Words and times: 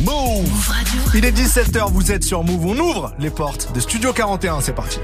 Move 0.00 0.72
Il 1.14 1.24
est 1.24 1.32
17h, 1.32 1.90
vous 1.92 2.12
êtes 2.12 2.24
sur 2.24 2.44
Move. 2.44 2.66
On 2.66 2.78
ouvre 2.78 3.14
les 3.18 3.30
portes 3.30 3.72
de 3.72 3.80
Studio 3.80 4.12
41. 4.12 4.60
C'est 4.60 4.72
parti. 4.72 4.98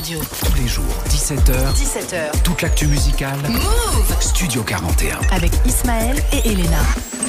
Tous 0.00 0.54
les 0.60 0.66
jours, 0.66 0.84
17h. 1.08 1.72
17h. 1.74 2.42
Toute 2.42 2.62
l'actu 2.62 2.88
musicale. 2.88 3.38
Move 3.48 4.16
Studio 4.20 4.62
41. 4.62 5.20
Avec 5.30 5.52
Ismaël 5.66 6.16
et 6.32 6.48
Elena. 6.48 6.80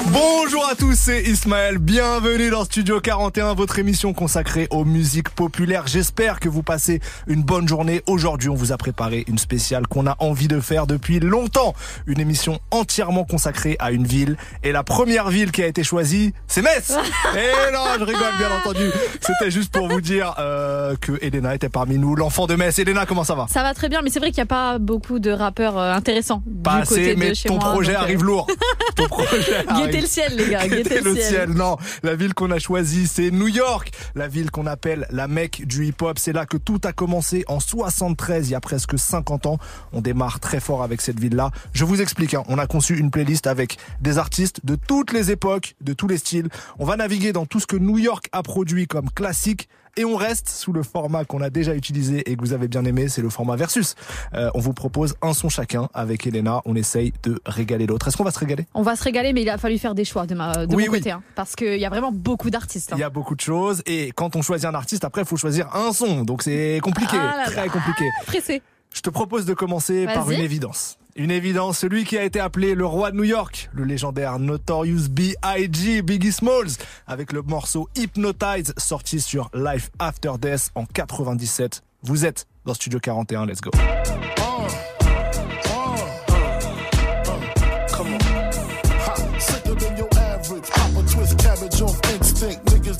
Bonjour 0.07 0.67
à 0.67 0.75
tous, 0.75 0.95
c'est 0.95 1.21
Ismaël. 1.23 1.77
Bienvenue 1.77 2.49
dans 2.49 2.65
Studio 2.65 2.99
41, 2.99 3.53
votre 3.53 3.77
émission 3.77 4.13
consacrée 4.13 4.67
aux 4.71 4.83
musiques 4.83 5.29
populaires. 5.29 5.85
J'espère 5.85 6.39
que 6.39 6.49
vous 6.49 6.63
passez 6.63 6.99
une 7.27 7.43
bonne 7.43 7.67
journée. 7.67 8.01
Aujourd'hui, 8.07 8.49
on 8.49 8.55
vous 8.55 8.71
a 8.71 8.77
préparé 8.77 9.23
une 9.27 9.37
spéciale 9.37 9.85
qu'on 9.87 10.07
a 10.07 10.15
envie 10.19 10.47
de 10.47 10.59
faire 10.59 10.87
depuis 10.87 11.19
longtemps. 11.19 11.75
Une 12.07 12.19
émission 12.19 12.59
entièrement 12.71 13.25
consacrée 13.25 13.75
à 13.79 13.91
une 13.91 14.05
ville. 14.07 14.37
Et 14.63 14.71
la 14.71 14.83
première 14.83 15.29
ville 15.29 15.51
qui 15.51 15.61
a 15.61 15.67
été 15.67 15.83
choisie, 15.83 16.33
c'est 16.47 16.63
Metz. 16.63 16.91
Et 17.35 17.71
non, 17.71 17.83
je 17.99 18.03
rigole 18.03 18.37
bien 18.39 18.49
entendu. 18.59 18.89
C'était 19.21 19.51
juste 19.51 19.71
pour 19.71 19.87
vous 19.87 20.01
dire 20.01 20.33
euh, 20.39 20.95
que 20.99 21.13
Elena 21.21 21.53
était 21.53 21.69
parmi 21.69 21.99
nous, 21.99 22.15
l'enfant 22.15 22.47
de 22.47 22.55
Metz. 22.55 22.79
Elena, 22.79 23.05
comment 23.05 23.23
ça 23.23 23.35
va? 23.35 23.45
Ça 23.49 23.61
va 23.61 23.73
très 23.75 23.87
bien, 23.87 24.01
mais 24.01 24.09
c'est 24.09 24.19
vrai 24.19 24.31
qu'il 24.31 24.39
n'y 24.39 24.43
a 24.43 24.47
pas 24.47 24.79
beaucoup 24.79 25.19
de 25.19 25.31
rappeurs 25.31 25.77
euh, 25.77 25.93
intéressants. 25.93 26.41
Pas 26.63 26.81
du 26.81 26.87
côté 26.87 27.01
assez, 27.01 27.15
mais 27.15 27.29
de 27.29 27.33
chez 27.35 27.49
ton 27.49 27.59
moi, 27.59 27.71
projet 27.71 27.93
donc, 27.93 28.01
euh, 28.01 28.03
arrive 28.03 28.23
lourd. 28.23 28.47
Ton 28.95 29.07
projet 29.07 29.65
arrive. 29.67 29.90
Guettez 29.91 30.01
le 30.01 30.07
ciel, 30.07 30.35
les 30.35 30.49
gars. 30.49 30.67
Guettez 30.67 30.83
Guettez 30.83 31.01
le 31.01 31.15
ciel. 31.15 31.49
Non, 31.49 31.77
la 32.03 32.15
ville 32.15 32.33
qu'on 32.33 32.51
a 32.51 32.59
choisie, 32.59 33.07
c'est 33.07 33.31
New 33.31 33.47
York. 33.47 33.91
La 34.15 34.27
ville 34.27 34.51
qu'on 34.51 34.65
appelle 34.65 35.07
la 35.11 35.27
Mecque 35.27 35.65
du 35.65 35.85
hip-hop. 35.85 36.17
C'est 36.17 36.33
là 36.33 36.45
que 36.45 36.57
tout 36.57 36.79
a 36.83 36.93
commencé 36.93 37.43
en 37.47 37.59
73, 37.59 38.49
il 38.49 38.51
y 38.51 38.55
a 38.55 38.61
presque 38.61 38.97
50 38.97 39.45
ans. 39.45 39.57
On 39.93 40.01
démarre 40.01 40.39
très 40.39 40.59
fort 40.59 40.83
avec 40.83 41.01
cette 41.01 41.19
ville-là. 41.19 41.51
Je 41.73 41.85
vous 41.85 42.01
explique, 42.01 42.33
hein. 42.33 42.43
on 42.47 42.57
a 42.57 42.67
conçu 42.67 42.97
une 42.97 43.11
playlist 43.11 43.47
avec 43.47 43.77
des 43.99 44.17
artistes 44.17 44.61
de 44.63 44.75
toutes 44.75 45.13
les 45.13 45.31
époques, 45.31 45.75
de 45.81 45.93
tous 45.93 46.07
les 46.07 46.17
styles. 46.17 46.49
On 46.79 46.85
va 46.85 46.95
naviguer 46.95 47.33
dans 47.33 47.45
tout 47.45 47.59
ce 47.59 47.67
que 47.67 47.77
New 47.77 47.97
York 47.97 48.27
a 48.31 48.43
produit 48.43 48.87
comme 48.87 49.09
classique. 49.09 49.67
Et 49.97 50.05
on 50.05 50.15
reste 50.15 50.47
sous 50.49 50.71
le 50.71 50.83
format 50.83 51.25
qu'on 51.25 51.41
a 51.41 51.49
déjà 51.49 51.75
utilisé 51.75 52.29
et 52.31 52.35
que 52.35 52.41
vous 52.41 52.53
avez 52.53 52.67
bien 52.69 52.85
aimé, 52.85 53.09
c'est 53.09 53.21
le 53.21 53.29
format 53.29 53.55
versus. 53.57 53.95
Euh, 54.33 54.49
on 54.53 54.59
vous 54.59 54.73
propose 54.73 55.15
un 55.21 55.33
son 55.33 55.49
chacun 55.49 55.89
avec 55.93 56.25
Elena. 56.25 56.61
On 56.65 56.75
essaye 56.75 57.11
de 57.23 57.41
régaler 57.45 57.87
l'autre. 57.87 58.07
Est-ce 58.07 58.15
qu'on 58.15 58.23
va 58.23 58.31
se 58.31 58.39
régaler? 58.39 58.67
On 58.73 58.83
va 58.83 58.95
se 58.95 59.03
régaler, 59.03 59.33
mais 59.33 59.41
il 59.41 59.49
a 59.49 59.57
fallu 59.57 59.77
faire 59.77 59.93
des 59.93 60.05
choix 60.05 60.25
de, 60.25 60.33
ma, 60.35 60.65
de 60.65 60.75
Oui, 60.75 60.85
mon 60.85 60.93
oui. 60.93 60.99
côté. 60.99 61.11
hein, 61.11 61.21
parce 61.35 61.55
qu'il 61.55 61.77
y 61.79 61.85
a 61.85 61.89
vraiment 61.89 62.11
beaucoup 62.13 62.49
d'artistes. 62.49 62.93
hein. 62.93 62.95
Il 62.97 63.01
y 63.01 63.03
a 63.03 63.09
beaucoup 63.09 63.35
de 63.35 63.41
choses 63.41 63.81
et 63.85 64.11
quand 64.15 64.35
on 64.37 64.41
choisit 64.41 64.65
un 64.67 64.75
artiste, 64.75 65.03
après, 65.03 65.21
il 65.23 65.27
faut 65.27 65.37
choisir 65.37 65.75
un 65.75 65.91
son. 65.91 66.23
Donc 66.23 66.41
c'est 66.43 66.79
compliqué, 66.81 67.17
Ah 67.19 67.37
là 67.37 67.45
très 67.51 67.67
compliqué. 67.67 68.05
Pressé. 68.25 68.61
Je 68.93 69.01
te 69.01 69.09
propose 69.09 69.45
de 69.45 69.53
commencer 69.53 70.05
par 70.05 70.29
une 70.31 70.39
évidence. 70.41 70.97
Une 71.15 71.31
évidence, 71.31 71.79
celui 71.79 72.05
qui 72.05 72.17
a 72.17 72.23
été 72.23 72.39
appelé 72.39 72.73
le 72.73 72.85
roi 72.85 73.11
de 73.11 73.17
New 73.17 73.25
York, 73.25 73.69
le 73.73 73.83
légendaire 73.83 74.39
Notorious 74.39 75.09
B.I.G. 75.09 76.01
Biggie 76.01 76.31
Smalls, 76.31 76.77
avec 77.05 77.33
le 77.33 77.41
morceau 77.41 77.89
Hypnotize 77.95 78.73
sorti 78.77 79.19
sur 79.19 79.49
Life 79.53 79.91
After 79.99 80.33
Death 80.39 80.71
en 80.75 80.85
97. 80.85 81.83
Vous 82.03 82.25
êtes 82.25 82.47
dans 82.65 82.73
Studio 82.73 82.99
41, 82.99 83.45
let's 83.45 83.59
go. 83.59 83.71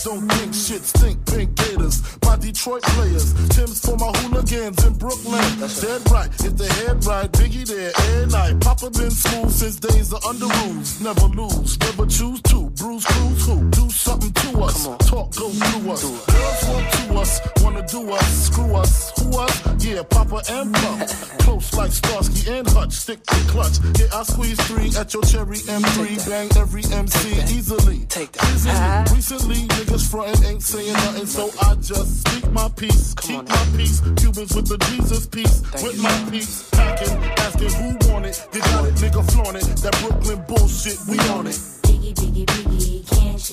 Niggas 0.02 0.04
don't 0.04 0.30
think 0.32 0.54
shit 0.54 0.84
stink. 0.84 1.26
Pink 1.26 1.56
gators. 1.56 2.02
My 2.24 2.36
Detroit 2.38 2.82
players. 2.84 3.34
Tim's 3.50 3.80
for 3.80 3.98
my 3.98 4.12
hooligans 4.20 4.84
in 4.86 4.94
Brooklyn. 4.94 5.42
Dead 5.60 6.12
right. 6.12 6.30
If 6.44 6.58
the 6.58 6.68
head 6.74 7.06
right, 7.06 7.32
Biggie 7.32 7.68
there 7.68 7.92
every 7.96 8.32
night. 8.32 8.60
Papa 8.62 8.90
been 8.92 9.12
school 9.12 9.50
since 9.50 9.78
days 9.78 10.14
of 10.14 10.24
under 10.26 10.48
rules. 10.66 11.00
Never 11.02 11.28
lose. 11.28 11.80
Never 11.80 12.06
choose 12.06 12.42
to. 12.44 12.71
Bruise, 12.82 13.06
cruise, 13.06 13.46
who? 13.46 13.70
Do 13.70 13.90
something 13.92 14.34
to 14.34 14.64
us. 14.64 14.88
Talk, 15.08 15.36
go 15.36 15.50
through 15.50 15.92
us. 15.92 16.02
Girls 16.02 16.66
want 16.66 16.94
to 16.94 17.14
us. 17.14 17.42
Wanna 17.62 17.86
do 17.86 18.12
us. 18.12 18.46
Screw 18.48 18.74
us. 18.74 19.12
Who 19.20 19.38
us? 19.38 19.86
Yeah, 19.86 20.02
Papa 20.02 20.42
and 20.50 20.74
Pump. 20.74 21.08
Close 21.46 21.74
like 21.76 21.92
Starsky 21.92 22.52
and 22.52 22.68
Hutch. 22.68 22.94
Stick 22.94 23.22
to 23.24 23.36
clutch. 23.52 23.78
Yeah, 24.00 24.08
I 24.12 24.24
squeeze 24.24 24.60
three 24.66 24.90
at 24.98 25.14
your 25.14 25.22
cherry 25.22 25.58
M3. 25.58 26.28
Bang 26.28 26.50
every 26.58 26.84
MC 26.86 27.56
easily. 27.56 28.00
Take 28.10 28.32
that. 28.32 28.50
Easily. 28.50 29.16
Recently, 29.16 29.68
niggas 29.78 30.10
frontin' 30.10 30.44
ain't 30.46 30.64
saying 30.64 30.94
nothing, 30.94 31.28
so 31.28 31.52
I 31.62 31.76
just 31.76 32.28
speak 32.28 32.52
my 32.52 32.68
peace. 32.70 33.14
Keep 33.14 33.48
my 33.48 33.66
peace. 33.78 34.02
Cubans 34.18 34.56
with 34.56 34.68
the 34.68 34.80
Jesus 34.90 35.28
piece. 35.28 35.62
with 35.84 36.02
my 36.02 36.30
peace. 36.32 36.68
Packing, 36.72 37.14
asking 37.46 37.74
who 37.78 38.12
want 38.12 38.26
it. 38.26 38.44
You 38.52 38.62
got 38.62 38.86
it, 38.86 38.96
nigga, 38.96 39.32
flaunt 39.32 39.58
it. 39.58 39.66
That 39.84 39.96
Brooklyn 40.02 40.44
bullshit, 40.48 40.98
we 41.08 41.20
on 41.30 41.46
it. 41.46 41.81
Biggie, 42.02 42.32
biggie, 42.32 42.46
biggie, 42.46 42.91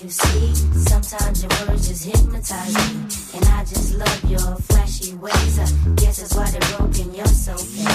you 0.02 0.10
see? 0.10 0.54
Sometimes 0.54 1.42
your 1.42 1.50
words 1.66 1.88
just 1.88 2.04
hypnotize 2.04 2.74
me. 2.74 3.38
And 3.38 3.44
I 3.46 3.64
just 3.64 3.94
love 3.94 4.30
your 4.30 4.56
flashy 4.68 5.14
ways. 5.14 5.58
I 5.58 5.66
guess 5.96 6.18
that's 6.18 6.34
why 6.34 6.50
they're 6.50 6.76
broken, 6.76 7.14
you're 7.14 7.26
so 7.26 7.56
fake. 7.56 7.86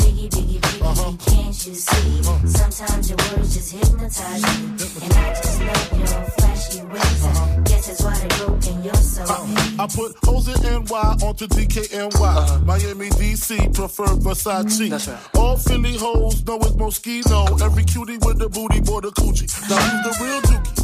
Biggie, 0.00 0.30
biggie, 0.30 0.60
biggie, 0.60 0.82
uh-huh. 0.82 1.12
can't 1.26 1.66
you 1.66 1.74
see? 1.74 2.20
Uh-huh. 2.20 2.46
Sometimes 2.46 3.10
your 3.10 3.18
words 3.18 3.54
just 3.54 3.72
hypnotize 3.72 4.42
me. 4.42 5.04
And 5.04 5.12
I 5.12 5.28
just 5.34 5.60
love 5.60 5.98
your 5.98 6.22
flashy 6.38 6.82
ways. 6.86 7.24
I 7.24 7.30
uh-huh. 7.30 7.60
guess 7.64 7.86
that's 7.88 8.02
why 8.02 8.18
they're 8.18 8.46
broken, 8.46 8.84
you're 8.84 8.94
so 8.94 9.22
uh, 9.24 9.46
fake. 9.46 9.80
I 9.80 9.86
put 9.86 10.16
O's 10.28 10.48
in 10.48 10.84
NY 10.84 11.16
onto 11.26 11.46
DKNY. 11.46 12.64
Miami, 12.64 13.10
DC, 13.10 13.74
prefer 13.74 14.06
Versace. 14.06 14.64
Mm-hmm. 14.64 14.90
That's 14.90 15.08
right. 15.08 15.18
All 15.36 15.56
Philly 15.56 15.96
hoes 15.96 16.44
know 16.46 16.56
it's 16.56 16.72
Moschino. 16.72 17.60
Every 17.60 17.84
cutie 17.84 18.18
with 18.18 18.38
the 18.38 18.48
booty, 18.48 18.80
boy, 18.80 19.00
the 19.00 19.10
coochie. 19.10 19.48
Now 19.68 19.76
who's 19.76 20.18
the 20.18 20.24
real 20.24 20.40
dookie? 20.42 20.83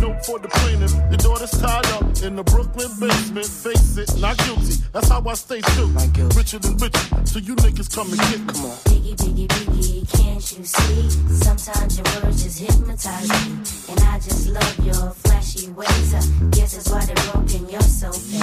note 0.00 0.24
for 0.24 0.38
the 0.38 0.48
plaintiff. 0.48 0.92
Your 1.10 1.18
daughter's 1.18 1.50
tied 1.50 1.86
up 1.96 2.04
in 2.22 2.36
the 2.36 2.44
Brooklyn 2.44 2.90
basement. 2.98 3.46
Face 3.46 3.96
it, 3.96 4.10
not 4.20 4.36
guilty. 4.38 4.74
That's 4.92 5.08
how 5.08 5.22
I 5.26 5.34
stay 5.34 5.60
true. 5.60 5.88
Richer 6.36 6.58
than 6.58 6.76
richer, 6.78 7.06
so 7.24 7.38
you 7.38 7.54
niggas 7.56 7.94
come 7.94 8.08
and 8.10 8.20
get 8.30 8.40
me. 8.40 8.52
Come 8.52 8.64
on. 8.70 8.76
Biggie, 8.88 9.16
biggie, 9.16 9.48
biggie, 9.48 10.02
can't 10.16 10.58
you 10.58 10.64
see? 10.64 11.10
Sometimes 11.44 11.98
your 11.98 12.06
words 12.22 12.42
just 12.42 12.58
hypnotize 12.60 13.28
me. 13.28 13.42
And 13.90 14.00
I 14.00 14.18
just 14.18 14.48
love 14.48 14.78
your 14.84 15.10
flashy 15.10 15.70
ways. 15.70 16.14
I 16.14 16.20
guess 16.50 16.74
that's 16.74 16.90
why 16.90 17.04
they're 17.04 17.32
broken, 17.32 17.68
you're 17.68 17.80
so 17.82 18.12
fake. 18.12 18.40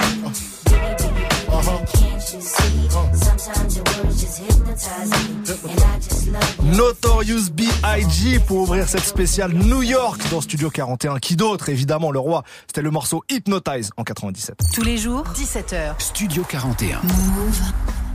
Biggie, 0.66 0.96
biggie, 0.98 1.28
biggie, 1.46 2.00
can't 2.00 2.34
you 2.34 2.40
see? 2.40 2.88
Sometimes 3.16 3.76
your 3.76 3.84
words 3.96 4.20
just 4.20 4.38
hypnotize 4.40 5.10
me. 5.10 5.36
And 5.70 5.80
I 5.80 5.98
just 5.98 6.28
love 6.28 6.64
your 6.64 6.74
Notorious 6.76 7.50
B.I.G. 7.50 8.40
pour 8.46 8.58
ouvrir 8.62 8.88
cette 8.88 9.04
spéciale 9.04 9.52
New 9.52 9.82
York 9.82 10.20
dans 10.30 10.40
Studio 10.40 10.70
41. 10.70 11.18
Qui 11.18 11.36
d'autre 11.46 11.68
Évidemment, 11.68 12.10
le 12.10 12.18
roi. 12.18 12.42
C'était 12.66 12.82
le 12.82 12.90
morceau 12.90 13.22
Hypnotize 13.30 13.90
en 13.96 14.04
97. 14.04 14.58
Tous 14.74 14.82
les 14.82 14.96
jours, 14.96 15.24
17h. 15.34 15.94
Studio 15.98 16.42
41. 16.48 17.00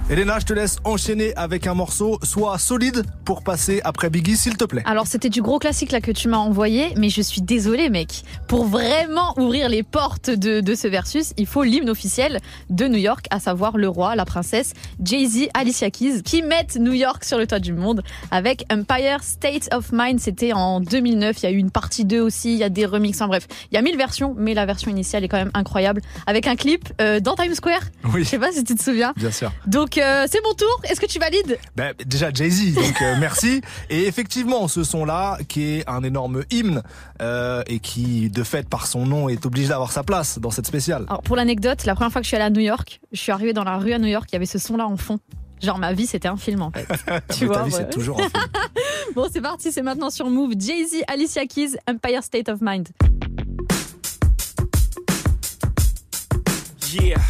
Elena, 0.10 0.40
je 0.40 0.46
te 0.46 0.52
laisse 0.52 0.76
enchaîner 0.84 1.34
avec 1.38 1.68
un 1.68 1.74
morceau, 1.74 2.20
soit 2.22 2.58
solide 2.58 3.04
pour 3.24 3.44
passer 3.44 3.80
après 3.86 4.10
Biggie, 4.10 4.36
s'il 4.36 4.58
te 4.58 4.66
plaît. 4.66 4.82
Alors 4.84 5.08
c'était 5.08 5.30
du 5.30 5.42
gros 5.42 5.58
classique 5.58 5.94
là 5.94 6.02
que 6.02 6.12
tu 6.12 6.28
m'as 6.28 6.36
envoyé, 6.38 6.90
mais 6.98 7.08
je 7.08 7.22
suis 7.22 7.42
désolée 7.42 7.90
mec. 7.90 8.24
Pour 8.50 8.66
vraiment 8.66 9.34
ouvrir 9.40 9.70
les 9.70 9.84
portes 9.84 10.30
de, 10.30 10.60
de 10.60 10.76
ce 10.76 10.90
versus, 10.90 11.32
il 11.38 11.46
faut 11.46 11.64
l'hymne 11.64 11.90
officiel 11.90 12.40
de 12.70 12.90
New 12.90 12.98
York, 12.98 13.26
à 13.30 13.40
savoir 13.40 13.78
le 13.78 13.88
roi, 13.88 14.18
la 14.18 14.26
princesse, 14.26 14.74
Jay-Z, 15.02 15.48
Alicia 15.54 15.90
Keys, 15.90 16.24
qui 16.24 16.42
mettent 16.42 16.76
New 16.76 16.92
York 16.92 17.24
sur 17.24 17.38
le 17.38 17.48
toit 17.48 17.60
du 17.60 17.72
monde 17.72 18.04
avec 18.32 18.66
Empire 18.70 19.24
State 19.24 19.70
of 19.74 19.92
Mind. 19.94 20.20
C'était 20.20 20.52
en 20.52 20.82
2009, 20.82 21.38
il 21.42 21.44
y 21.44 21.48
a 21.48 21.52
eu 21.52 21.58
une 21.58 21.72
partie 21.72 22.04
2 22.04 22.20
aussi, 22.20 22.52
il 22.52 22.60
y 22.60 22.66
a 22.66 22.70
des 22.70 22.86
remixes, 22.86 23.22
enfin 23.22 23.30
bref. 23.30 23.48
Il 23.72 23.76
y 23.76 23.78
a 23.78 23.82
mille 23.82 23.98
versions, 23.98 24.36
mais 24.38 24.54
la 24.56 24.66
version 24.66 24.92
initiale 24.92 25.24
est 25.24 25.30
quand 25.30 25.38
même 25.38 25.52
incroyable. 25.54 26.02
Avec 26.28 26.48
un 26.48 26.58
clip 26.58 26.90
euh, 27.00 27.22
dans 27.22 27.36
Times 27.36 27.56
Square, 27.56 27.82
Oui, 28.14 28.26
je 28.26 28.30
sais 28.30 28.40
pas 28.40 28.52
si 28.52 28.66
tu 28.66 28.76
te 28.76 28.84
souviens. 28.84 29.14
bien 29.16 29.32
sûr. 29.32 29.54
Donc 29.68 29.91
euh, 29.98 30.26
c'est 30.30 30.42
mon 30.44 30.54
tour, 30.54 30.82
est-ce 30.84 31.00
que 31.00 31.06
tu 31.06 31.20
valides? 31.20 31.58
Ben, 31.76 31.94
déjà 32.06 32.32
Jay-Z, 32.32 32.74
donc 32.76 33.02
euh, 33.02 33.16
merci. 33.20 33.62
Et 33.90 34.08
effectivement, 34.08 34.68
ce 34.68 34.84
son-là, 34.84 35.38
qui 35.48 35.64
est 35.78 35.90
un 35.90 36.04
énorme 36.04 36.44
hymne 36.52 36.84
euh, 37.22 37.64
et 37.68 37.80
qui, 37.80 38.30
de 38.30 38.44
fait, 38.44 38.68
par 38.68 38.88
son 38.88 39.06
nom, 39.06 39.30
est 39.30 39.46
obligé 39.46 39.68
d'avoir 39.70 39.92
sa 39.92 40.04
place 40.04 40.40
dans 40.40 40.52
cette 40.52 40.68
spéciale. 40.68 41.06
Alors 41.08 41.22
pour 41.22 41.36
l'anecdote, 41.36 41.86
la 41.86 41.96
première 41.96 42.12
fois 42.12 42.22
que 42.22 42.26
je 42.26 42.30
suis 42.30 42.36
allée 42.38 42.46
à 42.46 42.50
New 42.50 42.62
York, 42.62 43.02
je 43.12 43.20
suis 43.20 43.32
arrivée 43.32 43.54
dans 43.54 43.64
la 43.64 43.78
rue 43.78 43.94
à 43.94 44.00
New 44.00 44.08
York, 44.08 44.28
il 44.32 44.34
y 44.34 44.38
avait 44.38 44.46
ce 44.46 44.60
son-là 44.60 44.88
en 44.88 44.98
fond. 44.98 45.20
Genre 45.62 45.78
ma 45.78 45.94
vie 45.94 46.08
c'était 46.08 46.28
un 46.28 46.38
film 46.38 46.64
en 46.64 46.72
fait. 46.72 46.88
tu 47.34 47.46
Mais 47.46 47.54
ta 47.54 47.60
vois. 47.60 47.64
vie, 47.68 47.74
ouais. 47.76 47.80
c'est 47.82 47.90
toujours 47.92 48.20
un 48.20 48.24
film. 48.24 48.44
Bon, 49.16 49.28
c'est 49.32 49.42
parti, 49.42 49.72
c'est 49.72 49.82
maintenant 49.82 50.10
sur 50.10 50.30
Move. 50.30 50.54
Jay-Z, 50.58 51.02
Alicia 51.08 51.46
Keys, 51.46 51.76
Empire 51.88 52.24
State 52.24 52.48
of 52.50 52.60
Mind. 52.62 52.88
Yeah, 56.92 57.24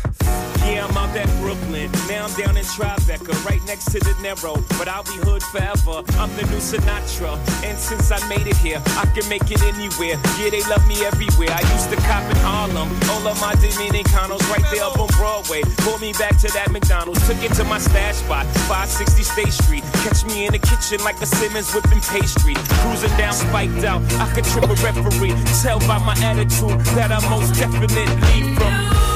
yeah, 0.66 0.88
I'm 0.90 0.98
out 0.98 1.16
at 1.16 1.30
Brooklyn. 1.38 1.92
Now 2.10 2.25
I'm 2.25 2.34
down 2.34 2.58
in 2.58 2.66
Tribeca, 2.66 3.30
right 3.46 3.62
next 3.68 3.92
to 3.94 4.00
De 4.00 4.10
Niro. 4.18 4.58
But 4.80 4.88
I'll 4.88 5.04
be 5.04 5.22
hood 5.22 5.44
forever. 5.44 6.02
I'm 6.18 6.34
the 6.34 6.50
new 6.50 6.58
Sinatra. 6.58 7.38
And 7.62 7.78
since 7.78 8.10
I 8.10 8.18
made 8.28 8.48
it 8.48 8.58
here, 8.58 8.81
I 8.98 9.06
can 9.13 9.28
make 9.30 9.46
it 9.52 9.62
anywhere. 9.62 10.18
Yeah, 10.42 10.50
they 10.50 10.66
love 10.66 10.81
me 10.88 11.06
everywhere. 11.06 11.54
I 11.54 11.62
used 11.78 11.94
to 11.94 11.98
cop 12.10 12.25
in 12.25 12.38
Harlem. 12.42 12.90
All 13.13 13.22
of 13.28 13.38
my 13.38 13.54
Dominicanos 13.62 14.42
right 14.50 14.66
there 14.74 14.81
up 14.81 14.98
on 14.98 15.10
Broadway. 15.13 15.62
Pulled 15.86 16.02
me 16.02 16.13
back 16.13 16.42
to 16.42 16.50
that 16.58 16.72
McDonald's. 16.72 17.22
Took 17.28 17.38
it 17.46 17.54
to 17.62 17.63
my 17.66 17.78
stash 17.78 18.16
spot, 18.25 18.48
560 18.66 19.22
State 19.22 19.54
Street. 19.54 19.84
Catch 20.02 20.25
me 20.25 20.48
in 20.48 20.54
the 20.54 20.63
kitchen 20.63 21.06
like 21.06 21.22
a 21.22 21.28
Simmons 21.28 21.69
whipping 21.69 22.02
pastry. 22.10 22.58
Cruising 22.81 23.13
down, 23.13 23.34
spiked 23.34 23.86
out. 23.86 24.02
I 24.18 24.25
could 24.34 24.46
trip 24.46 24.66
a 24.66 24.74
referee. 24.81 25.38
Tell 25.62 25.78
by 25.86 26.02
my 26.02 26.18
attitude 26.25 26.81
that 26.98 27.13
I'm 27.13 27.22
most 27.30 27.54
definitely 27.54 28.58
from. 28.58 29.11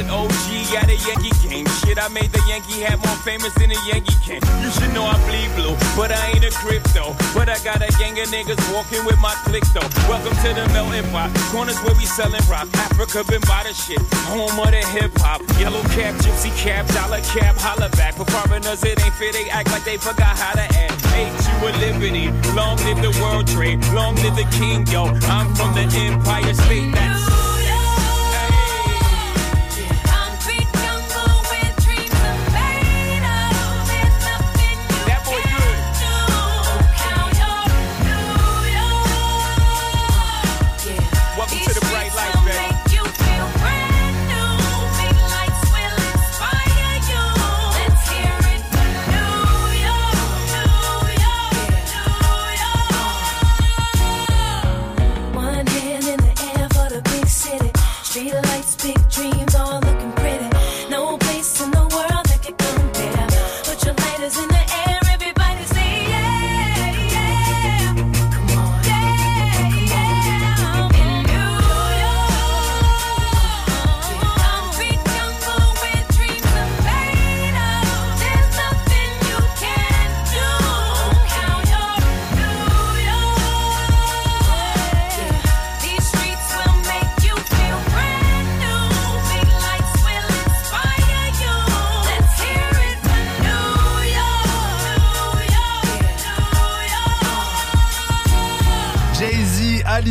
The 0.00 0.06
with 0.06 0.16
OG 0.16 0.80
at 0.80 0.88
a 0.88 0.96
Yankee 0.96 1.36
game. 1.44 1.66
Shit, 1.84 2.00
I 2.00 2.08
made 2.08 2.32
the 2.32 2.40
Yankee 2.48 2.80
hat 2.80 2.96
more 3.04 3.20
famous 3.20 3.52
than 3.60 3.68
a 3.68 3.76
Yankee 3.84 4.16
can. 4.24 4.40
You 4.64 4.70
should 4.72 4.94
know 4.96 5.04
I 5.04 5.12
bleed 5.28 5.52
blue, 5.60 5.76
but 5.92 6.08
I 6.08 6.32
ain't 6.32 6.44
a 6.44 6.52
crypto. 6.56 7.12
But 7.36 7.52
I 7.52 7.60
got 7.60 7.84
a 7.84 7.90
gang 8.00 8.16
of 8.16 8.32
niggas 8.32 8.56
walking 8.72 9.04
with 9.04 9.20
my 9.20 9.36
click 9.44 9.64
though. 9.76 9.84
Welcome 10.08 10.32
to 10.40 10.48
the 10.56 10.64
melting 10.72 11.04
pot. 11.12 11.28
Corners 11.52 11.76
where 11.84 11.92
we 12.00 12.06
selling 12.08 12.40
rock. 12.48 12.68
Afrika 12.80 13.20
Bambaataa 13.28 13.76
shit. 13.76 14.00
Home 14.32 14.56
of 14.56 14.72
the 14.72 14.80
hip 14.96 15.12
hop. 15.20 15.44
Yellow 15.60 15.84
cap, 15.92 16.16
gypsy 16.24 16.48
cap, 16.56 16.88
dollar 16.96 17.20
cap, 17.36 17.60
holla 17.60 17.92
back. 18.00 18.16
For 18.16 18.24
foreigners, 18.24 18.80
it 18.80 18.96
ain't 19.04 19.14
fair. 19.20 19.32
They 19.36 19.50
act 19.52 19.68
like 19.68 19.84
they 19.84 19.98
forgot 19.98 20.32
how 20.32 20.56
to 20.56 20.64
act. 20.80 20.96
Hate 21.12 21.28
you 21.28 21.56
a 21.60 21.70
liberty. 21.76 22.32
Long 22.56 22.80
live 22.88 23.04
the 23.04 23.12
world 23.20 23.46
trade. 23.48 23.84
Long 23.92 24.16
live 24.24 24.36
the 24.36 24.48
king, 24.56 24.86
yo. 24.88 25.12
I'm 25.28 25.52
from 25.54 25.76
the 25.76 25.84
Empire 25.92 26.54
State. 26.54 26.88
That's 26.94 27.49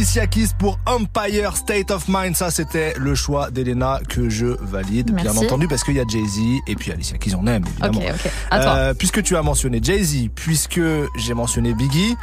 Alicia 0.09 0.25
Keys 0.25 0.47
pour 0.57 0.79
Empire 0.87 1.55
State 1.55 1.91
of 1.91 2.05
Mind. 2.07 2.35
Ça, 2.35 2.49
c'était 2.49 2.95
le 2.97 3.13
choix 3.13 3.51
d'Elena 3.51 3.99
que 4.09 4.27
je 4.27 4.47
valide, 4.47 5.11
bien 5.11 5.37
entendu, 5.37 5.67
parce 5.67 5.83
qu'il 5.83 5.93
y 5.93 5.99
a 5.99 6.03
Jay-Z 6.07 6.39
et 6.65 6.73
puis 6.73 6.91
Alicia 6.91 7.19
Keys, 7.19 7.35
on 7.35 7.45
aime, 7.45 7.63
évidemment. 7.67 7.99
ok. 7.99 8.31
À 8.49 8.59
toi. 8.59 8.71
Euh, 8.71 8.93
puisque 8.95 9.21
tu 9.21 9.37
as 9.37 9.43
mentionné 9.43 9.79
Jay-Z, 9.83 10.29
puisque 10.33 10.81
j'ai 11.15 11.35
mentionné 11.35 11.75
Biggie, 11.75 12.15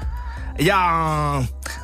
il 0.58 0.66
y 0.66 0.70
a 0.70 0.78
un, 0.78 1.40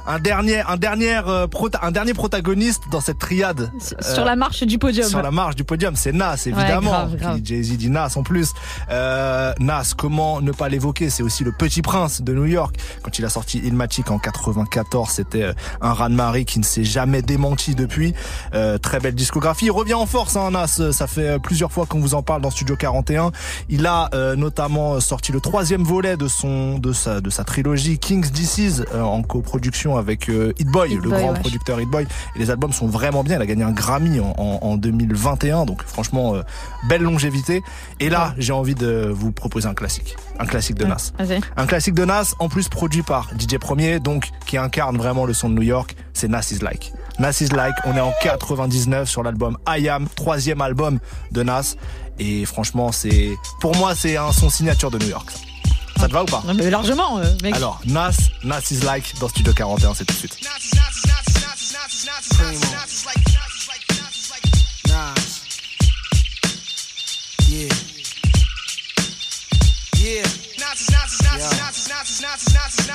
un 0.07 0.19
dernier, 0.19 0.61
un 0.61 0.77
dernier, 0.77 1.21
euh, 1.27 1.47
prota- 1.47 1.81
un 1.83 1.91
dernier 1.91 2.15
protagoniste 2.15 2.83
dans 2.91 3.01
cette 3.01 3.19
triade. 3.19 3.71
euh, 4.03 4.15
Sur 4.15 4.25
la 4.25 4.37
marche 4.37 4.63
du 4.65 4.79
podium. 4.79 5.09
sur 5.09 5.23
la 5.23 5.31
marche 5.31 5.57
du 5.57 5.65
podium, 5.65 5.95
c'est 5.97 6.13
Nas 6.13 6.37
évidemment. 6.47 7.09
Jay-Z 7.43 7.77
dit 7.77 7.91
Nas 7.91 8.13
en 8.17 8.23
plus. 8.23 8.51
Euh, 8.91 9.53
Nas, 9.59 9.93
comment 9.97 10.41
ne 10.41 10.53
pas 10.53 10.69
l'évoquer? 10.69 11.11
C'est 11.11 11.23
aussi 11.23 11.45
le 11.45 11.53
petit 11.53 11.83
prince 11.83 12.23
de 12.23 12.33
New 12.33 12.47
York. 12.47 12.77
Quand 13.03 13.19
il 13.19 13.25
a 13.25 13.29
sorti 13.29 13.59
Ilmatic 13.59 14.11
en 14.11 14.19
94, 14.19 15.09
c'était 15.11 15.43
euh, 15.43 15.53
un 15.81 15.93
raz-de-marée 15.93 16.45
qui 16.45 16.59
ne 16.59 16.65
s'est 16.65 16.85
jamais 16.85 17.23
démenti 17.23 17.75
depuis. 17.75 18.15
Euh, 18.55 18.79
très 18.79 19.01
belle 19.01 19.15
discographie. 19.15 19.67
Il 19.67 19.71
revient 19.73 19.95
en 19.95 20.07
force, 20.07 20.37
hein, 20.37 20.51
Nas. 20.51 20.81
Ça 20.93 21.07
fait 21.07 21.39
plusieurs 21.41 21.73
fois 21.73 21.87
qu'on 21.87 22.01
vous 22.01 22.15
en 22.15 22.23
parle 22.23 22.43
dans 22.43 22.51
Studio 22.51 22.77
41. 22.77 23.31
Il 23.69 23.87
a 23.87 24.09
euh, 24.15 24.37
notamment 24.37 25.01
sorti 25.01 25.33
le 25.33 25.41
troisième 25.41 25.83
volet 25.83 26.17
de 26.17 26.29
son 26.29 26.79
de 26.79 26.93
sa 26.93 27.21
de 27.21 27.31
sa 27.31 27.45
trilogie 27.45 27.99
King's 27.99 28.31
Disease 28.33 28.62
euh, 28.63 29.03
en 29.03 29.23
coproduction 29.23 29.97
avec 29.97 30.29
euh, 30.29 30.53
Hit 30.59 30.69
Boy, 30.69 30.95
le 30.95 31.01
Boy, 31.01 31.23
grand 31.23 31.33
ouais. 31.33 31.41
producteur 31.41 31.81
Hit 31.81 31.89
Boy. 31.89 32.07
Et 32.37 32.39
les 32.39 32.51
albums 32.51 32.73
sont 32.73 32.87
vraiment 32.87 33.25
bien. 33.25 33.37
Il 33.37 33.43
a 33.43 33.47
gagné 33.47 33.65
un 33.65 33.73
Grammy 33.73 34.21
en, 34.21 34.35
en, 34.37 34.59
en 34.63 34.77
2021, 34.77 35.65
donc 35.65 35.83
franchement 35.85 36.35
euh, 36.35 36.43
belle 36.89 37.03
longévité. 37.03 37.63
Et 38.01 38.09
là, 38.09 38.35
j'ai 38.39 38.53
envie 38.53 38.75
de 38.75 39.11
vous 39.13 39.33
proposer 39.33 39.69
un 39.69 39.75
classique, 39.75 40.17
un 40.39 40.47
classique 40.47 40.77
de 40.77 40.85
Nas. 40.85 41.13
Un 41.57 41.67
classique 41.67 41.95
de 41.95 42.05
Nas, 42.05 42.35
en 42.39 42.49
plus 42.49 42.69
produit 42.69 43.03
par 43.03 43.31
DJ 43.39 43.59
Premier, 43.59 44.01
donc 44.01 44.31
qui 44.47 44.57
incarne 44.57 44.97
vraiment 44.97 45.25
le 45.25 45.35
son 45.35 45.49
de 45.49 45.55
New 45.55 45.63
York, 45.63 45.97
c'est 46.13 46.29
Nas 46.29 46.49
is 46.53 46.59
Like. 46.59 46.93
Nas 47.19 47.39
is 47.41 47.49
Like, 47.49 47.75
on 47.85 47.97
est 47.97 48.01
en 48.01 48.13
99 48.23 49.09
sur 49.09 49.23
l'album 49.23 49.59
I 49.69 49.89
Am, 49.89 50.07
troisième 50.15 50.61
album 50.61 50.99
de 51.31 51.43
Nas. 51.43 51.75
Et 52.19 52.45
franchement, 52.45 52.93
c'est, 52.93 53.31
pour 53.61 53.77
moi, 53.77 53.95
c'est 53.95 54.17
un 54.17 54.33
son 54.33 54.51
signature 54.51 54.91
de 54.91 54.99
New 54.99 55.09
York. 55.09 55.33
Ça, 56.03 56.09
te 56.09 56.15
va 56.15 56.25
ou 56.25 56.27
pas 56.27 56.43
Non, 56.45 56.55
mais 56.55 56.69
largement, 56.69 57.19
euh, 57.19 57.33
mec. 57.45 57.55
Alors, 57.55 57.81
Nas, 57.87 58.11
Nas 58.43 58.73
is 58.73 58.81
Like 58.81 59.15
dans 59.21 59.29
Studio 59.29 59.53
41, 59.53 59.95
c'est 59.95 60.05
tout 60.05 60.15
de 60.15 60.19
suite. 60.19 60.37
Nas. 64.89 65.43
Yeah. 67.49 67.69
Yeah. 70.03 70.25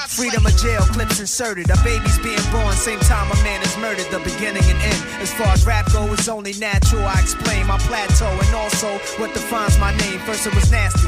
Freedom 0.10 0.46
of 0.46 0.58
jail 0.58 0.82
clips 0.92 1.20
inserted. 1.22 1.70
A 1.70 1.78
baby's 1.84 2.20
being 2.20 2.36
born, 2.52 2.74
same 2.74 3.00
time 3.00 3.32
a 3.32 3.36
man 3.44 3.62
is 3.62 3.78
murdered. 3.78 4.08
The 4.12 4.20
beginning 4.20 4.64
and 4.64 4.82
end. 4.82 5.04
As 5.22 5.32
far 5.32 5.48
as 5.54 5.66
rap 5.66 5.92
go, 5.94 6.12
it's 6.12 6.28
only 6.28 6.54
natural. 6.60 7.06
I 7.06 7.22
explain 7.22 7.68
my 7.68 7.78
plateau 7.88 8.28
and 8.28 8.56
also 8.56 8.98
what 9.18 9.34
defines 9.34 9.78
my 9.80 9.96
name. 9.98 10.20
First 10.26 10.46
it 10.46 10.54
was 10.56 10.70
nasty, 10.72 11.08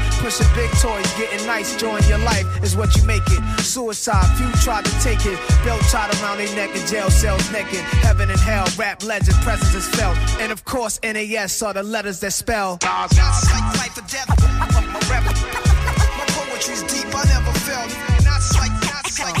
Pushing 0.21 0.47
big 0.53 0.69
toys, 0.79 1.11
getting 1.17 1.45
nice, 1.47 1.75
join 1.75 2.01
your 2.07 2.19
life 2.19 2.45
is 2.63 2.75
what 2.75 2.95
you 2.95 3.03
make 3.05 3.23
it. 3.25 3.41
Suicide, 3.59 4.25
few 4.37 4.51
tried 4.61 4.85
to 4.85 4.91
take 5.01 5.25
it. 5.25 5.39
Belt 5.65 5.81
tied 5.89 6.13
around 6.21 6.37
their 6.37 6.55
neck 6.55 6.75
in 6.75 6.85
jail 6.85 7.09
cells 7.09 7.51
naked. 7.51 7.79
Heaven 8.05 8.29
and 8.29 8.39
hell, 8.39 8.67
rap 8.77 9.03
legend, 9.03 9.35
presence 9.41 9.73
is 9.73 9.87
felt. 9.95 10.15
And 10.39 10.51
of 10.51 10.63
course, 10.63 10.99
NAS 11.01 11.61
are 11.63 11.73
the 11.73 11.81
letters 11.81 12.19
that 12.19 12.33
spell. 12.33 12.77
Not 12.83 13.11
like 13.17 13.77
life 13.77 13.97
or 13.97 14.07
death. 14.07 14.29
My 14.69 16.25
poetry's 16.27 16.83
deep, 16.83 17.07
I 17.15 17.23
never 17.25 17.51
felt. 17.59 17.89
Not 18.23 18.41
not 19.19 19.40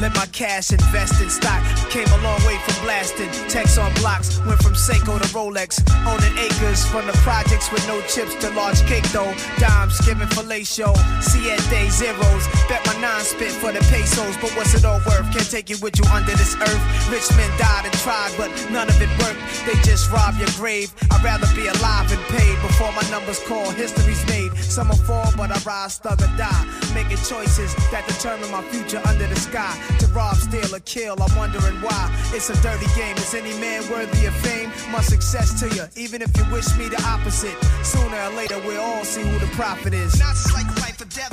Let 0.00 0.14
my 0.14 0.26
cash 0.26 0.72
invest 0.72 1.22
in 1.22 1.30
stock. 1.30 1.62
Came 1.88 2.06
a 2.08 2.20
long 2.22 2.40
way 2.44 2.58
from 2.68 2.84
blasting. 2.84 3.30
Text 3.48 3.78
on 3.78 3.92
blocks, 3.94 4.38
went 4.44 4.60
from 4.62 4.74
Seiko 4.74 5.16
to 5.16 5.28
Rolex. 5.32 5.80
Owning 6.04 6.36
acres 6.36 6.84
from 6.84 7.06
the 7.06 7.16
projects 7.24 7.72
with 7.72 7.86
no 7.88 8.00
chips 8.02 8.34
to 8.44 8.50
large 8.50 8.80
cake 8.84 9.08
though. 9.10 9.32
Dimes 9.56 9.98
giving 10.04 10.28
fellatio. 10.28 10.92
Siete 11.22 11.90
zeros. 11.90 12.44
Bet 12.68 12.84
my 12.86 13.00
nine 13.00 13.24
spit 13.24 13.52
for 13.52 13.72
the 13.72 13.80
pesos. 13.88 14.36
But 14.36 14.50
what's 14.52 14.74
it 14.74 14.84
all 14.84 15.00
worth? 15.06 15.32
Can't 15.32 15.50
take 15.50 15.70
it 15.70 15.80
with 15.80 15.98
you 15.98 16.04
under 16.12 16.32
this 16.32 16.54
earth. 16.56 16.82
Rich 17.10 17.32
men 17.36 17.50
died 17.56 17.86
and 17.86 17.94
tried, 18.04 18.32
but 18.36 18.50
none 18.70 18.88
of 18.88 19.00
it 19.00 19.08
worked. 19.24 19.40
They 19.64 19.80
just 19.80 20.10
rob 20.12 20.36
your 20.36 20.52
grave. 20.60 20.92
I'd 21.10 21.24
rather 21.24 21.48
be 21.56 21.68
alive 21.68 22.12
and 22.12 22.20
paid 22.36 22.60
before 22.60 22.92
my 22.92 23.08
numbers 23.08 23.40
call. 23.48 23.70
History's 23.70 24.24
made. 24.28 24.52
Some 24.58 24.88
will 24.88 25.00
fall, 25.08 25.32
but 25.36 25.50
I 25.50 25.58
rise, 25.64 25.96
thug 25.96 26.20
or 26.20 26.30
die. 26.36 26.64
Making 26.94 27.16
choices 27.24 27.74
that 27.90 28.04
determine 28.06 28.50
my 28.50 28.62
future 28.68 29.00
under 29.06 29.26
the 29.26 29.36
sky. 29.36 29.72
To 30.00 30.06
rob, 30.08 30.36
steal, 30.36 30.74
or 30.74 30.80
kill, 30.80 31.16
I'm 31.22 31.34
wondering 31.36 31.80
why. 31.82 32.10
It's 32.32 32.50
a 32.50 32.56
dirty 32.62 32.86
game. 32.94 33.16
Is 33.16 33.34
any 33.34 33.52
man 33.60 33.88
worthy 33.90 34.26
of 34.26 34.34
fame? 34.36 34.70
My 34.90 35.00
success 35.00 35.58
to 35.60 35.68
you, 35.74 35.84
even 35.96 36.22
if 36.22 36.36
you 36.36 36.44
wish 36.52 36.68
me 36.76 36.88
the 36.88 37.02
opposite. 37.06 37.56
Sooner 37.84 38.16
or 38.16 38.30
later, 38.30 38.58
we'll 38.66 38.80
all 38.80 39.04
see 39.04 39.22
who 39.22 39.38
the 39.38 39.50
prophet 39.54 39.94
is. 39.94 40.18
Not 40.18 40.36
like 40.54 40.66
life 40.82 41.00
or 41.00 41.06
death. 41.06 41.32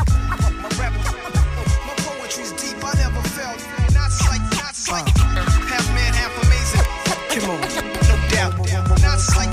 My 0.61 0.69
rebel. 0.79 1.01
My 1.87 1.95
poetry's 2.05 2.51
deep, 2.53 2.77
I 2.83 2.93
never 2.97 3.21
felt. 3.35 3.59
Not 3.93 4.11
like, 4.29 4.43
not 4.57 4.75
like 4.91 5.07
uh. 5.19 5.45
half 5.71 5.85
man, 5.95 6.13
half 6.13 6.33
amazing. 6.43 6.87
Come 7.33 7.49
on, 7.49 7.61
no 7.61 8.15
doubt. 8.29 8.57
Not 9.01 9.19
like 9.35 9.52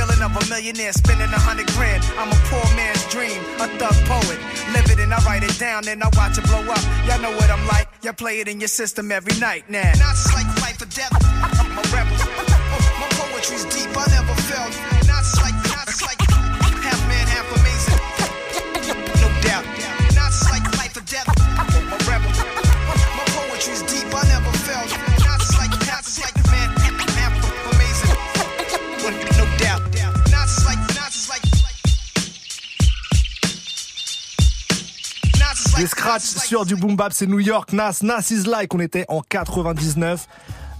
feeling 0.00 0.22
of 0.22 0.32
a 0.36 0.48
millionaire 0.48 0.92
spending 0.92 1.28
a 1.28 1.38
hundred 1.38 1.66
grand. 1.76 2.02
I'm 2.16 2.28
a 2.28 2.40
poor 2.48 2.64
man's 2.76 3.04
dream, 3.06 3.40
a 3.60 3.68
thug 3.76 3.96
poet. 4.08 4.38
Live 4.72 4.88
it 4.90 4.98
and 5.00 5.12
I 5.12 5.18
write 5.24 5.42
it 5.42 5.58
down, 5.58 5.88
and 5.88 6.02
I 6.02 6.08
watch 6.16 6.38
it 6.38 6.44
blow 6.44 6.64
up. 6.64 6.82
Y'all 7.06 7.20
know 7.20 7.32
what 7.36 7.50
I'm 7.50 7.66
like. 7.66 7.88
Y'all 8.02 8.14
play 8.14 8.40
it 8.40 8.48
in 8.48 8.60
your 8.60 8.68
system 8.68 9.12
every 9.12 9.38
night 9.38 9.68
now. 9.68 9.92
Not 9.98 10.16
like 10.34 10.48
life 10.64 10.80
or 10.80 10.88
death. 10.88 11.12
I'm 11.12 11.76
a 11.76 11.82
rebel. 11.92 12.16
Oh, 12.16 12.80
my 13.00 13.08
poetry's 13.18 13.64
deep, 13.66 13.92
I 13.96 14.06
never 14.16 14.34
felt. 14.48 14.72
Not 15.06 15.24
like, 15.42 15.56
not 15.68 15.88
like 16.02 16.59
Des 35.80 35.86
scratchs 35.86 36.24
sur 36.24 36.66
du 36.66 36.76
boom 36.76 36.94
bap, 36.94 37.10
c'est 37.14 37.26
New 37.26 37.38
York, 37.38 37.72
Nas, 37.72 38.00
Nas 38.02 38.30
is 38.30 38.42
like, 38.42 38.74
on 38.74 38.80
était 38.80 39.06
en 39.08 39.22
99. 39.22 40.26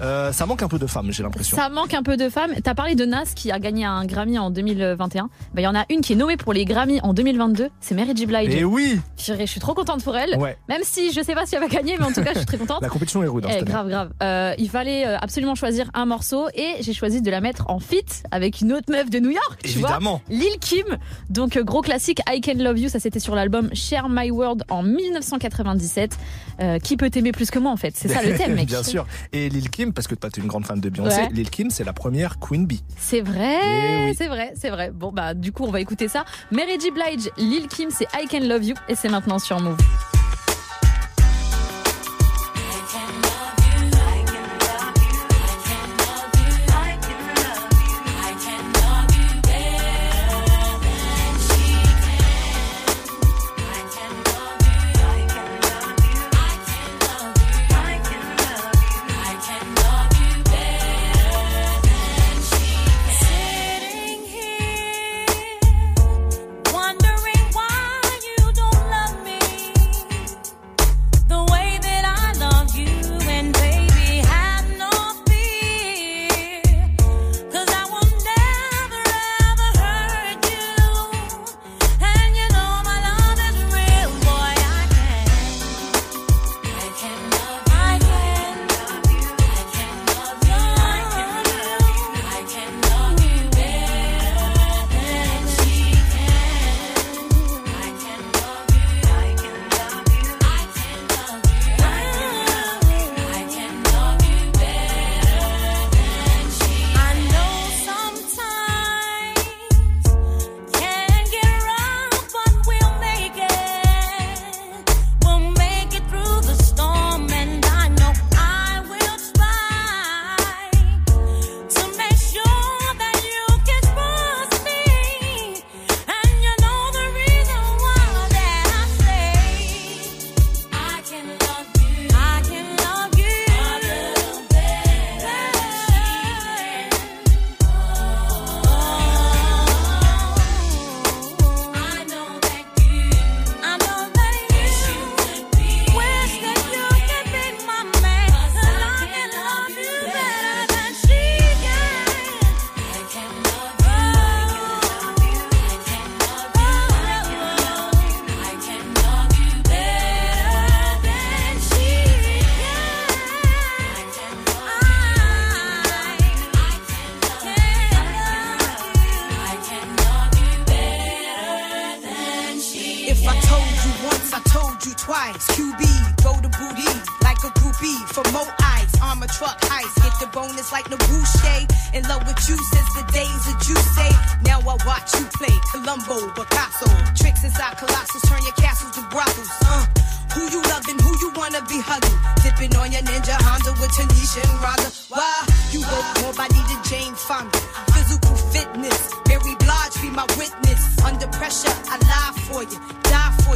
Euh, 0.01 0.33
ça 0.33 0.47
manque 0.47 0.63
un 0.63 0.69
peu 0.69 0.79
de 0.79 0.87
femmes, 0.87 1.11
j'ai 1.13 1.23
l'impression. 1.23 1.57
Ça 1.57 1.69
manque 1.69 1.93
un 1.95 2.03
peu 2.03 2.17
de 2.17 2.29
femmes. 2.29 2.53
T'as 2.65 2.75
parlé 2.75 2.95
de 2.95 3.05
Nas 3.05 3.25
qui 3.35 3.51
a 3.51 3.59
gagné 3.59 3.85
un 3.85 4.05
Grammy 4.07 4.39
en 4.39 4.51
2021. 4.51 5.25
Bah, 5.25 5.61
il 5.61 5.65
y 5.65 5.67
en 5.67 5.75
a 5.75 5.85
une 5.91 6.01
qui 6.01 6.15
est 6.15 6.17
nommée 6.17 6.37
pour 6.37 6.53
les 6.53 6.65
Grammy 6.65 7.01
en 7.03 7.13
2022. 7.13 7.69
C'est 7.81 7.95
Mary 7.95 8.13
J. 8.15 8.27
Blige. 8.27 8.55
Et 8.55 8.65
oui 8.65 9.01
Je 9.19 9.45
suis 9.47 9.61
trop 9.61 9.75
contente 9.75 10.03
pour 10.03 10.17
elle. 10.17 10.37
Ouais. 10.39 10.57
Même 10.69 10.81
si 10.85 11.13
je 11.13 11.21
sais 11.23 11.35
pas 11.35 11.45
si 11.47 11.55
elle 11.55 11.61
va 11.61 11.69
gagner, 11.69 11.97
mais 11.99 12.05
en 12.05 12.13
tout 12.13 12.23
cas, 12.23 12.33
je 12.33 12.39
suis 12.39 12.47
très 12.47 12.57
contente. 12.59 12.81
La 12.83 12.89
compétition 12.89 13.23
est 13.23 13.27
rude. 13.29 13.45
hein, 13.47 13.57
Eh, 13.61 13.65
grave, 13.65 13.89
grave. 13.89 14.11
Euh, 14.23 14.55
il 14.59 14.71
fallait 14.71 15.07
euh, 15.07 15.19
absolument 15.19 15.55
choisir 15.55 15.91
un 15.95 16.07
morceau 16.07 16.49
et 16.55 16.77
j'ai 16.81 16.93
choisi 16.95 17.21
de 17.23 17.31
la 17.31 17.41
mettre 17.41 17.69
en 17.69 17.79
feat 17.79 18.23
avec 18.31 18.61
une 18.63 18.73
autre 18.73 18.91
meuf 18.91 19.11
de 19.11 19.19
New 19.19 19.31
York. 19.31 19.59
Tu 19.65 19.71
Évidemment. 19.73 20.23
vois 20.29 20.37
Lil 20.39 20.59
Kim. 20.61 20.87
Donc, 21.29 21.59
gros 21.59 21.83
classique, 21.83 22.21
I 22.29 22.41
Can 22.41 22.55
Love 22.59 22.79
You. 22.79 22.89
Ça, 22.89 23.01
c'était 23.01 23.21
sur 23.21 23.35
l'album 23.35 23.69
Share 23.75 24.09
My 24.09 24.31
World 24.31 24.65
en 24.71 24.83
1997. 24.83 26.17
Euh, 26.63 26.79
qui 26.79 26.99
peut 26.99 27.09
t'aimer 27.09 27.33
plus 27.33 27.51
que 27.51 27.59
moi, 27.59 27.71
en 27.73 27.77
fait? 27.77 27.95
C'est 27.97 28.09
ça 28.09 28.23
le 28.23 28.35
thème, 28.37 28.55
mec. 28.55 28.67
Bien 28.67 28.83
sûr. 28.83 29.07
Et 29.33 29.49
Lil 29.49 29.71
Kim, 29.71 29.90
parce 29.93 30.07
que 30.07 30.15
toi, 30.15 30.31
t'es 30.31 30.41
une 30.41 30.47
grande 30.47 30.67
fan 30.67 30.81
de 30.81 30.89
Beyoncé, 30.89 31.17
Ouais. 31.23 31.29
Lil 31.33 31.51
Kim, 31.51 31.71
c'est 31.71 31.85
la 31.85 31.93
première 31.93 32.39
Queen 32.39 32.67
Bee. 32.67 32.83
C'est 32.97 33.21
vrai, 33.21 33.59
Eh 33.63 34.05
oui. 34.11 34.15
c'est 34.17 34.29
vrai, 34.29 34.53
c'est 34.57 34.71
vrai. 34.71 34.91
Bon, 34.93 35.13
bah, 35.13 35.35
du 35.35 35.53
coup, 35.53 35.65
on 35.65 35.71
va 35.71 35.81
écouter 35.81 36.09
ça. 36.09 36.25
Mary 36.51 36.79
J. 36.81 36.91
Blige, 36.91 37.31
Lil 37.37 37.69
Kim, 37.69 37.91
c'est 37.91 38.07
I 38.15 38.27
Can 38.31 38.47
Love 38.47 38.65
You 38.65 38.75
et 38.89 38.95
c'est 38.95 39.09
maintenant 39.09 39.39
sur 39.39 39.61
Move. 39.61 39.77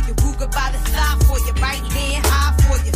You. 0.06 0.14
Ruger 0.14 0.50
by 0.52 0.70
the 0.72 0.78
thigh 0.90 1.16
for 1.26 1.38
you, 1.46 1.52
right 1.62 1.80
hand 1.92 2.26
high 2.26 2.56
for 2.62 2.84
you. 2.84 2.93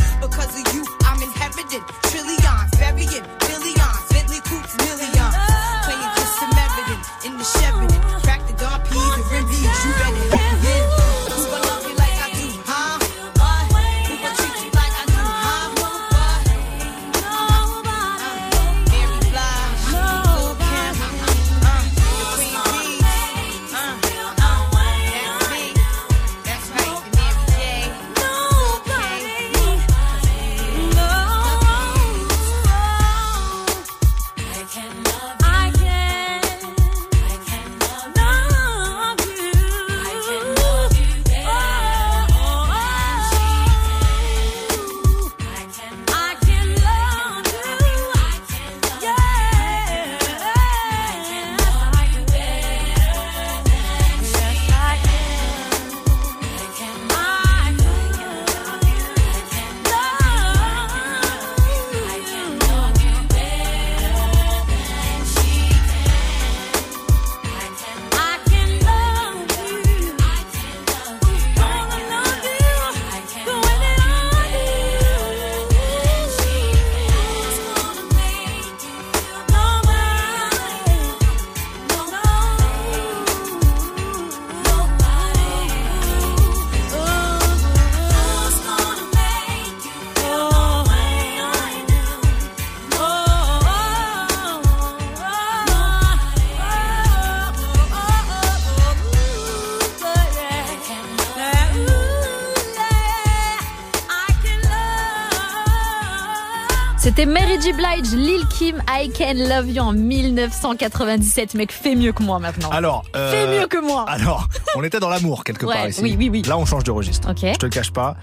C'était 107.61 107.73
Mary 107.81 108.03
J. 108.05 108.13
Blige, 108.13 108.13
Lil 108.15 108.47
Kim, 108.49 108.83
I 108.89 109.11
Can 109.11 109.35
Love 109.49 109.71
You 109.71 109.83
en 109.83 109.93
1997. 109.93 111.55
Mec, 111.55 111.73
fais 111.73 111.95
mieux 111.95 112.13
que 112.13 112.23
moi 112.23 112.39
maintenant. 112.39 112.71
Alors, 112.71 113.05
euh, 113.17 113.31
Fais 113.33 113.59
mieux 113.61 113.67
que 113.67 113.79
moi. 113.79 114.05
Alors, 114.09 114.49
on 114.77 114.83
était 114.85 115.01
dans 115.01 115.09
l'amour 115.09 115.45
quelque 115.45 115.67
Ouais, 115.67 115.75
part 115.75 115.89
ici. 115.89 116.01
oui, 116.03 116.17
oui, 116.19 116.29
oui. 116.31 116.43
Là, 116.43 116.59
on 116.59 116.65
change 116.65 116.85
de 116.85 116.91
registre. 116.91 117.31
Ok. 117.31 117.39
Je 117.43 117.57
te 117.59 117.67
le 117.67 117.71
cache 117.71 117.91
pas. 117.91 118.17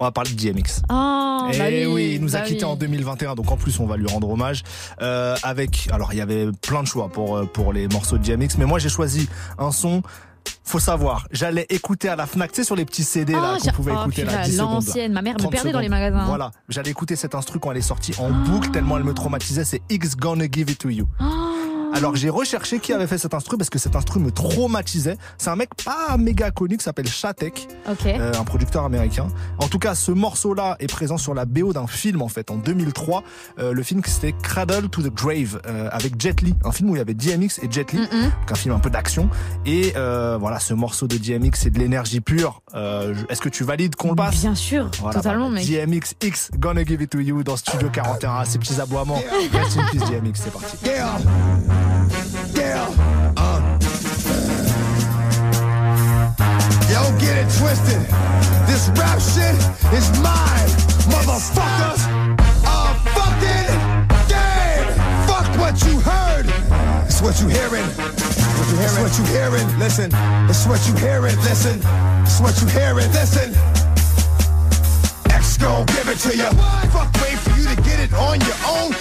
On 0.00 0.04
va 0.04 0.10
parler 0.10 0.30
de 0.32 0.36
DMX. 0.36 0.82
Oh, 0.90 1.48
Eh 1.52 1.56
bah 1.58 1.64
oui, 1.92 2.14
il 2.16 2.20
nous 2.20 2.34
a 2.34 2.40
bah 2.40 2.44
quitté 2.46 2.64
oui. 2.64 2.70
en 2.72 2.74
2021, 2.74 3.36
donc 3.36 3.50
en 3.52 3.56
plus 3.56 3.78
on 3.78 3.86
va 3.86 3.96
lui 3.96 4.08
rendre 4.08 4.28
hommage. 4.28 4.62
Euh, 5.00 5.36
avec, 5.44 5.88
alors 5.92 6.12
il 6.12 6.18
y 6.18 6.20
avait 6.20 6.48
plein 6.62 6.82
de 6.82 6.88
choix 6.88 7.08
pour 7.08 7.36
euh, 7.36 7.44
pour 7.46 7.72
les 7.72 7.86
morceaux 7.86 8.18
de 8.18 8.24
DMX, 8.24 8.58
mais 8.58 8.64
moi 8.64 8.80
j'ai 8.80 8.88
choisi 8.88 9.28
un 9.56 9.70
son. 9.70 10.02
Faut 10.66 10.78
savoir, 10.78 11.26
j'allais 11.30 11.66
écouter 11.68 12.08
à 12.08 12.16
la 12.16 12.26
Fnac, 12.26 12.50
tu 12.50 12.56
sais 12.56 12.64
sur 12.64 12.74
les 12.74 12.84
petits 12.86 13.04
CD 13.04 13.34
là 13.34 13.56
Oh, 13.56 13.62
qu'on 13.64 13.70
pouvait 13.72 13.92
oh, 13.94 14.00
écouter 14.02 14.24
là, 14.24 14.32
purée, 14.32 14.44
10 14.44 14.52
secondes. 14.56 14.68
là. 14.68 14.74
l'ancienne. 14.74 15.12
Ma 15.12 15.22
mère 15.22 15.34
me 15.34 15.38
30 15.38 15.52
perdait 15.52 15.72
dans 15.72 15.80
les 15.80 15.88
magasins. 15.90 16.24
Voilà, 16.24 16.50
j'allais 16.70 16.90
écouter 16.90 17.16
cet 17.16 17.34
instru 17.34 17.58
quand 17.60 17.70
elle 17.70 17.76
est 17.76 17.82
sortie 17.82 18.14
en 18.18 18.30
boucle 18.30 18.70
tellement 18.70 18.96
elle 18.96 19.04
me 19.04 19.12
traumatisait. 19.12 19.64
C'est 19.64 19.82
X 19.90 20.16
Gonna 20.16 20.46
Give 20.50 20.70
It 20.70 20.78
to 20.78 20.88
You. 20.88 21.06
Alors 21.94 22.16
j'ai 22.16 22.28
recherché 22.28 22.80
qui 22.80 22.92
avait 22.92 23.06
fait 23.06 23.18
cet 23.18 23.34
instru 23.34 23.56
parce 23.56 23.70
que 23.70 23.78
cet 23.78 23.94
instru 23.96 24.18
me 24.20 24.30
traumatisait. 24.32 25.16
C'est 25.38 25.50
un 25.50 25.56
mec 25.56 25.70
pas 25.84 26.16
méga 26.18 26.50
connu 26.50 26.76
qui 26.76 26.82
s'appelle 26.84 27.06
Shatek, 27.08 27.68
Ok. 27.88 28.06
euh, 28.06 28.32
un 28.38 28.44
producteur 28.44 28.84
américain. 28.84 29.28
En 29.58 29.68
tout 29.68 29.78
cas, 29.78 29.94
ce 29.94 30.10
morceau-là 30.10 30.76
est 30.80 30.90
présent 30.90 31.16
sur 31.18 31.34
la 31.34 31.44
BO 31.44 31.72
d'un 31.72 31.86
film 31.86 32.20
en 32.22 32.28
fait 32.28 32.50
en 32.50 32.56
2003. 32.56 33.22
Euh, 33.58 33.72
le 33.72 33.82
film 33.82 34.02
c'était 34.04 34.32
Cradle 34.42 34.88
to 34.88 35.02
the 35.02 35.14
Grave 35.14 35.60
euh, 35.66 35.88
avec 35.92 36.20
Jet 36.20 36.40
Li, 36.42 36.54
un 36.64 36.72
film 36.72 36.90
où 36.90 36.96
il 36.96 36.98
y 36.98 37.00
avait 37.00 37.14
DMX 37.14 37.60
et 37.62 37.70
Jet 37.70 37.92
Li, 37.92 38.00
donc 38.00 38.50
un 38.50 38.54
film 38.54 38.74
un 38.74 38.80
peu 38.80 38.90
d'action. 38.90 39.30
Et 39.64 39.92
euh, 39.96 40.36
voilà, 40.38 40.58
ce 40.58 40.74
morceau 40.74 41.06
de 41.06 41.16
DMX 41.16 41.50
c'est 41.60 41.70
de 41.70 41.78
l'énergie 41.78 42.20
pure. 42.20 42.62
Euh, 42.74 43.14
Est-ce 43.28 43.40
que 43.40 43.48
tu 43.48 43.62
valides 43.64 43.94
qu'on 43.94 44.10
le 44.10 44.16
passe 44.16 44.40
Bien 44.40 44.54
sûr, 44.56 44.90
Voilà, 45.00 45.20
totalement, 45.20 45.48
bah, 45.48 45.54
mec. 45.60 45.66
DMX 45.68 46.14
X 46.22 46.50
Gonna 46.58 46.84
Give 46.84 47.00
It 47.02 47.10
to 47.10 47.20
You 47.20 47.42
dans 47.44 47.56
Studio 47.56 47.88
41 47.90 48.34
à 48.38 48.44
ces 48.44 48.58
petits 48.58 48.80
aboiements. 48.80 49.22
Rest 49.52 49.78
in 49.78 49.86
peace 49.92 50.00
DMX, 50.10 50.32
c'est 50.42 50.52
parti. 50.52 50.76
Yeah. 50.84 51.83
Yeah. 52.54 52.86
Uh. 53.36 53.60
Yo, 56.90 57.02
get 57.18 57.36
it 57.36 57.48
twisted. 57.58 58.02
This 58.66 58.88
rap 58.98 59.20
shit 59.20 59.54
is 59.92 60.08
mine, 60.20 60.70
motherfucker. 61.10 61.94
A 62.64 62.94
fucking 63.14 63.70
game. 64.28 64.88
Fuck 65.26 65.48
what 65.58 65.76
you 65.84 66.00
heard. 66.00 66.46
It's 67.06 67.20
what 67.20 67.40
you 67.40 67.48
hearing. 67.48 67.86
It's 68.84 68.98
what 68.98 69.18
you 69.18 69.24
hearing. 69.26 69.66
Listen. 69.78 70.10
It's 70.48 70.66
what 70.66 70.86
you 70.86 70.94
hearing. 70.96 71.36
Listen. 71.42 71.80
It's 72.22 72.40
what 72.40 72.60
you 72.60 72.68
hearing. 72.68 73.10
Listen. 73.12 73.54
X 75.30 75.56
give 75.58 76.08
it 76.08 76.18
to 76.18 76.36
you. 76.36 76.50
Fuck, 76.90 77.12
wait 77.22 77.38
for 77.38 77.50
you 77.58 77.66
to 77.68 77.76
get 77.82 78.00
it 78.00 78.12
on 78.14 78.40
your 78.40 78.56
own. 78.66 78.94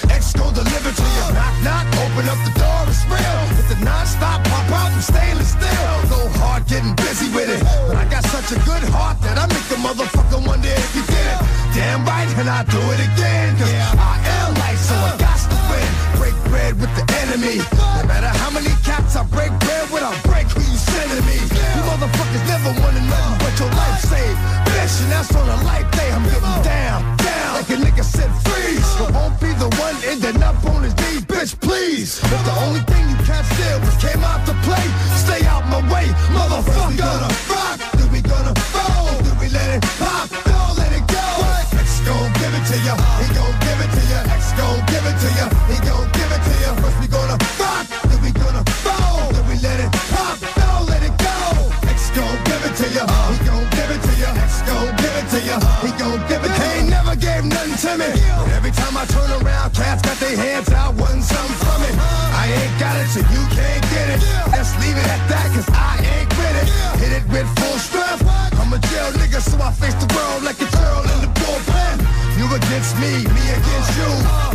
Deliver 0.54 0.92
to 0.92 1.02
you. 1.02 1.34
Knock, 1.34 1.64
knock, 1.64 1.88
open 1.98 2.30
up 2.30 2.38
the 2.46 2.53
a 8.54 8.60
good 8.70 8.86
heart 8.94 9.18
that 9.26 9.38
I 9.42 9.50
make 9.50 9.66
a 9.74 9.80
motherfucker 9.82 10.38
wonder 10.46 10.70
if 10.70 10.92
you 10.94 11.04
did 11.10 11.26
it. 11.34 11.40
Damn 11.74 12.06
right, 12.06 12.30
and 12.38 12.46
I 12.46 12.62
do 12.70 12.78
it 12.94 13.02
again. 13.02 13.58
Cause 13.58 13.72
yeah. 13.72 13.98
I 13.98 14.16
am 14.38 14.54
light, 14.62 14.78
so 14.78 14.94
I 14.94 15.14
got 15.18 15.40
to 15.50 15.58
win. 15.74 15.90
Break 16.22 16.38
bread 16.54 16.74
with 16.78 16.94
the 16.94 17.06
enemy. 17.26 17.66
No 17.98 18.04
matter 18.06 18.30
how 18.30 18.54
many 18.54 18.70
cats 18.86 19.18
I 19.18 19.26
break 19.34 19.50
bread 19.66 19.90
with, 19.90 20.06
I 20.06 20.14
break 20.30 20.46
who 20.54 20.62
you 20.62 20.78
sending 20.78 21.26
me. 21.26 21.40
You 21.42 21.82
motherfuckers 21.90 22.46
never 22.46 22.70
wanna 22.78 23.02
nothing 23.10 23.38
but 23.42 23.54
your 23.58 23.72
life 23.74 24.00
saved. 24.06 24.38
Bitch, 24.70 25.02
and 25.02 25.10
that's 25.10 25.34
on 25.34 25.48
a 25.50 25.58
life 25.66 25.90
day. 25.98 26.10
I'm 26.14 26.24
getting 26.30 26.58
down, 26.62 27.00
down. 27.26 27.50
Like 27.58 27.70
a 27.74 27.78
nigga 27.82 28.06
said 28.06 28.30
freeze. 28.46 28.90
I 29.02 29.10
won't 29.18 29.38
be 29.42 29.50
the 29.58 29.70
one 29.82 29.98
ending 30.06 30.42
up 30.46 30.62
on 30.70 30.86
his 30.86 30.94
knees, 31.02 31.26
bitch, 31.26 31.58
please. 31.58 32.22
If 32.22 32.42
the 32.46 32.56
only 32.70 32.86
thing 32.86 33.02
you 33.10 33.18
can't 33.26 33.48
steal 33.58 33.82
was 33.82 33.98
came 33.98 34.22
out 34.22 34.46
to 34.46 34.54
play, 34.62 34.86
stay 35.26 35.42
out 35.50 35.66
my 35.74 35.82
way, 35.90 36.06
motherfucker. 36.38 37.02
Gonna 37.02 37.32
rock, 37.50 37.80
ya, 42.86 42.96
he 43.20 43.28
gon' 43.34 43.56
give 43.64 43.80
it 43.80 43.92
to 43.96 44.02
ya. 44.12 44.20
X 44.36 44.52
gon' 44.60 44.80
give 44.92 45.06
it 45.08 45.18
to 45.24 45.30
ya, 45.40 45.46
he 45.72 45.78
gon' 45.88 46.08
give 46.12 46.32
it 46.36 46.42
to 46.44 46.54
ya. 46.64 46.70
First 46.84 46.98
we 47.00 47.08
gonna 47.08 47.38
rock, 47.60 47.86
then 48.10 48.20
we 48.22 48.32
gonna 48.32 48.64
fold, 48.84 49.32
then 49.36 49.46
we 49.48 49.56
let 49.64 49.80
it 49.80 49.92
pop, 50.12 50.36
don't 50.60 50.86
let 50.92 51.02
it 51.04 51.16
go. 51.18 51.38
X 51.88 52.12
gon' 52.12 52.38
give 52.44 52.64
it 52.68 52.76
to 52.80 52.88
ya, 52.92 53.06
he 53.32 53.38
gon' 53.48 53.66
give 53.72 53.90
it 53.96 54.02
to 54.04 54.14
ya. 54.20 54.30
X 54.36 54.62
gon' 54.68 54.92
give 55.00 55.16
it 55.16 55.28
to 55.32 55.40
ya, 55.48 55.58
he 55.84 55.92
gon' 55.96 56.20
give 56.28 56.44
it 56.44 56.52
to 56.52 56.64
ya. 56.64 56.76
He 56.76 56.90
never 56.90 57.16
gave 57.16 57.44
nothing 57.48 57.78
to 57.88 57.92
me. 57.98 58.10
But 58.44 58.52
every 58.52 58.72
time 58.72 58.96
I 58.98 59.06
turn 59.08 59.32
around, 59.32 59.74
cats 59.74 60.02
got 60.04 60.18
their 60.20 60.36
hands 60.36 60.70
out, 60.72 60.94
wanting 60.96 61.24
something 61.24 61.58
from 61.64 61.80
it. 61.88 61.96
I 62.36 62.52
ain't 62.52 62.76
got 62.80 62.96
it, 63.00 63.08
so 63.08 63.20
you 63.20 63.44
can't 63.56 63.84
get 63.96 64.08
it. 64.14 64.20
Let's 64.52 64.76
leave 64.84 64.98
it 64.98 65.08
at 65.08 65.24
that, 65.32 65.48
cause 65.56 65.70
I 65.72 66.04
ain't 66.04 66.30
with 66.36 66.56
it. 66.62 66.68
Hit 67.00 67.12
it 67.20 67.26
with 67.32 67.48
full 67.60 67.80
strength. 67.80 68.28
I'm 68.60 68.72
a 68.74 68.80
jail 68.92 69.10
nigga, 69.20 69.40
so 69.40 69.56
I 69.62 69.72
face 69.72 69.96
the 69.96 70.10
world 70.16 70.44
like 70.44 70.60
a 70.60 70.68
against 72.54 72.94
me, 73.02 73.26
me 73.34 73.46
against 73.50 73.92
you. 73.98 74.10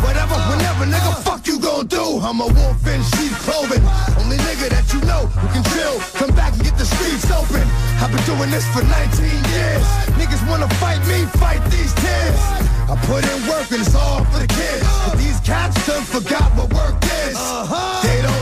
Whatever, 0.07 0.39
whenever, 0.47 0.87
nigga, 0.87 1.13
fuck 1.27 1.47
you 1.47 1.59
gon' 1.59 1.87
do? 1.87 2.21
I'm 2.23 2.41
a 2.41 2.47
wolf 2.47 2.87
in 2.87 3.03
sheep 3.15 3.35
clothing. 3.43 3.83
Only 4.19 4.39
nigga 4.47 4.71
that 4.71 4.87
you 4.95 5.01
know 5.03 5.27
who 5.27 5.47
can 5.51 5.65
chill. 5.75 5.99
Come 6.15 6.35
back 6.35 6.55
and 6.55 6.63
get 6.63 6.79
the 6.79 6.87
streets 6.87 7.27
open. 7.31 7.67
I've 7.99 8.15
been 8.15 8.23
doing 8.23 8.51
this 8.51 8.67
for 8.71 8.87
19 8.87 9.27
years. 9.51 9.83
Niggas 10.15 10.43
wanna 10.49 10.71
fight 10.79 11.03
me, 11.11 11.27
fight 11.43 11.63
these 11.71 11.93
tears. 11.99 12.39
I 12.87 12.95
put 13.11 13.27
in 13.27 13.39
work 13.51 13.67
and 13.75 13.83
it's 13.83 13.95
all 13.95 14.25
for 14.31 14.39
the 14.39 14.47
kids. 14.47 14.87
But 15.05 15.19
these 15.19 15.41
cats 15.41 15.75
done 15.87 16.05
forgot 16.05 16.55
what 16.55 16.73
work 16.73 16.97
is. 17.27 17.35
Uh-huh. 17.35 18.03
They 18.07 18.23
don't 18.23 18.38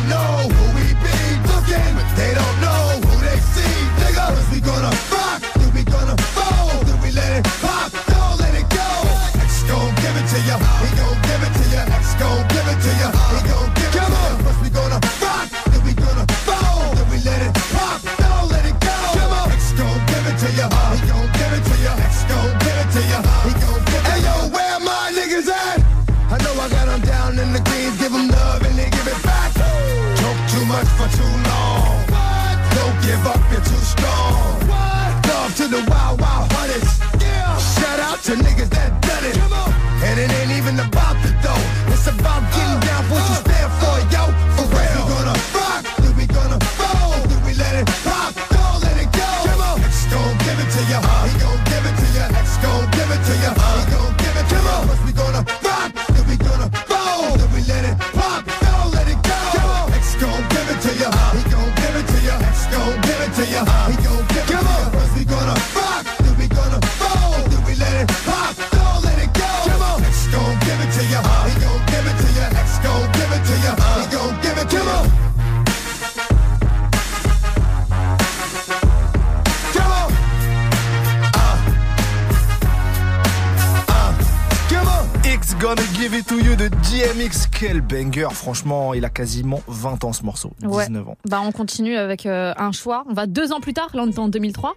Quel 87.58 87.80
banger. 87.80 88.28
Franchement, 88.32 88.92
il 88.94 89.04
a 89.04 89.08
quasiment 89.08 89.62
20 89.66 90.04
ans 90.04 90.12
ce 90.12 90.22
morceau. 90.22 90.52
19 90.60 90.74
Ouais. 90.76 91.10
ans. 91.12 91.16
Bah, 91.28 91.40
on 91.42 91.52
continue 91.52 91.96
avec 91.96 92.26
euh, 92.26 92.52
un 92.58 92.72
choix. 92.72 93.04
On 93.08 93.14
va 93.14 93.26
deux 93.26 93.52
ans 93.52 93.60
plus 93.60 93.72
tard, 93.72 93.88
là 93.94 94.02
on 94.06 94.10
est 94.10 94.18
en 94.18 94.28
2003. 94.28 94.74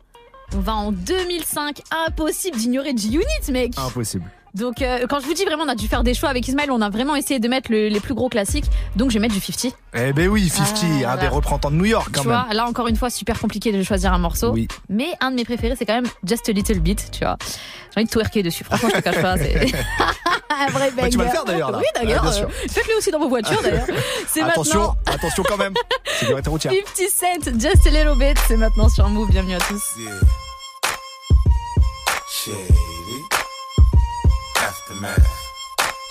On 0.55 0.59
va 0.59 0.73
en 0.75 0.91
2005. 0.91 1.81
Impossible 2.07 2.57
d'ignorer 2.57 2.93
G-Unit, 2.95 3.51
mec. 3.51 3.73
Impossible. 3.77 4.23
Donc, 4.55 4.81
euh, 4.81 5.05
quand 5.07 5.19
je 5.19 5.25
vous 5.27 5.35
dis 5.35 5.45
vraiment, 5.45 5.63
on 5.63 5.69
a 5.69 5.75
dû 5.75 5.87
faire 5.87 6.01
des 6.03 6.15
choix 6.15 6.29
avec 6.29 6.47
Ismaël, 6.47 6.71
on 6.71 6.81
a 6.81 6.89
vraiment 6.89 7.15
essayé 7.15 7.39
de 7.39 7.47
mettre 7.47 7.71
le- 7.71 7.87
les 7.87 7.99
plus 7.99 8.15
gros 8.15 8.29
classiques. 8.29 8.65
Donc, 8.95 9.11
je 9.11 9.13
vais 9.15 9.19
mettre 9.19 9.35
du 9.35 9.39
50. 9.39 9.75
Eh 9.93 10.11
ben 10.11 10.27
oui, 10.27 10.49
50, 10.49 10.85
Ah, 11.05 11.11
un 11.13 11.17
des 11.17 11.27
représentants 11.27 11.69
de 11.69 11.75
New 11.75 11.85
York 11.85 12.09
quand 12.11 12.21
tu 12.23 12.27
même. 12.29 12.43
vois, 12.45 12.51
là 12.55 12.65
encore 12.65 12.87
une 12.87 12.95
fois, 12.95 13.11
super 13.11 13.39
compliqué 13.39 13.71
de 13.71 13.83
choisir 13.83 14.11
un 14.11 14.17
morceau. 14.17 14.49
Oui. 14.51 14.67
Mais 14.89 15.09
un 15.21 15.29
de 15.29 15.35
mes 15.35 15.45
préférés, 15.45 15.75
c'est 15.77 15.85
quand 15.85 15.93
même 15.93 16.07
Just 16.25 16.49
a 16.49 16.51
Little 16.51 16.79
Bit, 16.79 17.09
tu 17.11 17.19
vois. 17.25 17.37
J'ai 17.93 17.99
envie 18.01 18.05
de 18.05 18.09
twerker 18.11 18.41
dessus. 18.41 18.63
Franchement, 18.63 18.89
je 18.91 18.99
te 18.99 19.03
cache 19.03 19.21
pas. 19.21 19.35
C'est 20.49 20.55
un 20.55 20.67
vrai 20.69 20.91
Ouais, 20.97 21.09
tu 21.09 21.17
vas 21.17 21.23
le 21.23 21.29
banger. 21.29 21.29
faire, 21.31 21.45
d'ailleurs, 21.45 21.71
là. 21.71 21.77
Oui, 21.77 21.85
d'ailleurs. 21.95 22.25
Euh, 22.25 22.47
Faites-le 22.69 22.97
aussi 22.97 23.11
dans 23.11 23.19
vos 23.19 23.29
voitures, 23.29 23.61
d'ailleurs. 23.61 23.85
C'est 24.27 24.41
Attention, 24.41 24.79
maintenant 24.79 24.97
attention 25.13 25.43
quand 25.47 25.57
même. 25.57 25.73
Sécurité 26.19 26.49
routière. 26.49 26.71
50 26.71 27.43
Cent, 27.43 27.59
Just 27.59 27.85
a 27.85 27.89
Little 27.91 28.17
Bit. 28.17 28.37
C'est 28.47 28.57
maintenant 28.57 28.89
sur 28.89 29.07
Move. 29.09 29.29
Bienvenue 29.29 29.55
à 29.55 29.59
tous. 29.59 29.83
Yeah. 29.99 30.09
Shady. 32.31 33.23
Aftermath. 34.57 35.19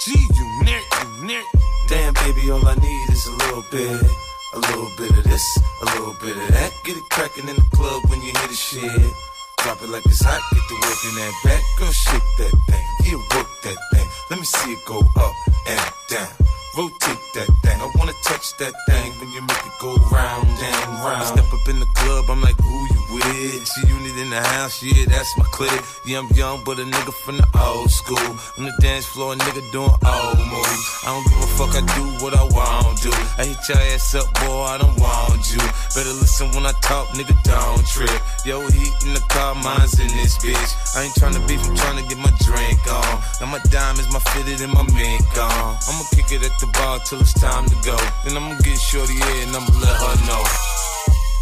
G 0.04 0.12
unit, 0.12 0.82
unit. 1.22 1.44
Damn, 1.88 2.14
baby, 2.14 2.50
all 2.50 2.60
I 2.66 2.74
need 2.80 3.10
is 3.10 3.26
a 3.26 3.30
little 3.30 3.64
bit. 3.72 4.10
A 4.54 4.58
little 4.58 4.88
bit 4.96 5.10
of 5.10 5.24
this, 5.24 5.58
a 5.82 5.84
little 5.86 6.14
bit 6.22 6.36
of 6.36 6.48
that. 6.54 6.70
Get 6.84 6.96
it 6.96 7.02
crackin' 7.10 7.48
in 7.48 7.56
the 7.56 7.76
club 7.76 8.02
when 8.08 8.20
you 8.22 8.32
hear 8.32 8.48
the 8.48 8.54
shit. 8.54 9.12
Drop 9.62 9.82
it 9.82 9.88
like 9.90 10.06
it's 10.06 10.22
hot, 10.22 10.40
get 10.52 10.62
the 10.68 10.74
work 10.74 11.00
in 11.04 11.14
that 11.16 11.34
back. 11.44 11.62
Girl, 11.78 11.90
shake 11.90 12.22
that 12.38 12.54
thing, 12.68 12.86
yeah, 13.04 13.16
work 13.36 13.48
that 13.64 13.78
thing. 13.92 14.08
Let 14.30 14.38
me 14.38 14.44
see 14.44 14.72
it 14.72 14.84
go 14.86 15.00
up 15.16 15.34
and 15.66 15.92
down. 16.08 16.57
Rotate 16.76 17.18
that 17.34 17.48
thing, 17.62 17.80
I 17.80 17.90
wanna 17.96 18.12
touch 18.22 18.56
that 18.58 18.74
thing 18.86 19.12
when 19.18 19.32
you 19.32 19.40
make 19.42 19.64
it 19.66 19.72
go 19.80 19.96
round 20.12 20.46
and 20.46 20.88
round. 21.02 21.22
I 21.22 21.24
step 21.24 21.52
up 21.52 21.68
in 21.68 21.80
the 21.80 21.90
club, 21.96 22.26
I'm 22.28 22.40
like, 22.40 22.60
who 22.60 22.78
you 22.92 23.02
with? 23.14 23.64
G 23.64 23.88
unit 23.88 24.16
in 24.18 24.30
the 24.30 24.40
house, 24.40 24.82
yeah, 24.82 25.04
that's 25.08 25.36
my 25.38 25.44
clique. 25.50 25.82
Yeah, 26.04 26.18
I'm 26.18 26.28
young, 26.36 26.62
but 26.64 26.78
a 26.78 26.84
nigga 26.84 27.12
from 27.24 27.38
the 27.38 27.48
old 27.58 27.90
school. 27.90 28.30
On 28.58 28.64
the 28.64 28.74
dance 28.80 29.06
floor, 29.06 29.32
a 29.32 29.36
nigga 29.36 29.64
doing 29.72 29.90
old 29.90 30.38
moves. 30.38 30.84
I 31.04 31.08
don't 31.08 31.24
give 31.26 31.40
a 31.40 31.50
fuck, 31.56 31.72
I 31.72 31.82
do 31.96 32.04
what 32.22 32.34
I 32.36 32.44
want 32.44 32.98
to. 33.02 33.10
I 33.40 33.48
hit 33.48 33.58
your 33.68 33.78
ass 33.94 34.14
up, 34.14 34.28
boy, 34.44 34.62
I 34.68 34.78
don't 34.78 34.98
want 35.00 35.50
you. 35.50 35.64
Better 35.96 36.14
listen 36.20 36.52
when 36.52 36.66
I 36.66 36.72
talk, 36.84 37.08
nigga, 37.16 37.34
don't 37.42 37.86
trip. 37.88 38.20
Yo, 38.44 38.60
heat 38.68 38.94
in 39.08 39.14
the 39.14 39.24
car, 39.30 39.54
mine's 39.54 39.98
in 39.98 40.08
this 40.08 40.36
bitch. 40.38 40.70
I 40.94 41.08
ain't 41.08 41.14
tryna 41.14 41.46
beef, 41.48 41.64
I'm 41.64 41.74
tryna 41.74 42.08
get 42.08 42.18
my 42.18 42.30
drink 42.44 42.80
on. 42.92 43.22
Now 43.40 43.46
my 43.46 43.58
diamonds, 43.70 44.12
my 44.12 44.20
fitted, 44.30 44.60
and 44.60 44.72
my 44.72 44.84
mink 44.94 45.26
on. 45.38 45.78
I'ma 45.88 46.04
kick 46.12 46.30
it 46.32 46.44
at 46.44 46.57
the 46.60 46.66
bar 46.74 46.98
till 47.06 47.20
it's 47.20 47.34
time 47.34 47.66
to 47.66 47.76
go. 47.84 47.96
Then 48.24 48.36
I'ma 48.36 48.58
get 48.58 48.78
shorty 48.78 49.14
here 49.14 49.42
and 49.46 49.54
I'ma 49.54 49.72
let 49.78 49.96
her 49.96 50.16
know. 50.26 50.44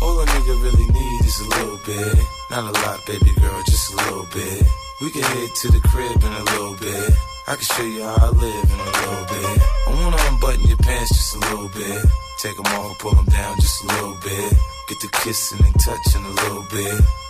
All 0.02 0.20
a 0.20 0.26
nigga 0.26 0.54
really 0.62 0.88
need 0.92 1.20
is 1.24 1.40
a 1.40 1.48
little 1.48 1.80
bit. 1.84 2.18
Not 2.50 2.64
a 2.68 2.72
lot, 2.84 3.04
baby 3.06 3.32
girl, 3.40 3.62
just 3.64 3.92
a 3.92 3.96
little 3.96 4.26
bit. 4.32 4.62
We 5.00 5.10
can 5.10 5.22
head 5.22 5.50
to 5.62 5.66
the 5.72 5.80
crib 5.88 6.22
in 6.22 6.32
a 6.32 6.44
little 6.52 6.76
bit. 6.76 7.12
I 7.48 7.54
can 7.56 7.64
show 7.64 7.84
you 7.84 8.02
how 8.02 8.16
I 8.16 8.30
live 8.30 8.64
in 8.72 8.80
a 8.80 8.90
little 9.00 9.26
bit. 9.32 9.62
I 9.86 9.90
wanna 10.00 10.20
unbutton 10.28 10.66
your 10.68 10.78
pants 10.78 11.10
just 11.10 11.36
a 11.36 11.38
little 11.38 11.68
bit. 11.68 12.04
Take 12.38 12.56
them 12.56 12.66
off, 12.66 12.98
pull 12.98 13.14
them 13.14 13.24
down 13.26 13.56
just 13.56 13.84
a 13.84 13.86
little 13.86 14.16
bit. 14.22 14.52
Get 14.88 14.98
the 15.00 15.08
kissing 15.24 15.64
and 15.64 15.74
touching 15.80 16.24
a 16.24 16.34
little 16.42 16.66
bit. 16.70 17.25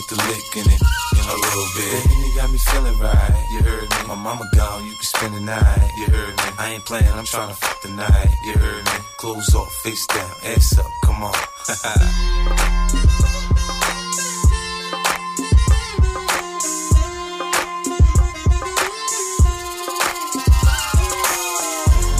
get 0.00 0.08
the 0.08 0.16
lick 0.28 0.56
in 0.56 0.72
it, 0.72 0.80
in 1.12 1.26
a 1.28 1.36
little 1.36 1.68
bit. 1.76 1.90
The 1.90 2.08
Henny 2.08 2.34
got 2.36 2.50
me 2.50 2.58
feeling 2.58 2.98
right, 2.98 3.46
you 3.52 3.62
heard 3.62 3.88
me. 3.90 3.96
My 4.08 4.14
mama 4.14 4.48
gone, 4.54 4.84
you 4.86 4.92
can 4.92 5.02
spend 5.02 5.34
the 5.34 5.40
night, 5.40 5.90
you 5.96 6.06
heard 6.06 6.36
me. 6.36 6.44
I 6.58 6.72
ain't 6.74 6.84
playing, 6.84 7.08
I'm 7.08 7.24
trying 7.24 7.48
to 7.48 7.54
fuck 7.54 7.82
the 7.82 7.90
night, 7.90 8.28
you 8.44 8.52
heard 8.54 8.84
me. 8.84 8.92
Clothes 9.18 9.54
off, 9.54 9.72
face 9.82 10.06
down, 10.06 10.30
ass 10.44 10.78
up, 10.78 10.86
come 11.04 11.22
on. 11.22 11.34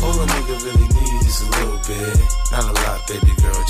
All 0.03 0.21
a 0.21 0.27
nigga 0.27 0.65
really 0.65 0.89
needs 0.89 1.27
is 1.27 1.41
a 1.43 1.51
little 1.51 1.81
bit, 1.87 2.19
not 2.53 2.65
a 2.65 2.73
lot, 2.73 3.07
baby 3.09 3.33
girl 3.41 3.70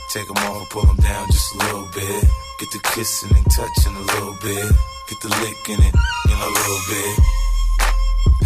Take 0.13 0.27
them 0.27 0.37
off, 0.37 0.69
pull 0.69 0.83
them 0.83 0.97
down 0.97 1.27
just 1.27 1.55
a 1.55 1.57
little 1.59 1.87
bit. 1.93 2.23
Get 2.59 2.69
the 2.73 2.79
kissing 2.93 3.29
and 3.33 3.45
touching 3.45 3.95
a 3.95 3.99
little 4.13 4.35
bit. 4.41 4.71
Get 5.09 5.19
the 5.21 5.29
licking 5.29 5.81
it 5.85 5.95
in 6.25 6.33
a 6.33 6.49
little 6.49 6.79
bit. 6.89 7.19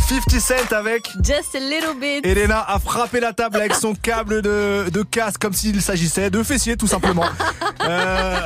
50 0.08 0.40
Cent 0.40 0.72
avec 0.74 1.10
Just 1.24 1.56
a 1.56 1.60
little 1.60 1.96
bit. 2.00 2.24
Elena 2.24 2.60
a 2.68 2.78
frappé 2.80 3.20
la 3.20 3.34
table 3.34 3.58
avec 3.58 3.74
son 3.74 3.96
câble 3.96 4.44
de, 4.44 4.90
de 4.92 5.02
casque 5.02 5.42
comme 5.42 5.54
s'il 5.54 5.82
s'agissait 5.82 6.30
de 6.30 6.44
fessier 6.44 6.78
tout 6.78 6.88
simplement. 6.88 7.26
Euh, 7.82 8.40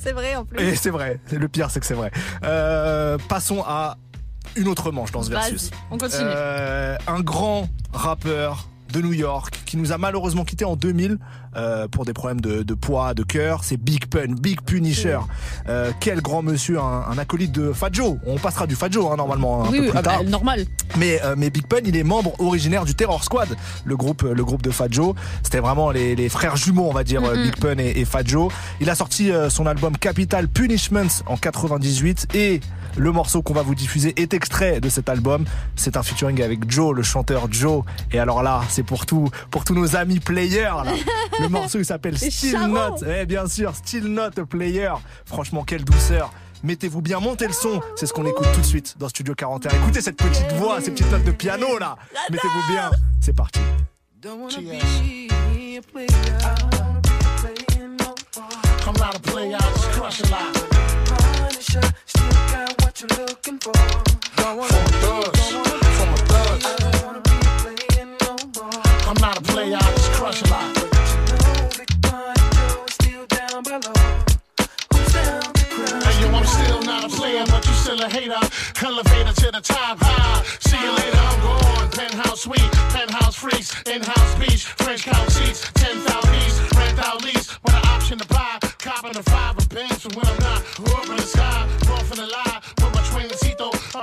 c'est 0.00 0.12
vrai 0.12 0.36
en 0.36 0.44
plus. 0.44 0.60
et 0.62 0.76
c'est 0.76 0.90
vrai, 0.90 1.18
le 1.32 1.48
pire 1.48 1.70
c'est 1.72 1.80
que 1.80 1.86
c'est 1.86 1.94
vrai. 1.94 2.12
Euh, 2.44 3.18
passons 3.28 3.64
à 3.66 3.96
une 4.54 4.68
autre 4.68 4.92
manche 4.92 5.10
dans 5.10 5.22
ce 5.24 5.30
versus. 5.30 5.70
on 5.90 5.98
continue. 5.98 6.22
Euh, 6.24 6.96
un 7.08 7.20
grand 7.20 7.68
rappeur 7.92 8.68
de 8.96 9.02
New 9.02 9.12
York 9.12 9.62
qui 9.66 9.76
nous 9.76 9.92
a 9.92 9.98
malheureusement 9.98 10.44
quitté 10.44 10.64
en 10.64 10.74
2000 10.76 11.18
euh, 11.56 11.88
pour 11.88 12.04
des 12.04 12.12
problèmes 12.12 12.40
de, 12.40 12.62
de 12.62 12.74
poids, 12.74 13.14
de 13.14 13.22
cœur. 13.22 13.62
C'est 13.62 13.76
Big 13.76 14.06
Pun, 14.06 14.34
Big 14.40 14.60
Punisher. 14.62 15.18
Euh, 15.68 15.92
quel 16.00 16.22
grand 16.22 16.42
monsieur, 16.42 16.78
un, 16.78 17.04
un 17.10 17.18
acolyte 17.18 17.52
de 17.52 17.72
Fat 17.72 17.90
Joe. 17.92 18.16
On 18.26 18.36
passera 18.38 18.66
du 18.66 18.74
Fat 18.74 18.90
Joe 18.90 19.10
hein, 19.12 19.16
normalement 19.16 19.64
un 19.64 19.68
oui, 19.68 19.78
peu 19.78 19.84
oui, 19.84 19.90
plus 19.90 19.98
ah 19.98 20.02
bah, 20.02 20.22
normal. 20.24 20.64
Mais, 20.96 21.20
euh, 21.24 21.34
mais 21.36 21.50
Big 21.50 21.66
Pun, 21.66 21.80
il 21.84 21.96
est 21.96 22.04
membre 22.04 22.40
originaire 22.40 22.84
du 22.84 22.94
Terror 22.94 23.22
Squad, 23.22 23.48
le 23.84 23.96
groupe, 23.96 24.22
le 24.22 24.44
groupe 24.44 24.62
de 24.62 24.70
Fat 24.70 24.88
Joe. 24.90 25.14
C'était 25.42 25.60
vraiment 25.60 25.90
les, 25.90 26.16
les 26.16 26.28
frères 26.28 26.56
jumeaux, 26.56 26.86
on 26.88 26.94
va 26.94 27.04
dire. 27.04 27.20
Big 27.20 27.56
Pun 27.56 27.78
et, 27.78 28.00
et 28.00 28.04
Fat 28.04 28.24
Joe. 28.24 28.52
Il 28.80 28.88
a 28.88 28.94
sorti 28.94 29.30
son 29.50 29.66
album 29.66 29.96
Capital 29.96 30.48
Punishments 30.48 31.22
en 31.26 31.36
98 31.36 32.28
et 32.34 32.60
le 32.96 33.12
morceau 33.12 33.42
qu'on 33.42 33.54
va 33.54 33.62
vous 33.62 33.74
diffuser 33.74 34.14
est 34.20 34.34
extrait 34.34 34.80
de 34.80 34.88
cet 34.88 35.08
album. 35.08 35.44
C'est 35.76 35.96
un 35.96 36.02
featuring 36.02 36.42
avec 36.42 36.70
Joe, 36.70 36.94
le 36.94 37.02
chanteur 37.02 37.46
Joe. 37.50 37.84
Et 38.12 38.18
alors 38.18 38.42
là, 38.42 38.62
c'est 38.68 38.82
pour 38.82 39.06
tout, 39.06 39.30
pour 39.50 39.64
tous 39.64 39.74
nos 39.74 39.96
amis 39.96 40.20
players. 40.20 40.82
Là. 40.84 40.92
Le 41.40 41.48
morceau 41.48 41.78
il 41.78 41.84
s'appelle 41.84 42.16
Still. 42.18 42.58
Not. 42.68 42.96
Eh 43.06 43.26
bien 43.26 43.46
sûr, 43.46 43.74
Still 43.74 44.06
Not 44.06 44.30
Player. 44.48 44.92
Franchement, 45.24 45.64
quelle 45.64 45.84
douceur. 45.84 46.32
Mettez-vous 46.62 47.02
bien, 47.02 47.20
montez 47.20 47.46
le 47.46 47.52
son. 47.52 47.80
C'est 47.96 48.06
ce 48.06 48.12
qu'on 48.12 48.26
écoute 48.26 48.48
tout 48.54 48.60
de 48.60 48.66
suite 48.66 48.96
dans 48.98 49.08
Studio 49.08 49.34
41. 49.34 49.70
Écoutez 49.70 50.00
cette 50.00 50.16
petite 50.16 50.50
voix, 50.52 50.80
ces 50.80 50.90
petites 50.90 51.10
notes 51.10 51.24
de 51.24 51.30
piano 51.30 51.78
là. 51.78 51.96
Mettez-vous 52.30 52.72
bien. 52.72 52.90
C'est 53.20 53.36
parti. 53.36 53.60
I'm 58.86 58.94
not 58.94 59.16
a 59.16 59.18
player, 59.18 59.56
I 59.56 59.58
just 59.58 59.90
crush 59.90 60.20
a 60.20 60.30
lot. 60.30 60.66
From 62.96 63.10
a 63.10 63.14
thug, 63.14 63.36
from 63.44 63.56
a 63.56 63.58
thug. 66.16 66.56
I'm 69.06 69.20
not 69.20 69.36
a 69.36 69.40
player, 69.42 69.76
I 69.76 69.80
just 69.92 70.12
crush 70.12 70.40
a 70.40 70.46
lot. 70.48 70.74
Hey, 76.00 76.20
yo, 76.22 76.28
I'm 76.32 76.46
still 76.46 76.80
not 76.84 77.04
a 77.04 77.08
player, 77.14 77.44
but 77.44 77.66
you 77.66 77.74
still 77.74 78.00
a 78.00 78.08
hater. 78.08 78.40
Elevator 78.82 79.34
to 79.42 79.50
the 79.52 79.60
top 79.60 79.98
high. 80.00 80.42
See 80.60 80.80
you 80.80 80.90
later, 80.90 81.18
I'm 81.18 81.38
gone. 81.42 81.90
Penthouse 81.90 82.44
suite, 82.44 82.72
penthouse 82.96 83.36
freaks, 83.36 83.74
in-house 83.86 84.34
beach, 84.38 84.64
French 84.64 85.04
couch 85.04 85.28
seats, 85.28 85.70
10,000 85.74 86.34
east, 86.34 86.62
rent 86.74 86.98
out 87.00 87.22
lease, 87.22 87.58
with 87.62 87.74
an 87.74 87.84
option 87.88 88.16
to 88.16 88.26
buy. 88.28 88.58
Copping 88.78 89.12
five 89.22 89.58
of 89.58 89.68
bands 89.68 90.00
from 90.00 90.12
when 90.12 90.24
I'm 90.26 90.38
not. 90.40 90.62
Up 90.80 91.08
in 91.10 91.16
the 91.16 91.22
sky, 91.22 91.68
off 91.90 92.10
in 92.12 92.16
the 92.16 92.26
lie, 92.26 92.36
my 92.36 92.36
twincito, 92.36 92.45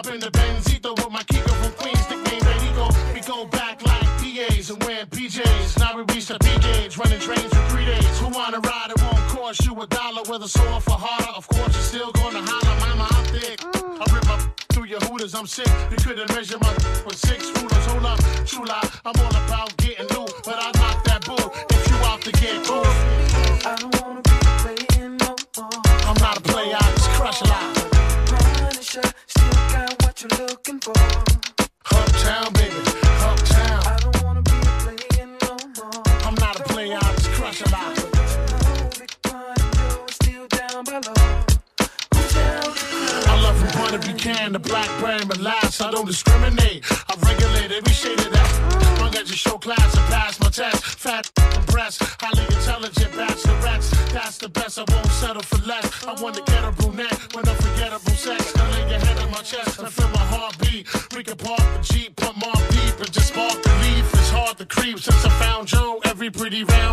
up 0.07 0.13
in 0.13 0.19
the 0.19 0.31
Benzito, 0.31 0.95
with 0.95 1.11
my 1.11 1.23
Kiko 1.23 1.53
from 1.61 1.71
Queens, 1.73 2.09
nickname 2.09 2.41
Benito. 2.41 2.87
We 3.13 3.21
go 3.21 3.45
back 3.45 3.85
like 3.85 4.07
PAs 4.19 4.69
and 4.69 4.83
wearing 4.83 5.07
PJs. 5.07 5.79
Now 5.79 5.95
we 5.95 6.03
reach 6.13 6.27
the 6.27 6.37
P 6.39 6.47
gauge, 6.59 6.97
running 6.97 7.19
trains 7.19 7.51
for 7.53 7.63
three 7.69 7.85
days. 7.85 8.19
Who 8.19 8.27
wanna 8.29 8.59
ride? 8.59 8.91
It 8.91 9.01
won't 9.01 9.27
cost 9.29 9.65
you 9.65 9.79
a 9.81 9.87
dollar, 9.87 10.23
whether 10.27 10.47
sore 10.47 10.81
for 10.81 10.97
harder. 10.97 11.33
Of 11.35 11.47
course, 11.47 11.73
you're 11.75 11.89
still 11.93 12.11
gonna 12.11 12.41
holler, 12.41 12.75
mama, 12.83 13.07
I'm 13.11 13.25
thick. 13.33 13.59
I 13.63 14.03
rip 14.13 14.25
my 14.25 14.37
through 14.73 14.85
your 14.85 14.99
hooters, 15.01 15.35
I'm 15.35 15.47
sick. 15.47 15.71
You 15.91 15.97
couldn't 15.97 16.29
measure 16.35 16.57
my 16.59 16.73
with 17.05 17.17
six 17.17 17.51
rulers. 17.55 17.85
Hold 17.87 18.05
up, 18.05 18.19
true 18.45 18.65
lie, 18.65 18.89
I'm 19.05 19.15
all 19.23 19.35
about 19.45 19.75
getting 19.77 20.07
loot, 20.17 20.31
but 20.43 20.57
I 20.59 20.71
knock 20.79 21.03
that 21.05 21.25
bull 21.25 21.47
if 21.69 21.81
you 21.89 21.95
out 22.09 22.21
to 22.21 22.31
get 22.31 22.65
cool. 22.65 22.83
I 23.69 23.75
don't 23.79 23.93
wanna 24.01 24.21
be 24.21 24.37
playing 24.63 25.17
no 25.17 25.35
more. 25.57 25.79
I'm 26.07 26.17
not 26.19 26.37
a 26.37 26.41
player, 26.41 26.75
I 26.75 26.91
just 26.91 27.09
crush 27.11 27.41
a 27.41 27.45
lot. 27.45 27.83
Still 28.93 29.01
got 29.01 29.13
what 29.15 29.32
you're 30.23 30.47
looking 30.47 30.79
for. 30.79 30.93
Uptown, 31.91 32.53
baby, 32.53 32.75
uptown. 33.19 33.83
I 33.85 33.97
don't 33.99 34.23
wanna 34.23 34.41
be 34.41 34.51
playing 34.83 35.37
no 35.41 35.57
more. 35.77 36.03
I'm 36.25 36.35
not 36.35 36.59
a 36.59 36.63
player, 36.63 36.97
I 37.01 37.13
just 37.15 37.29
crush 37.31 37.61
a 37.61 37.69
lot. 37.69 37.99
I 43.25 43.41
love 43.41 43.57
from 43.57 43.93
of 43.93 44.01
Buchanan, 44.01 44.53
the 44.53 44.59
black 44.59 44.89
brand, 44.99 45.27
but 45.27 45.39
last 45.39 45.81
I 45.81 45.91
don't 45.91 46.05
discriminate. 46.05 46.83
I 47.09 47.15
regulate 47.27 47.71
every 47.71 47.93
shade 47.93 48.19
of 48.19 48.31
that. 48.31 48.82
As 49.15 49.29
you 49.29 49.37
show 49.37 49.57
class 49.59 49.95
and 49.95 50.05
pass 50.11 50.39
my 50.39 50.49
test. 50.49 50.83
Fat 50.83 51.29
and 51.37 51.65
breasts, 51.67 52.01
highly 52.19 52.43
intelligent 52.43 53.11
bachelorettes. 53.13 54.11
That's 54.11 54.37
the 54.39 54.49
best, 54.49 54.79
I 54.79 54.85
won't 54.89 55.05
settle 55.07 55.43
for 55.43 55.63
less. 55.67 56.03
I 56.03 56.19
want 56.21 56.35
to 56.35 56.43
get 56.51 56.63
a 56.63 56.71
brunette 56.71 57.35
with 57.35 57.47
unforgettable 57.47 58.11
sex. 58.11 58.51
I 58.57 58.71
lay 58.71 58.89
your 58.89 58.99
head 58.99 59.19
on 59.19 59.31
my 59.31 59.37
chest 59.37 59.79
and 59.79 59.87
feel 59.89 60.09
my 60.09 60.25
heartbeat. 60.33 60.87
We 61.15 61.23
can 61.23 61.37
park 61.37 61.59
the 61.59 61.93
Jeep, 61.93 62.15
put 62.15 62.35
more 62.37 62.59
deep 62.71 62.95
and 62.99 63.11
just 63.13 63.27
spark 63.27 63.61
the 63.61 63.69
leaf. 63.83 64.13
It's 64.13 64.31
hard 64.31 64.57
to 64.57 64.65
creep 64.65 64.99
since 64.99 65.23
I 65.23 65.29
found 65.39 65.67
Joe. 65.67 66.01
Every 66.05 66.31
pretty 66.31 66.63
round 66.63 66.92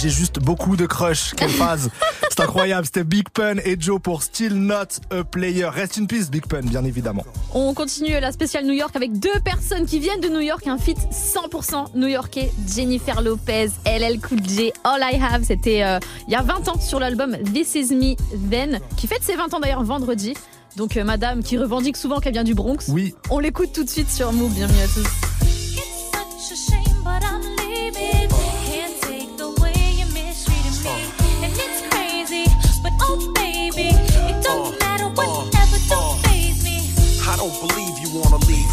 j'ai 0.00 0.08
juste 0.08 0.38
beaucoup 0.40 0.76
de 0.76 0.86
crush. 0.86 1.34
Quelle 1.36 1.50
phase 1.50 1.90
C'est 2.30 2.40
incroyable, 2.40 2.86
c'était 2.86 3.04
Big 3.04 3.28
Pun 3.28 3.56
et 3.64 3.76
Joe 3.78 4.00
pour 4.00 4.22
Still 4.22 4.54
Not 4.54 5.00
a 5.10 5.24
Player. 5.24 5.66
Rest 5.66 5.98
in 5.98 6.06
peace 6.06 6.30
Big 6.30 6.46
Pun, 6.46 6.62
bien 6.62 6.84
évidemment. 6.84 7.24
On 7.52 7.74
continue 7.74 8.18
la 8.18 8.32
spéciale 8.32 8.64
New 8.64 8.72
York 8.72 8.94
avec 8.96 9.18
deux 9.18 9.38
personnes 9.44 9.84
qui 9.86 9.98
viennent 9.98 10.20
de 10.20 10.28
New 10.28 10.40
York, 10.40 10.66
un 10.66 10.78
feat 10.78 10.96
100% 11.12 11.96
new-yorkais, 11.96 12.50
Jennifer 12.74 13.20
Lopez, 13.20 13.68
LL 13.84 14.20
Cool 14.20 14.38
J, 14.46 14.72
All 14.84 15.00
I 15.02 15.20
Have, 15.22 15.44
c'était 15.44 15.82
euh, 15.82 15.98
il 16.28 16.32
y 16.32 16.36
a 16.36 16.42
20 16.42 16.68
ans 16.68 16.80
sur 16.80 16.98
l'album 17.00 17.36
This 17.52 17.74
Is 17.74 17.94
Me 17.94 18.14
Then, 18.50 18.80
qui 18.96 19.06
fête 19.06 19.22
ses 19.22 19.36
20 19.36 19.52
ans 19.54 19.60
d'ailleurs 19.60 19.84
vendredi. 19.84 20.34
Donc 20.76 20.96
euh, 20.96 21.04
madame 21.04 21.42
qui 21.42 21.58
revendique 21.58 21.96
souvent 21.96 22.20
qu'elle 22.20 22.32
vient 22.32 22.44
du 22.44 22.54
Bronx, 22.54 22.78
Oui. 22.88 23.14
on 23.28 23.38
l'écoute 23.38 23.72
tout 23.72 23.84
de 23.84 23.90
suite 23.90 24.10
sur 24.10 24.32
Move, 24.32 24.54
bienvenue 24.54 24.80
à 24.82 24.86
tous. 24.86 25.49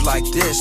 Like 0.07 0.23
this. 0.31 0.59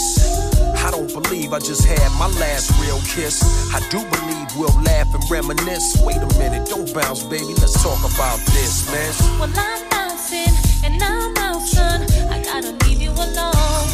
I 0.84 0.90
don't 0.90 1.10
believe 1.12 1.52
I 1.52 1.60
just 1.60 1.86
had 1.86 2.10
my 2.18 2.26
last 2.42 2.66
real 2.82 3.00
kiss. 3.14 3.36
I 3.72 3.78
do 3.94 3.98
believe 4.02 4.48
we'll 4.58 4.82
laugh 4.82 5.14
and 5.14 5.22
reminisce. 5.30 6.02
Wait 6.02 6.16
a 6.16 6.30
minute, 6.36 6.68
don't 6.68 6.92
bounce, 6.92 7.22
baby. 7.22 7.54
Let's 7.62 7.80
talk 7.80 8.00
about 8.00 8.38
this, 8.54 8.90
man. 8.90 9.12
Well, 9.38 9.52
I'm 9.56 9.88
bouncing 9.88 10.52
and 10.84 11.00
I'm 11.00 11.36
son. 11.66 12.02
I 12.30 12.42
gotta 12.42 12.72
leave 12.84 13.00
you 13.00 13.10
alone. 13.10 13.88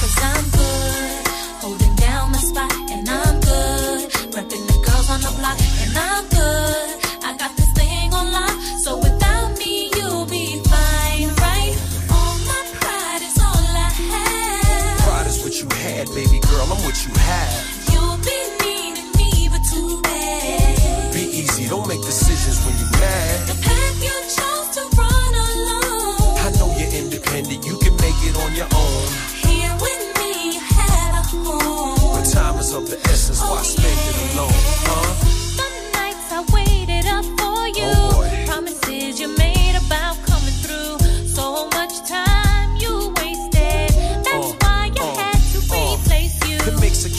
Cause 0.00 0.16
I'm 0.30 0.44
good, 0.50 1.26
holding 1.62 1.94
down 1.96 2.32
my 2.32 2.38
spot, 2.38 2.72
and 2.90 3.08
I'm 3.08 3.40
good. 3.40 4.10
Repping 4.34 4.64
the 4.70 4.78
girls 4.86 5.08
on 5.10 5.20
the 5.20 5.32
block, 5.38 5.58
and 5.82 5.96
I'm 5.96 6.28
good. 6.28 7.01
Had, 16.06 16.14
baby 16.14 16.38
girl. 16.40 16.72
I'm 16.72 16.82
what 16.82 17.04
you 17.06 17.12
have. 17.14 17.71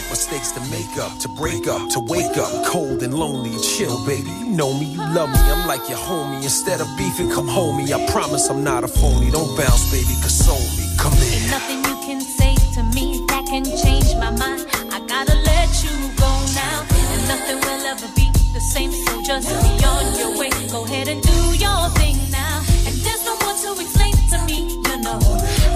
Make 0.00 0.10
mistakes 0.10 0.52
to 0.52 0.60
make 0.70 0.96
up, 0.98 1.18
to 1.18 1.28
break 1.28 1.66
up, 1.66 1.88
to 1.90 2.00
wake 2.00 2.36
up, 2.38 2.66
cold 2.66 3.02
and 3.02 3.12
lonely 3.12 3.50
and 3.50 3.62
chill, 3.62 4.04
baby. 4.06 4.30
You 4.30 4.46
know 4.46 4.72
me, 4.72 4.86
you 4.86 4.98
love 4.98 5.28
me, 5.30 5.38
I'm 5.38 5.66
like 5.66 5.88
your 5.88 5.98
homie. 5.98 6.42
Instead 6.42 6.80
of 6.80 6.88
beefing, 6.96 7.30
come 7.30 7.48
home 7.48 7.76
me. 7.76 7.92
I 7.92 8.06
promise 8.06 8.48
I'm 8.48 8.64
not 8.64 8.84
a 8.84 8.88
phony. 8.88 9.30
Don't 9.30 9.56
bounce, 9.56 9.90
baby, 9.90 10.14
console 10.22 10.66
me. 10.78 10.86
Come 10.96 11.12
in. 11.12 11.50
Nothing 11.50 11.78
you 11.84 11.96
can 12.06 12.20
say 12.20 12.54
to 12.76 12.82
me 12.94 13.24
that 13.28 13.44
can 13.46 13.64
change 13.64 14.14
my 14.16 14.30
mind. 14.30 14.64
I 14.90 15.00
gotta 15.06 15.36
let 15.50 15.70
you 15.84 15.94
go 16.16 16.32
now. 16.54 16.78
And 17.12 17.22
nothing 17.28 17.58
will 17.60 17.84
ever 17.92 18.08
be 18.16 18.30
the 18.54 18.60
same. 18.60 18.92
So 18.92 19.22
just 19.22 19.48
be 19.48 19.84
on 19.84 20.04
your 20.18 20.38
way. 20.38 20.50
Go 20.70 20.84
ahead 20.84 21.08
and 21.08 21.20
do 21.20 21.38
your 21.58 21.82
thing 22.00 22.16
now. 22.30 22.62
And 22.86 22.94
there's 23.04 23.24
no 23.24 23.36
more 23.42 23.56
to 23.64 23.80
explain 23.80 24.14
to 24.32 24.38
me, 24.46 24.80
you 24.88 24.96
know. 25.02 25.20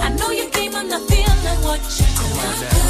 I 0.01 0.09
know 0.17 0.31
your 0.31 0.49
game, 0.49 0.75
I'm 0.75 0.89
not 0.89 1.01
feeling 1.09 1.61
what 1.61 1.81
you 1.99 2.05
do. 2.79 2.84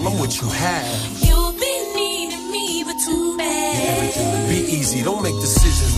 Girl. 0.00 0.12
I'm 0.12 0.18
what 0.18 0.40
you 0.40 0.48
have. 0.48 1.22
You've 1.22 1.58
been 1.58 1.94
needing 1.94 2.50
me, 2.50 2.84
but 2.84 2.96
too 3.04 3.36
bad. 3.36 4.48
Be 4.48 4.56
easy, 4.72 5.02
don't 5.02 5.22
make 5.22 5.34
decisions 5.40 5.97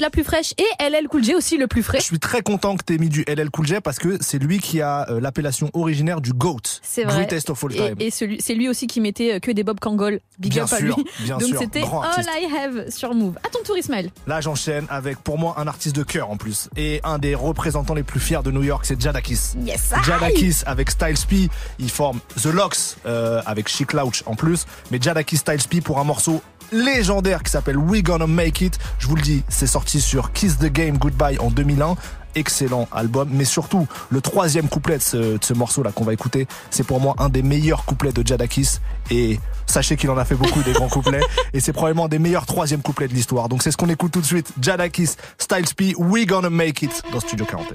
la 0.00 0.10
plus 0.10 0.24
fraîche, 0.24 0.54
et 0.58 0.84
LL 0.88 1.08
Cool 1.08 1.24
J 1.24 1.34
aussi 1.34 1.56
le 1.56 1.66
plus 1.66 1.82
frais. 1.82 1.98
Je 2.00 2.04
suis 2.04 2.18
très 2.18 2.42
content 2.42 2.76
que 2.76 2.84
tu 2.84 2.94
aies 2.94 2.98
mis 2.98 3.08
du 3.08 3.24
LL 3.28 3.50
Cool 3.50 3.66
J 3.66 3.74
parce 3.82 3.98
que 3.98 4.18
c'est 4.20 4.38
lui 4.38 4.58
qui 4.58 4.80
a 4.80 5.08
euh, 5.10 5.20
l'appellation 5.20 5.70
originaire 5.74 6.20
du 6.20 6.32
GOAT. 6.32 6.60
C'est 6.82 7.04
vrai. 7.04 7.14
Greatest 7.16 7.50
of 7.50 7.62
all 7.64 7.72
Et, 7.72 7.76
time. 7.76 7.94
et 7.98 8.10
celui- 8.10 8.40
c'est 8.40 8.54
lui 8.54 8.68
aussi 8.68 8.86
qui 8.86 9.00
mettait 9.00 9.34
euh, 9.34 9.38
que 9.40 9.50
des 9.50 9.62
Bob 9.64 9.80
Kangol. 9.80 10.20
Big 10.38 10.52
Bien 10.52 10.64
up 10.64 10.72
à 10.72 10.76
sûr, 10.78 10.96
lui. 10.96 11.04
bien 11.20 11.38
Donc 11.38 11.54
c'était 11.58 11.82
All. 11.82 12.24
I 12.26 12.46
Have 12.56 12.90
sur 12.90 13.14
Move. 13.14 13.36
À 13.44 13.48
ton 13.50 13.62
tour, 13.62 13.76
Ismaël. 13.76 14.10
Là, 14.26 14.40
j'enchaîne 14.40 14.86
avec 14.88 15.18
pour 15.18 15.38
moi 15.38 15.54
un 15.58 15.66
artiste 15.66 15.94
de 15.96 16.02
cœur 16.02 16.30
en 16.30 16.36
plus 16.36 16.68
et 16.76 17.00
un 17.04 17.18
des 17.18 17.34
représentants 17.34 17.94
les 17.94 18.02
plus 18.02 18.20
fiers 18.20 18.42
de 18.42 18.50
New 18.50 18.62
York, 18.62 18.84
c'est 18.86 19.00
Jadakis. 19.00 19.38
Yes, 19.64 19.92
Jadakis 20.04 20.56
avec 20.66 20.90
Styles 20.90 21.16
P, 21.28 21.48
ils 21.78 21.90
forment 21.90 22.20
The 22.42 22.46
Locks 22.46 22.96
euh, 23.06 23.42
avec 23.46 23.68
Chic 23.68 23.92
Louch 23.92 24.22
en 24.26 24.34
plus, 24.34 24.64
mais 24.90 24.98
Jadakis 25.00 25.36
Styles 25.38 25.68
P 25.68 25.80
pour 25.80 25.98
un 25.98 26.04
morceau 26.04 26.40
légendaire 26.72 27.42
qui 27.42 27.50
s'appelle 27.50 27.76
We 27.76 28.02
Gonna 28.02 28.26
Make 28.26 28.60
It. 28.60 28.78
Je 28.98 29.06
vous 29.06 29.16
le 29.16 29.22
dis, 29.22 29.42
c'est 29.48 29.66
sorti 29.66 30.00
sur 30.00 30.32
Kiss 30.32 30.58
the 30.58 30.66
Game 30.66 30.98
Goodbye 30.98 31.38
en 31.38 31.50
2001. 31.50 31.96
Excellent 32.36 32.86
album, 32.92 33.28
mais 33.32 33.44
surtout 33.44 33.88
le 34.08 34.20
troisième 34.20 34.68
couplet 34.68 34.98
de 34.98 35.02
ce, 35.02 35.16
de 35.16 35.38
ce 35.42 35.52
morceau-là 35.52 35.90
qu'on 35.90 36.04
va 36.04 36.12
écouter, 36.12 36.46
c'est 36.70 36.84
pour 36.84 37.00
moi 37.00 37.16
un 37.18 37.28
des 37.28 37.42
meilleurs 37.42 37.84
couplets 37.84 38.12
de 38.12 38.24
Jadakis 38.24 38.78
et 39.10 39.40
sachez 39.66 39.96
qu'il 39.96 40.10
en 40.10 40.16
a 40.16 40.24
fait 40.24 40.36
beaucoup 40.36 40.62
des 40.62 40.72
grands 40.72 40.88
couplets 40.88 41.22
et 41.52 41.58
c'est 41.58 41.72
probablement 41.72 42.04
un 42.04 42.08
des 42.08 42.20
meilleurs 42.20 42.46
troisième 42.46 42.82
couplets 42.82 43.08
de 43.08 43.14
l'histoire. 43.14 43.48
Donc 43.48 43.64
c'est 43.64 43.72
ce 43.72 43.76
qu'on 43.76 43.88
écoute 43.88 44.12
tout 44.12 44.20
de 44.20 44.26
suite. 44.26 44.52
Jadakis, 44.60 45.16
Styles 45.38 45.74
P, 45.76 45.94
We 45.98 46.24
Gonna 46.24 46.50
Make 46.50 46.82
It 46.82 47.02
dans 47.12 47.18
Studio 47.18 47.46
41. 47.46 47.74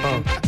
Fuck 0.00 0.42
the 0.42 0.47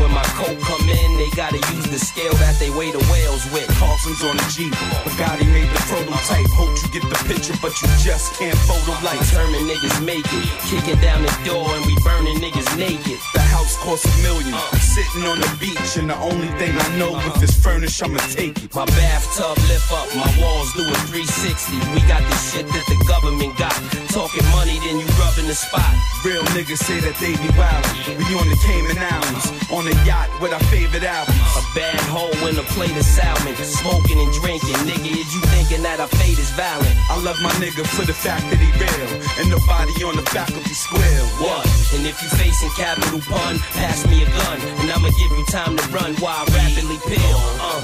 when 0.00 0.10
my 0.10 0.24
coat 0.34 0.56
come 0.64 0.88
in, 0.88 1.10
they 1.20 1.30
gotta 1.36 1.60
use 1.76 1.86
the 1.92 2.00
scale 2.00 2.32
that 2.40 2.56
they 2.58 2.70
weigh 2.72 2.90
the 2.90 3.04
whales 3.12 3.44
with. 3.52 3.68
Carson's 3.76 4.24
on 4.24 4.36
the 4.36 4.46
Jeep. 4.48 4.72
Bugatti 5.04 5.46
made 5.52 5.68
the 5.68 5.82
prototype. 5.86 6.48
Hope 6.56 6.72
you 6.80 6.88
get 6.88 7.04
the 7.04 7.20
picture, 7.28 7.54
but 7.60 7.76
you 7.84 7.88
just 8.00 8.34
can't 8.40 8.56
photo 8.64 8.96
like. 9.04 9.20
Determined 9.20 9.68
niggas 9.68 10.00
make 10.00 10.24
it. 10.24 10.48
Kicking 10.72 10.98
down 11.04 11.20
the 11.22 11.34
door 11.44 11.68
and 11.76 11.84
we 11.84 11.94
burning 12.00 12.40
niggas 12.40 12.72
naked. 12.80 13.20
The 13.36 13.44
house 13.52 13.76
costs 13.84 14.08
a 14.08 14.14
million. 14.24 14.56
I'm 14.56 14.80
sitting 14.80 15.24
on 15.28 15.38
the 15.38 15.50
beach, 15.60 16.00
and 16.00 16.08
the 16.08 16.16
only 16.16 16.48
thing 16.56 16.72
I 16.72 16.88
know 16.96 17.12
if 17.28 17.42
it's 17.42 17.54
furnished, 17.54 18.02
I'ma 18.02 18.18
take 18.32 18.56
it. 18.56 18.74
My 18.74 18.86
bathtub 18.96 19.56
lift 19.68 19.92
up, 19.92 20.08
my 20.16 20.30
walls 20.40 20.72
do 20.72 20.82
a 20.88 20.96
360. 21.12 21.76
We 21.92 22.00
got 22.08 22.24
the 22.24 22.36
shit 22.40 22.66
that 22.66 22.86
the 22.88 22.98
government 23.04 23.52
got. 23.60 23.76
Talking 24.08 24.46
money, 24.56 24.80
then 24.80 24.98
you 24.98 25.06
rubbing 25.20 25.46
the 25.46 25.54
spot. 25.54 25.92
Real 26.24 26.42
niggas 26.56 26.80
say 26.80 26.98
that 27.04 27.16
they 27.20 27.36
be 27.36 27.50
wildin'. 27.54 28.16
We 28.16 28.34
on 28.38 28.48
the 28.48 28.58
Cayman 28.64 28.98
Islands, 28.98 29.46
on 29.70 29.84
a 29.90 29.96
yacht 30.06 30.30
with 30.40 30.52
our 30.52 30.62
favorite 30.70 31.02
albums. 31.02 31.36
A 31.58 31.62
bad 31.74 32.00
hoe 32.06 32.30
in 32.46 32.56
a 32.58 32.66
plate 32.74 32.96
of 32.96 33.04
salmon. 33.04 33.54
Smoking 33.58 34.18
and 34.22 34.32
drinking. 34.40 34.78
Nigga, 34.86 35.10
is 35.10 35.28
you 35.34 35.42
thinking 35.50 35.82
that 35.82 35.98
our 35.98 36.08
fate 36.08 36.38
is 36.38 36.50
violent? 36.54 36.96
I 37.10 37.18
love 37.20 37.38
my 37.42 37.50
nigga 37.58 37.82
for 37.86 38.06
the 38.06 38.14
fact 38.14 38.46
that 38.50 38.60
he 38.62 38.70
real. 38.78 39.10
And 39.42 39.50
nobody 39.50 39.94
on 40.06 40.16
the 40.16 40.26
faculty 40.30 40.74
square. 40.74 41.22
What? 41.42 41.66
And 41.94 42.06
if 42.06 42.22
you 42.22 42.28
facing 42.38 42.70
capital 42.78 43.20
pun, 43.26 43.58
pass 43.74 44.06
me 44.06 44.22
a 44.22 44.26
gun. 44.26 44.58
And 44.80 44.90
I'ma 44.90 45.10
give 45.18 45.32
you 45.34 45.44
time 45.50 45.76
to 45.76 45.84
run 45.90 46.14
while 46.22 46.38
I 46.38 46.44
rapidly 46.54 46.98
peel. 47.06 47.38
Uh. 47.58 47.80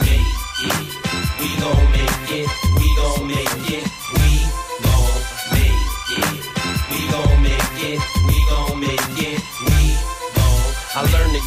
We 1.39 1.49
gon' 1.61 1.93
make 1.93 2.31
it. 2.31 2.49
We 2.81 2.89
gon' 2.97 3.27
make 3.29 3.71
it. 3.71 4.16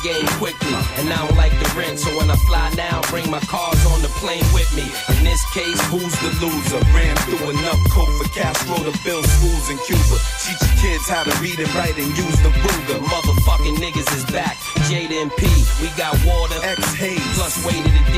Game 0.04 0.28
quickly, 0.40 0.74
and 0.98 1.12
I 1.12 1.18
don't 1.28 1.38
like 1.38 1.52
the 1.60 1.70
rent. 1.76 2.00
So 2.00 2.10
when 2.18 2.30
I 2.30 2.36
fly 2.48 2.72
now, 2.76 3.02
bring 3.10 3.30
my 3.30 3.40
cars 3.52 3.84
on 3.92 4.02
the 4.02 4.12
plane 4.20 4.46
with 4.54 4.70
me. 4.76 4.88
In 5.18 5.24
this 5.24 5.44
case, 5.54 5.80
Who's 5.90 6.14
the 6.22 6.30
loser? 6.38 6.78
Ran 6.94 7.16
through 7.26 7.50
enough 7.50 7.82
coke 7.90 8.14
for 8.22 8.30
Castro 8.30 8.78
to 8.78 8.94
build 9.04 9.26
schools 9.26 9.70
in 9.74 9.78
Cuba. 9.90 10.18
Teach 10.46 10.62
your 10.62 10.76
kids 10.78 11.10
how 11.10 11.24
to 11.24 11.34
read 11.42 11.58
and 11.58 11.72
write 11.74 11.98
and 11.98 12.14
use 12.14 12.38
the 12.46 12.50
Ruger. 12.50 13.00
motherfucking 13.10 13.78
niggas 13.82 14.06
is 14.16 14.26
back. 14.30 14.58
Jada 14.86 15.22
and 15.22 15.32
P, 15.36 15.50
we 15.82 15.90
got 15.98 16.14
water, 16.26 16.62
X 16.62 16.94
Hayes. 16.94 17.26
plus 17.34 17.58
way 17.66 17.74
to 17.74 17.90
the 17.90 18.04
D. 18.14 18.18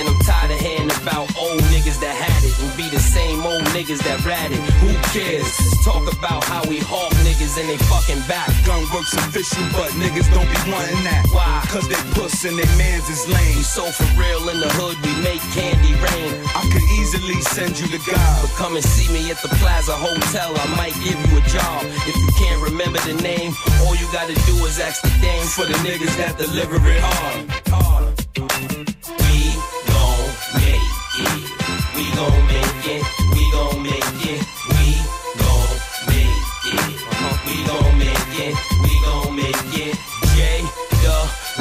And 0.00 0.08
I'm 0.08 0.18
tired 0.24 0.50
of 0.50 0.60
hearing 0.60 0.90
about 1.02 1.28
old 1.36 1.60
niggas 1.68 2.00
that 2.00 2.16
had 2.16 2.40
it 2.44 2.56
and 2.62 2.72
be 2.76 2.88
the 2.88 3.00
same 3.00 3.44
old 3.44 3.64
niggas 3.76 4.00
that 4.08 4.24
ratted. 4.24 4.58
Who 4.80 4.96
cares? 5.12 5.52
Talk 5.84 6.08
about 6.12 6.44
how 6.44 6.64
we 6.68 6.78
hawk 6.80 7.12
niggas 7.20 7.60
and 7.60 7.68
they 7.68 7.76
fucking 7.84 8.22
back. 8.28 8.48
Gun 8.64 8.80
works 8.94 9.12
official, 9.12 9.64
but 9.76 9.90
niggas 10.00 10.28
don't 10.32 10.48
be 10.48 10.72
wanting 10.72 11.04
that. 11.04 11.19
Why? 11.32 11.62
Cause 11.68 11.86
they 11.88 12.00
puss 12.16 12.44
and 12.44 12.58
they 12.58 12.66
mans 12.76 13.08
is 13.08 13.28
lame. 13.28 13.62
So 13.62 13.84
for 13.92 14.08
real 14.18 14.48
in 14.48 14.60
the 14.60 14.68
hood, 14.80 14.96
we 15.04 15.12
make 15.22 15.40
candy 15.54 15.94
rain. 16.02 16.30
I 16.56 16.62
could 16.72 16.86
easily 16.98 17.40
send 17.54 17.78
you 17.78 17.86
to 17.94 18.00
God. 18.10 18.34
But 18.42 18.52
come 18.56 18.74
and 18.76 18.84
see 18.84 19.12
me 19.12 19.30
at 19.30 19.38
the 19.42 19.48
Plaza 19.60 19.92
Hotel, 19.94 20.50
I 20.54 20.66
might 20.76 20.94
give 21.04 21.18
you 21.30 21.38
a 21.38 21.44
job. 21.46 21.84
If 22.08 22.16
you 22.16 22.30
can't 22.38 22.60
remember 22.62 22.98
the 23.00 23.14
name, 23.22 23.52
all 23.82 23.94
you 23.94 24.06
gotta 24.12 24.34
do 24.34 24.54
is 24.66 24.80
ask 24.80 25.02
the 25.02 25.12
dame 25.20 25.46
For 25.46 25.64
the 25.66 25.78
niggas 25.86 26.16
that 26.18 26.38
deliver 26.38 26.76
it 26.76 27.00
hard. 27.00 27.60
We 29.20 29.54
gon' 29.90 30.26
make 30.58 30.90
it. 31.20 31.42
We 31.96 32.04
gon' 32.16 32.46
make 32.50 32.86
it. 32.94 33.02
We 33.34 33.42
gon' 33.52 33.82
make 33.82 34.22
it. 34.32 34.42
We 34.70 34.84
gon' 35.40 35.68
make 36.08 36.54
it. 36.66 37.02
Uh-huh. 37.10 37.34
We 37.46 37.54
gon' 37.66 37.98
make 37.98 38.38
it. 38.48 38.69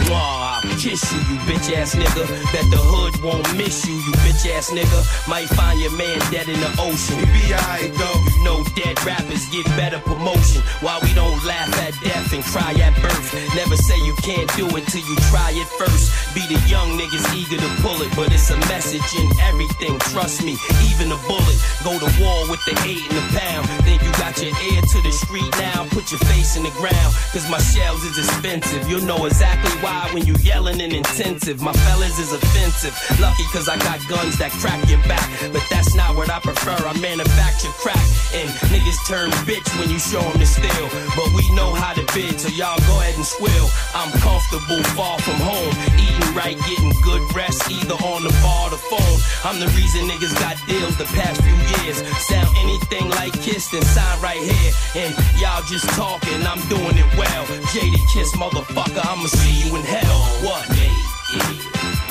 Law. 0.09 0.68
Kiss 0.79 1.11
you, 1.11 1.19
you 1.27 1.35
bitch 1.43 1.75
ass 1.75 1.93
nigga. 1.93 2.23
Bet 2.55 2.63
the 2.71 2.79
hood 2.79 3.19
won't 3.19 3.43
miss 3.59 3.83
you, 3.83 3.99
you 3.99 4.13
bitch 4.23 4.47
ass 4.55 4.71
nigga. 4.71 5.27
Might 5.27 5.51
find 5.51 5.75
your 5.75 5.91
man 5.99 6.15
dead 6.31 6.47
in 6.47 6.55
the 6.55 6.71
ocean. 6.79 7.19
We 7.19 7.27
be 7.35 7.51
alright 7.51 7.91
though. 7.99 8.19
You 8.31 8.39
know 8.47 8.63
dead 8.79 8.95
rappers 9.03 9.43
get 9.51 9.67
better 9.75 9.99
promotion. 9.99 10.63
Why 10.79 10.95
we 11.03 11.11
don't 11.11 11.35
laugh 11.43 11.67
at 11.83 11.91
death 11.99 12.31
and 12.31 12.43
cry 12.47 12.71
at 12.79 12.95
birth. 13.03 13.27
Never 13.59 13.75
say 13.75 13.99
you 14.07 14.15
can't 14.23 14.47
do 14.55 14.71
it 14.71 14.87
till 14.87 15.03
you 15.03 15.15
try 15.27 15.51
it 15.51 15.67
first. 15.75 16.15
Be 16.31 16.47
the 16.47 16.55
young 16.71 16.95
niggas 16.95 17.27
eager 17.35 17.59
to 17.59 17.71
pull 17.83 17.99
it, 17.99 18.15
but 18.15 18.31
it's 18.31 18.47
a 18.47 18.57
message 18.71 19.03
in 19.19 19.27
everything. 19.51 19.99
Trust 20.15 20.47
me, 20.47 20.55
even 20.87 21.11
a 21.11 21.19
bullet. 21.27 21.59
Go 21.83 21.99
to 21.99 22.07
war 22.23 22.47
with 22.47 22.63
the 22.63 22.71
eight 22.87 23.03
and 23.03 23.19
the 23.19 23.25
pound. 23.35 23.67
Think 23.83 23.99
you 23.99 24.15
got 24.15 24.39
your 24.39 24.55
ear 24.55 24.79
to 24.79 24.99
the 25.03 25.11
street 25.11 25.51
now. 25.59 25.83
Put 25.91 26.07
your 26.15 26.23
face 26.31 26.55
in 26.55 26.63
the 26.63 26.71
ground, 26.79 27.11
cause 27.35 27.43
my 27.51 27.59
shells 27.59 27.99
is 28.07 28.15
expensive. 28.15 28.87
You'll 28.87 29.03
know 29.03 29.25
exactly 29.25 29.75
why 29.83 30.07
when 30.15 30.23
you 30.23 30.35
yelling 30.39 30.68
and 30.77 30.93
intensive. 30.93 31.61
My 31.61 31.73
fellas 31.73 32.19
is 32.19 32.31
offensive. 32.31 32.93
Lucky 33.19 33.43
cause 33.51 33.67
I 33.67 33.77
got 33.77 33.97
guns 34.07 34.37
that 34.37 34.51
crack 34.61 34.77
your 34.87 35.01
back. 35.09 35.25
But 35.51 35.65
that's 35.69 35.95
not 35.95 36.15
what 36.15 36.29
I 36.29 36.39
prefer. 36.39 36.77
I 36.85 36.93
manufacture 36.99 37.73
crack. 37.81 37.97
And 38.33 38.49
niggas 38.69 39.01
turn 39.09 39.31
bitch 39.49 39.65
when 39.79 39.89
you 39.89 39.97
show 39.97 40.21
them 40.21 40.37
the 40.37 40.45
steel. 40.45 40.87
But 41.17 41.33
we 41.33 41.49
know 41.55 41.73
how 41.73 41.93
to 41.93 42.05
bid, 42.13 42.39
so 42.39 42.49
y'all 42.53 42.77
go 42.85 43.01
ahead 43.01 43.15
and 43.15 43.25
swill. 43.25 43.67
I'm 43.95 44.11
comfortable, 44.21 44.83
far 44.93 45.17
from 45.19 45.41
home. 45.41 45.73
Eating 45.97 46.33
right, 46.37 46.57
getting 46.69 46.93
good 47.01 47.23
rest, 47.33 47.65
either 47.71 47.97
on 48.05 48.21
the 48.21 48.33
bar 48.45 48.67
or 48.67 48.69
the 48.69 48.81
phone. 48.91 49.17
I'm 49.43 49.59
the 49.59 49.67
reason 49.73 50.05
niggas 50.05 50.37
got 50.37 50.55
deals 50.67 50.97
the 50.97 51.09
past 51.17 51.41
few 51.41 51.57
years. 51.81 52.05
Sound 52.29 52.49
anything 52.61 53.09
like 53.17 53.33
Kiss, 53.41 53.71
then 53.71 53.81
sign 53.81 54.21
right 54.21 54.41
here. 54.41 54.71
And 54.95 55.11
y'all 55.41 55.63
just 55.65 55.89
talking, 55.97 56.45
I'm 56.45 56.61
doing 56.69 56.97
it 56.97 57.09
well. 57.17 57.45
Jaded 57.73 58.03
Kiss, 58.13 58.35
motherfucker, 58.35 59.01
I'ma 59.01 59.25
see 59.25 59.65
you 59.65 59.75
in 59.75 59.83
hell. 59.83 60.19
What? 60.45 60.58
Make 60.67 60.91
it. 61.33 61.57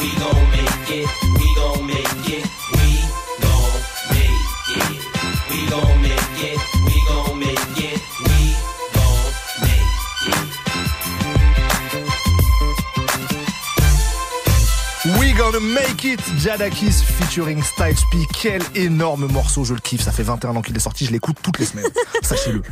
We 0.01 0.09
gon' 0.21 0.51
make 0.51 0.91
it. 0.91 1.09
We 1.39 1.55
gon' 1.55 1.87
make 1.87 2.29
it. 2.31 2.68
Make 15.61 16.05
it, 16.05 16.21
Jadakis 16.39 17.03
featuring 17.03 17.63
Styles 17.63 17.97
P. 18.13 18.19
Quel 18.41 18.63
énorme 18.77 19.27
morceau, 19.27 19.65
je 19.65 19.75
le 19.75 19.81
kiffe. 19.81 20.03
Ça 20.03 20.13
fait 20.13 20.23
21 20.23 20.55
ans 20.57 20.63
qu'il 20.63 20.77
est 20.77 20.81
sorti, 20.81 21.05
je 21.05 21.11
l'écoute 21.11 21.37
toutes 21.43 21.59
les 21.59 21.65
semaines. 21.65 21.87
Sachez-le. 22.23 22.63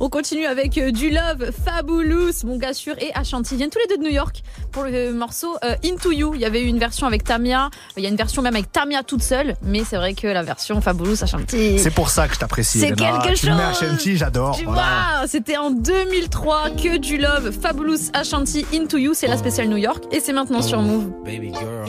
On 0.00 0.08
continue 0.08 0.46
avec 0.46 0.76
euh, 0.78 0.90
du 0.90 1.10
Love, 1.10 1.50
Fabulous, 1.64 2.32
mon 2.44 2.56
gars 2.56 2.74
sûr, 2.74 2.94
et 2.98 3.12
Ashanti. 3.14 3.54
Ils 3.54 3.58
viennent 3.58 3.70
tous 3.70 3.78
les 3.78 3.86
deux 3.96 4.02
de 4.02 4.08
New 4.08 4.12
York 4.14 4.42
pour 4.72 4.82
le 4.84 5.12
morceau 5.12 5.56
euh, 5.64 5.76
Into 5.84 6.10
You. 6.10 6.34
Il 6.34 6.40
y 6.40 6.44
avait 6.44 6.62
eu 6.62 6.66
une 6.66 6.78
version 6.78 7.06
avec 7.06 7.22
Tamia, 7.24 7.70
il 7.96 8.02
y 8.02 8.06
a 8.06 8.08
une 8.08 8.16
version 8.16 8.42
même 8.42 8.54
avec 8.56 8.72
Tamia 8.72 9.02
toute 9.02 9.22
seule, 9.22 9.54
mais 9.62 9.84
c'est 9.88 9.96
vrai 9.96 10.14
que 10.14 10.26
la 10.26 10.42
version 10.42 10.80
Fabulous, 10.80 11.22
Ashanti. 11.22 11.78
C'est 11.78 11.94
pour 11.94 12.10
ça 12.10 12.26
que 12.26 12.34
je 12.34 12.40
t'apprécie. 12.40 12.80
C'est 12.80 12.92
quelque 12.96 13.34
tu 13.34 13.46
chose. 13.46 13.60
Ashanti, 13.60 14.16
j'adore. 14.16 14.56
Tu 14.56 14.64
Voilà. 14.64 14.82
vois, 15.18 15.28
c'était 15.28 15.56
en 15.58 15.70
2003 15.70 16.70
que 16.70 16.96
du 16.98 17.18
Love, 17.18 17.52
Fabulous, 17.52 18.10
Ashanti, 18.14 18.66
Into 18.74 18.98
You, 18.98 19.12
c'est 19.14 19.28
la 19.28 19.36
spéciale 19.36 19.68
New 19.68 19.76
York, 19.76 20.02
et 20.10 20.18
c'est 20.20 20.32
maintenant 20.32 20.62
sur 20.62 20.80
Move. 20.80 21.10
Baby 21.24 21.52
girl. 21.52 21.88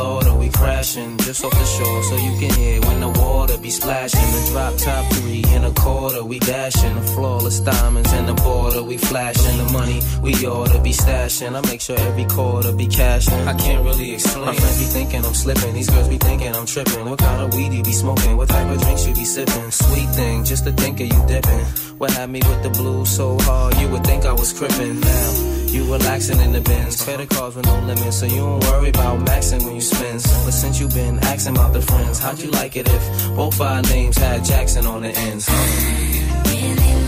you 0.00 0.20
done 0.20 0.40
crashing 0.60 1.16
just 1.18 1.44
off 1.44 1.52
the 1.52 1.64
shore 1.64 2.02
so 2.02 2.16
you 2.16 2.38
can 2.38 2.52
hear 2.54 2.80
when 2.82 3.00
the 3.00 3.08
water 3.08 3.56
be 3.58 3.70
splashing. 3.70 4.28
The 4.36 4.42
drop 4.50 4.76
top 4.76 5.12
three 5.14 5.44
in 5.54 5.64
a 5.64 5.72
quarter, 5.72 6.22
we 6.24 6.38
dashing. 6.38 6.94
The 6.94 7.02
flawless 7.14 7.60
diamonds 7.60 8.12
in 8.12 8.26
the 8.26 8.34
border, 8.34 8.82
we 8.82 8.96
flashing. 8.96 9.56
The 9.58 9.72
money 9.72 10.00
we 10.22 10.32
ought 10.46 10.70
to 10.72 10.80
be 10.80 10.92
stashing. 10.92 11.52
I 11.56 11.60
make 11.70 11.80
sure 11.80 11.98
every 11.98 12.26
quarter 12.26 12.72
be 12.72 12.86
cashing. 12.86 13.40
I 13.48 13.54
can't 13.54 13.84
really 13.84 14.12
explain. 14.12 14.46
My 14.46 14.54
friends 14.54 14.78
be 14.78 14.88
thinking 14.98 15.24
I'm 15.24 15.34
slipping. 15.34 15.74
These 15.74 15.90
girls 15.90 16.08
be 16.08 16.18
thinking 16.18 16.54
I'm 16.54 16.66
tripping. 16.66 17.08
What 17.08 17.18
kind 17.18 17.40
of 17.42 17.54
weed 17.54 17.72
you 17.72 17.82
be 17.82 17.92
smoking? 17.92 18.36
What 18.36 18.48
type 18.48 18.68
of 18.74 18.80
drinks 18.82 19.06
you 19.06 19.14
be 19.14 19.24
sipping? 19.24 19.70
Sweet 19.70 20.08
thing, 20.10 20.44
just 20.44 20.64
to 20.64 20.72
think 20.72 21.00
of 21.00 21.06
you 21.06 21.20
dipping. 21.26 21.64
What 21.98 22.10
had 22.12 22.30
me 22.30 22.40
with 22.40 22.62
the 22.62 22.70
blues 22.70 23.10
so 23.10 23.38
hard, 23.40 23.76
you 23.76 23.88
would 23.88 24.04
think 24.04 24.24
I 24.24 24.32
was 24.32 24.52
crippin' 24.52 25.00
now. 25.00 25.59
You 25.70 25.84
relaxing 25.84 26.40
in 26.40 26.52
the 26.52 26.60
bins, 26.60 27.00
credit 27.00 27.30
cards 27.30 27.54
with 27.54 27.66
no 27.66 27.78
limits, 27.80 28.18
so 28.18 28.26
you 28.26 28.36
don't 28.36 28.64
worry 28.64 28.88
about 28.88 29.20
maxing 29.20 29.64
when 29.64 29.76
you 29.76 29.80
spend. 29.80 30.20
But 30.44 30.50
since 30.50 30.80
you 30.80 30.88
been 30.88 31.18
asking 31.20 31.56
about 31.56 31.72
the 31.72 31.80
friends, 31.80 32.18
how'd 32.18 32.40
you 32.40 32.50
like 32.50 32.76
it 32.76 32.88
if 32.88 33.36
both 33.36 33.60
our 33.60 33.80
names 33.82 34.18
had 34.18 34.44
Jackson 34.44 34.84
on 34.84 35.02
the 35.02 35.10
ends? 35.10 35.46
I 35.48 36.99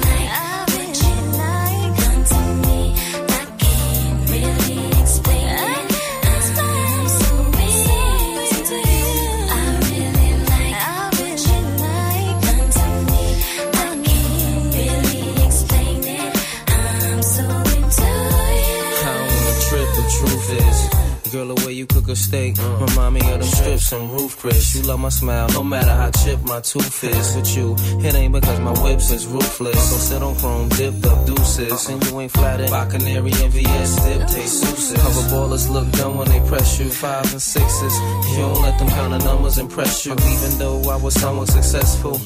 cook 22.02 22.12
a 22.12 22.16
steak 22.16 22.58
uh, 22.58 22.86
remind 22.86 23.14
me 23.14 23.20
of 23.32 23.40
them 23.40 23.42
strips 23.42 23.92
and 23.92 24.10
roof 24.10 24.38
Chris. 24.38 24.74
You 24.74 24.82
love 24.82 25.00
my 25.00 25.08
smile, 25.08 25.48
no 25.50 25.62
matter 25.62 25.90
how 25.90 26.10
chipped 26.10 26.44
my 26.44 26.60
tooth 26.60 27.04
is. 27.04 27.36
With 27.36 27.56
you, 27.56 27.76
it 28.06 28.14
ain't 28.14 28.32
because 28.32 28.60
my 28.60 28.72
whips 28.82 29.10
is 29.10 29.26
ruthless. 29.26 29.90
So 29.90 29.96
sit 29.96 30.22
on 30.22 30.36
chrome, 30.36 30.68
dipped 30.70 31.04
up 31.06 31.26
deuces, 31.26 31.88
and 31.88 32.04
you 32.04 32.20
ain't 32.20 32.32
flattered 32.32 32.70
by 32.70 32.86
canary 32.86 33.30
MVS 33.30 33.90
dip 34.04 34.28
taste 34.28 34.60
souses. 34.62 35.00
Cover 35.02 35.22
ballers 35.32 35.70
look 35.70 35.90
dumb 35.92 36.18
when 36.18 36.28
they 36.28 36.40
press 36.48 36.78
you, 36.78 36.90
fives 36.90 37.32
and 37.32 37.42
sixes. 37.42 37.94
You 38.32 38.38
don't 38.38 38.62
let 38.62 38.78
them 38.78 38.88
kind 38.88 39.14
of 39.14 39.24
numbers 39.24 39.58
impress 39.58 40.06
you. 40.06 40.12
Even 40.12 40.58
though 40.58 40.90
I 40.90 40.96
was 40.96 41.14
somewhat 41.14 41.48
successful, 41.48 42.18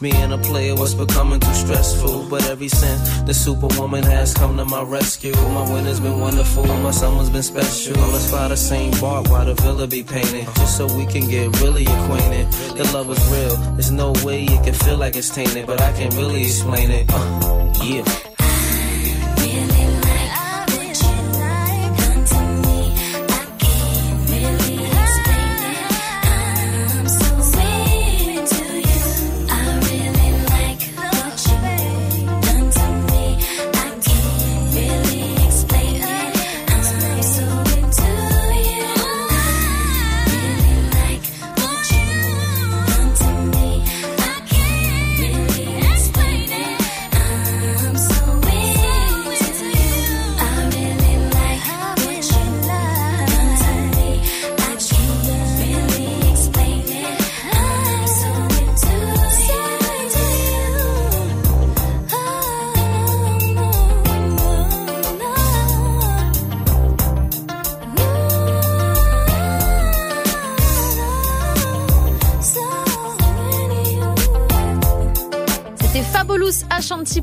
me 0.00 0.10
and 0.12 0.32
a 0.32 0.38
player 0.38 0.74
was 0.74 0.94
becoming 0.94 1.40
too 1.40 1.54
stressful. 1.54 2.28
But 2.28 2.48
every 2.48 2.68
since 2.68 3.22
the 3.22 3.34
superwoman 3.34 4.04
has 4.04 4.34
come 4.34 4.56
to 4.56 4.64
my 4.64 4.82
rescue, 4.82 5.34
my 5.58 5.72
winter's 5.72 6.00
been 6.00 6.20
wonderful, 6.20 6.66
my 6.66 6.90
summer's 6.90 7.30
been 7.30 7.42
special. 7.42 7.94
Let's 8.12 8.30
fly 8.30 8.48
the 8.48 8.56
same 8.56 8.92
bark 9.00 9.23
while 9.28 9.46
the 9.46 9.54
villa 9.54 9.86
be 9.86 10.02
painted, 10.02 10.44
just 10.56 10.76
so 10.76 10.86
we 10.96 11.06
can 11.06 11.28
get 11.28 11.60
really 11.60 11.84
acquainted. 11.84 12.46
The 12.76 12.90
love 12.92 13.10
is 13.10 13.22
real, 13.30 13.56
there's 13.74 13.90
no 13.90 14.12
way 14.24 14.44
it 14.44 14.64
can 14.64 14.74
feel 14.74 14.96
like 14.96 15.16
it's 15.16 15.30
tainted, 15.30 15.66
but 15.66 15.80
I 15.80 15.92
can't 15.92 16.14
really 16.14 16.42
explain 16.42 16.90
it. 16.90 17.06
Uh, 17.08 17.72
yeah. 17.82 18.33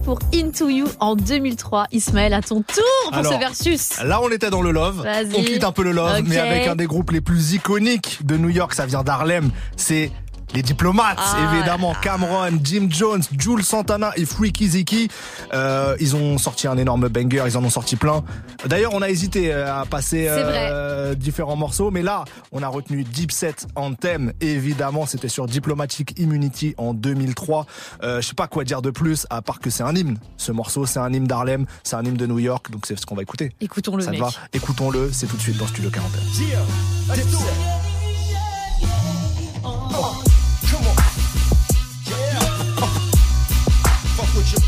Pour 0.03 0.19
Into 0.33 0.69
You 0.69 0.85
en 0.99 1.15
2003. 1.15 1.87
Ismaël, 1.91 2.33
à 2.33 2.41
ton 2.41 2.61
tour 2.61 2.83
pour 3.05 3.13
Alors, 3.13 3.33
ce 3.33 3.39
versus. 3.39 4.03
Là, 4.03 4.19
on 4.21 4.29
était 4.29 4.49
dans 4.49 4.61
le 4.61 4.71
love. 4.71 5.05
On 5.35 5.43
quitte 5.43 5.63
un 5.63 5.71
peu 5.71 5.83
le 5.83 5.91
love, 5.91 6.23
mais 6.25 6.37
avec 6.37 6.67
un 6.67 6.75
des 6.75 6.87
groupes 6.87 7.11
les 7.11 7.21
plus 7.21 7.53
iconiques 7.53 8.25
de 8.25 8.37
New 8.37 8.49
York. 8.49 8.73
Ça 8.73 8.85
vient 8.85 9.03
d'Harlem. 9.03 9.51
C'est 9.75 10.11
les 10.53 10.61
diplomates, 10.61 11.17
Ah. 11.19 11.53
évidemment. 11.53 11.93
Cameron, 12.01 12.49
Jim 12.63 12.87
Jones, 12.89 13.21
Jules 13.37 13.63
Santana 13.63 14.11
et 14.15 14.25
Freaky 14.25 14.67
Ziki. 14.69 15.07
Euh, 15.53 15.95
ils 15.99 16.15
ont 16.15 16.37
sorti 16.37 16.67
un 16.67 16.77
énorme 16.77 17.07
banger. 17.09 17.43
Ils 17.47 17.57
en 17.57 17.63
ont 17.63 17.69
sorti 17.69 17.95
plein. 17.95 18.23
D'ailleurs, 18.65 18.93
on 18.93 19.01
a 19.01 19.09
hésité 19.09 19.53
euh, 19.53 19.81
à 19.81 19.85
passer 19.85 20.25
euh, 20.29 21.15
différents 21.15 21.55
morceaux, 21.55 21.91
mais 21.91 22.01
là, 22.01 22.23
on 22.51 22.61
a 22.63 22.67
retenu 22.67 23.03
Deep 23.03 23.31
Set 23.31 23.67
Anthem. 23.75 24.33
Évidemment, 24.41 25.05
c'était 25.05 25.29
sur 25.29 25.45
Diplomatic 25.47 26.19
Immunity 26.19 26.75
en 26.77 26.93
2003. 26.93 27.65
Euh, 28.03 28.21
je 28.21 28.27
sais 28.27 28.33
pas 28.33 28.47
quoi 28.47 28.63
dire 28.63 28.81
de 28.81 28.89
plus, 28.91 29.25
à 29.29 29.41
part 29.41 29.59
que 29.59 29.69
c'est 29.69 29.83
un 29.83 29.95
hymne. 29.95 30.17
Ce 30.37 30.51
morceau, 30.51 30.85
c'est 30.85 30.99
un 30.99 31.11
hymne 31.13 31.27
d'Harlem, 31.27 31.65
c'est 31.83 31.95
un 31.95 32.03
hymne 32.03 32.17
de 32.17 32.27
New 32.27 32.39
York, 32.39 32.69
donc 32.71 32.85
c'est 32.85 32.99
ce 32.99 33.05
qu'on 33.05 33.15
va 33.15 33.21
écouter. 33.21 33.51
Écoutons-le, 33.61 34.01
Ça 34.03 34.07
te 34.07 34.11
mec. 34.11 34.21
va? 34.21 34.29
Écoutons-le, 34.53 35.11
c'est 35.11 35.27
tout 35.27 35.37
de 35.37 35.41
suite 35.41 35.57
dans 35.57 35.67
Studio 35.67 35.89
41. 35.89 36.21
Yeah, 36.45 36.59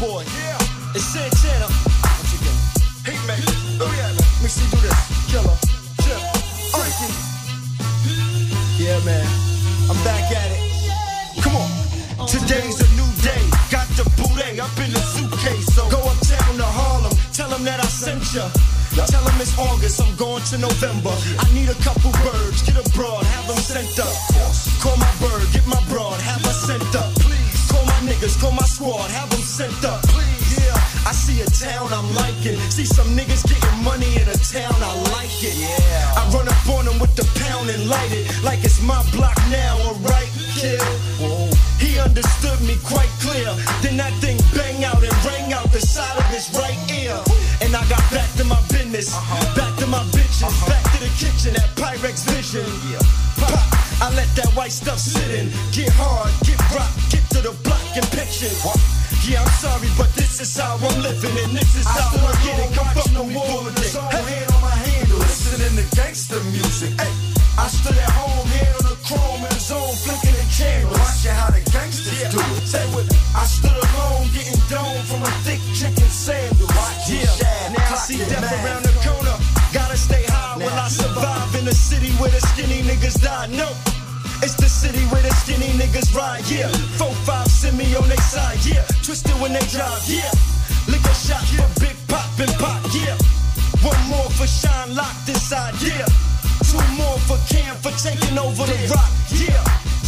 boy. 0.04 0.24
Yeah. 0.36 0.96
It's 0.96 1.08
Santana. 1.08 1.68
Once 2.04 2.34
again. 2.36 2.60
Oh, 3.80 3.88
yeah, 3.88 4.12
man. 4.12 4.20
Let 4.20 4.44
me 4.44 4.50
see 4.52 4.68
do 4.72 4.80
this. 4.84 5.00
Killer. 5.32 5.58
Chip. 6.04 6.20
Freaky. 6.76 7.12
Yeah, 8.84 9.00
man. 9.08 9.28
I'm 9.88 10.00
back 10.04 10.28
at 10.32 10.50
it. 10.52 10.62
Come 11.44 11.56
on. 11.56 11.70
Today's 12.28 12.80
a 12.84 12.88
new 13.00 13.10
day. 13.24 13.44
Got 13.72 13.88
the 13.96 14.04
booty 14.20 14.60
up 14.60 14.76
in 14.84 14.92
the 14.92 15.04
suitcase. 15.16 15.68
So 15.76 15.88
go 15.90 16.00
uptown 16.04 16.54
to 16.60 16.68
Harlem. 16.68 17.16
Tell 17.32 17.50
them 17.50 17.64
that 17.64 17.80
I 17.80 17.88
sent 17.88 18.24
ya. 18.36 18.48
Tell 18.94 19.24
them 19.26 19.42
it's 19.42 19.58
August, 19.58 20.00
I'm 20.02 20.16
going 20.18 20.44
to 20.54 20.58
November. 20.60 21.16
I 21.40 21.48
need 21.54 21.70
a 21.70 21.80
couple 21.82 22.12
birds, 22.22 22.62
get 22.62 22.78
abroad, 22.78 23.26
have 23.26 23.48
them 23.48 23.58
sent 23.58 23.98
up. 23.98 24.14
Call 24.80 24.96
my 24.98 25.10
bird, 25.18 25.50
get 25.52 25.66
my 25.66 25.82
broad, 25.90 26.20
have 26.22 26.46
her 26.46 26.54
sent 26.54 26.96
up. 26.96 27.10
My 27.26 27.43
niggas, 28.08 28.40
call 28.40 28.52
my 28.52 28.66
squad, 28.66 29.10
have 29.12 29.30
them 29.30 29.40
sent 29.40 29.84
up. 29.86 30.04
Yeah, 30.56 30.76
I 31.08 31.12
see 31.12 31.42
a 31.42 31.48
town 31.48 31.92
I'm 31.92 32.08
liking. 32.16 32.58
See 32.70 32.86
some 32.86 33.08
niggas 33.16 33.44
getting 33.48 33.84
money 33.84 34.12
in 34.16 34.28
a 34.28 34.38
town, 34.38 34.76
I 34.80 34.94
like 35.16 35.36
it. 35.44 35.56
Yeah. 35.56 36.20
I 36.20 36.30
run 36.34 36.48
up 36.48 36.68
on 36.70 36.86
them 36.86 37.00
with 37.00 37.16
the 37.16 37.26
pound 37.40 37.70
and 37.70 37.90
light 37.90 38.12
it 38.12 38.28
like 38.44 38.64
it's 38.64 38.82
my 38.82 39.02
block 39.12 39.38
now, 39.50 39.78
alright, 39.88 40.32
kid. 40.56 40.82
He 41.80 42.00
understood 42.00 42.60
me 42.62 42.76
quite 42.84 43.12
clear. 43.20 43.50
Then 43.82 43.98
that 43.98 44.14
thing 44.24 44.38
bang 44.56 44.84
out 44.84 45.04
and 45.04 45.14
rang 45.26 45.54
out 45.54 45.72
the 45.72 45.82
side 45.82 46.18
of 46.18 46.26
his 46.32 46.48
right 46.56 46.78
ear. 46.92 47.18
And 47.62 47.76
I 47.76 47.84
got 47.90 48.04
back 48.12 48.30
to 48.38 48.44
my 48.46 48.60
business, 48.70 49.14
uh-huh. 49.14 49.56
back 49.56 49.74
to 49.80 49.88
my 49.88 50.04
bitches, 50.16 50.44
uh-huh. 50.44 50.70
back 50.70 50.84
to 50.94 50.98
the 51.04 51.12
kitchen 51.20 51.56
at 51.56 51.70
Pyrex 51.76 52.24
Vision. 52.32 52.68
Pop, 52.98 53.23
I 54.02 54.14
let 54.16 54.28
that 54.36 54.50
white 54.56 54.72
stuff 54.72 55.00
sit 55.00 55.30
in. 55.32 55.50
Get 55.72 55.92
hard, 55.94 56.32
get 56.46 56.60
rock, 56.74 56.92
get 57.10 57.24
to 57.32 57.42
the 57.42 57.54
block 57.64 57.82
and 57.96 58.06
picture. 58.12 58.52
Yeah, 59.26 59.42
I'm 59.42 59.50
sorry, 59.60 59.90
but 59.98 60.12
this 60.16 60.42
is 60.42 60.56
how 60.58 60.76
I'm 60.76 61.02
living, 61.02 61.36
and 61.44 61.54
this 61.56 61.76
is 61.76 61.88
how 61.88 62.12
I 62.16 62.32
get 62.44 62.60
it. 62.60 62.76
Come 62.76 62.88
fuck 62.94 63.12
no 63.14 63.24
more 63.24 63.64
with 63.64 63.80
it. 63.80 63.96
Hey, 64.12 64.46
on 64.54 64.62
my 64.62 64.70
handle, 64.70 65.20
listening 65.20 65.76
to 65.80 65.96
gangster 65.96 66.44
music. 66.52 67.00
Hey, 67.00 67.33
ride, 86.14 86.46
yeah. 86.50 86.70
Four, 86.98 87.12
five, 87.26 87.48
send 87.48 87.78
me 87.78 87.96
on 87.96 88.08
their 88.08 88.18
side, 88.18 88.60
yeah. 88.66 88.84
Twisted 89.04 89.36
when 89.42 89.54
they 89.54 89.66
drive, 89.68 90.04
yeah. 90.08 90.32
Liquor 90.88 91.14
shot 91.14 91.44
for 91.46 91.68
Big 91.80 91.98
Pop 92.08 92.40
and 92.40 92.54
Pop, 92.62 92.82
yeah. 92.94 93.18
One 93.82 94.04
more 94.10 94.30
for 94.38 94.48
Shine 94.48 94.96
locked 94.96 95.28
inside, 95.28 95.76
yeah. 95.82 96.06
Two 96.70 96.80
more 96.96 97.18
for 97.28 97.38
Cam 97.50 97.76
for 97.78 97.92
taking 97.98 98.38
over 98.38 98.66
the 98.66 98.78
rock. 98.94 99.12
Yeah, 99.34 99.64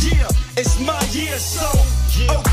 yeah, 0.05 0.29
it's 0.57 0.79
my 0.79 0.99
year, 1.11 1.37
so 1.37 1.65
okay, 2.07 2.44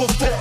showed 0.00 0.20
y'all 0.20 0.39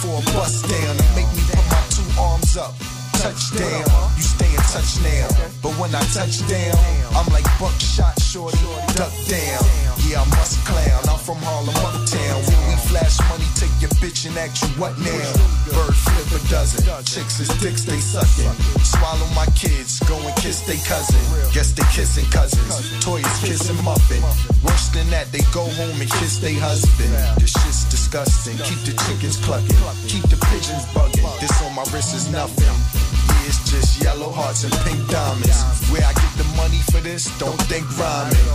for 0.00 0.16
a 0.16 0.24
bus 0.32 0.62
down 0.62 0.96
to 0.96 1.04
make 1.12 1.28
me 1.36 1.42
put 1.52 1.60
my 1.68 1.82
two 1.92 2.08
arms 2.16 2.56
up. 2.56 2.72
Touchdown, 3.20 3.84
you 4.16 4.24
stay 4.24 4.48
in 4.48 4.64
touch 4.72 4.96
now. 5.04 5.28
But 5.60 5.76
when 5.76 5.94
I 5.94 6.00
touch 6.16 6.40
down, 6.48 6.72
I'm 7.12 7.28
like 7.28 7.44
buckshot 7.60 8.16
shorty, 8.16 8.56
duck 8.96 9.12
down. 9.28 9.60
Yeah, 10.08 10.24
I 10.24 10.26
must 10.32 10.56
clown. 10.64 11.04
I'm 11.04 11.20
from 11.20 11.36
Harlem, 11.44 11.76
uptown. 11.84 12.36
When 12.48 12.60
we 12.72 12.76
flash 12.88 13.20
money, 13.28 13.44
take 13.60 13.70
your 13.84 13.92
bitch 14.00 14.24
and 14.24 14.32
ask 14.40 14.64
you 14.64 14.72
what 14.80 14.96
now? 15.04 15.28
Bird 15.68 15.92
flip 15.92 16.32
a 16.32 16.40
dozen. 16.48 16.80
Chicks 17.04 17.38
is 17.44 17.52
dicks, 17.60 17.84
they 17.84 18.00
sucking. 18.00 18.50
Swallow 18.80 19.28
my 19.36 19.46
kids, 19.52 20.00
go 20.08 20.16
and 20.16 20.34
kiss 20.40 20.64
they 20.64 20.80
cousin. 20.88 21.20
Guess 21.52 21.76
they 21.76 21.84
kissing 21.92 22.26
cousins. 22.32 22.72
Toys 23.04 23.28
kissing 23.44 23.76
muffin. 23.84 24.24
Worse 24.64 24.88
than 24.96 25.06
that, 25.12 25.30
they 25.30 25.44
go 25.52 25.68
home 25.76 26.00
and 26.00 26.10
kiss 26.18 26.40
they 26.40 26.56
husband. 26.56 27.12
This 27.36 27.52
shit's 27.52 27.69
disgusting. 28.10 28.58
Keep 28.58 28.80
the 28.84 28.94
chickens 29.04 29.36
clucking. 29.38 29.76
Keep 30.08 30.24
the 30.30 30.36
pigeons 30.50 30.84
bugging. 30.90 31.22
This 31.40 31.54
on 31.62 31.74
my 31.74 31.82
wrist 31.94 32.14
is 32.14 32.30
nothing. 32.30 32.66
Yeah, 32.66 33.46
it's 33.46 33.70
just 33.70 34.02
yellow 34.02 34.30
hearts 34.30 34.64
and 34.64 34.74
pink 34.84 34.98
diamonds. 35.08 35.62
Where 35.90 36.02
I 36.02 36.12
get 36.12 36.32
the 36.34 36.48
money 36.56 36.82
for 36.90 36.98
this, 36.98 37.30
don't 37.38 37.60
think 37.70 37.86
rhyming. 37.98 38.46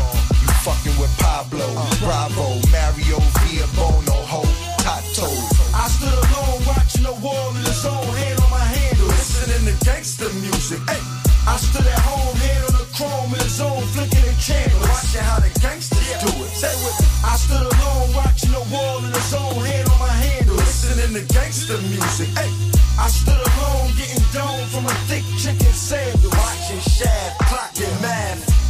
You 0.43 0.51
fucking 0.67 0.97
with 0.99 1.13
Pablo, 1.19 1.67
Bravo, 2.03 2.59
Mario, 2.71 3.19
Via 3.47 3.67
Bono, 3.79 4.17
Ho, 4.27 4.43
Tato. 4.83 5.29
I 5.71 5.87
stood 5.87 6.11
alone 6.11 6.59
watching 6.67 7.03
the 7.03 7.15
wall 7.23 7.55
in 7.55 7.63
the 7.63 7.75
own 7.87 8.11
hand 8.15 8.39
on 8.43 8.51
my 8.51 8.59
handle, 8.59 9.07
listening 9.07 9.71
to 9.71 9.75
gangster 9.85 10.31
music. 10.43 10.79
Hey, 10.89 10.99
I 11.47 11.55
stood 11.57 11.87
at 11.87 11.99
home, 12.03 12.35
hand 12.43 12.63
on 12.67 12.73
the 12.75 12.87
chrome 12.91 13.31
in 13.31 13.39
the 13.39 13.49
zone, 13.49 13.83
flicking 13.95 14.25
the 14.25 14.35
candles, 14.35 14.83
watching 14.83 15.23
how 15.23 15.39
the 15.39 15.51
gangsters 15.59 15.94
do 16.21 16.31
it. 16.43 16.51
Say 16.53 16.73
me. 16.83 16.91
I 17.23 17.35
stood 17.37 17.65
alone 17.65 18.13
watching 18.13 18.51
the 18.51 18.63
wall 18.71 19.03
in 19.03 19.11
the 19.11 19.23
zone, 19.31 19.65
hand 19.65 19.89
on 19.89 19.99
my 19.99 20.13
handle, 20.13 20.55
listening 20.55 21.13
to 21.17 21.33
gangster 21.33 21.77
music. 21.81 22.29
Hey, 22.37 22.51
I 22.99 23.07
stood 23.07 23.37
alone 23.37 23.91
getting 23.97 24.23
domed 24.33 24.69
from 24.69 24.85
a 24.85 24.95
thick 25.09 25.25
chicken 25.37 25.73
sandal, 25.73 26.29
watching 26.31 26.81
Shaft, 26.81 27.39
clocking 27.49 28.01
math. 28.01 28.64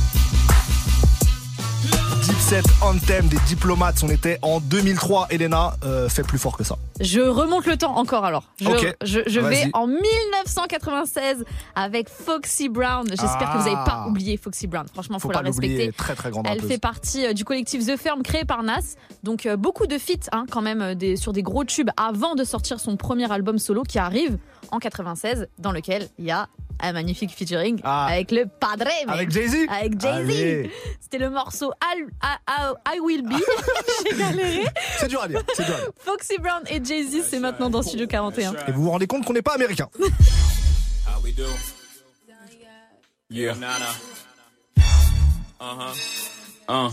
Deep 2.25 2.39
Set 2.39 2.65
Anthem 2.81 3.27
des 3.27 3.37
diplomates. 3.47 4.01
On 4.03 4.07
était 4.09 4.39
en 4.41 4.59
2003. 4.59 5.27
Elena 5.29 5.75
euh, 5.83 6.09
fait 6.09 6.23
plus 6.23 6.37
fort 6.39 6.57
que 6.57 6.63
ça. 6.63 6.75
Je 6.99 7.19
remonte 7.21 7.65
le 7.67 7.77
temps 7.77 7.97
encore 7.97 8.25
alors. 8.25 8.43
Je, 8.59 8.67
Ok. 8.69 8.95
je, 9.03 9.19
je 9.27 9.39
vais 9.39 9.69
en 9.73 9.85
1996 9.87 11.43
avec 11.75 12.09
Foxy 12.09 12.69
Brown. 12.69 13.05
J'espère 13.09 13.51
que 13.53 13.57
vous 13.59 13.63
n'avez 13.65 13.75
pas 13.85 14.03
Ah. 14.05 14.07
oublié 14.07 14.37
Foxy 14.37 14.65
Brown. 14.65 14.85
Franchement, 14.91 15.19
faut, 15.19 15.27
Faut 15.27 15.33
la 15.33 15.39
pas 15.41 15.45
respecter. 15.45 15.91
Très 15.91 16.15
très 16.15 16.31
grande 16.31 16.45
Elle 16.47 16.53
rappeuse. 16.55 16.69
fait 16.71 16.77
partie 16.79 17.25
euh, 17.27 17.33
du 17.33 17.45
collectif 17.45 17.85
The 17.85 17.97
Firm 17.97 18.23
créé 18.23 18.43
par 18.45 18.63
Nas. 18.63 18.95
Donc 19.23 19.45
euh, 19.45 19.55
beaucoup 19.57 19.85
de 19.85 19.97
feats 19.97 20.29
hein, 20.31 20.45
quand 20.49 20.61
même 20.61 20.95
des, 20.95 21.17
sur 21.17 21.31
des 21.33 21.43
gros 21.43 21.63
tubes 21.63 21.89
avant 21.97 22.33
de 22.35 22.43
sortir 22.43 22.79
son 22.79 22.97
premier 22.97 23.31
album 23.31 23.59
solo 23.59 23.83
qui 23.83 23.99
arrive 23.99 24.37
en 24.71 24.79
96 24.79 25.47
dans 25.59 25.71
lequel 25.71 26.07
il 26.17 26.25
y 26.25 26.31
a 26.31 26.47
un 26.81 26.93
magnifique 26.93 27.31
featuring 27.35 27.79
avec 27.83 28.31
le 28.31 28.45
Padre. 28.45 28.85
mec. 28.85 29.05
Ah. 29.07 29.13
Avec 29.13 29.31
Jay-Z 29.31 29.55
Avec 29.69 29.99
Jay-Z. 29.99 30.69
C'était 31.01 31.17
le 31.17 31.29
morceau 31.29 31.71
I, 31.83 32.03
I- 32.23 32.37
I- 32.47 32.95
I 32.95 32.99
Will 32.99 33.23
Be. 33.23 33.33
J'ai 34.11 34.17
galéré. 34.17 34.65
C'est 34.99 35.07
dur 35.07 35.21
à 35.21 35.27
dire. 35.27 35.41
C'est 35.53 35.65
dur 35.65 35.75
à 35.75 35.79
dire. 35.79 35.89
Foxy 35.99 36.37
Brown 36.37 36.63
et 36.69 36.83
Jay-Z, 36.83 37.23
c'est 37.29 37.39
maintenant 37.39 37.69
dans 37.69 37.81
Studio 37.81 38.07
41. 38.07 38.53
Et 38.67 38.71
vous 38.71 38.83
vous 38.83 38.91
rendez 38.91 39.07
compte 39.07 39.25
qu'on 39.25 39.33
n'est 39.33 39.41
pas 39.41 39.53
américain. 39.55 39.89
How 39.99 41.21
we 41.23 41.33
do? 41.35 41.43
Yeah. 43.29 43.55
Nana. 43.55 43.85
Uh 45.59 45.63
huh. 45.63 45.93
Uh. 46.69 46.89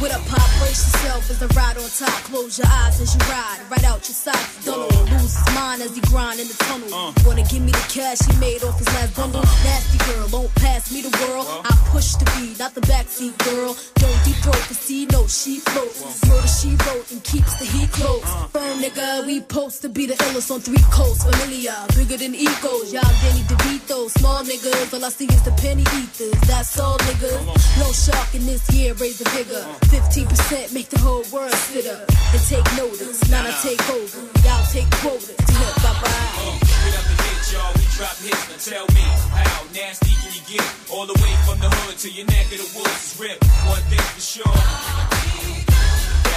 With 0.00 0.12
a 0.14 0.20
pop, 0.28 0.48
brace 0.60 0.84
yourself 0.86 1.30
as 1.30 1.42
I 1.42 1.46
ride 1.56 1.76
on 1.76 1.88
top. 1.88 2.16
Close 2.28 2.58
your 2.58 2.68
eyes 2.68 3.00
as 3.00 3.14
you 3.14 3.20
ride, 3.28 3.60
right 3.70 3.84
out 3.84 4.06
your 4.08 4.16
sights. 4.16 4.64
Don't 4.64 4.90
lose 5.10 5.34
his 5.36 5.54
mind 5.54 5.82
as 5.82 5.94
he 5.94 6.00
grind 6.02 6.40
in 6.40 6.48
the 6.48 6.54
tunnel. 6.54 6.92
Uh. 6.92 7.12
Wanna 7.24 7.44
give 7.44 7.62
me 7.62 7.72
the 7.72 7.86
cash 7.88 8.18
he 8.20 8.32
made 8.38 8.62
off 8.64 8.78
his 8.78 8.88
last 8.88 9.16
bundle? 9.16 9.40
Uh-huh. 9.40 9.64
Nasty 9.64 9.98
girl, 10.08 10.28
don't 10.28 10.54
pass 10.56 10.92
me 10.92 11.02
the 11.02 11.12
world. 11.26 11.46
I 11.64 11.72
push 11.92 12.14
the 12.16 12.24
beat, 12.36 12.58
not 12.58 12.74
the 12.74 12.82
backseat 12.82 13.36
girl. 13.44 13.76
Don't 13.96 14.18
deep 14.24 14.36
throat, 14.44 14.62
cause 14.68 14.78
see, 14.78 15.06
no, 15.06 15.26
she 15.26 15.60
floats. 15.60 16.24
Murder 16.28 16.48
she 16.48 16.70
wrote 16.86 17.10
and 17.10 17.22
keeps 17.24 17.56
the 17.56 17.64
heat 17.64 17.90
close. 17.92 18.22
Uh. 18.24 18.46
Firm 18.48 18.78
nigga, 18.78 19.26
we 19.26 19.40
post 19.40 19.82
to 19.82 19.88
be 19.88 20.06
the 20.06 20.14
illest 20.14 20.50
on 20.50 20.60
three 20.60 20.84
coasts. 20.90 21.24
Familiar, 21.24 21.74
bigger 21.96 22.16
than 22.16 22.34
egos. 22.34 22.92
Y'all 22.92 23.02
Danny 23.22 23.42
DeVito, 23.50 24.08
small 24.10 24.42
niggas. 24.44 24.94
All 24.94 25.04
I 25.04 25.08
see 25.08 25.26
is 25.26 25.42
the 25.42 25.52
penny 25.52 25.82
ethers. 25.82 26.38
That's 26.46 26.78
all 26.78 26.98
niggas. 26.98 27.42
No 27.78 27.92
shark 27.92 28.34
in 28.34 28.46
this 28.46 28.62
year, 28.72 28.94
raise 28.94 29.18
the 29.18 29.28
vigor. 29.30 29.65
15% 29.90 30.72
make 30.74 30.88
the 30.88 30.98
whole 30.98 31.24
world 31.32 31.52
sit 31.52 31.86
up 31.86 32.08
and 32.08 32.42
take 32.48 32.64
notice. 32.76 33.28
Now 33.30 33.44
I 33.46 33.52
take 33.62 33.82
over. 33.90 34.20
Y'all 34.44 34.64
take 34.72 34.90
quotas. 35.02 35.36
Bye 35.36 35.94
bye. 36.02 36.56
Get 36.84 36.94
up 36.94 37.06
and 37.10 37.20
hit, 37.26 37.52
y'all. 37.52 37.72
We 37.74 37.84
drop 37.96 38.16
hits. 38.22 38.70
Now 38.70 38.76
tell 38.76 38.86
me, 38.94 39.04
how 39.34 39.62
nasty 39.74 40.12
can 40.22 40.32
you 40.34 40.58
get? 40.58 40.66
All 40.90 41.06
the 41.06 41.18
way 41.22 41.32
from 41.46 41.58
the 41.60 41.70
hood 41.70 41.98
to 41.98 42.08
your 42.10 42.26
neck 42.26 42.46
of 42.52 42.58
the 42.58 42.70
woods 42.78 43.12
is 43.12 43.20
ripped. 43.20 43.44
One 43.66 43.82
thing 43.90 43.98
for 43.98 44.20
sure. 44.20 45.25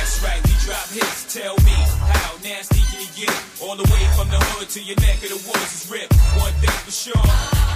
That's 0.10 0.24
right, 0.24 0.42
we 0.42 0.54
drop 0.66 0.90
hits. 0.90 1.32
Tell 1.32 1.54
me, 1.62 1.78
how 2.10 2.34
nasty 2.42 2.82
can 2.90 3.06
you 3.06 3.14
get? 3.14 3.36
All 3.62 3.76
the 3.76 3.86
way 3.94 4.04
from 4.18 4.28
the 4.34 4.42
hood 4.42 4.68
to 4.70 4.82
your 4.82 4.98
neck 5.06 5.22
of 5.22 5.30
the 5.30 5.42
woods 5.46 5.70
is 5.70 5.86
ripped. 5.86 6.18
One 6.34 6.52
thing 6.58 6.74
for 6.82 6.90
sure. 6.90 7.70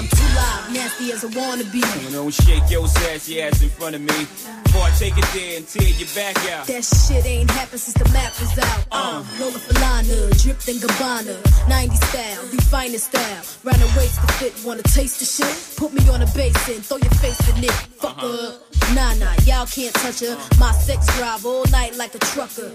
I'm 0.00 0.08
too 0.08 0.30
loud, 0.32 0.72
nasty 0.72 1.12
as 1.12 1.24
I 1.24 1.30
wanna 1.36 1.64
be. 1.64 1.84
You 2.00 2.10
know, 2.10 2.30
shake 2.30 2.64
your 2.70 2.88
sassy 2.88 3.42
ass 3.42 3.60
in 3.62 3.68
front 3.68 3.96
of 3.96 4.00
me. 4.00 4.24
Before 4.64 4.80
I 4.80 4.90
take 4.96 5.12
it 5.18 5.28
there 5.36 5.58
and 5.58 5.68
tear 5.68 5.86
your 5.86 6.08
back 6.16 6.36
out. 6.56 6.66
That 6.66 6.84
shit 6.84 7.26
ain't 7.26 7.50
happened 7.50 7.80
since 7.80 8.00
the 8.00 8.08
map 8.16 8.32
was 8.40 8.58
out. 8.58 8.86
Uh, 8.90 9.22
Lola 9.38 9.60
Falana, 9.60 10.42
dripped 10.42 10.66
in 10.66 10.76
Gabbana. 10.76 11.36
90 11.68 11.96
style, 11.96 12.42
the 12.48 12.62
finest 12.72 13.12
style. 13.12 13.42
Round 13.62 13.80
the 13.82 13.92
waist 13.96 14.16
to 14.24 14.32
fit, 14.40 14.54
wanna 14.64 14.82
taste 14.82 15.20
the 15.20 15.26
shit? 15.28 15.54
Put 15.76 15.92
me 15.92 16.00
on 16.08 16.22
a 16.22 16.26
basin, 16.32 16.80
throw 16.80 16.96
your 16.96 17.12
face 17.20 17.38
in 17.52 17.62
it. 17.62 17.76
Fuck 18.00 18.18
her. 18.20 18.58
Nah, 18.92 19.14
nah, 19.14 19.32
y'all 19.46 19.66
can't 19.66 19.94
touch 19.94 20.20
her. 20.20 20.36
My 20.58 20.72
sex 20.72 21.06
drive 21.16 21.46
all 21.46 21.64
night 21.74 21.96
like 21.96 22.14
a 22.14 22.22
trucker. 22.32 22.70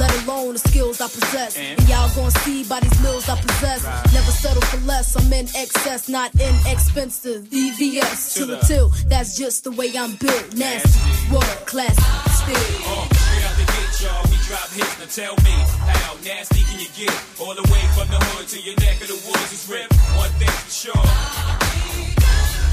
Let 0.00 0.10
alone 0.20 0.54
the 0.54 0.62
skills 0.70 1.00
I 1.00 1.08
possess. 1.08 1.52
And 1.56 1.76
y'all 1.88 2.10
gon' 2.16 2.30
see 2.42 2.64
by 2.64 2.80
these 2.80 2.98
mills 3.02 3.28
I 3.28 3.36
possess. 3.36 3.80
Never 4.16 4.32
settle 4.42 4.64
for 4.70 4.80
less, 4.86 5.16
I'm 5.18 5.32
in 5.32 5.46
excess, 5.62 6.08
not 6.08 6.30
inexpensive. 6.40 7.42
EVS 7.62 8.36
to 8.36 8.46
the 8.46 8.56
till, 8.68 8.88
that's 9.12 9.36
just 9.36 9.64
the 9.64 9.72
way 9.72 9.88
I'm 10.02 10.14
built. 10.16 10.46
Nasty, 10.56 11.32
world 11.32 11.62
class, 11.66 11.96
still. 12.40 12.56
Uh, 12.88 13.06
straight 13.12 13.44
out 13.48 13.56
the 13.60 13.66
gate, 13.74 13.94
y'all, 14.02 14.24
we 14.32 14.36
drop 14.48 14.68
hits. 14.78 14.94
Now 15.00 15.10
tell 15.20 15.36
me, 15.46 15.56
how 15.92 16.12
nasty 16.24 16.62
can 16.68 16.78
you 16.80 16.90
get? 16.96 17.14
All 17.40 17.54
the 17.54 17.66
way 17.72 17.84
from 17.96 18.08
the 18.08 18.20
hood 18.32 18.46
to 18.54 18.58
your 18.66 18.76
neck 18.84 18.96
of 19.04 19.08
the 19.12 19.20
woods 19.28 19.52
is 19.52 19.64
ripped. 19.68 19.92
One 20.16 20.32
thing 20.40 20.54
for 20.64 20.72
sure. 20.82 21.04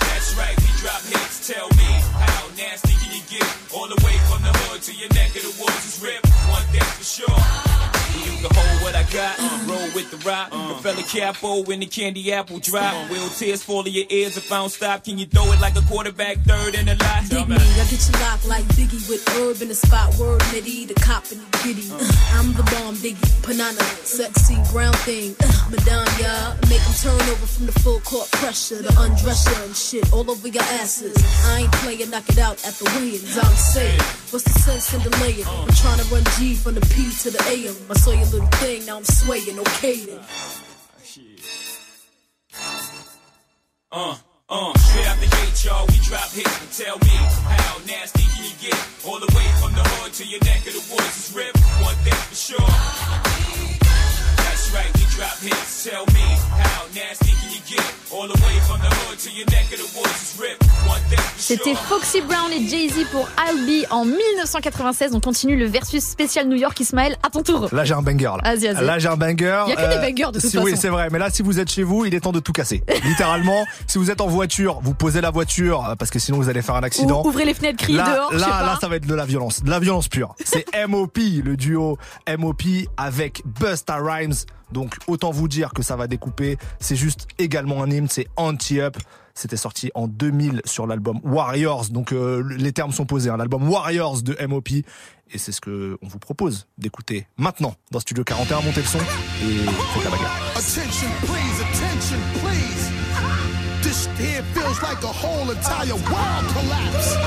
That's 0.08 0.30
right, 0.40 0.56
we 0.64 0.70
drop 0.80 1.02
hits. 1.12 1.36
Tell 1.52 1.68
me, 1.78 1.90
how 2.24 2.35
nasty 2.58 2.94
can 2.94 3.12
you 3.14 3.22
get? 3.30 3.48
All 3.74 3.88
the 3.88 4.00
way 4.06 4.18
from 4.30 4.42
the 4.42 4.52
hood 4.68 4.82
to 4.84 4.94
your 4.94 5.10
neck 5.10 5.36
of 5.36 5.44
the 5.44 5.62
woods 5.62 5.86
is 5.86 6.02
ripped. 6.02 6.28
One 6.50 6.64
thing 6.72 6.82
for 6.82 7.04
sure. 7.04 7.95
You 8.36 8.50
can 8.50 8.56
hold 8.56 8.82
what 8.84 8.96
I 8.96 9.04
got, 9.14 9.40
roll 9.68 9.88
with 9.96 10.12
the 10.12 10.18
rock. 10.28 10.52
The 10.52 10.76
fella 10.84 11.04
capo 11.04 11.64
when 11.64 11.80
the 11.80 11.86
candy 11.86 12.34
apple 12.34 12.60
drop. 12.60 13.10
Will 13.10 13.30
tears 13.30 13.64
fall 13.64 13.86
in 13.86 13.94
your 13.94 14.06
ears 14.10 14.36
if 14.36 14.52
I 14.52 14.58
don't 14.58 14.70
stop? 14.70 15.06
Can 15.06 15.18
you 15.18 15.26
throw 15.26 15.52
it 15.54 15.62
like 15.62 15.76
a 15.78 15.82
quarterback 15.84 16.38
third 16.40 16.76
in 16.76 16.86
the 16.86 16.96
lot? 16.96 17.30
Dig 17.30 17.48
me, 17.48 17.56
I 17.56 17.86
get 17.88 18.08
you 18.08 18.20
locked 18.20 18.46
like 18.48 18.66
Biggie 18.76 19.08
with 19.10 19.28
herb 19.30 19.62
in 19.62 19.70
the 19.70 19.76
spot. 19.76 20.14
Word 20.20 20.42
Mitty, 20.52 20.86
the 20.86 20.96
cop 20.96 21.24
and 21.32 21.40
the 21.40 21.60
giddy. 21.64 21.88
Uh, 21.92 22.00
I'm 22.34 22.52
the 22.54 22.64
bomb, 22.76 22.96
Biggie, 22.96 23.16
Panana, 23.42 23.82
sexy 24.04 24.58
brown 24.72 24.94
thing. 25.08 25.36
Uh, 25.40 25.70
Madame, 25.72 26.08
yeah, 26.20 26.56
make 26.70 26.84
them 26.84 26.96
turn 27.00 27.22
over 27.30 27.48
from 27.48 27.68
the 27.68 27.76
full 27.80 28.00
court 28.02 28.30
pressure, 28.32 28.82
the 28.82 28.94
undress 29.00 29.48
you 29.48 29.64
and 29.64 29.76
shit 29.76 30.12
all 30.12 30.30
over 30.30 30.48
your 30.48 30.64
asses. 30.84 31.16
I 31.48 31.62
ain't 31.62 31.72
playing, 31.80 32.10
knock 32.10 32.28
it 32.30 32.40
out 32.40 32.60
at 32.68 32.74
the 32.76 32.86
weigh-ins. 33.00 33.38
I'm 33.38 33.56
saying, 33.56 34.00
what's 34.32 34.44
the 34.44 34.60
sense 34.60 34.94
in 34.94 35.02
delaying? 35.02 35.46
I'm 35.48 35.72
trying 35.74 36.00
to 36.00 36.06
run 36.14 36.24
G 36.38 36.56
from 36.56 36.76
the 36.76 36.82
P 36.94 37.10
to 37.24 37.32
the 37.32 37.42
AM. 37.48 37.76
I 37.90 37.94
saw 37.96 38.12
your 38.26 38.42
little 38.42 38.58
thing, 38.60 38.86
now 38.86 38.98
I'm 38.98 39.06
swaying, 39.06 39.60
okay 39.60 40.06
then. 40.06 40.20
Uh, 43.92 44.18
uh, 44.50 44.78
straight 44.78 45.08
out 45.08 45.18
the 45.20 45.28
gate, 45.28 45.64
y'all, 45.64 45.88
we 45.88 45.98
drop 46.04 46.30
hits. 46.32 46.60
But 46.60 46.86
tell 46.86 46.98
me, 47.00 47.16
how 47.48 47.78
nasty 47.88 48.24
can 48.24 48.44
you 48.44 48.52
get? 48.62 48.88
All 49.08 49.20
the 49.20 49.32
way 49.36 49.46
from 49.62 49.74
the 49.74 49.84
hood 49.84 50.14
to 50.14 50.26
your 50.26 50.40
neck 50.44 50.68
of 50.68 50.74
the 50.74 50.94
woods 50.94 51.30
is 51.30 51.36
ripped. 51.36 51.60
One 51.82 51.96
thing 52.04 52.14
for 52.14 52.36
sure. 52.36 53.85
That's 54.76 54.84
right, 54.84 54.94
we 54.96 55.06
drop 55.16 55.38
hits. 55.42 55.84
Tell 55.86 56.06
me, 56.14 56.26
how 56.60 56.84
nasty 56.94 57.32
can 57.40 57.50
you 57.52 57.62
get? 57.70 57.86
All 58.12 58.28
the 58.28 58.40
way 58.44 58.60
from 58.68 58.80
the 58.80 58.88
hood 58.96 59.18
to 59.20 59.30
your 59.32 59.46
neck 59.48 59.72
of 59.72 59.80
the 59.80 59.98
woods 59.98 60.34
is 60.34 60.40
ripped. 60.40 60.64
One 60.88 61.00
thing 61.10 61.18
for 61.20 61.40
sure. 61.40 61.58
C'était 61.58 61.76
Foxy 61.76 62.22
Brown 62.22 62.52
et 62.52 62.68
Jay-Z 62.68 63.06
pour 63.12 63.28
I'll 63.38 63.66
Be 63.66 63.86
en 63.92 64.04
1996. 64.06 65.14
On 65.16 65.20
continue 65.20 65.56
le 65.58 65.66
versus 65.68 66.04
spécial 66.04 66.48
New 66.48 66.58
York. 66.58 66.80
Ismaël, 66.80 67.16
à 67.24 67.30
ton 67.30 67.42
tour. 67.44 67.70
Là, 67.72 67.86
j'ai 67.86 67.94
un 67.94 68.02
banger. 68.02 68.26
Là, 68.44 68.56
Vas-y, 68.56 68.74
vas-y. 68.74 68.86
là 68.86 69.00
j'ai 69.00 69.08
un 69.08 69.16
banger. 69.18 69.64
Il 69.68 69.70
y 69.70 69.74
a 69.74 69.76
que 69.76 69.90
des 69.94 70.02
bangers, 70.12 70.32
de 70.34 70.40
toute 70.40 70.50
si- 70.50 70.58
Oui, 70.58 70.72
façon. 70.72 70.82
c'est 70.82 70.90
vrai. 70.90 71.08
Mais 71.12 71.20
là, 71.20 71.30
si 71.30 71.42
vous 71.42 71.60
êtes 71.60 71.70
chez 71.72 71.84
vous, 71.84 72.06
il 72.06 72.14
est 72.14 72.20
temps 72.20 72.32
de 72.34 72.40
tout 72.40 72.52
casser. 72.54 72.84
Littéralement, 73.06 73.66
si 73.88 73.98
vous 73.98 74.12
êtes 74.12 74.22
en 74.22 74.28
voiture, 74.28 74.80
vous 74.84 74.94
posez 74.94 75.22
la 75.22 75.32
voiture 75.32 75.86
euh, 75.90 75.96
parce 75.96 76.12
que 76.12 76.20
sinon 76.20 76.38
vous 76.38 76.50
allez 76.50 76.62
faire 76.62 76.76
un 76.76 76.84
accident. 76.84 77.24
Ou 77.24 77.30
ouvrez 77.30 77.46
les 77.46 77.54
fenêtres, 77.54 77.78
criez 77.84 77.98
là, 77.98 78.16
dehors, 78.16 78.30
je 78.34 78.38
là, 78.40 78.46
sais 78.46 78.52
pas. 78.52 78.62
là, 78.66 78.78
ça 78.82 78.88
va 78.88 78.96
être 78.98 79.08
de 79.08 79.16
la 79.16 79.26
violence, 79.26 79.64
de 79.64 79.70
la 79.70 79.80
violence 79.80 80.08
pure. 80.10 80.36
C'est 80.44 80.66
MOP, 80.88 81.18
le 81.44 81.56
duo 81.56 81.98
MOP 82.38 82.64
avec 82.98 83.42
Busta 83.46 83.98
Rhymes. 84.02 84.34
Donc 84.72 84.96
autant 85.08 85.32
vous 85.32 85.48
dire 85.48 85.72
que 85.74 85.82
ça 85.84 85.96
va 85.96 86.08
découper. 86.08 86.58
C'est 86.80 86.96
juste 86.96 87.28
également 87.38 87.84
un 87.84 87.90
hymne, 87.90 88.08
c'est 88.10 88.28
Anti-Up. 88.36 88.98
C'était 89.38 89.58
sorti 89.58 89.92
en 89.96 90.08
2000 90.08 90.62
sur 90.64 90.88
l'album 90.88 91.20
Warriors. 91.24 91.88
Donc 91.90 92.14
euh, 92.14 92.42
les 92.58 92.72
termes 92.72 92.92
sont 92.94 93.06
posés. 93.06 93.30
hein. 93.30 93.38
L'album 93.38 93.70
Warriors 93.70 94.22
de 94.22 94.36
MOP. 94.48 94.70
Et 94.72 95.38
c'est 95.38 95.52
ce 95.52 95.60
que 95.60 95.98
on 96.02 96.08
vous 96.08 96.20
propose 96.20 96.68
d'écouter 96.78 97.28
maintenant 97.38 97.74
dans 97.92 98.00
Studio 98.00 98.24
41. 98.24 98.62
Montez 98.62 98.82
le 98.82 98.86
son 98.88 99.00
et 99.00 99.02
faites 99.04 100.04
la 100.06 100.10
bagarre. 100.12 100.38
Attention, 100.56 101.10
please, 101.22 101.62
attention, 101.62 102.20
please. 102.42 102.92
This 103.82 104.08
here 104.18 104.44
feels 104.54 104.82
like 104.82 105.04
a 105.04 105.08
whole 105.08 105.50
entire 105.52 105.96
world 105.96 106.48
collapse. 106.54 107.18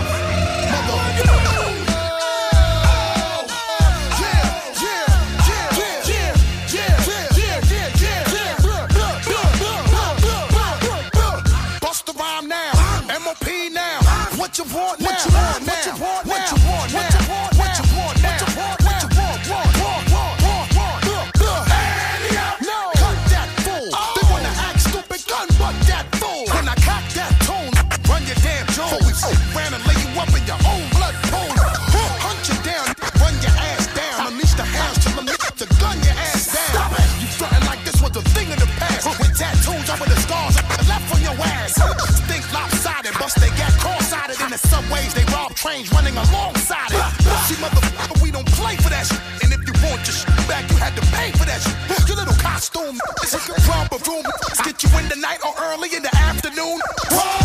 Trains 45.58 45.90
running 45.90 46.14
alongside 46.14 46.86
it. 46.94 47.02
See, 47.50 47.58
motherfucker, 47.58 48.22
we 48.22 48.30
don't 48.30 48.46
play 48.54 48.76
for 48.76 48.90
that 48.94 49.10
shit. 49.10 49.18
And 49.42 49.50
if 49.50 49.66
you 49.66 49.74
want 49.82 49.98
your 50.06 50.14
shit 50.14 50.30
back, 50.46 50.62
you 50.70 50.78
had 50.78 50.94
to 50.94 51.02
pay 51.10 51.34
for 51.34 51.42
that 51.50 51.58
shit. 51.58 51.74
Your 52.06 52.14
little 52.14 52.38
costume, 52.38 52.94
is 53.26 53.34
a 53.34 53.42
romper 53.66 53.98
room. 54.06 54.22
Get 54.62 54.78
you 54.86 54.90
in 55.02 55.10
the 55.10 55.18
night 55.18 55.42
or 55.42 55.50
early 55.66 55.90
in 55.90 56.06
the 56.06 56.14
afternoon. 56.14 56.78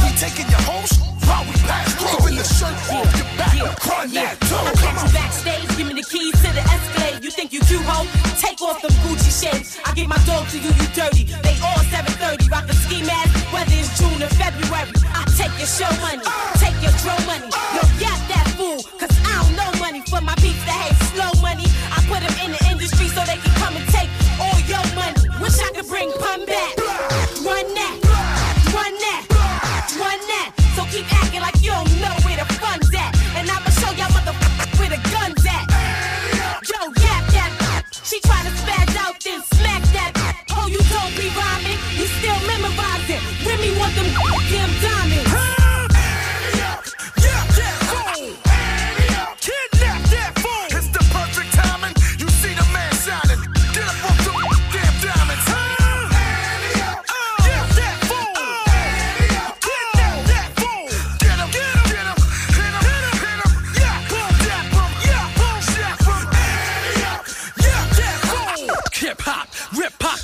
We 0.05 0.13
taking 0.21 0.45
your 0.45 0.61
host 0.69 1.01
while 1.25 1.41
we 1.49 1.57
pass 1.65 1.89
through. 1.97 2.13
Keeping 2.21 2.37
the 2.37 2.45
shirt 2.45 2.77
off 2.93 3.09
your 3.17 3.29
back, 3.33 3.57
run 3.89 4.13
that 4.13 4.37
too. 4.45 4.61
I 4.61 4.71
catch 4.77 5.01
you 5.01 5.09
backstage, 5.09 5.69
give 5.73 5.87
me 5.89 5.97
the 5.97 6.05
keys 6.05 6.37
to 6.45 6.49
the 6.53 6.61
Escalade. 6.69 7.25
You 7.25 7.31
think 7.33 7.49
you 7.49 7.65
cute, 7.65 7.81
ho? 7.81 8.05
Take 8.37 8.61
off 8.61 8.77
them 8.85 8.93
Gucci 9.01 9.33
shades. 9.33 9.81
I 9.85 9.89
get 9.97 10.05
my 10.05 10.21
dog 10.29 10.45
to 10.53 10.57
you, 10.61 10.69
you 10.69 10.87
dirty. 10.93 11.25
They 11.41 11.57
all 11.65 11.81
730, 11.89 12.45
rock 12.53 12.69
a 12.69 12.75
ski 12.77 13.01
mask, 13.01 13.33
whether 13.49 13.73
it's 13.73 13.89
June 13.97 14.21
or 14.21 14.29
February. 14.37 14.93
I 15.17 15.25
take 15.33 15.53
your 15.57 15.65
show 15.65 15.89
money, 15.97 16.21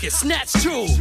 rip 0.10 0.14
pockets, 0.14 0.20
snatch 0.20 0.64
jewels. 0.64 0.98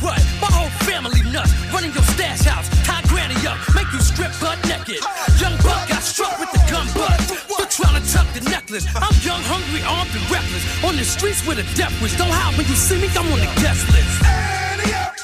What? 0.00 0.18
My 0.40 0.48
whole 0.50 0.70
family 0.86 1.20
nuts. 1.30 1.52
Running 1.72 1.92
your 1.92 2.02
stash 2.02 2.42
house, 2.42 2.68
tie 2.84 3.02
granny 3.08 3.34
up, 3.46 3.58
make 3.74 3.90
you 3.92 4.00
strip 4.00 4.32
butt 4.40 4.58
naked. 4.66 5.00
Young 5.40 5.56
buck 5.58 5.88
got 5.88 6.02
struck 6.02 6.38
with 6.38 6.50
the 6.52 6.62
gun 6.70 6.86
butt. 6.94 7.20
For 7.20 7.66
trying 7.66 8.02
to 8.02 8.12
tuck 8.12 8.26
the 8.32 8.40
necklace. 8.48 8.86
I'm 8.96 9.14
young, 9.22 9.42
hungry, 9.44 9.82
armed, 9.84 10.10
and 10.14 10.30
reckless. 10.30 10.64
On 10.84 10.96
the 10.96 11.04
streets 11.04 11.46
with 11.46 11.58
a 11.58 11.66
death 11.76 11.94
wish. 12.02 12.16
Don't 12.16 12.30
hide 12.30 12.56
when 12.56 12.66
you 12.66 12.74
see 12.74 13.00
me, 13.00 13.08
I'm 13.16 13.30
on 13.32 13.38
the 13.38 13.50
guest 13.60 13.86
list. 13.92 15.19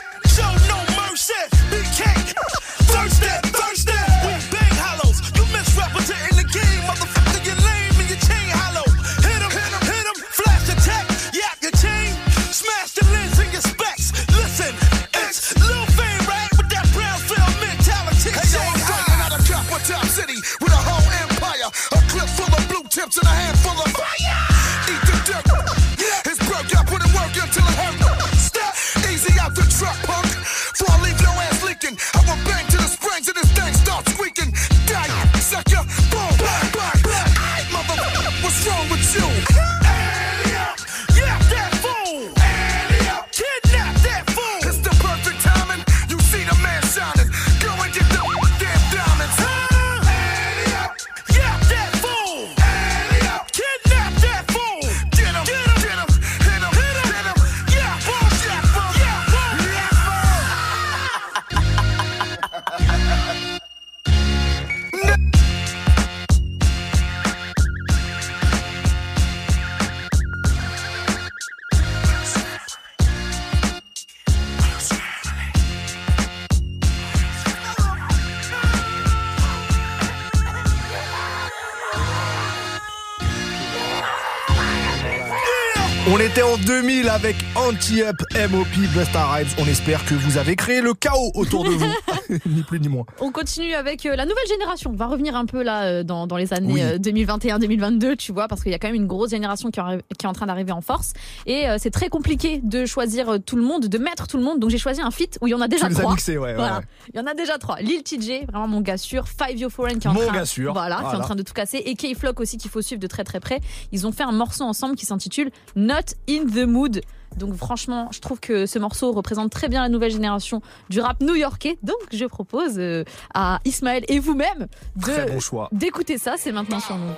Anti-Up, 87.67 88.23
MOP, 88.53 88.69
Busta 88.95 89.27
Rhymes. 89.27 89.49
On 89.59 89.67
espère 89.67 90.05
que 90.05 90.15
vous 90.15 90.39
avez 90.39 90.55
créé 90.55 90.81
le 90.81 90.95
chaos 90.95 91.33
autour 91.35 91.65
de 91.65 91.71
vous. 91.71 91.85
ni 92.47 92.63
plus 92.63 92.79
ni 92.79 92.89
moins. 92.89 93.05
On 93.21 93.33
continue 93.33 93.75
avec 93.75 94.07
euh, 94.07 94.15
la 94.15 94.25
nouvelle 94.25 94.47
génération. 94.49 94.91
On 94.93 94.97
va 94.97 95.07
revenir 95.07 95.35
un 95.35 95.47
peu 95.47 95.65
là 95.65 95.83
euh, 95.85 96.03
dans, 96.05 96.29
dans 96.29 96.37
les 96.37 96.53
années 96.53 96.75
Oui. 96.75 96.81
euh, 96.83 96.99
2021-2022, 96.99 98.17
tu 98.17 98.31
vois, 98.33 98.47
parce 98.47 98.63
qu'il 98.63 98.71
y 98.71 98.75
a 98.75 98.79
quand 98.79 98.87
même 98.87 98.95
une 98.95 99.09
grosse 99.09 99.31
génération 99.31 99.71
qui, 99.73 99.81
est 99.81 100.27
en 100.27 100.33
train 100.33 100.47
d'arriver 100.47 100.71
en 100.71 100.81
force. 100.81 101.13
Et 101.47 101.69
euh, 101.69 101.77
c'est 101.81 101.91
très 101.91 102.09
compliqué 102.09 102.61
de 102.63 102.87
choisir 102.87 103.31
euh, 103.31 103.39
tout 103.39 103.57
le 103.57 103.63
monde, 103.63 103.87
de 103.87 103.99
mettre 103.99 104.29
tout 104.29 104.37
le 104.37 104.45
monde. 104.45 104.61
Donc 104.61 104.71
j'ai 104.71 104.79
choisi 104.79 105.01
un 105.01 105.11
feat 105.11 105.37
où 105.41 105.49
il 105.49 105.51
y 105.51 105.55
en 105.55 105.61
a 105.61 105.67
déjà 105.67 105.89
Tu 105.89 105.95
trois. 105.95 106.15
ouais, 106.15 106.37
Voilà. 106.37 106.79
ouais. 106.79 106.85
Il 107.15 107.17
y 107.19 107.21
en 107.21 107.27
a 107.27 107.35
déjà 107.35 107.59
trois. 107.59 107.81
Lil 107.81 108.05
TJ, 108.05 108.47
vraiment 108.49 108.69
mon 108.69 108.81
gars 108.81 108.97
sûr. 108.97 109.25
Five 109.27 109.59
Yo 109.59 109.71
Foreign 109.71 109.99
qui 109.99 110.07
est 110.07 110.11
en 110.11 110.15
Mon 110.15 110.21
train, 110.25 110.35
gars 110.35 110.47
sûr. 110.47 110.73
Voilà, 110.73 110.99
qui 111.09 111.17
est 111.17 111.19
en 111.19 111.23
train 111.23 111.35
de 111.35 111.43
tout 111.43 111.53
casser. 111.53 111.79
Et 111.85 111.97
K-Flock 111.97 112.39
aussi 112.39 112.59
qu'il 112.59 112.71
faut 112.71 112.81
suivre 112.83 113.01
de 113.01 113.09
très 113.09 113.25
très 113.25 113.41
près. 113.41 113.61
Ils 113.91 114.07
ont 114.07 114.13
fait 114.13 114.23
un 114.25 114.33
morceau 114.33 114.63
ensemble 114.63 114.95
qui 114.95 115.05
s'intitule 115.05 115.51
Not 115.75 115.95
in 116.31 116.45
the 116.47 116.65
Mood. 116.65 117.01
Donc 117.37 117.55
franchement, 117.55 118.09
je 118.13 118.21
trouve 118.21 118.41
que 118.41 118.67
ce 118.67 118.79
morceau 118.79 119.13
représente 119.13 119.51
très 119.51 119.69
bien 119.69 119.83
la 119.83 119.89
nouvelle 119.89 120.11
génération 120.13 120.63
du 120.91 121.01
rap 121.01 121.21
new-yorkais. 121.21 121.79
Donc 121.83 121.97
je 122.13 122.25
propose 122.25 122.75
euh, 122.79 123.05
à 123.35 123.61
Ismaël 123.65 124.05
et 124.09 124.19
vous-même 124.19 124.67
de 124.97 125.33
bon 125.33 125.41
choix. 125.41 125.69
d'écouter 125.73 126.19
ça. 126.19 126.35
C'est 126.39 126.53
maintenant 126.53 126.81
sur 126.81 126.97
nous. 126.97 127.13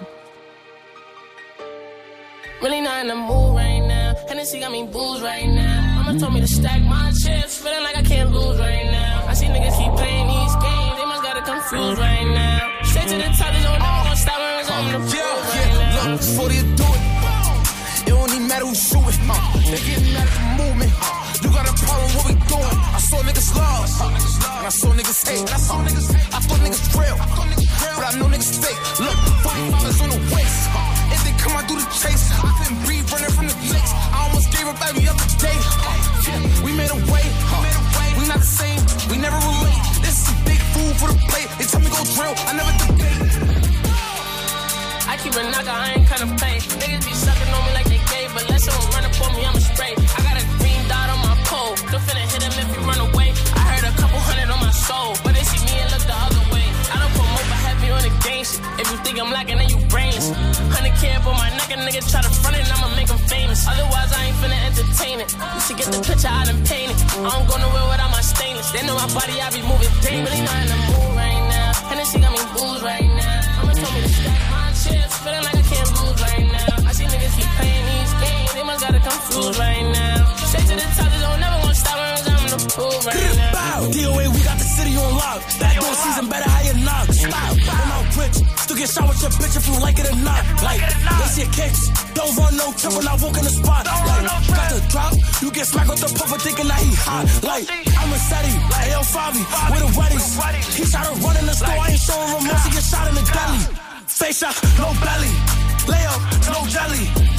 Really 2.60 2.80
not 2.80 2.90
in 3.02 3.06
the 3.06 3.14
mood 3.14 3.54
right 3.54 3.80
now. 3.86 4.14
Hennessy 4.28 4.58
got 4.58 4.72
me 4.72 4.82
booze 4.84 5.22
right 5.22 5.46
now. 5.46 6.02
Mama 6.02 6.18
told 6.18 6.34
me 6.34 6.40
to 6.40 6.48
stack 6.48 6.80
my 6.82 7.12
chips, 7.12 7.58
feeling 7.62 7.84
like 7.84 7.96
I 7.96 8.02
can't 8.02 8.32
lose 8.32 8.58
right 8.58 8.84
now. 8.90 9.26
I 9.28 9.34
see 9.34 9.46
niggas 9.46 9.76
keep 9.78 9.92
playing 9.94 10.26
these 10.26 10.54
games, 10.58 10.94
they 10.98 11.06
must 11.06 11.22
got 11.22 11.36
it 11.36 11.44
confused 11.44 11.98
right 12.00 12.26
now. 12.26 12.82
Straight 12.82 13.08
to 13.08 13.16
the 13.16 13.30
top, 13.38 13.52
no 13.62 13.72
never 13.78 13.78
gonna 13.78 14.16
stop 14.16 14.38
it's 14.58 14.70
on 14.70 14.84
the 14.86 14.90
Yeah, 14.90 14.98
prove 14.98 15.14
yeah, 15.14 16.02
right 16.02 16.10
look, 16.10 16.18
before 16.20 16.48
they 16.48 16.62
do 16.62 16.66
it, 16.66 16.74
don't 16.74 17.17
matter 18.48 18.64
who 18.64 18.74
shoot 18.74 19.04
it. 19.04 19.20
Uh, 19.28 19.36
they 19.68 19.80
getting 19.84 20.16
at 20.16 20.28
the 20.32 20.40
movement. 20.56 20.92
Uh, 20.96 21.12
you 21.44 21.48
got 21.52 21.68
a 21.68 21.74
problem, 21.76 22.08
what 22.16 22.24
we 22.26 22.34
doing? 22.48 22.76
I 22.96 23.00
saw 23.04 23.20
niggas 23.20 23.52
love, 23.54 23.84
I 23.84 24.70
saw 24.72 24.88
niggas 24.96 25.20
hate. 25.28 25.44
I 25.52 25.58
saw 25.60 25.76
niggas 25.84 26.08
hate. 26.08 26.28
I 26.34 26.40
thought 26.40 26.60
niggas 26.64 26.88
real, 26.96 27.16
but 27.96 28.04
I 28.08 28.12
know 28.18 28.26
niggas 28.32 28.56
fake. 28.56 28.80
Look, 29.04 29.16
45 29.44 29.88
is 29.92 30.00
on 30.00 30.10
the 30.10 30.20
waist. 30.32 30.60
Uh, 30.72 31.14
if 31.14 31.20
they 31.24 31.34
come 31.36 31.52
out, 31.60 31.68
do 31.68 31.76
the 31.76 31.88
chase. 31.92 32.32
I 32.40 32.48
been 32.64 32.74
breathe 32.88 33.06
running 33.12 33.32
from 33.36 33.46
the 33.52 33.56
lakes. 33.68 33.92
I 34.16 34.26
almost 34.26 34.48
gave 34.50 34.66
up 34.66 34.80
every 34.88 35.06
other 35.06 35.28
day. 35.38 35.58
Uh, 35.84 36.64
we 36.64 36.72
made 36.72 36.90
a 36.90 37.00
way. 37.12 37.24
We 38.18 38.26
not 38.26 38.40
the 38.40 38.48
same, 38.48 38.80
we 39.12 39.16
never 39.20 39.36
relate. 39.36 39.82
This 40.00 40.24
is 40.24 40.34
big 40.48 40.60
food 40.72 40.96
for 40.96 41.08
the 41.12 41.18
plate. 41.28 41.48
They 41.60 41.64
tell 41.68 41.80
me 41.84 41.88
go 41.92 42.00
drill, 42.16 42.34
I 42.48 42.52
never 42.56 42.72
debate. 42.80 43.20
I 45.08 45.16
keep 45.22 45.34
a 45.36 45.42
knocker, 45.52 45.70
I 45.70 45.94
ain't 45.96 46.08
kinda 46.08 46.26
play. 46.36 46.56
Niggas 46.80 47.04
be 47.06 47.17
someone 48.68 48.90
run 48.92 49.04
up 49.08 49.16
on 49.24 49.30
me, 49.36 49.42
I'ma 49.48 49.60
spray. 49.60 49.92
I 49.96 50.20
got 50.22 50.36
a 50.36 50.44
green 50.60 50.80
dot 50.88 51.08
on 51.08 51.20
my 51.24 51.34
pole, 51.48 51.76
still 51.76 52.02
finna 52.04 52.24
hit 52.28 52.42
him 52.44 52.52
if 52.52 52.68
he 52.68 52.78
run 52.84 53.00
away. 53.08 53.32
I 53.56 53.62
heard 53.72 53.86
a 53.88 53.94
couple 53.96 54.20
hundred 54.20 54.48
on 54.52 54.60
my 54.60 54.72
soul, 54.72 55.16
but 55.24 55.32
they 55.34 55.44
see 55.44 55.60
me 55.64 55.74
and 55.80 55.90
look 55.92 56.04
the 56.04 56.16
other 56.16 56.44
way. 56.52 56.66
I 56.92 56.96
don't 57.00 57.14
promote, 57.16 57.46
but 57.48 57.60
heavy 57.66 57.88
on 57.90 58.02
the 58.04 58.12
game 58.24 58.44
shit. 58.44 58.60
If 58.80 58.86
you 58.92 58.98
think 59.04 59.16
I'm 59.20 59.30
lacking, 59.32 59.58
then 59.58 59.68
you 59.72 59.80
brainless. 59.88 60.30
Hundred 60.74 60.94
up 61.18 61.26
on 61.26 61.36
my 61.36 61.50
neck, 61.58 61.70
a 61.72 61.76
nigga 61.80 62.02
try 62.10 62.22
to 62.22 62.30
front 62.30 62.56
it, 62.56 62.62
and 62.64 62.72
I'ma 62.72 62.88
make 62.94 63.08
him 63.08 63.20
famous. 63.26 63.66
Otherwise, 63.66 64.10
I 64.12 64.20
ain't 64.28 64.38
finna 64.42 64.58
entertain 64.68 65.20
it. 65.20 65.30
You 65.32 65.60
should 65.64 65.78
get 65.80 65.88
the 65.90 66.00
picture, 66.02 66.30
I 66.30 66.44
done 66.44 66.60
paint 66.64 66.90
it. 66.92 66.98
I 67.18 67.28
don't 67.34 67.46
go 67.48 67.56
nowhere 67.58 67.86
without 67.90 68.10
my 68.10 68.22
stainless. 68.22 68.70
They 68.70 68.82
know 68.86 68.94
my 68.94 69.08
body, 69.14 69.40
I 69.40 69.50
be 69.50 69.62
moving 69.62 69.92
dangerous. 70.02 70.30
Really 70.30 70.44
not 70.46 70.58
in 70.62 70.68
the 70.72 70.78
mood 70.92 71.12
right 71.16 71.42
now. 71.50 71.70
Hennessy 71.90 72.18
got 72.20 72.32
me 72.36 72.42
booze 72.54 72.82
right 72.82 73.08
now. 73.18 73.62
Mama 73.62 73.74
told 73.74 73.92
me 73.94 74.00
to 74.02 74.10
stack 74.10 74.42
my 74.50 74.66
chips, 74.78 75.14
feeling 75.22 75.44
like 75.46 75.58
I 75.58 75.64
can't 75.66 75.90
lose 75.98 76.18
right 76.22 76.46
now. 76.46 76.88
I 76.88 76.92
see 76.92 77.06
niggas 77.10 77.34
keep 77.34 77.50
playing 77.58 77.77
they 79.18 79.34
must 79.34 79.58
got 79.58 79.58
it 79.58 79.58
confused 79.58 79.58
right 79.58 79.86
now. 79.92 80.34
Straight 80.48 80.66
to 80.68 80.74
the 80.74 80.88
top, 80.94 81.10
this 81.10 81.22
don't 81.22 81.40
never 81.40 81.58
gonna 81.62 81.74
stop 81.74 81.96
when 81.98 82.08
I'm 82.08 82.44
in 82.44 82.50
the 82.54 82.60
pool 82.74 82.98
right 83.06 83.36
now. 83.36 83.78
DOA, 83.88 84.24
we 84.34 84.40
got 84.44 84.58
the 84.58 84.68
city 84.68 84.94
on 84.96 85.12
lock. 85.14 85.40
Backdoor 85.58 85.94
season, 85.94 86.24
uh. 86.24 86.32
better 86.32 86.50
you 86.68 86.76
knock. 86.84 87.06
Bow. 87.08 87.50
Uh. 87.50 87.78
I'm 87.78 87.92
out 87.96 88.16
rich. 88.16 88.36
Still 88.58 88.76
get 88.76 88.88
shot 88.88 89.08
with 89.08 89.22
your 89.22 89.32
bitch 89.38 89.56
if 89.56 89.64
you 89.66 89.76
like 89.80 89.98
it 89.98 90.06
or 90.10 90.18
not. 90.22 90.42
Like, 90.62 90.80
they 90.82 91.28
see 91.34 91.48
kicks. 91.50 91.82
Don't 92.14 92.34
run 92.36 92.56
no 92.56 92.66
trip 92.74 92.92
when 92.94 93.06
I 93.06 93.14
walk 93.18 93.36
in 93.38 93.44
the 93.44 93.54
spot. 93.54 93.84
Like, 93.86 94.24
got 94.48 94.68
the 94.74 94.80
drop. 94.90 95.12
You 95.42 95.50
get 95.50 95.66
smacked 95.66 95.90
with 95.90 96.00
the 96.02 96.10
puffer 96.18 96.38
thinking 96.38 96.68
that 96.68 96.80
he 96.82 96.92
hot. 96.94 97.26
Like, 97.42 97.66
I'm 97.70 98.12
a 98.12 98.18
steady. 98.18 98.54
AL 98.92 99.06
Favi 99.06 99.42
with 99.72 99.82
a 99.86 99.90
weddies. 99.98 100.26
He 100.76 100.84
shot 100.84 101.06
a 101.06 101.14
run 101.20 101.36
in 101.36 101.46
the 101.46 101.54
store. 101.54 101.78
I 101.78 101.90
ain't 101.90 102.00
showing 102.00 102.30
remorse. 102.34 102.64
He 102.66 102.70
get 102.70 102.84
shot 102.84 103.06
in 103.08 103.14
the 103.14 103.24
deli. 103.24 103.60
Face 104.06 104.38
shot, 104.38 104.56
no 104.78 104.90
belly. 105.04 105.32
Lay 105.86 106.04
up, 106.06 106.20
no 106.50 106.66
jelly. 106.66 107.37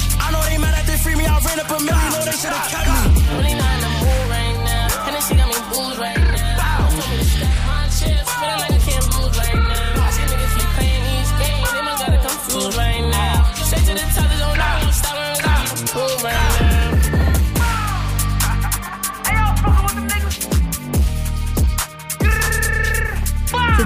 Free 1.00 1.16
me. 1.16 1.24
I 1.26 1.38
ran 1.40 1.60
up 1.60 1.70
a 1.70 1.78
million. 1.82 2.12
Know 2.12 2.24
they 2.24 2.32
should've 2.32 2.68
kept 2.68 3.74
me. 3.74 3.79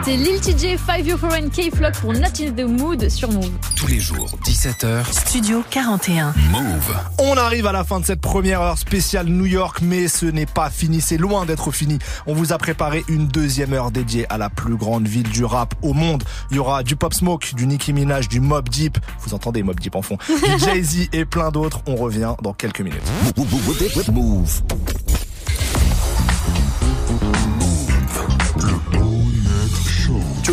C'était 0.05 0.19
Lil 0.19 0.39
TJ, 0.39 0.77
Five 0.77 1.07
Yo 1.07 1.17
Foreign, 1.17 1.49
K-Flock 1.49 1.95
pour 1.95 2.13
Not 2.13 2.27
in 2.39 2.51
the 2.55 2.69
Mood 2.69 3.09
sur 3.09 3.33
Move. 3.33 3.51
Tous 3.75 3.87
les 3.87 4.01
jours, 4.01 4.29
17h. 4.45 5.11
Studio 5.11 5.65
41. 5.71 6.35
Move. 6.51 6.95
On 7.17 7.39
arrive 7.39 7.67
à 7.67 7.73
la 7.73 7.85
fin 7.85 8.01
de 8.01 8.05
cette 8.05 8.21
première 8.21 8.61
heure 8.61 8.77
spéciale 8.77 9.29
New 9.29 9.47
York, 9.47 9.79
mais 9.81 10.09
ce 10.09 10.27
n'est 10.27 10.45
pas 10.45 10.69
fini, 10.69 11.01
c'est 11.01 11.17
loin 11.17 11.47
d'être 11.47 11.71
fini. 11.73 11.99
On 12.27 12.35
vous 12.35 12.53
a 12.53 12.59
préparé 12.59 13.03
une 13.09 13.29
deuxième 13.29 13.73
heure 13.73 13.91
dédiée 13.91 14.27
à 14.31 14.37
la 14.37 14.51
plus 14.51 14.77
grande 14.77 15.09
ville 15.09 15.31
du 15.31 15.43
rap 15.43 15.75
au 15.81 15.95
monde. 15.95 16.23
Il 16.51 16.57
y 16.57 16.61
aura 16.61 16.83
du 16.83 16.97
Pop 16.97 17.15
Smoke, 17.15 17.55
du 17.55 17.67
Nicki 17.67 17.95
Minaj, 17.95 18.29
du 18.29 18.41
Mob 18.41 18.69
Deep. 18.69 18.99
Vous 19.21 19.33
entendez 19.33 19.63
Mob 19.63 19.81
Deep 19.81 19.97
en 19.97 20.03
fond. 20.03 20.19
Du 20.29 20.59
Jay-Z 20.59 21.09
et 21.15 21.25
plein 21.25 21.51
d'autres. 21.51 21.81
On 21.87 21.97
revient 21.97 22.35
dans 22.43 22.53
quelques 22.53 22.81
minutes. 22.81 23.01
Move. 24.13 24.61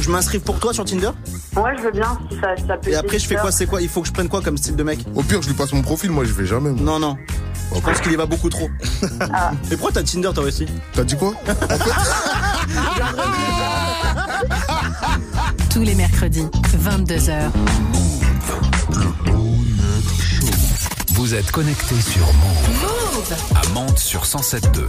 Que 0.02 0.08
je 0.08 0.12
m'inscrive 0.12 0.41
pour 0.41 0.60
toi 0.60 0.74
sur 0.74 0.84
Tinder 0.84 1.12
Ouais, 1.56 1.78
je 1.78 1.84
veux 1.84 1.91
bien. 1.91 2.18
si 2.30 2.36
Ça, 2.39 2.56
ça 2.68 2.76
peut 2.78 2.89
Et 2.89 2.95
après, 2.95 3.20
je 3.20 3.28
fais 3.28 3.36
quoi 3.36 3.52
C'est 3.52 3.68
quoi 3.68 3.82
Il 3.82 3.89
faut 3.89 4.02
que 4.02 4.08
je 4.08 4.14
prenne 4.14 4.28
quoi 4.28 4.41
comme 4.41 4.58
style 4.58 4.76
de 4.76 4.82
mec 4.84 4.99
Au 5.16 5.22
pire, 5.22 5.41
je 5.43 5.47
lui 5.47 5.54
passe 5.54 5.72
mon 5.74 5.84
profil, 5.84 6.10
moi 6.10 6.26
je 6.26 6.34
vais 6.34 6.45
jamais. 6.45 6.72
Non, 6.72 6.97
non. 6.99 7.16
Je 7.74 7.80
pense 7.80 8.02
qu'il 8.02 8.12
y 8.12 8.16
va 8.16 8.26
beaucoup 8.26 8.49
trop. 8.49 8.70
Ah. 9.34 9.52
Mais 9.70 9.78
pourquoi 9.78 9.91
t'as 9.93 10.04
Tinder 10.04 10.32
toi 10.34 10.43
aussi 10.43 10.66
T'as 10.93 11.04
dit 11.04 11.16
quoi 11.16 11.34
Tous 15.70 15.84
les 15.84 15.95
mercredis, 15.95 16.47
22h. 16.84 17.52
Vous 21.14 21.34
êtes 21.36 21.52
connecté 21.52 21.95
sur 22.02 22.26
Move. 22.26 23.34
À 23.56 23.62
Mantes 23.70 23.99
sur 23.99 24.24
107.2. 24.24 24.88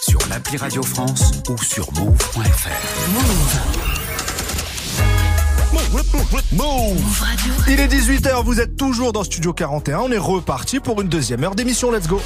Sur 0.00 0.18
l'appli 0.28 0.56
Radio 0.56 0.82
France 0.82 1.32
ou 1.48 1.56
sur 1.62 1.92
move.fr. 1.92 3.12
Move 3.14 3.87
Il 7.66 7.80
est 7.80 7.86
18h, 7.88 8.42
vous 8.44 8.60
êtes 8.60 8.76
toujours 8.76 9.12
dans 9.12 9.24
Studio 9.24 9.52
41. 9.52 10.00
On 10.00 10.10
est 10.10 10.18
reparti 10.18 10.80
pour 10.80 11.00
une 11.00 11.08
deuxième 11.08 11.44
heure 11.44 11.54
d'émission. 11.54 11.90
Let's 11.90 12.06
go 12.06 12.20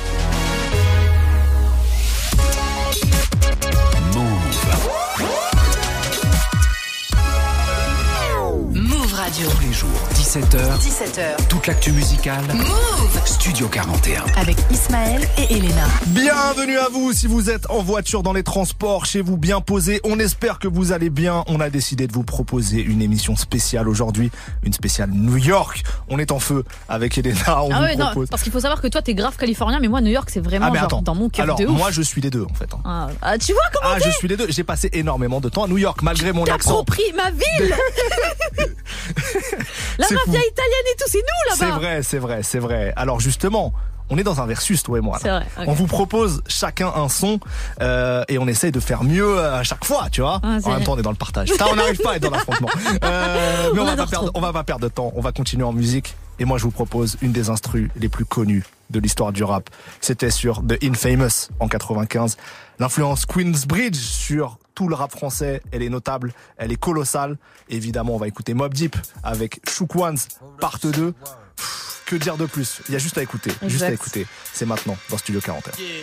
Move 8.73 9.15
Radio. 9.15 9.49
Tous 9.49 9.67
les 9.67 9.73
jours, 9.73 9.89
17h. 10.33 10.79
17h. 10.79 11.47
Toute 11.49 11.67
l'actu 11.67 11.93
musicale. 11.93 12.43
Move 12.55 13.21
Studio 13.27 13.69
41. 13.69 14.25
Avec 14.41 14.57
Ismaël 14.71 15.21
et 15.37 15.57
Elena. 15.57 15.85
Bienvenue 16.07 16.79
à 16.79 16.89
vous 16.91 17.13
si 17.13 17.27
vous 17.27 17.51
êtes 17.51 17.69
en 17.69 17.83
voiture, 17.83 18.23
dans 18.23 18.33
les 18.33 18.43
transports, 18.43 19.05
chez 19.05 19.21
vous 19.21 19.37
bien 19.37 19.61
posé. 19.61 20.01
On 20.05 20.19
espère 20.19 20.59
que 20.59 20.69
vous 20.69 20.93
allez 20.93 21.11
bien. 21.11 21.45
On 21.49 21.61
a 21.61 21.69
décidé 21.69 22.07
de 22.07 22.15
vous 22.15 22.23
proposer 22.23 22.81
une 22.81 23.03
émission 23.03 23.37
spéciale 23.37 23.91
aujourd'hui, 23.91 24.31
une 24.63 24.73
spéciale 24.73 25.11
New 25.11 25.37
York. 25.37 25.83
On 26.09 26.19
est 26.19 26.33
en 26.33 26.39
feu 26.39 26.65
avec 26.89 27.19
Elena. 27.19 27.63
On 27.65 27.71
ah 27.71 27.77
vous 27.79 27.83
ouais, 27.83 27.97
non, 27.97 28.07
propose. 28.07 28.31
parce 28.31 28.43
qu'il 28.43 28.53
faut 28.53 28.61
savoir 28.61 28.81
que 28.81 28.89
toi 28.89 29.03
t'es 29.03 29.13
grave 29.15 29.37
californien, 29.37 29.81
mais 29.81 29.89
moi 29.89 30.01
New 30.01 30.13
York 30.13 30.31
c'est 30.33 30.41
vraiment 30.41 30.67
Ah 30.67 30.71
mais 30.71 30.79
genre 30.79 30.87
attends. 30.87 31.03
dans 31.03 31.15
mon 31.15 31.29
cœur 31.29 31.43
Alors 31.45 31.59
de 31.59 31.67
ouf. 31.67 31.77
moi 31.77 31.91
je 31.91 32.01
suis 32.01 32.23
les 32.23 32.31
deux 32.31 32.47
en 32.51 32.55
fait. 32.55 32.73
hein. 32.73 32.81
Ah, 32.87 33.09
ah, 33.21 33.37
tu 33.39 33.53
vois 33.53 33.63
comment 33.71 33.95
Ah 33.97 33.99
je 34.03 34.09
suis 34.11 34.29
les 34.29 34.39
deux. 34.39 34.47
J'ai 34.49 34.65
passé 34.65 34.89
énormément 34.95 35.43
de 35.43 35.51
temps 35.51 35.65
à 35.65 35.69
New 35.69 35.77
York 35.79 36.01
malgré 36.03 36.33
mon 36.33 36.45
accent. 36.45 36.71
T'appropries 36.85 37.13
ma 37.17 37.31
ville 37.31 37.75
C'est 40.09 40.17
mafia 40.27 40.41
fou. 40.41 40.47
italienne 40.49 40.87
et 40.93 40.97
tout, 40.97 41.05
c'est 41.09 41.19
nous 41.19 41.57
C'est 41.57 41.65
là-bas 41.67 41.77
vrai, 41.79 42.03
c'est 42.03 42.19
vrai, 42.19 42.43
c'est 42.43 42.59
vrai. 42.59 42.93
Alors 42.97 43.21
justement, 43.21 43.73
on 44.11 44.19
est 44.19 44.25
dans 44.25 44.41
un 44.43 44.47
versus, 44.47 44.83
toi 44.83 44.99
et 44.99 45.01
moi. 45.01 45.19
là. 45.25 45.43
C'est 45.55 45.61
vrai. 45.63 45.67
On 45.69 45.73
vous 45.73 45.87
propose 45.87 46.43
chacun 46.47 46.93
un 46.95 47.09
son 47.09 47.41
euh, 47.81 48.25
et 48.29 48.37
on 48.39 48.47
essaye 48.47 48.73
de 48.73 48.81
faire 48.81 49.05
mieux 49.05 49.39
à 49.41 49.63
chaque 49.63 49.85
fois, 49.85 50.09
tu 50.11 50.21
vois. 50.21 50.41
Ah, 50.43 50.59
c'est 50.61 50.67
en 50.67 50.71
même 50.71 50.79
vrai. 50.79 50.85
temps, 50.85 50.93
on 50.93 50.99
est 50.99 51.03
dans 51.03 51.11
le 51.11 51.17
partage. 51.17 51.49
Ça, 51.51 51.67
on 51.71 51.77
n'arrive 51.77 51.99
pas 52.01 52.13
à 52.13 52.17
être 52.17 52.23
dans 52.23 52.31
l'affrontement. 52.31 52.69
Euh, 53.05 53.71
mais 53.75 53.81
on, 53.81 53.83
On 53.83 53.87
va 53.87 53.97
pas 53.97 54.07
perdre, 54.07 54.27
trop. 54.31 54.39
on 54.39 54.41
va 54.41 54.53
pas 54.53 54.65
perdre 54.65 54.83
de 54.85 54.89
temps. 54.89 55.13
On 55.17 55.21
va 55.23 55.33
continuer 55.33 55.65
en 55.65 55.73
musique. 55.73 56.15
Et 56.39 56.45
moi, 56.45 56.59
je 56.59 56.65
vous 56.65 56.71
propose 56.71 57.17
une 57.23 57.33
des 57.33 57.49
instrus 57.51 57.91
les 57.97 58.09
plus 58.09 58.25
connues 58.25 58.65
de 58.91 58.99
l'histoire 59.01 59.33
du 59.33 59.45
rap. 59.45 59.71
C'était 60.01 60.31
sur 60.31 60.63
The 60.67 60.83
Infamous 60.85 61.49
en 61.61 61.69
95. 61.69 62.37
L'influence 62.79 63.25
Queensbridge 63.27 63.97
sur 63.97 64.59
tout 64.75 64.89
le 64.89 64.95
rap 64.95 65.11
français, 65.13 65.63
elle 65.73 65.83
est 65.83 65.89
notable, 65.89 66.33
elle 66.57 66.73
est 66.73 66.77
colossale. 66.81 67.37
Évidemment, 67.69 68.15
on 68.15 68.19
va 68.19 68.29
écouter 68.29 68.55
Mob 68.55 68.73
Deep 68.75 68.97
avec 69.23 69.61
Shook 69.69 69.95
Ones, 69.97 70.19
part 70.61 70.79
2. 70.83 71.13
Pff, 71.57 72.03
que 72.07 72.17
dire 72.17 72.37
de 72.37 72.47
plus? 72.47 72.81
Il 72.89 72.93
y 72.93 72.97
a 72.97 72.99
juste 72.99 73.19
à 73.19 73.23
écouter, 73.23 73.51
juste 73.63 73.83
à 73.83 73.91
Exact. 73.91 73.93
écouter. 73.95 74.27
C'est 74.53 74.67
maintenant 74.67 74.97
dans 75.11 75.19
Studio 75.19 75.41
41. 75.41 75.73
Yeah. 75.79 76.03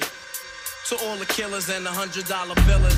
To 0.89 0.95
all 1.05 1.17
the 1.20 1.26
killers 1.28 1.70
and 1.70 1.84
the 1.84 1.91
hundred 1.93 2.26
dollar 2.28 2.55
billers. 2.65 2.89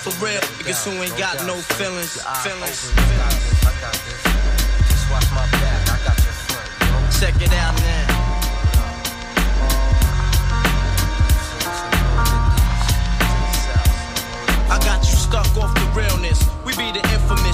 For 0.00 0.10
real, 0.24 0.40
niggas 0.58 0.84
who 0.86 1.02
ain't 1.02 1.16
got 1.18 1.46
no 1.46 1.54
feelings. 1.76 2.18
Feelings. 2.42 2.90
Check 7.20 7.34
it 7.42 7.52
out 7.52 7.74
now. 7.82 8.19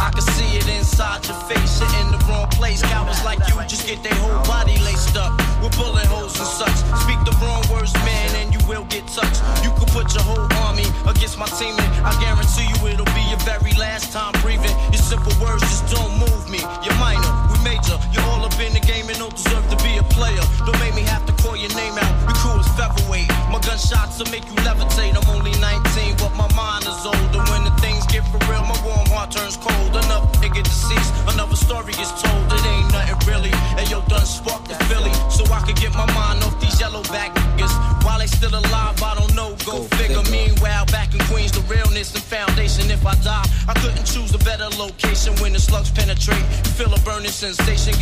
I 0.00 0.10
can 0.10 0.22
see 0.34 0.56
it 0.58 0.68
inside 0.68 1.26
your 1.26 1.38
face, 1.48 1.80
you're 1.80 1.94
in 2.00 2.10
the 2.12 2.18
wrong 2.28 2.48
place. 2.48 2.82
Cowards 2.82 3.24
like 3.24 3.38
you 3.48 3.54
just 3.66 3.86
get 3.86 4.02
their 4.02 4.14
whole 4.14 4.42
body 4.44 4.76
laced 4.84 5.16
up 5.16 5.32
with 5.62 5.76
bullet 5.76 6.06
holes 6.06 6.36
and 6.38 6.46
such. 6.46 6.76
Speak 7.04 7.18
the 7.24 7.36
wrong 7.40 7.62
words, 7.72 7.92
man, 8.04 8.30
and 8.36 8.54
you 8.54 8.60
will 8.68 8.84
get 8.86 9.06
touched. 9.08 9.40
You 9.62 9.70
could 9.78 9.88
put 9.88 10.12
your 10.14 10.24
whole 10.24 10.48
army 10.66 10.86
against 11.06 11.38
my 11.38 11.46
team, 11.46 11.74
and 11.78 11.90
I 12.04 12.12
guarantee 12.20 12.66
you 12.66 12.78
it'll 12.90 13.08
be 13.14 13.24
your 13.30 13.40
very 13.46 13.72
last 13.74 14.12
time 14.12 14.32
breathing. 14.42 14.74
Your 14.92 15.02
simple 15.02 15.32
words 15.40 15.62
just 15.62 15.86
don't 15.88 16.18
move 16.18 16.50
me. 16.50 16.60
You're 16.84 16.98
minor, 16.98 17.32
major. 17.64 17.96
You're 18.12 18.28
all 18.30 18.44
up 18.44 18.54
in 18.60 18.76
the 18.76 18.84
game 18.84 19.08
and 19.08 19.18
don't 19.18 19.34
deserve 19.34 19.64
to 19.72 19.76
be 19.82 19.96
a 19.96 20.04
player. 20.12 20.44
Don't 20.68 20.78
make 20.78 20.94
me 20.94 21.02
have 21.08 21.24
to 21.26 21.32
call 21.40 21.56
your 21.56 21.72
name 21.74 21.96
out. 21.96 22.12
Your 22.28 22.36
crew 22.38 22.60
is 22.60 22.68
featherweight. 22.76 23.28
My 23.48 23.58
gunshots 23.64 24.20
will 24.20 24.30
make 24.30 24.44
you 24.44 24.56
levitate. 24.62 25.16
I'm 25.16 25.26
only 25.32 25.56
19, 25.58 26.20
but 26.20 26.36
my 26.36 26.46
mind 26.54 26.84
is 26.84 27.00
older. 27.02 27.40
When 27.50 27.64
the 27.64 27.74
things 27.80 28.04
get 28.12 28.22
for 28.28 28.38
real, 28.46 28.62
my 28.62 28.76
warm 28.84 29.08
heart 29.08 29.32
turns 29.32 29.56
cold. 29.56 29.90
Enough 29.96 30.28
nigga 30.44 30.62
deceased, 30.62 31.12
another 31.32 31.56
story 31.56 31.96
is 31.96 32.12
told. 32.20 32.44
It 32.52 32.62
ain't 32.68 32.92
nothing 32.92 33.18
really. 33.26 33.52
And 33.80 33.88
yo, 33.88 34.04
done 34.12 34.26
sparked 34.26 34.68
the 34.68 34.76
Philly, 34.86 35.12
so 35.32 35.42
I 35.48 35.64
could 35.64 35.76
get 35.76 35.92
my 35.96 36.06
mind 36.12 36.44
off 36.44 36.60
these 36.60 36.78
yellow 36.78 37.02
back 37.08 37.34
niggas. 37.34 37.72
While 38.04 38.18
they 38.18 38.26
still 38.26 38.54
alive, 38.54 39.00
I 39.02 39.14
don't 39.16 39.34
know. 39.34 39.56
Go, 39.64 39.82
figure. 39.96 40.22
Meanwhile, 40.30 40.86
back 40.86 41.14
in 41.14 41.20
Queens, 41.30 41.52
the 41.52 41.62
realness 41.72 42.12
and 42.14 42.22
foundation. 42.22 42.90
If 42.90 43.06
I 43.06 43.14
die, 43.22 43.46
I 43.68 43.74
couldn't 43.80 44.04
choose 44.04 44.34
a 44.34 44.38
better 44.38 44.68
location 44.76 45.32
when 45.40 45.52
the 45.52 45.58
slugs 45.58 45.90
penetrate. 45.90 46.44
You 46.64 46.72
feel 46.78 46.92
a 46.92 47.00
burning 47.00 47.30
sensation, 47.30 47.53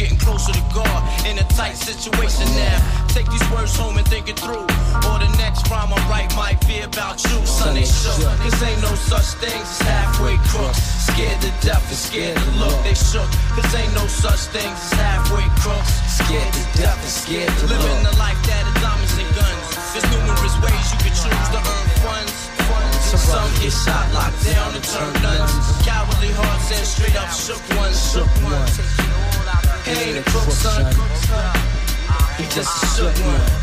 getting 0.03 0.19
closer 0.19 0.53
to 0.53 0.65
God 0.75 0.99
in 1.27 1.39
a 1.39 1.45
tight 1.55 1.77
situation 1.77 2.47
now. 2.59 3.07
Take 3.09 3.31
these 3.31 3.45
words 3.51 3.77
home 3.77 3.99
and 3.99 4.07
think 4.09 4.29
it 4.29 4.39
through. 4.39 4.67
Or 5.07 5.17
the 5.23 5.31
next 5.39 5.71
rhyme 5.71 5.93
I 5.93 6.01
write 6.11 6.35
might 6.35 6.59
be 6.67 6.81
about 6.81 7.23
you, 7.25 7.39
son. 7.47 7.75
They 7.75 7.85
shook. 7.85 8.19
Cause 8.43 8.63
ain't 8.63 8.83
no 8.83 8.95
such 8.95 9.39
things 9.39 9.63
as 9.63 9.81
halfway 9.87 10.37
crooks. 10.51 10.81
Scared 11.07 11.41
to 11.43 11.51
death 11.61 11.87
and 11.87 12.01
scared 12.09 12.37
to 12.37 12.51
look. 12.59 12.77
They 12.83 12.95
shook. 12.95 13.31
Cause 13.55 13.75
ain't 13.75 13.95
no 13.95 14.07
such 14.07 14.51
things 14.51 14.79
as 14.91 14.93
halfway 14.99 15.47
crooks. 15.63 15.93
Scared 16.19 16.53
to 16.53 16.63
death 16.83 16.99
and 16.99 17.15
scared 17.23 17.53
to 17.61 17.67
look. 17.67 17.79
Living 17.79 18.03
the 18.03 18.17
life 18.19 18.41
that 18.49 18.65
is 18.67 18.77
diamonds 18.83 19.15
and 19.19 19.31
guns. 19.39 19.67
There's 19.93 20.09
numerous 20.11 20.57
ways 20.65 20.85
you 20.93 20.99
can 21.05 21.15
choose 21.15 21.49
to 21.55 21.61
earn 21.61 21.89
funds. 22.03 22.52
Some 23.19 23.51
get 23.61 23.73
shot, 23.73 24.09
locked 24.15 24.43
down, 24.43 24.75
and 24.75 24.85
turn 24.85 25.13
nuns. 25.23 25.53
Cowardly 25.85 26.33
hearts 26.33 26.73
and 26.73 26.87
straight 26.87 27.17
up 27.17 27.31
shook 27.31 27.61
ones. 27.77 28.13
Shook 28.13 28.31
ones. 28.43 28.81
He 29.85 29.93
ain't 29.93 30.19
a 30.19 30.31
crook, 30.31 30.51
son. 30.51 30.95
He 32.39 32.45
just 32.45 32.83
a 32.83 32.87
shook 32.97 33.17
one. 33.27 33.63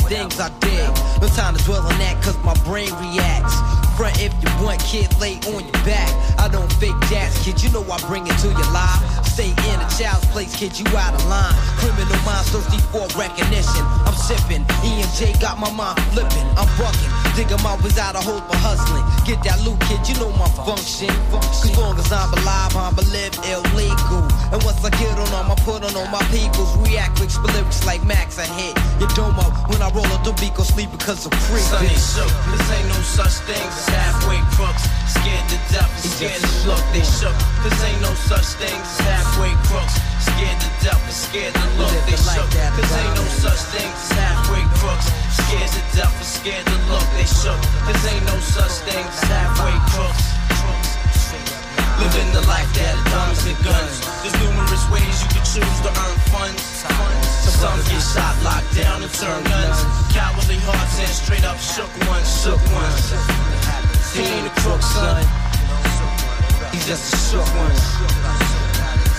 things 0.07 0.39
I 0.39 0.49
did? 0.59 0.87
No 1.21 1.27
time 1.27 1.55
to 1.55 1.63
dwell 1.63 1.81
on 1.81 1.97
that, 1.99 2.21
cause 2.23 2.37
my 2.43 2.53
brain 2.65 2.89
reacts. 3.01 3.55
Front 3.97 4.17
if 4.21 4.33
you 4.41 4.49
want, 4.63 4.79
kid, 4.81 5.09
lay 5.19 5.37
on 5.53 5.61
your 5.61 5.81
back. 5.85 6.09
I 6.39 6.47
don't 6.47 6.71
fake 6.79 6.95
jazz, 7.09 7.37
kid, 7.43 7.61
you 7.61 7.69
know 7.71 7.85
I 7.91 7.97
bring 8.07 8.25
it 8.25 8.37
to 8.41 8.47
your 8.47 8.71
life. 8.71 9.01
Stay 9.25 9.49
in 9.49 9.77
a 9.79 9.87
child's 9.97 10.25
place, 10.33 10.55
kid, 10.55 10.77
you 10.77 10.85
out 10.97 11.13
of 11.13 11.23
line. 11.27 11.53
Criminal 11.79 12.19
minds 12.25 12.49
thirsty 12.49 12.79
for 12.91 13.05
recognition. 13.17 13.85
I'm 14.07 14.15
sipping, 14.15 14.63
EMJ 14.83 15.39
got 15.39 15.59
my 15.59 15.71
mind 15.71 15.99
flipping. 16.11 16.47
I'm 16.57 16.67
bucking, 16.77 17.11
dig 17.35 17.51
'em 17.51 17.65
out 17.65 18.15
of 18.15 18.23
hope 18.23 18.45
for 18.49 18.57
hustling. 18.57 19.05
Get 19.25 19.43
that 19.43 19.61
loot, 19.61 19.79
kid, 19.87 20.01
you 20.07 20.15
know 20.19 20.31
my 20.37 20.49
function. 20.65 21.09
As 21.31 21.77
long 21.77 21.97
as 21.97 22.11
I'm 22.11 22.33
alive, 22.33 22.75
I'm 22.75 22.97
a 22.97 23.05
live 23.13 23.35
illegal. 23.45 24.23
And 24.51 24.63
once 24.63 24.83
I 24.83 24.89
get 24.91 25.17
on 25.17 25.29
them, 25.31 25.51
I 25.51 25.55
put 25.63 25.83
on 25.83 25.95
all 25.95 26.07
my 26.07 26.23
peoples. 26.33 26.75
React 26.87 27.11
spit 27.31 27.53
lyrics 27.53 27.85
like 27.85 28.03
Max, 28.03 28.39
I 28.39 28.45
hit 28.45 28.75
your 28.99 29.09
domo. 29.09 29.43
When 29.69 29.81
I 29.81 29.89
roll 29.93 30.07
up 30.11 30.23
the 30.23 30.33
beat, 30.39 30.55
go 30.55 30.63
sleep 30.63 30.91
because 30.91 31.25
I'm 31.27 31.35
free. 31.47 31.61
Sonny 31.61 31.91
shook, 31.95 32.31
this 32.51 32.65
ain't 32.71 32.87
no 32.87 32.99
such 33.03 33.43
thing 33.47 33.61
as 33.61 33.87
halfway 33.87 34.39
crooks. 34.55 34.83
Scared 35.11 35.45
to 35.51 35.57
death 35.71 35.91
and 35.91 36.11
scared 36.15 36.41
to 36.41 36.51
look, 36.67 36.83
they 36.95 37.03
shook. 37.03 37.35
This 37.63 37.77
ain't 37.83 38.01
no 38.01 38.13
such 38.15 38.57
thing 38.59 38.79
as 38.79 38.99
halfway 39.03 39.53
crooks. 39.67 39.95
Scared 40.23 40.59
to 40.63 40.69
death 40.83 41.03
and 41.03 41.15
scared 41.15 41.53
to 41.53 41.65
look, 41.77 41.93
they 42.07 42.17
shook. 42.17 42.49
This 42.75 42.91
ain't 42.95 43.15
no 43.15 43.25
such 43.43 43.61
thing 43.75 43.91
as 43.91 44.11
halfway 44.15 44.63
crooks. 44.79 45.07
Scared 45.35 45.71
to 45.75 45.81
death 45.95 46.15
and 46.15 46.29
scared 46.29 46.65
to 46.65 46.77
look, 46.87 47.07
they 47.19 47.27
shook. 47.27 47.61
This 47.87 48.01
ain't 48.07 48.25
no 48.25 48.37
such 48.39 48.75
thing 48.87 49.03
as 49.05 49.23
halfway 49.27 49.75
crooks. 49.91 50.30
Living 52.01 52.31
the 52.33 52.41
life 52.47 52.65
that 52.73 52.95
diamonds 53.13 53.45
and 53.45 53.57
guns. 53.63 53.95
There's 54.25 54.33
numerous 54.41 54.83
ways 54.89 55.15
you 55.21 55.29
can 55.37 55.43
choose 55.45 55.77
to 55.85 55.89
earn 55.89 56.17
funds. 56.33 56.61
Some 57.61 57.77
get 57.89 58.01
shot, 58.01 58.33
locked 58.43 58.73
down, 58.75 59.03
and 59.03 59.11
turn 59.13 59.43
guns. 59.45 59.79
Cowardly 60.11 60.57
hearts 60.65 60.97
and 60.99 61.09
straight 61.09 61.45
up 61.45 61.57
shook 61.61 61.91
ones, 62.09 62.25
shook 62.41 62.57
ones. 62.73 63.13
He 64.17 64.21
ain't 64.25 64.47
a 64.47 64.53
crook, 64.61 64.81
son. 64.81 65.21
He's 66.73 66.87
just 66.87 67.13
a 67.13 67.17
shook 67.29 67.47
one. 67.55 67.75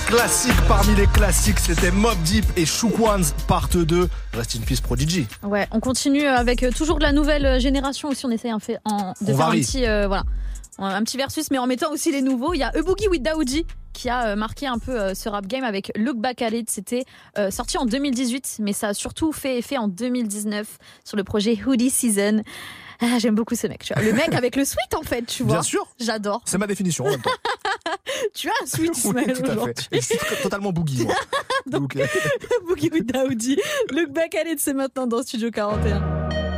Classique 0.08 0.60
parmi 0.68 0.94
les 0.96 1.06
classiques, 1.06 1.58
c'était 1.60 1.90
Mob 1.90 2.18
Deep 2.24 2.44
et 2.56 2.66
Shook 2.66 2.98
Ones 2.98 3.24
Part 3.46 3.68
2. 3.72 4.08
Rest 4.34 4.56
in 4.56 4.60
peace 4.66 4.80
Prodigy. 4.80 5.26
Ouais, 5.42 5.66
on 5.70 5.80
continue 5.80 6.26
avec 6.26 6.66
toujours 6.76 6.98
de 6.98 7.02
la 7.04 7.12
nouvelle 7.12 7.58
génération 7.60 8.08
aussi. 8.10 8.26
On 8.26 8.30
essaie 8.30 8.50
un 8.50 8.58
fait, 8.58 8.78
en, 8.84 9.12
de 9.12 9.14
On 9.22 9.26
faire 9.26 9.36
varie. 9.36 9.60
un 9.60 9.62
petit, 9.62 9.86
euh, 9.86 10.06
voilà, 10.08 10.24
un 10.78 11.02
petit 11.04 11.16
versus, 11.16 11.50
mais 11.50 11.58
en 11.58 11.66
mettant 11.66 11.90
aussi 11.92 12.10
les 12.12 12.22
nouveaux. 12.22 12.54
Il 12.54 12.58
y 12.58 12.62
a 12.62 12.68
A 12.68 12.82
Boogie 12.82 13.08
with 13.08 13.22
Daoudi 13.22 13.66
qui 13.92 14.08
a 14.08 14.28
euh, 14.28 14.36
marqué 14.36 14.66
un 14.66 14.78
peu 14.78 14.98
euh, 14.98 15.14
ce 15.14 15.28
rap 15.28 15.46
game 15.46 15.64
avec 15.64 15.92
Look 15.96 16.16
Back 16.16 16.42
at 16.42 16.50
It. 16.50 16.70
C'était 16.70 17.04
euh, 17.38 17.50
sorti 17.50 17.78
en 17.78 17.84
2018, 17.84 18.58
mais 18.60 18.72
ça 18.72 18.88
a 18.88 18.94
surtout 18.94 19.32
fait 19.32 19.58
effet 19.58 19.76
en 19.76 19.88
2019 19.88 20.78
sur 21.04 21.16
le 21.16 21.24
projet 21.24 21.58
Hoodie 21.64 21.90
Season. 21.90 22.42
Ah, 23.00 23.18
J'aime 23.18 23.34
beaucoup 23.34 23.54
ce 23.54 23.66
mec. 23.66 23.82
Tu 23.84 23.92
vois. 23.92 24.02
Le 24.02 24.12
mec 24.12 24.32
avec 24.34 24.56
le 24.56 24.64
sweat 24.64 24.94
en 24.94 25.02
fait, 25.02 25.22
tu 25.26 25.42
vois. 25.42 25.54
Bien 25.54 25.62
sûr. 25.62 25.88
J'adore. 25.98 26.40
C'est 26.44 26.58
ma 26.58 26.66
définition 26.66 27.04
en 27.04 27.10
même 27.10 27.22
temps. 27.22 27.30
Tu 28.34 28.48
as 28.48 28.52
un 28.62 28.66
sweat 28.66 28.90
Oui, 28.90 28.98
Ismaël 28.98 29.32
tout 29.32 29.50
à 29.50 29.66
fait. 29.66 29.88
Je 29.90 30.42
totalement 30.42 30.72
boogie, 30.72 31.04
moi. 31.04 31.14
Donc, 31.66 31.98
Boogie 32.68 32.90
with 32.92 33.06
Daoudi. 33.06 33.56
Look 33.90 34.10
Back 34.10 34.34
at 34.34 34.48
It, 34.48 34.60
c'est 34.60 34.74
maintenant 34.74 35.06
dans 35.06 35.22
Studio 35.22 35.50
41. 35.50 36.51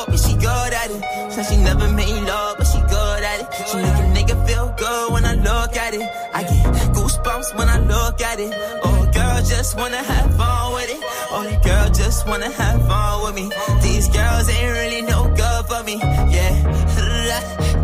Before, 0.00 0.12
but 0.12 0.20
she 0.20 0.34
good 0.34 0.72
at 0.72 0.90
it. 0.90 1.32
Said 1.32 1.46
she 1.46 1.56
never 1.56 1.90
made 1.92 2.22
love, 2.22 2.58
but 2.58 2.66
she 2.66 2.78
good 2.80 3.22
at 3.22 3.40
it. 3.40 3.68
She 3.68 3.76
make 3.76 3.86
a 3.86 4.06
nigga 4.16 4.46
feel 4.46 4.74
good 4.76 5.12
when 5.12 5.24
I 5.24 5.34
look 5.34 5.76
at 5.76 5.94
it. 5.94 6.02
I 6.34 6.42
get 6.42 6.94
goosebumps 6.94 7.56
when 7.56 7.68
I 7.68 7.78
look 7.78 8.20
at 8.20 8.40
it. 8.40 8.52
Oh, 8.84 9.10
girl, 9.12 9.42
just 9.42 9.76
wanna 9.76 10.02
have 10.02 10.36
fun 10.36 10.74
with 10.74 10.90
it. 10.90 11.00
Oh, 11.30 11.60
girl 11.64 11.88
just 11.90 12.26
wanna 12.26 12.50
have 12.50 12.86
fun 12.86 13.22
with 13.24 13.34
me. 13.34 13.50
These 13.82 14.08
girls 14.08 14.48
ain't 14.48 14.72
really 14.72 15.02
no 15.02 15.28
good 15.34 15.66
for 15.66 15.82
me. 15.84 15.96
Yeah. 16.34 16.54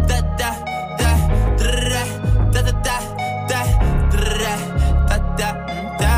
Da 0.09 0.21
da 0.41 0.51
da 0.99 1.13
da 1.57 1.59
da 1.59 1.93
da 2.53 2.63
da 2.63 2.87
da 2.87 3.05
da 3.49 3.63
da 4.17 4.41
da 5.37 5.39
da 5.39 5.51
da 6.01 6.13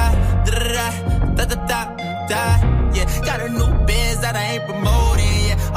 da 0.55 1.45
da 1.45 1.55
da 1.55 1.81
da 2.29 2.41
yeah. 2.95 3.25
Got 3.25 3.41
a 3.41 3.49
new 3.49 3.87
biz 3.87 4.21
that 4.21 4.37
I 4.37 4.55
ain't 4.55 4.65
promoting. 4.67 5.08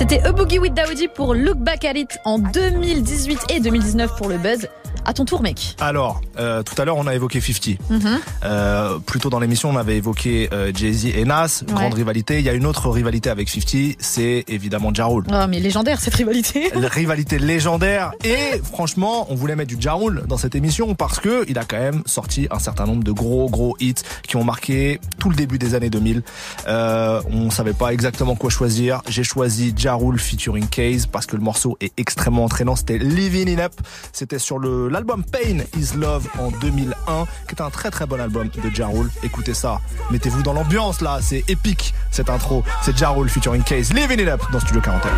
C'était 0.00 0.22
A 0.22 0.32
Boogie 0.32 0.58
with 0.58 0.72
Daoudi 0.72 1.08
pour 1.08 1.34
Look 1.34 1.58
Back 1.58 1.84
at 1.84 1.92
It 1.92 2.18
en 2.24 2.38
2018 2.38 3.38
et 3.50 3.60
2019 3.60 4.16
pour 4.16 4.30
le 4.30 4.38
Buzz. 4.38 4.66
À 5.10 5.12
ton 5.12 5.24
tour, 5.24 5.42
mec. 5.42 5.74
Alors, 5.80 6.20
euh, 6.38 6.62
tout 6.62 6.80
à 6.80 6.84
l'heure, 6.84 6.96
on 6.96 7.08
a 7.08 7.16
évoqué 7.16 7.40
50. 7.40 7.80
Mhm. 7.90 8.20
Euh, 8.44 8.98
plus 9.00 9.18
tôt 9.18 9.28
dans 9.28 9.40
l'émission, 9.40 9.70
on 9.70 9.76
avait 9.76 9.96
évoqué 9.96 10.48
euh, 10.52 10.70
Jay-Z 10.72 11.06
et 11.06 11.24
Nas, 11.24 11.64
grande 11.66 11.94
rivalité. 11.94 12.38
Il 12.38 12.44
y 12.44 12.48
a 12.48 12.52
une 12.52 12.64
autre 12.64 12.88
rivalité 12.88 13.28
avec 13.28 13.48
50, 13.48 13.96
c'est 13.98 14.44
évidemment 14.46 14.92
Ja 14.94 15.06
Rule. 15.06 15.24
Oh, 15.28 15.46
mais 15.48 15.58
légendaire 15.58 16.00
cette 16.00 16.14
rivalité. 16.14 16.70
La 16.76 16.88
rivalité 16.88 17.40
légendaire 17.40 18.12
et 18.24 18.60
franchement 18.62 19.26
on 19.30 19.34
voulait 19.34 19.56
mettre 19.56 19.74
du 19.74 19.80
Ja 19.80 19.94
Rule 19.94 20.22
dans 20.28 20.36
cette 20.36 20.54
émission 20.54 20.94
parce 20.94 21.18
que 21.18 21.44
il 21.48 21.58
a 21.58 21.64
quand 21.64 21.78
même 21.78 22.02
sorti 22.06 22.46
un 22.50 22.58
certain 22.58 22.86
nombre 22.86 23.02
de 23.02 23.12
gros 23.12 23.48
gros 23.50 23.76
hits 23.80 23.94
qui 24.26 24.36
ont 24.36 24.44
marqué 24.44 25.00
tout 25.18 25.30
le 25.30 25.36
début 25.36 25.58
des 25.58 25.74
années 25.74 25.90
2000 25.90 26.22
euh, 26.68 27.20
on 27.30 27.50
savait 27.50 27.72
pas 27.72 27.92
exactement 27.92 28.36
quoi 28.36 28.50
choisir 28.50 29.02
j'ai 29.08 29.24
choisi 29.24 29.74
Ja 29.76 29.94
Rule 29.94 30.18
featuring 30.18 30.68
Case 30.68 31.06
parce 31.06 31.26
que 31.26 31.36
le 31.36 31.42
morceau 31.42 31.76
est 31.80 31.92
extrêmement 31.96 32.44
entraînant 32.44 32.76
c'était 32.76 32.98
Living 32.98 33.48
It 33.48 33.60
Up 33.60 33.72
c'était 34.12 34.38
sur 34.38 34.58
le 34.58 34.88
l'album 35.00 35.24
Pain 35.24 35.64
Is 35.78 35.96
Love 35.96 36.28
en 36.38 36.50
2001 36.50 37.24
qui 37.48 37.54
est 37.54 37.62
un 37.62 37.70
très 37.70 37.90
très 37.90 38.04
bon 38.04 38.20
album 38.20 38.48
de 38.48 38.68
Ja 38.74 38.86
Rule. 38.86 39.10
Écoutez 39.22 39.54
ça. 39.54 39.80
Mettez-vous 40.10 40.42
dans 40.42 40.52
l'ambiance 40.52 41.00
là. 41.00 41.20
C'est 41.22 41.42
épique 41.48 41.94
cette 42.10 42.28
intro. 42.28 42.62
C'est 42.82 42.98
Ja 42.98 43.08
Rule 43.08 43.30
featuring 43.30 43.62
Case. 43.62 43.94
Living 43.94 44.20
It 44.20 44.28
Up 44.28 44.42
dans 44.52 44.60
Studio 44.60 44.82
41 44.82 45.10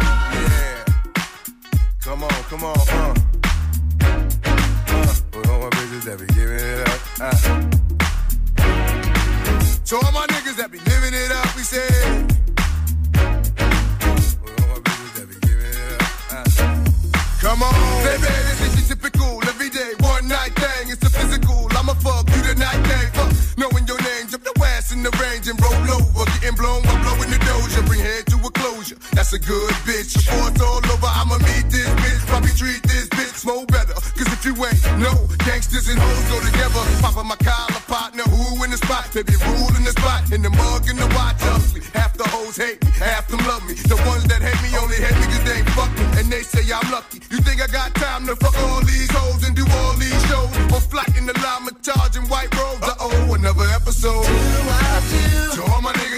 Come 2.05 2.23
on, 2.23 2.29
come 2.49 2.63
on, 2.63 2.75
uh. 2.75 3.15
Uh. 7.21 7.25
Uh. 7.25 7.33
Come 17.41 17.63
on, 17.65 17.73
baby, 18.05 18.23
this 18.61 18.79
is 18.79 18.93
everyday 19.75 19.95
one 20.07 20.29
night 20.29 20.55
thing. 20.55 20.91
It's 20.91 21.03
a 21.03 21.11
physical. 21.11 21.69
I'ma 21.73 21.95
fuck 21.95 22.29
you 22.29 22.43
tonight, 22.43 22.81
thing. 22.87 23.09
Fuck 23.13 23.33
knowing 23.57 23.87
your 23.87 24.01
name, 24.01 24.29
jump 24.29 24.45
your 24.45 24.67
ass 24.67 24.93
in 24.93 25.03
the 25.03 25.11
range 25.21 25.49
and 25.49 25.61
roll 25.61 25.97
over. 25.97 26.25
Getting 26.41 26.57
blown 26.57 26.83
while 26.83 27.01
blowing 27.03 27.31
the 27.31 27.39
doja. 27.39 27.87
Bring 27.87 28.01
head 28.01 28.27
to 28.27 28.37
a 28.37 28.51
That's 28.91 29.33
a 29.33 29.39
good 29.39 29.71
bitch. 29.87 30.15
Before 30.19 30.51
it's 30.51 30.61
all 30.61 30.83
over, 30.83 31.07
I'ma 31.07 31.39
meet 31.39 31.71
this 31.71 31.87
bitch. 32.03 32.27
Probably 32.27 32.51
treat 32.51 32.83
this 32.83 33.07
bitch 33.09 33.47
more 33.47 33.65
better. 33.67 33.95
Cause 33.95 34.27
if 34.27 34.43
you 34.45 34.55
ain't, 34.59 34.83
no, 34.99 35.15
gangsters 35.47 35.89
and 35.89 35.99
hoes 35.99 36.25
go 36.27 36.43
together. 36.43 36.83
Papa 36.99 37.23
my 37.23 37.37
collar 37.37 37.83
partner, 37.87 38.25
who 38.27 38.65
in 38.65 38.71
the 38.71 38.77
spot? 38.77 39.07
Baby, 39.15 39.39
rule 39.47 39.71
in 39.79 39.85
the 39.87 39.95
spot. 39.95 40.31
In 40.33 40.43
the 40.43 40.51
mug 40.51 40.89
and 40.91 40.99
the 40.99 41.07
watch 41.15 41.39
ugly. 41.55 41.83
Half 41.95 42.19
the 42.19 42.27
hoes 42.27 42.57
hate 42.57 42.83
me, 42.85 42.91
half 42.99 43.29
them 43.29 43.39
love 43.47 43.63
me. 43.69 43.75
The 43.75 43.97
ones 44.11 44.27
that 44.27 44.43
hate 44.43 44.59
me 44.67 44.75
only 44.79 44.99
hate 44.99 45.15
me 45.15 45.27
cause 45.31 45.45
they 45.47 45.63
ain't 45.63 45.71
fuck 45.79 45.91
me. 45.95 46.05
And 46.19 46.27
they 46.33 46.43
say 46.43 46.67
I'm 46.73 46.91
lucky. 46.91 47.23
You 47.31 47.39
think 47.39 47.63
I 47.63 47.69
got 47.71 47.95
time 47.95 48.27
to 48.27 48.35
fuck 48.37 48.57
all 48.67 48.83
these 48.83 49.11
hoes 49.11 49.47
and 49.47 49.55
do 49.55 49.63
all 49.63 49.95
these 49.95 50.23
shows? 50.27 50.51
Or 50.75 50.83
flat 50.83 51.15
in 51.17 51.27
the 51.27 51.39
llama 51.39 51.71
charging 51.87 52.27
white 52.27 52.51
robes? 52.59 52.83
Uh 52.83 52.99
oh, 52.99 53.35
another 53.35 53.67
episode. 53.71 54.27
To 55.55 55.61
all 55.71 55.81
my 55.81 55.93
niggas 55.93 56.12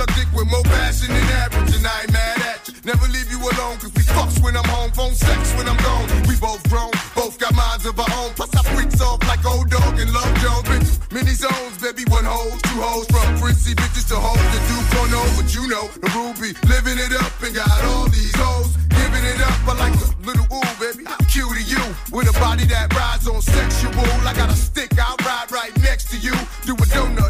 Suck 0.00 0.32
with 0.32 0.48
more 0.48 0.64
passion 0.64 1.12
than 1.12 1.28
average. 1.44 1.76
And 1.76 1.84
I 1.84 2.00
ain't 2.00 2.12
mad 2.12 2.40
at 2.40 2.64
you. 2.64 2.72
Never 2.88 3.04
leave 3.12 3.28
you 3.28 3.36
alone, 3.36 3.76
cause 3.76 3.92
we 3.92 4.00
fucks 4.16 4.40
when 4.42 4.56
I'm 4.56 4.64
home. 4.64 4.90
Phone 4.92 5.12
sex 5.12 5.52
when 5.60 5.68
I'm 5.68 5.76
gone. 5.76 6.08
We 6.24 6.40
both 6.40 6.64
grown, 6.72 6.88
both 7.14 7.36
got 7.38 7.52
minds 7.52 7.84
of 7.84 8.00
our 8.00 8.08
own. 8.24 8.32
Plus 8.32 8.48
I 8.56 8.62
freaks 8.72 8.98
off 9.02 9.20
like 9.28 9.44
old 9.44 9.68
dog 9.68 10.00
and 10.00 10.08
love 10.08 10.32
Jones. 10.40 10.64
Through 10.64 11.20
many 11.20 11.36
zones, 11.36 11.76
baby. 11.84 12.08
One 12.08 12.24
hoes, 12.24 12.56
two 12.64 12.80
hoes. 12.80 13.04
From 13.12 13.28
prissy 13.44 13.76
bitches 13.76 14.08
to 14.08 14.16
hoes 14.16 14.40
that 14.40 14.64
do 14.72 14.76
porno. 14.96 15.20
But 15.36 15.52
you 15.52 15.68
know, 15.68 15.84
the 16.00 16.08
ruby 16.16 16.56
living 16.64 16.96
it 16.96 17.12
up 17.20 17.36
and 17.44 17.52
got 17.52 17.68
all 17.92 18.08
these 18.08 18.32
hoes. 18.40 18.72
Giving 18.96 19.24
it 19.28 19.40
up, 19.44 19.68
I 19.68 19.84
like 19.84 19.96
a 20.00 20.08
little 20.24 20.48
ooh, 20.48 20.72
baby. 20.80 21.04
I'm 21.04 21.20
cute 21.28 21.44
to 21.44 21.60
you. 21.60 21.84
With 22.08 22.24
a 22.24 22.36
body 22.40 22.64
that 22.72 22.88
rides 22.96 23.28
on 23.28 23.42
sexual. 23.44 23.92
I 24.24 24.32
got 24.32 24.48
a 24.48 24.56
stick, 24.56 24.96
I'll 24.96 25.20
ride 25.28 25.52
right 25.52 25.76
next 25.84 26.08
to 26.08 26.16
you. 26.16 26.32
Do 26.64 26.72
a 26.72 26.86
donut, 26.88 27.29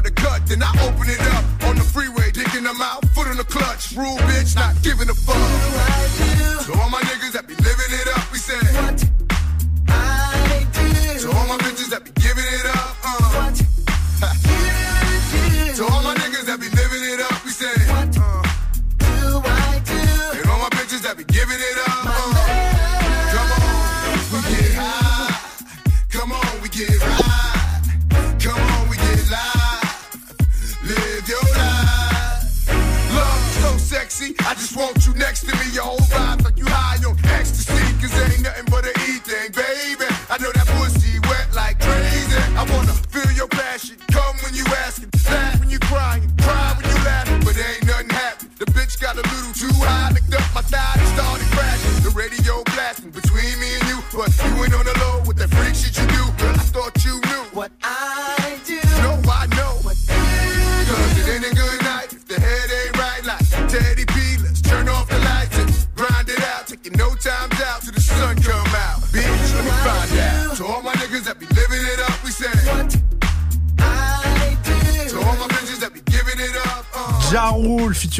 clutch. 3.80 3.96
Rule 3.96 4.16
bitch, 4.18 4.54
not 4.54 4.80
giving 4.82 5.08
a 5.08 5.14
fuck. 5.14 5.36
So 6.62 6.72
I'm 6.74 6.92
taking 7.06 7.19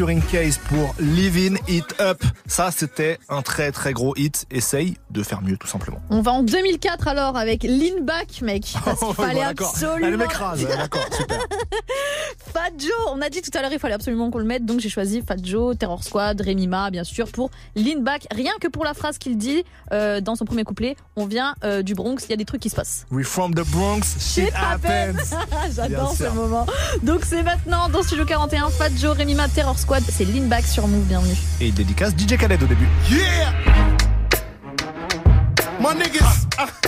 Case 0.01 0.57
pour 0.67 0.95
Living 0.99 1.59
It 1.67 1.85
Up. 1.99 2.23
Ça, 2.47 2.71
c'était 2.71 3.19
un 3.29 3.43
très 3.43 3.71
très 3.71 3.93
gros 3.93 4.15
hit. 4.17 4.47
Essaye 4.49 4.97
de 5.11 5.21
faire 5.21 5.43
mieux, 5.43 5.57
tout 5.57 5.67
simplement. 5.67 6.01
On 6.09 6.21
va 6.21 6.31
en 6.31 6.41
2004 6.41 7.07
alors 7.07 7.37
avec 7.37 7.61
Lean 7.63 8.01
Back, 8.01 8.41
mec. 8.41 8.73
Parce 8.83 8.99
qu'il 8.99 9.13
fallait 9.13 9.41
bon, 9.41 9.65
absolument. 9.65 10.07
Elle 10.07 10.17
m'écrase, 10.17 10.65
d'accord, 10.65 11.05
super. 11.15 11.39
Fat 12.53 12.71
Joe, 12.77 12.91
on 13.07 13.21
a 13.21 13.29
dit 13.29 13.41
tout 13.41 13.57
à 13.57 13.61
l'heure 13.61 13.71
il 13.71 13.79
fallait 13.79 13.93
absolument 13.93 14.29
qu'on 14.29 14.39
le 14.39 14.45
mette, 14.45 14.65
donc 14.65 14.81
j'ai 14.81 14.89
choisi 14.89 15.21
Fat 15.25 15.37
Joe, 15.41 15.77
Terror 15.77 16.03
Squad, 16.03 16.41
Rémi 16.41 16.67
Ma, 16.67 16.89
bien 16.91 17.05
sûr, 17.05 17.31
pour 17.31 17.49
Lean 17.77 18.01
Back. 18.01 18.27
Rien 18.29 18.51
que 18.59 18.67
pour 18.67 18.83
la 18.83 18.93
phrase 18.93 19.17
qu'il 19.17 19.37
dit 19.37 19.63
euh, 19.93 20.19
dans 20.19 20.35
son 20.35 20.43
premier 20.43 20.65
couplet, 20.65 20.97
on 21.15 21.25
vient 21.25 21.55
euh, 21.63 21.81
du 21.81 21.93
Bronx, 21.93 22.17
il 22.25 22.31
y 22.31 22.33
a 22.33 22.35
des 22.35 22.43
trucs 22.43 22.61
qui 22.61 22.69
se 22.69 22.75
passent. 22.75 23.05
We 23.09 23.25
from 23.25 23.53
the 23.55 23.65
Bronx, 23.71 24.01
shit 24.19 24.51
happens. 24.53 25.33
J'adore 25.75 26.13
Bien 26.15 26.27
ce 26.27 26.33
moment. 26.33 26.65
Donc 27.03 27.21
c'est 27.23 27.41
maintenant 27.41 27.87
dans 27.87 28.03
Studio 28.03 28.25
41, 28.25 28.69
Fat 28.69 28.89
Joe, 28.97 29.15
Rémi 29.15 29.35
Ma, 29.35 29.47
Terror 29.47 29.79
Squad, 29.79 30.03
c'est 30.09 30.25
Lean 30.25 30.47
Back 30.47 30.65
sur 30.65 30.87
Move, 30.89 31.05
bienvenue. 31.05 31.37
Et 31.61 31.71
dédicace 31.71 32.11
DJ 32.11 32.35
Khaled 32.37 32.61
au 32.61 32.67
début. 32.67 32.87
Yeah! 33.09 33.53
My 35.79 35.95
niggas, 35.95 36.47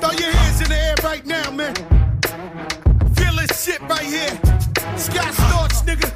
throw 0.00 0.12
your 0.12 0.30
hands 0.32 0.60
in 0.60 0.68
the 0.68 0.76
air 0.76 0.94
right 1.02 1.26
now, 1.26 1.50
man. 1.50 1.72
This 3.52 3.64
shit 3.64 3.82
right 3.82 4.00
here. 4.00 4.30
Scott 4.96 5.30
Storch, 5.34 5.84
nigga. 5.84 6.10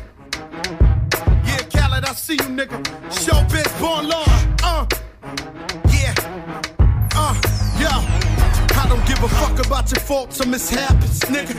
Yeah, 1.45 1.59
Khaled, 1.69 2.07
I 2.07 2.13
see 2.15 2.33
you, 2.33 2.49
nigga. 2.49 2.83
Showbiz, 3.11 3.79
born 3.79 4.09
law. 4.09 4.25
Uh, 4.63 4.87
I 8.87 8.89
don't 8.89 9.05
give 9.05 9.21
a 9.21 9.29
fuck 9.29 9.67
about 9.67 9.91
your 9.91 9.99
faults 9.99 10.41
or 10.41 10.47
mishaps, 10.47 11.19
nigga. 11.25 11.59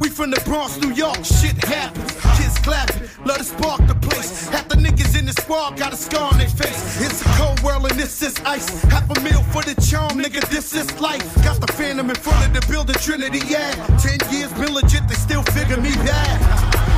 We 0.00 0.08
from 0.08 0.32
the 0.32 0.40
Bronx, 0.40 0.76
New 0.80 0.92
York, 0.92 1.24
shit 1.24 1.56
happens. 1.62 2.10
Kids 2.36 2.58
clapping, 2.58 3.08
let 3.24 3.38
us 3.38 3.50
spark 3.50 3.86
the 3.86 3.94
place. 3.94 4.48
Half 4.48 4.68
the 4.70 4.74
niggas 4.74 5.16
in 5.16 5.24
the 5.26 5.32
squad 5.34 5.78
got 5.78 5.92
a 5.92 5.96
scar 5.96 6.32
on 6.32 6.38
their 6.38 6.48
face. 6.48 7.00
It's 7.00 7.22
a 7.22 7.28
cold 7.38 7.60
world 7.62 7.88
and 7.88 7.96
this 7.96 8.20
is 8.22 8.34
ice. 8.44 8.82
Half 8.90 9.08
a 9.16 9.20
meal 9.20 9.44
for 9.54 9.62
the 9.62 9.80
charm, 9.88 10.18
nigga, 10.18 10.40
this 10.50 10.74
is 10.74 10.90
life. 11.00 11.22
Got 11.44 11.60
the 11.60 11.72
phantom 11.74 12.10
in 12.10 12.16
front 12.16 12.44
of 12.44 12.52
the 12.52 12.66
building, 12.68 12.96
Trinity, 12.96 13.46
yeah. 13.46 13.70
Ten 14.02 14.18
years 14.34 14.52
been 14.54 14.74
legit, 14.74 15.06
they 15.06 15.14
still 15.14 15.44
figure 15.54 15.76
me 15.76 15.94
bad. 16.02 16.42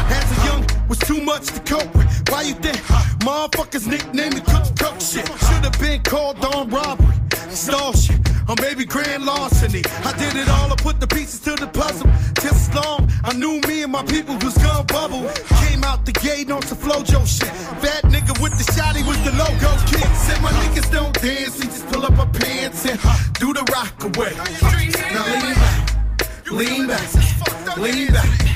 As 0.09 0.39
a 0.39 0.47
young, 0.47 0.76
was 0.89 0.99
too 0.99 1.21
much 1.21 1.47
to 1.47 1.61
cope 1.61 1.95
with. 1.95 2.07
Why 2.31 2.43
you 2.43 2.55
think 2.55 2.77
motherfuckers 3.25 3.87
nicknamed 3.87 4.35
me 4.35 4.41
cook 4.41 4.67
cook 4.79 5.01
shit? 5.01 5.27
Should've 5.27 5.79
been 5.81 6.03
called 6.03 6.45
on 6.45 6.71
robbery, 6.71 7.15
stall 7.51 7.93
shit, 7.93 8.19
or 8.49 8.55
maybe 8.61 8.85
grand 8.85 9.25
larceny. 9.25 9.83
I 10.05 10.13
did 10.19 10.37
it 10.37 10.49
all, 10.49 10.73
I 10.73 10.77
put 10.77 11.01
the 11.01 11.07
pieces 11.07 11.41
to 11.41 11.55
the 11.55 11.67
puzzle. 11.67 12.11
Just 12.41 12.75
long 12.75 13.11
I 13.25 13.33
knew 13.33 13.61
me 13.67 13.83
and 13.83 13.93
my 13.93 14.05
people 14.05 14.37
was 14.37 14.57
gonna 14.59 14.85
bubble. 14.85 15.29
Came 15.67 15.83
out 15.85 16.05
the 16.07 16.13
gate 16.13 16.51
on 16.51 16.63
some 16.63 16.79
flojo 16.79 17.27
shit. 17.27 17.51
Fat 17.83 18.05
nigga 18.05 18.41
with 18.41 18.57
the 18.59 18.67
shotty 18.73 19.07
was 19.07 19.19
the 19.25 19.33
logo 19.33 19.71
kid. 19.91 20.07
Said 20.17 20.41
my 20.43 20.53
niggas 20.63 20.91
don't 20.93 21.15
dance, 21.21 21.59
we 21.59 21.67
just 21.67 21.87
pull 21.89 22.05
up 22.05 22.19
our 22.19 22.27
pants 22.27 22.87
and 22.87 23.01
do 23.35 23.53
the 23.53 23.65
rock 23.75 23.97
away. 24.05 24.33
Now 25.13 25.25
lean 25.35 25.57
back, 25.57 26.51
lean 26.51 26.87
back, 26.87 27.15
lean 27.15 27.65
back, 27.65 27.77
lean 27.77 28.13
back. 28.13 28.56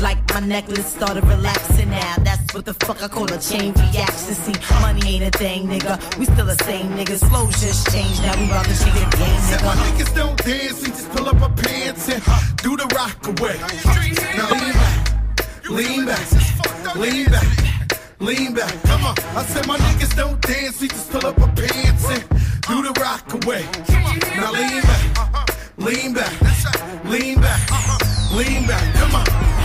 Like 0.00 0.18
my 0.34 0.40
necklace 0.40 0.86
started 0.86 1.24
relaxing 1.24 1.90
now. 1.90 2.16
That's 2.22 2.54
what 2.54 2.64
the 2.64 2.74
fuck 2.74 3.02
I 3.02 3.08
call 3.08 3.32
a 3.32 3.38
chain 3.38 3.72
reaction. 3.72 4.34
See, 4.34 4.54
money 4.80 5.16
ain't 5.16 5.34
a 5.34 5.38
thing, 5.38 5.68
nigga. 5.68 6.18
We 6.18 6.26
still 6.26 6.46
the 6.46 6.56
same 6.64 6.88
niggas. 6.96 7.28
Flows 7.28 7.60
just 7.60 7.90
changed. 7.92 8.22
Now 8.22 8.36
we 8.38 8.44
about 8.46 8.64
to 8.64 8.76
change 8.76 8.94
the 8.94 9.16
game, 9.16 9.40
Said 9.48 9.62
my 9.64 9.74
niggas 9.74 10.14
don't 10.14 10.36
dance, 10.44 10.82
we 10.82 10.88
just 10.88 11.10
pull 11.10 11.28
up 11.28 11.40
our 11.40 11.50
pants 11.50 12.08
and 12.08 12.22
do 12.62 12.76
the 12.76 12.86
rock 12.94 13.26
away. 13.26 13.56
Now 14.36 14.50
lean 14.50 14.74
back, 14.74 14.96
lean 15.70 16.06
back, 16.06 16.96
lean 16.96 17.26
back, 17.30 18.20
lean 18.20 18.54
back. 18.54 18.82
Come 18.84 19.04
on, 19.04 19.14
I 19.36 19.42
said 19.44 19.66
my 19.66 19.78
niggas 19.78 20.16
don't 20.16 20.40
dance, 20.42 20.80
we 20.80 20.88
just 20.88 21.10
pull 21.10 21.26
up 21.26 21.40
our 21.40 21.52
pants 21.54 22.08
and 22.10 22.22
do 22.68 22.82
the 22.82 22.92
rock 23.00 23.32
away. 23.44 23.64
Now 24.36 24.52
lean 24.52 24.82
back, 24.82 25.76
lean 25.78 26.12
back, 26.12 26.34
lean 27.04 27.40
back, 27.40 27.60
lean 28.32 28.66
back. 28.66 28.94
Come 28.94 29.14
on. 29.14 29.55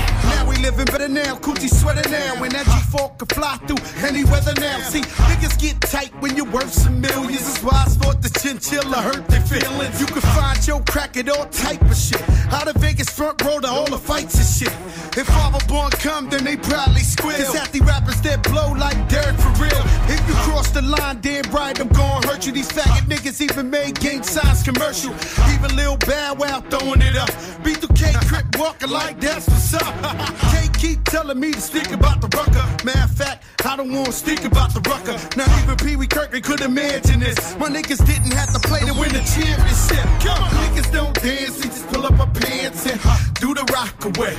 Living 0.61 0.85
better 0.85 1.07
now, 1.07 1.35
coochie 1.37 1.67
sweater 1.67 2.07
now. 2.09 2.39
When 2.39 2.51
that 2.51 2.67
G4 2.67 3.17
can 3.17 3.27
fly 3.29 3.57
through 3.65 3.81
any 4.07 4.23
weather 4.25 4.53
now. 4.59 4.79
See, 4.81 5.01
niggas 5.01 5.59
get 5.59 5.81
tight 5.81 6.13
when 6.21 6.35
you're 6.35 6.51
worth 6.51 6.71
some 6.71 7.01
millions. 7.01 7.41
That's 7.45 7.63
why 7.63 7.81
I 7.81 7.89
thought 7.89 8.21
the 8.21 8.29
chinchilla 8.29 9.01
hurt 9.01 9.27
their 9.27 9.41
feelings. 9.41 9.99
You 9.99 10.05
can 10.05 10.21
find 10.21 10.67
your 10.67 10.81
crack 10.81 11.17
at 11.17 11.29
all 11.29 11.47
type 11.47 11.81
of 11.81 11.97
shit. 11.97 12.21
Out 12.53 12.67
of 12.67 12.75
Vegas 12.75 13.09
front 13.09 13.43
row 13.43 13.59
to 13.59 13.67
all 13.67 13.89
the 13.89 13.97
fights 13.97 14.35
and 14.35 14.45
shit. 14.45 15.17
If 15.17 15.27
Father 15.27 15.65
Born 15.67 15.89
come, 15.91 16.29
then 16.29 16.43
they 16.43 16.57
probably 16.57 17.01
squeal. 17.01 17.37
Cause 17.37 17.69
the 17.71 17.81
rappers 17.81 18.21
that 18.21 18.43
blow 18.43 18.71
like 18.73 18.97
Derek 19.09 19.37
for 19.37 19.49
real. 19.57 19.81
If 20.13 20.21
you 20.27 20.35
cross 20.45 20.69
the 20.69 20.83
line, 20.83 21.21
damn 21.21 21.49
right, 21.51 21.77
I'm 21.79 21.89
gonna 21.89 22.27
hurt 22.27 22.45
you. 22.45 22.51
These 22.51 22.71
faggot 22.71 23.09
niggas 23.09 23.41
even 23.41 23.69
made 23.69 23.99
gang 23.99 24.21
signs 24.21 24.61
commercial. 24.61 25.13
Even 25.53 25.75
Lil 25.75 25.97
Bow 25.97 26.35
Wow 26.35 26.61
throwing 26.69 27.01
it 27.01 27.15
up. 27.17 27.29
B2K 27.63 28.27
Crip 28.27 28.45
walking 28.59 28.89
like 28.89 29.19
that's 29.19 29.47
what's 29.47 29.73
up. 29.73 30.41
K 30.51 30.67
keep 30.77 31.03
telling 31.05 31.39
me 31.39 31.51
to 31.51 31.61
speak 31.61 31.91
about 31.91 32.21
the 32.21 32.27
rucker. 32.37 32.65
Matter 32.85 33.03
of 33.03 33.11
fact, 33.11 33.43
I 33.65 33.75
don't 33.77 33.91
wanna 33.91 34.11
speak 34.11 34.43
about 34.43 34.73
the 34.73 34.81
rucker. 34.89 35.17
Not 35.37 35.49
even 35.61 35.75
Pee 35.77 35.95
Wee 35.95 36.07
Kirkland 36.07 36.43
could 36.43 36.61
imagine 36.61 37.19
this. 37.19 37.55
My 37.57 37.69
niggas 37.69 38.05
didn't 38.05 38.33
have 38.33 38.51
to 38.53 38.59
play 38.67 38.81
to 38.81 38.93
win 38.93 39.11
the 39.13 39.23
championship. 39.35 40.05
Come 40.25 40.43
on, 40.43 40.51
niggas 40.61 40.91
don't 40.91 41.15
dance, 41.21 41.57
we 41.57 41.67
just 41.69 41.87
pull 41.87 42.05
up 42.05 42.19
our 42.19 42.27
pants 42.27 42.85
and 42.85 42.99
do 43.39 43.53
the 43.53 43.65
rock 43.71 43.95
away. 44.05 44.35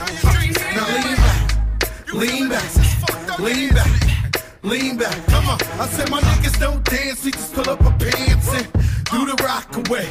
Now 0.77 0.87
lean 0.95 1.17
back, 1.25 1.41
lean 2.13 2.49
back, 2.49 3.39
lean 3.39 3.69
back, 3.75 3.93
lean 4.63 4.97
back. 4.99 5.17
Come 5.27 5.47
on, 5.49 5.59
I 5.81 5.87
said 5.89 6.11
my 6.11 6.21
niggas 6.21 6.59
don't 6.59 6.85
dance, 6.85 7.25
we 7.25 7.31
just 7.31 7.55
pull 7.55 7.69
up 7.71 7.81
our 7.83 7.97
pants 7.99 8.49
and 8.53 8.67
do 9.13 9.21
the 9.31 9.37
rock 9.43 9.69
away. 9.83 10.09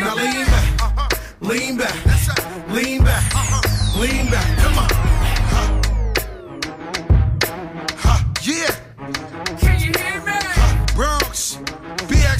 Now 0.00 0.14
lean 0.16 0.46
back, 0.46 0.68
lean 1.40 1.76
back, 1.76 1.96
lean 2.70 3.04
back, 3.04 3.24
lean 3.96 4.30
back. 4.30 4.58
Come 4.58 4.78
on. 4.78 5.01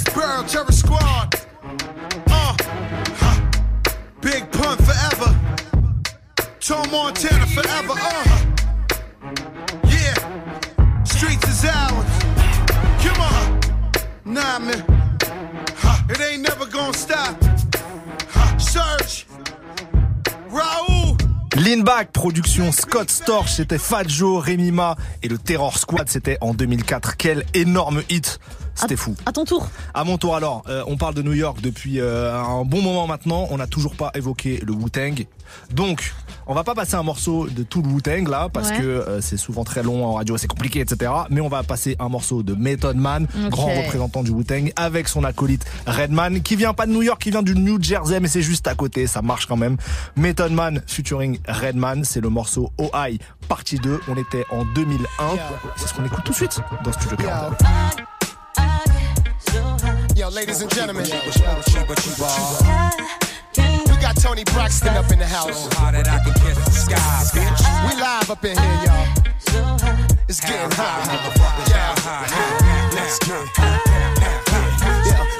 Pearl, 0.05 0.45
Terror 0.45 0.73
Squad. 0.73 1.35
Uh. 2.29 2.57
Big 4.21 4.51
Pun 4.51 4.77
forever. 4.79 5.35
Tom 6.61 6.91
Montana 6.91 7.47
forever. 7.47 7.95
Uh. 7.97 8.43
Yeah. 9.89 11.05
Streets 11.05 11.49
is 11.49 11.65
ours. 11.65 12.07
Come 13.03 13.21
on. 13.21 13.61
Nah, 14.25 14.59
man. 14.59 14.85
It 16.11 16.21
ain't 16.21 16.43
never 16.43 16.67
gonna 16.67 16.93
stop. 16.93 17.37
Search. 18.59 19.27
Raoul. 20.51 21.17
Lean 21.57 21.83
Back, 21.85 22.13
production 22.13 22.73
Scott 22.73 23.11
Storch, 23.11 23.49
c'était 23.49 23.79
Fat 23.79 24.05
Joe, 24.09 24.43
Rémi 24.43 24.73
Ma 24.73 24.97
et 25.23 25.29
le 25.29 25.39
Terror 25.39 25.79
Squad, 25.79 26.09
c'était 26.09 26.39
en 26.41 26.55
2004. 26.55 27.17
Quel 27.17 27.45
énorme 27.55 28.03
hit 28.09 28.41
c'était 28.75 28.97
fou. 28.97 29.15
À 29.27 29.33
ton 29.33 29.45
tour. 29.45 29.69
À 29.95 30.05
mon 30.05 30.19
tour 30.19 30.35
alors, 30.37 30.63
euh, 30.69 30.83
on 30.87 30.97
parle 30.97 31.15
de 31.15 31.23
New 31.23 31.33
York 31.35 31.61
depuis 31.61 32.01
euh, 32.01 32.35
un 32.35 32.65
bon 32.65 32.81
moment 32.83 33.07
maintenant, 33.07 33.47
on 33.51 33.59
n'a 33.59 33.67
toujours 33.67 33.95
pas 33.95 34.11
évoqué 34.15 34.61
le 34.65 34.73
Wu-Tang. 34.73 35.27
Donc, 35.71 36.13
On 36.49 36.55
va 36.55 36.65
pas 36.65 36.75
passer 36.75 36.97
un 36.97 37.05
morceau 37.05 37.47
de 37.47 37.63
tout 37.63 37.83
le 37.83 37.89
Wu-Tang 37.89 38.27
là, 38.29 38.49
parce 38.53 38.71
Ouais. 38.71 38.79
que 38.79 38.83
euh, 38.83 39.21
c'est 39.21 39.37
souvent 39.37 39.63
très 39.63 39.83
long 39.85 40.05
en 40.05 40.15
radio, 40.15 40.37
c'est 40.37 40.49
compliqué, 40.49 40.81
etc. 40.81 41.13
Mais 41.31 41.41
on 41.41 41.49
va 41.49 41.63
passer 41.63 41.95
un 42.01 42.09
morceau 42.09 42.43
de 42.43 42.55
Method 42.55 42.97
Man, 42.97 43.29
grand 43.49 43.69
représentant 43.69 44.25
du 44.25 44.33
Wu-Tang, 44.33 44.73
avec 44.75 45.07
son 45.07 45.23
acolyte 45.23 45.65
Redman, 45.87 46.41
qui 46.43 46.57
vient 46.57 46.75
pas 46.75 46.87
de 46.87 46.91
New 46.93 47.03
York, 47.03 47.23
qui 47.23 47.31
vient 47.31 47.43
du 47.43 47.55
New 47.55 47.81
Jersey, 47.81 48.19
mais 48.19 48.27
c'est 48.29 48.43
juste 48.43 48.67
à 48.67 48.75
côté, 48.75 49.07
ça 49.07 49.23
marche 49.23 49.47
quand 49.47 49.57
même. 49.57 49.77
Method 50.17 50.51
Man 50.51 50.83
featuring 50.89 51.39
Redman, 51.47 52.03
c'est 52.05 52.21
le 52.21 52.29
morceau 52.29 52.73
OI 52.79 53.19
partie 53.49 53.77
2. 53.77 54.01
On 54.09 54.17
était 54.17 54.45
en 54.51 54.65
2001. 54.65 55.07
C'est 55.77 55.87
ce 55.89 55.95
qu'on 55.95 56.05
écoute 56.05 56.25
tout 56.25 56.33
de 56.33 56.37
suite 56.37 56.61
dans 56.85 56.93
Studio 56.93 57.17
40. 57.19 57.53
Ladies 60.33 60.63
and 60.63 60.75
gentlemen. 60.75 61.05
We 61.05 61.11
got 64.01 64.17
Toni 64.17 64.45
Braxton 64.45 64.97
up 64.97 65.13
in 65.13 65.19
the 65.19 65.27
house. 65.27 65.69
We 67.87 67.95
live 68.01 68.31
up 68.31 68.43
in 68.43 68.57
here, 68.57 68.81
y'all. 68.87 69.07
It's 70.29 70.41
getting 70.41 70.71
hot. 70.71 71.05
Yeah. 71.69 71.93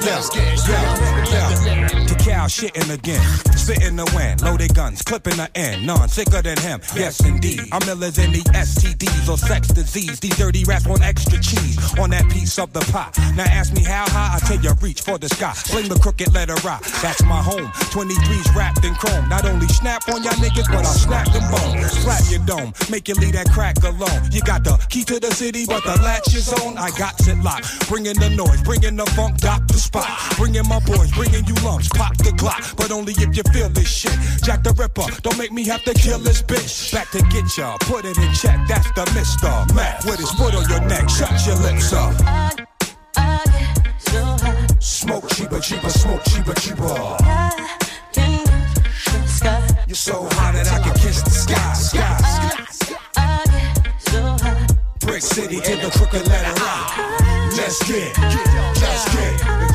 Let's 0.05 0.29
get 0.29 0.59
Let's 0.61 1.65
get. 1.65 2.02
Cacao 2.33 2.47
shitting 2.47 2.93
again. 2.93 3.23
Spitting 3.57 3.97
the 3.97 4.11
wind. 4.17 4.43
Loaded 4.43 4.75
guns. 4.75 5.03
Clipping 5.03 5.37
the 5.37 5.51
end. 5.55 5.87
None 5.87 6.09
sicker 6.09 6.41
than 6.41 6.57
him. 6.59 6.81
Yes, 6.97 7.25
indeed. 7.25 7.61
I'm 7.73 7.83
illers 7.83 8.19
in 8.19 8.33
the 8.33 8.41
STDs 8.57 9.29
or 9.29 9.37
sex 9.37 9.69
disease. 9.69 10.19
These 10.19 10.37
dirty 10.37 10.65
rats 10.65 10.87
want 10.87 11.03
extra 11.03 11.39
cheese 11.41 11.77
on 11.99 12.11
that 12.11 12.29
piece 12.31 12.59
of 12.59 12.73
the 12.73 12.81
pie. 12.93 13.13
Now 13.37 13.45
ask 13.45 13.75
me 13.75 13.85
how 13.85 14.09
high. 14.09 14.37
I 14.37 14.39
tell 14.41 14.59
you, 14.59 14.73
reach 14.81 15.03
for 15.03 15.19
the 15.19 15.29
sky. 15.29 15.53
Sling 15.53 15.89
the 15.89 15.99
crooked 15.99 16.33
letter 16.33 16.57
rock. 16.65 16.83
That's 17.03 17.23
my 17.25 17.43
home. 17.43 17.69
23s 17.93 18.55
wrapped 18.57 18.85
in 18.85 18.95
chrome. 18.95 19.29
Not 19.29 19.45
only 19.45 19.69
snap 19.69 20.09
on 20.09 20.23
y'all 20.23 20.33
niggas, 20.35 20.69
but 20.73 20.87
I'll 20.87 20.97
snap 20.97 21.31
them 21.33 21.45
bones. 21.51 21.93
Slap 21.93 22.23
your 22.31 22.45
dome. 22.47 22.73
Make 22.91 23.09
you 23.09 23.15
leave 23.15 23.35
that 23.35 23.51
crack 23.51 23.77
alone. 23.85 24.33
You 24.33 24.41
got 24.43 24.65
the 24.65 24.77
key 24.89 25.05
to 25.05 25.21
the 25.21 25.31
city, 25.31 25.67
but 25.67 25.85
the 25.85 26.01
latch 26.03 26.35
is 26.35 26.53
on. 26.53 26.79
I 26.79 26.91
got 26.97 27.15
it 27.29 27.39
locked. 27.45 27.89
Bringing 27.89 28.19
the 28.19 28.31
noise. 28.31 28.63
Bringing 28.63 28.97
the 28.97 29.07
funk. 29.13 29.39
Doctor 29.39 29.77
spot. 29.77 30.09
Bringing 30.37 30.67
my 30.67 30.81
boys. 30.81 31.13
Bringing 31.13 31.45
you 31.45 31.55
lumps. 31.63 31.89
Pop 31.91 32.17
the 32.23 32.31
Glock. 32.31 32.77
But 32.77 32.91
only 32.91 33.13
if 33.13 33.37
you 33.37 33.43
feel 33.53 33.69
this 33.69 33.89
shit. 33.89 34.17
Jack 34.43 34.63
the 34.63 34.73
Ripper. 34.73 35.07
Don't 35.23 35.39
make 35.39 35.53
me 35.53 35.65
have 35.67 35.83
to 35.85 35.95
kill 35.95 36.19
this 36.19 36.43
bitch. 36.43 36.93
Back 36.93 37.11
to 37.11 37.23
get 37.31 37.57
ya. 37.57 37.77
Put 37.81 38.05
it 38.05 38.17
in 38.19 38.33
check. 38.35 38.59
That's 38.69 38.91
the 38.93 39.05
Mister 39.15 39.75
Mac 39.75 40.05
with 40.05 40.19
his 40.19 40.31
foot 40.33 40.55
on 40.55 40.69
your 40.69 40.81
neck. 40.89 41.09
Shut 41.09 41.47
your 41.47 41.57
lips 41.57 41.93
up. 41.93 42.15
Smoke 44.81 45.29
cheaper, 45.31 45.61
cheaper, 45.61 45.91
smoke 45.91 46.23
cheaper, 46.25 46.55
cheaper. 46.55 47.17
You're 49.89 49.97
so 49.97 50.25
hot 50.31 50.55
that 50.55 50.69
I 50.73 50.79
can 50.81 50.95
kiss 50.95 51.23
the 51.23 51.31
sky, 51.31 51.73
sky. 51.75 52.19
Brick 55.01 55.23
City 55.23 55.57
in 55.57 55.81
the 55.83 55.91
crooked 55.91 56.27
letter 56.29 56.55
rock. 56.63 56.97
Let's 57.57 57.83
get, 57.87 58.17
let's 58.19 59.05
get, 59.15 59.72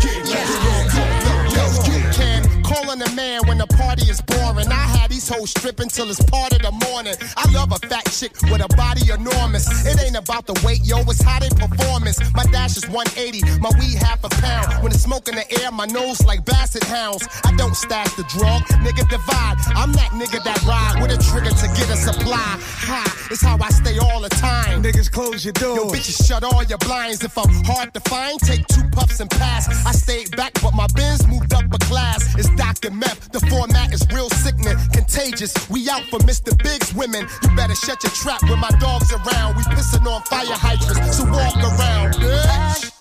calling 2.68 3.02
a 3.02 3.12
man 3.16 3.48
when 3.48 3.58
the 3.58 3.68
party 3.68 4.10
is 4.10 4.22
boring. 4.22 4.68
I 4.68 4.97
these 5.28 5.50
stripping 5.50 5.90
till 5.90 6.10
it's 6.10 6.24
part 6.24 6.54
of 6.54 6.62
the 6.62 6.72
morning. 6.88 7.16
I 7.36 7.52
love 7.52 7.72
a 7.72 7.80
fat 7.88 8.06
chick 8.12 8.32
with 8.52 8.62
a 8.64 8.68
body 8.76 9.12
enormous. 9.12 9.68
It 9.86 10.00
ain't 10.02 10.16
about 10.16 10.46
the 10.46 10.56
weight, 10.66 10.82
yo, 10.84 11.00
it's 11.02 11.22
how 11.22 11.40
they 11.40 11.50
performance. 11.50 12.20
My 12.34 12.44
dash 12.46 12.78
is 12.78 12.88
180, 12.88 13.60
my 13.60 13.72
weed 13.80 13.96
half 14.00 14.24
a 14.24 14.30
pound. 14.30 14.84
When 14.84 14.92
it's 14.92 15.04
smoke 15.04 15.28
in 15.28 15.36
the 15.36 15.46
air, 15.62 15.72
my 15.72 15.86
nose 15.86 16.24
like 16.26 16.46
basset 16.46 16.84
hounds. 16.84 17.28
I 17.46 17.56
don't 17.56 17.76
stash 17.76 18.14
the 18.16 18.24
drug, 18.24 18.64
nigga 18.84 19.08
divide. 19.10 19.58
I'm 19.76 19.92
that 19.94 20.12
nigga 20.16 20.44
that 20.44 20.64
ride 20.64 21.02
with 21.02 21.12
a 21.12 21.20
trigger 21.32 21.52
to 21.52 21.68
get 21.76 21.90
a 21.90 21.98
supply. 21.98 22.56
Ha, 22.88 23.28
it's 23.32 23.42
how 23.42 23.58
I 23.62 23.70
stay 23.70 23.98
all 23.98 24.22
the 24.22 24.30
time. 24.30 24.84
Niggas 24.84 25.12
close 25.12 25.44
your 25.44 25.54
doors. 25.54 25.78
Yo, 25.78 25.88
bitches 25.90 26.26
shut 26.26 26.44
all 26.44 26.64
your 26.64 26.80
blinds. 26.80 27.24
If 27.24 27.38
I'm 27.38 27.52
hard 27.66 27.94
to 27.94 28.00
find, 28.02 28.40
take 28.40 28.66
two 28.68 28.84
puffs 28.92 29.20
and 29.20 29.30
pass. 29.30 29.68
I 29.86 29.92
stayed 29.92 30.36
back, 30.36 30.54
but 30.62 30.74
my 30.74 30.88
bins 30.96 31.28
moved 31.28 31.54
up 31.54 31.66
a 31.74 31.80
class. 31.80 32.36
It's 32.36 32.50
Dr. 32.56 32.92
Meth. 32.92 33.32
The 33.32 33.40
format 33.48 33.94
is 33.94 34.06
real 34.14 34.30
sickening, 34.30 34.78
contagious. 35.18 35.54
We 35.70 35.90
out 35.90 36.04
for 36.04 36.20
Mr. 36.20 36.56
Big's 36.64 36.94
women. 36.94 37.28
You 37.44 37.50
better 37.56 37.76
shut 37.76 38.04
your 38.04 38.12
trap 38.12 38.42
when 38.44 38.60
my 38.60 38.70
dog's 38.80 39.12
around. 39.12 39.56
We 39.56 39.64
pissing 39.64 40.06
on 40.06 40.22
fire 40.24 40.46
hydrants, 40.48 41.18
so 41.18 41.26
walk 41.26 41.56
around, 41.58 42.14
bitch. 42.16 42.92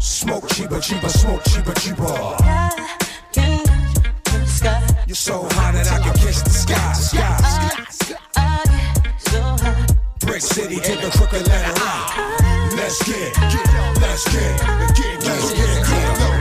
Smoke 0.00 0.48
cheaper, 0.50 0.80
cheaper, 0.80 1.08
smoke 1.08 1.42
cheaper, 1.44 1.74
cheaper. 1.74 2.36
You're 5.06 5.16
so 5.16 5.42
hot 5.52 5.74
that 5.74 5.90
I 5.90 5.98
can 6.00 6.14
kiss 6.14 6.42
the 6.42 6.50
sky, 6.50 6.92
sky. 6.92 7.38
Brick 10.20 10.40
City 10.40 10.76
in 10.76 11.00
the 11.00 11.10
crooked 11.16 11.46
letter 11.46 11.80
rock. 11.80 12.16
Let's 12.76 13.02
get, 13.02 13.36
let's 14.00 14.24
get, 14.32 14.68
let's 14.68 14.98
get, 14.98 15.24
let's 15.24 15.52
get. 15.52 16.31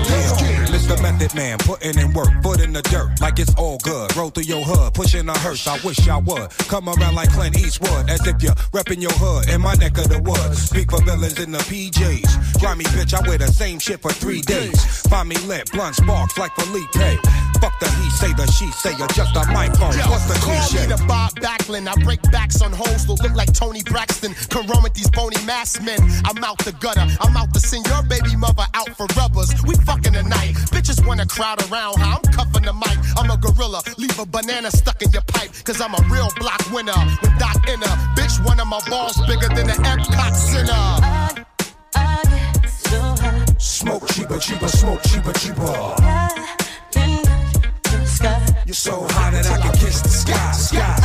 Mr. 0.92 1.02
Method 1.02 1.36
Man, 1.36 1.58
putting 1.60 1.98
in 1.98 2.14
work, 2.14 2.30
foot 2.44 2.60
in 2.60 2.74
the 2.74 2.82
dirt, 2.82 3.22
like 3.22 3.40
it's 3.40 3.54
all 3.56 3.78
good. 3.80 4.14
Roll 4.16 4.30
through 4.30 4.44
your 4.44 4.62
hood, 4.62 4.94
pushing 4.94 5.28
a 5.30 5.38
hearse. 5.38 5.66
I 5.66 5.80
wish 5.86 6.08
I 6.08 6.18
would 6.18 6.50
come 6.68 6.90
around 6.90 7.16
like 7.16 7.32
Clint 7.32 7.58
Eastwood, 7.58 8.10
as 8.10 8.26
if 8.28 8.44
you're 8.44 8.56
repping 8.74 9.02
your 9.02 9.14
hood 9.14 9.50
in 9.50 9.62
my 9.62 9.74
neck 9.76 9.98
of 9.98 10.10
the 10.10 10.20
woods. 10.20 10.64
Speak 10.64 10.92
for 10.92 11.02
villains 11.04 11.40
in 11.40 11.52
the 11.52 11.60
PJs. 11.60 12.60
Grimy 12.60 12.84
bitch, 12.86 13.14
I 13.14 13.28
wear 13.28 13.38
the 13.38 13.48
same 13.48 13.80
shit 13.80 14.02
for 14.02 14.12
three 14.12 14.42
days. 14.42 15.02
Find 15.08 15.30
me 15.30 15.38
lit, 15.48 15.72
blunt 15.72 15.96
sparks 15.96 16.38
like 16.38 16.54
Felipe. 16.56 17.51
Fuck 17.62 17.80
the 17.80 17.88
he 18.02 18.10
say, 18.10 18.34
the 18.34 18.48
she 18.52 18.68
say, 18.72 18.94
adjust 18.94 19.34
the 19.34 19.46
microphone. 19.54 19.94
Yo, 19.94 20.10
What's 20.10 20.26
the 20.26 20.34
call 20.42 20.58
cliche? 20.58 20.82
me 20.82 20.96
the 20.96 20.98
Bob 21.06 21.32
Backlund. 21.38 21.88
I 21.88 21.94
break 22.04 22.22
backs 22.32 22.62
on 22.62 22.72
hoes 22.74 23.06
that 23.06 23.22
look 23.22 23.36
like 23.36 23.54
Toni 23.54 23.84
Braxton. 23.84 24.34
Come 24.50 24.66
run 24.66 24.82
with 24.82 24.96
these 24.96 25.10
bony 25.12 25.38
masked 25.46 25.84
men. 25.84 26.00
I'm 26.26 26.44
out 26.44 26.58
the 26.66 26.74
gutter. 26.74 27.06
I'm 27.22 27.38
out 27.38 27.54
to 27.54 27.60
send 27.60 27.86
your 27.86 28.02
baby 28.04 28.36
mother 28.36 28.66
out 28.74 28.90
for 28.98 29.06
rubbers. 29.16 29.54
We 29.64 29.76
fucking 29.86 30.14
tonight. 30.14 30.56
Bitches 30.74 31.06
wanna 31.06 31.28
crowd 31.28 31.62
around 31.72 32.00
how 32.00 32.18
I'm 32.18 32.34
cuffing 32.34 32.64
the 32.64 32.74
mic. 32.74 32.98
I'm 33.16 33.30
a 33.30 33.38
gorilla. 33.38 33.82
Leave 33.98 34.18
a 34.18 34.26
banana 34.26 34.72
stuck 34.72 35.02
in 35.04 35.12
your 35.12 35.24
pipe. 35.28 35.52
Cause 35.64 35.80
I'm 35.82 35.94
a 35.94 36.02
real 36.10 36.30
block 36.42 36.66
winner 36.74 36.98
with 37.22 37.38
Doc 37.38 37.62
Inner. 37.70 37.94
Bitch, 38.18 38.44
one 38.44 38.60
of 38.60 38.68
my 38.68 38.82
balls 38.90 39.22
bigger 39.28 39.50
than 39.54 39.68
the 39.68 39.78
Epcot 39.86 40.34
Center. 40.34 40.82
Smoke 43.60 44.08
cheaper, 44.10 44.40
cheaper, 44.40 44.68
smoke 44.68 45.02
cheaper, 45.04 45.34
cheaper. 45.34 45.96
You're 48.72 48.76
so 48.76 49.04
hot 49.10 49.34
that 49.34 49.46
I 49.52 49.58
can 49.60 49.74
kiss 49.74 50.00
the 50.00 50.08
sky, 50.08 50.52
sky. 50.54 50.96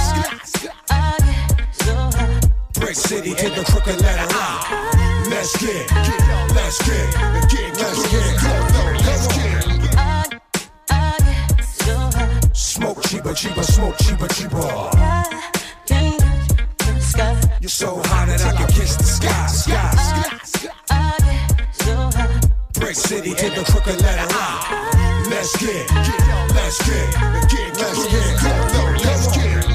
Brick 2.78 2.94
City 2.94 3.30
in 3.30 3.54
the 3.58 3.64
crooked 3.66 4.00
letter 4.00 4.34
rock. 4.36 4.70
Let's 5.28 5.50
get, 5.58 5.90
let's 6.54 6.78
get, 6.86 7.10
let's 7.50 8.06
get, 8.06 8.38
let's 9.02 9.26
get. 9.34 9.66
Smoke 12.54 13.02
cheaper, 13.02 13.34
cheaper, 13.34 13.64
smoke 13.64 13.96
cheaper, 13.98 14.28
cheaper. 14.28 14.62
You're 17.60 17.68
so 17.68 17.96
hot 17.96 18.28
that 18.28 18.46
I 18.46 18.52
can 18.58 18.68
kiss 18.68 18.94
the 18.94 19.02
sky, 19.02 19.46
sky. 19.48 19.90
Brick 22.74 22.94
City 22.94 23.30
in 23.30 23.54
the 23.54 23.64
crooked 23.64 24.00
letter 24.00 24.32
rock. 24.36 24.95
Let's 25.28 25.58
get, 25.58 25.90
let's 26.54 26.78
get, 26.84 27.16
let's 27.74 28.08
get, 28.08 28.42
let's 29.04 29.32
get. 29.34 29.66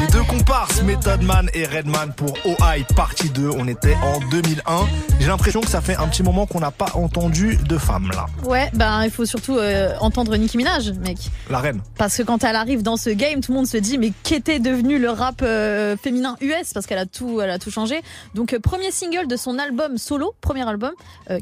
Les 0.00 0.06
deux 0.06 0.22
comparses, 0.22 0.82
Method 0.82 1.22
Man 1.22 1.50
et 1.52 1.66
Redman 1.66 2.14
pour 2.16 2.32
OI 2.46 2.84
partie 2.94 3.28
2. 3.28 3.50
On 3.50 3.68
était 3.68 3.94
en 4.02 4.20
2001. 4.30 4.86
J'ai 5.20 5.26
l'impression 5.26 5.60
que 5.60 5.68
ça 5.68 5.82
fait 5.82 5.96
un 5.96 6.08
petit 6.08 6.22
moment 6.22 6.46
qu'on 6.46 6.60
n'a 6.60 6.70
pas 6.70 6.92
entendu 6.94 7.56
de 7.56 7.76
femme 7.76 8.10
là. 8.10 8.26
Ouais, 8.44 8.70
ben 8.72 9.04
il 9.04 9.10
faut 9.10 9.26
surtout 9.26 9.58
euh, 9.58 9.94
entendre 10.00 10.34
Nicki 10.36 10.56
Minaj, 10.56 10.92
mec. 10.92 11.18
La 11.50 11.58
reine. 11.58 11.82
Parce 11.98 12.16
que 12.16 12.22
quand 12.22 12.42
elle 12.42 12.56
arrive 12.56 12.82
dans 12.82 12.96
ce 12.96 13.10
game, 13.10 13.42
tout 13.42 13.52
le 13.52 13.56
monde 13.56 13.66
se 13.66 13.76
dit 13.76 13.98
mais 13.98 14.12
qu'était 14.22 14.60
devenu 14.60 14.98
le 14.98 15.10
rap 15.10 15.42
euh, 15.42 15.96
féminin 15.96 16.36
US 16.40 16.72
parce 16.72 16.86
qu'elle 16.86 16.98
a 16.98 17.06
tout, 17.06 17.42
elle 17.42 17.50
a 17.50 17.58
tout 17.58 17.70
changé. 17.70 18.00
Donc 18.34 18.54
euh, 18.54 18.60
premier 18.60 18.90
single 18.90 19.26
de 19.26 19.36
son 19.36 19.58
album 19.58 19.98
solo, 19.98 20.34
premier 20.40 20.66
album, 20.66 20.92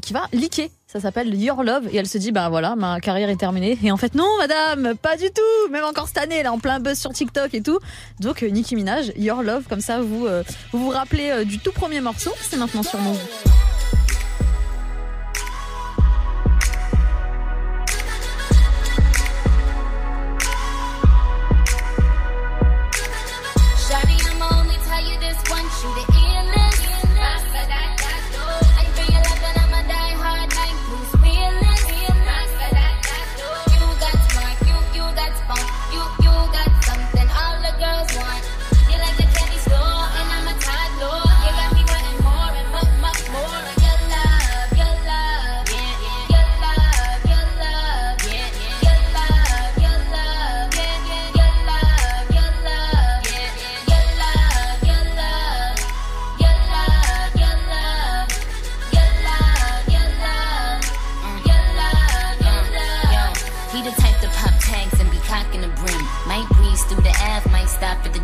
qui 0.01 0.11
va 0.11 0.23
leaker. 0.33 0.67
Ça 0.95 1.01
s'appelle 1.01 1.35
Your 1.35 1.61
Love. 1.61 1.89
Et 1.91 1.97
elle 1.97 2.07
se 2.07 2.17
dit 2.17 2.31
bah 2.31 2.47
voilà 2.47 2.77
ma 2.77 3.01
carrière 3.01 3.29
est 3.29 3.35
terminée. 3.35 3.77
Et 3.83 3.91
en 3.91 3.97
fait 3.97 4.15
non 4.15 4.29
madame 4.37 4.95
pas 4.95 5.17
du 5.17 5.25
tout. 5.25 5.69
Même 5.69 5.83
encore 5.83 6.07
cette 6.07 6.19
année 6.19 6.35
elle 6.35 6.45
est 6.45 6.49
en 6.49 6.57
plein 6.57 6.79
buzz 6.79 6.97
sur 6.97 7.11
TikTok 7.11 7.53
et 7.53 7.61
tout. 7.61 7.79
Donc 8.21 8.43
euh, 8.43 8.47
Nicki 8.47 8.77
Minaj 8.77 9.11
Your 9.17 9.43
Love 9.43 9.63
comme 9.67 9.81
ça 9.81 9.99
vous 9.99 10.25
euh, 10.25 10.41
vous, 10.71 10.87
rappelez 10.87 11.31
euh, 11.31 11.43
du 11.43 11.59
tout 11.59 11.73
premier 11.73 11.99
morceau. 11.99 12.31
C'est 12.39 12.55
maintenant 12.55 12.81
sur 12.81 12.97
Move. 12.99 13.19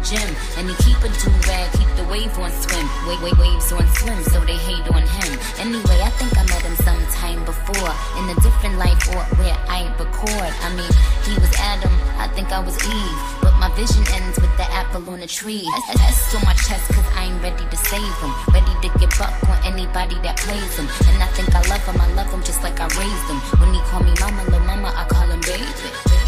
Gym. 0.03 0.29
And 0.57 0.69
he 0.69 0.75
keep 0.83 0.99
a 1.01 1.09
do-rag, 1.09 1.71
keep 1.77 1.89
the 1.95 2.05
wave 2.09 2.33
on 2.39 2.51
swim. 2.51 2.87
Wait, 3.07 3.21
wait, 3.21 3.37
waves 3.37 3.71
on 3.71 3.87
swim, 3.95 4.21
so 4.29 4.39
they 4.45 4.57
hate 4.57 4.85
on 4.91 5.03
him. 5.03 5.31
Anyway, 5.57 5.99
I 6.01 6.09
think 6.17 6.37
I 6.37 6.43
met 6.45 6.61
him 6.61 6.75
sometime 6.81 7.45
before. 7.45 7.93
In 8.19 8.29
a 8.29 8.35
different 8.41 8.77
life 8.77 9.01
or 9.13 9.23
where 9.37 9.57
I 9.69 9.87
record. 9.97 10.53
I 10.65 10.69
mean, 10.75 10.91
he 11.25 11.33
was 11.37 11.51
Adam, 11.59 11.93
I 12.17 12.27
think 12.33 12.51
I 12.51 12.59
was 12.59 12.75
Eve. 12.81 13.19
But 13.41 13.53
my 13.61 13.69
vision 13.75 14.03
ends 14.13 14.39
with 14.39 14.51
the 14.57 14.67
apple 14.71 15.07
on 15.09 15.19
the 15.19 15.27
tree. 15.27 15.65
That's 15.87 16.35
on 16.35 16.43
my 16.45 16.53
chest, 16.53 16.87
cause 16.93 17.05
I 17.15 17.25
ain't 17.25 17.41
ready 17.41 17.65
to 17.65 17.77
save 17.77 18.15
him. 18.21 18.33
Ready 18.53 18.73
to 18.83 18.89
give 18.99 19.13
up 19.21 19.33
on 19.49 19.57
anybody 19.65 20.15
that 20.25 20.37
plays 20.37 20.75
him. 20.77 20.87
And 21.07 21.21
I 21.21 21.27
think 21.37 21.53
I 21.53 21.61
love 21.69 21.83
him, 21.85 21.99
I 22.01 22.07
love 22.13 22.31
him 22.31 22.43
just 22.43 22.63
like 22.63 22.79
I 22.79 22.87
raised 22.97 23.27
him. 23.29 23.39
When 23.59 23.73
he 23.73 23.81
call 23.89 24.03
me 24.03 24.13
mama, 24.19 24.43
little 24.45 24.59
mama, 24.65 24.93
I 24.95 25.05
call 25.05 25.27
him 25.29 25.41
baby. 25.41 25.65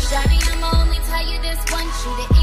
Shawty, 0.06 0.38
I'ma 0.52 0.70
only 0.82 1.00
tell 1.10 1.26
you 1.26 1.42
this 1.42 1.60
once, 1.72 1.96
you 2.06 2.12
the 2.22 2.43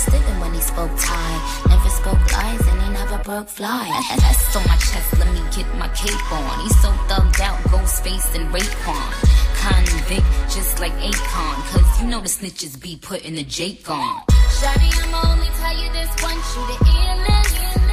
understood 0.00 0.32
him 0.32 0.40
when 0.40 0.54
he 0.54 0.60
spoke 0.60 0.90
Thai. 0.98 1.62
Never 1.68 1.88
spoke 1.88 2.32
lies 2.32 2.66
and 2.66 2.82
he 2.82 2.90
never 2.90 3.18
broke 3.18 3.48
fly. 3.48 3.86
That's 4.16 4.56
on 4.56 4.62
my 4.66 4.76
chest, 4.76 5.18
let 5.18 5.32
me 5.32 5.40
get 5.54 5.66
my 5.76 5.88
cape 5.88 6.32
on. 6.32 6.60
He's 6.60 6.80
so 6.80 6.88
thugged 7.08 7.40
out, 7.40 7.58
Ghostface 7.70 8.34
and 8.34 8.48
Raekwon. 8.52 9.08
Convict, 9.60 10.26
just 10.54 10.80
like 10.80 10.92
Akon. 10.92 11.54
Cause 11.72 12.00
you 12.00 12.08
know 12.08 12.20
the 12.20 12.28
snitches 12.28 12.80
be 12.80 12.98
putting 13.00 13.34
the 13.34 13.44
Jake 13.44 13.88
on. 13.90 14.22
Shawty, 14.58 14.90
I'ma 15.04 15.32
only 15.32 15.48
tell 15.60 15.76
you 15.76 15.92
this 15.92 16.10
once, 16.22 16.56
you 16.56 16.66
the 16.66 16.84
illest. 16.84 17.89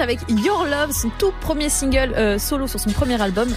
Minaj 0.00 0.18
avec 0.26 0.44
Your 0.44 0.64
Love, 0.64 0.92
son 0.92 1.10
tout 1.18 1.32
premier 1.40 1.68
single 1.68 2.12
euh, 2.16 2.38
solo 2.38 2.66
sur 2.66 2.80
son 2.80 2.90
premier 2.90 3.20
album. 3.20 3.48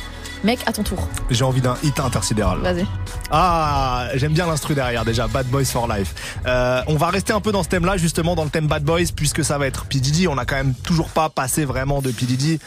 Mec, 0.44 0.60
à 0.65 0.74
ton 0.74 0.84
tour. 0.84 1.07
J'ai 1.30 1.45
envie 1.45 1.61
d'un 1.61 1.76
hit 1.84 1.98
intersidéral. 1.99 2.60
Vas-y. 2.60 2.86
Ah, 3.32 4.07
j'aime 4.15 4.34
bien 4.34 4.45
l'instru 4.45 4.76
derrière 4.76 5.06
déjà, 5.06 5.28
Bad 5.28 5.48
Boys 5.48 5.65
for 5.65 5.88
Life. 5.88 6.38
Euh, 6.45 6.82
on 6.88 6.95
va 6.95 7.07
rester 7.07 7.32
un 7.32 7.40
peu 7.40 7.53
dans 7.53 7.64
ce 7.64 7.70
thème-là, 7.70 7.95
justement 7.95 8.36
dans 8.36 8.44
le 8.44 8.49
thème 8.49 8.68
Bad 8.68 8.84
Boys, 8.84 9.11
puisque 9.15 9.44
ça 9.44 9.57
va 9.57 9.68
être 9.68 9.86
P 9.86 9.99
Diddy. 9.99 10.28
On 10.28 10.38
a 10.38 10.45
quand 10.45 10.57
même 10.57 10.74
toujours 10.74 11.10
pas 11.10 11.30
passé 11.30 11.64
vraiment 11.64 12.02
de 12.02 12.11
P 12.11 12.26
Diddy, 12.26 12.60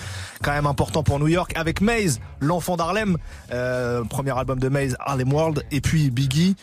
quand 0.42 0.52
même 0.52 0.66
important 0.66 1.02
pour 1.02 1.18
New 1.18 1.28
York, 1.28 1.52
avec 1.54 1.82
Maze, 1.82 2.20
l'enfant 2.40 2.76
d'Harlem, 2.76 3.18
euh, 3.52 4.04
premier 4.04 4.36
album 4.36 4.58
de 4.58 4.68
Maze, 4.68 4.96
Harlem 5.00 5.32
World, 5.32 5.64
et 5.70 5.82
puis 5.82 6.10
Biggie. 6.10 6.56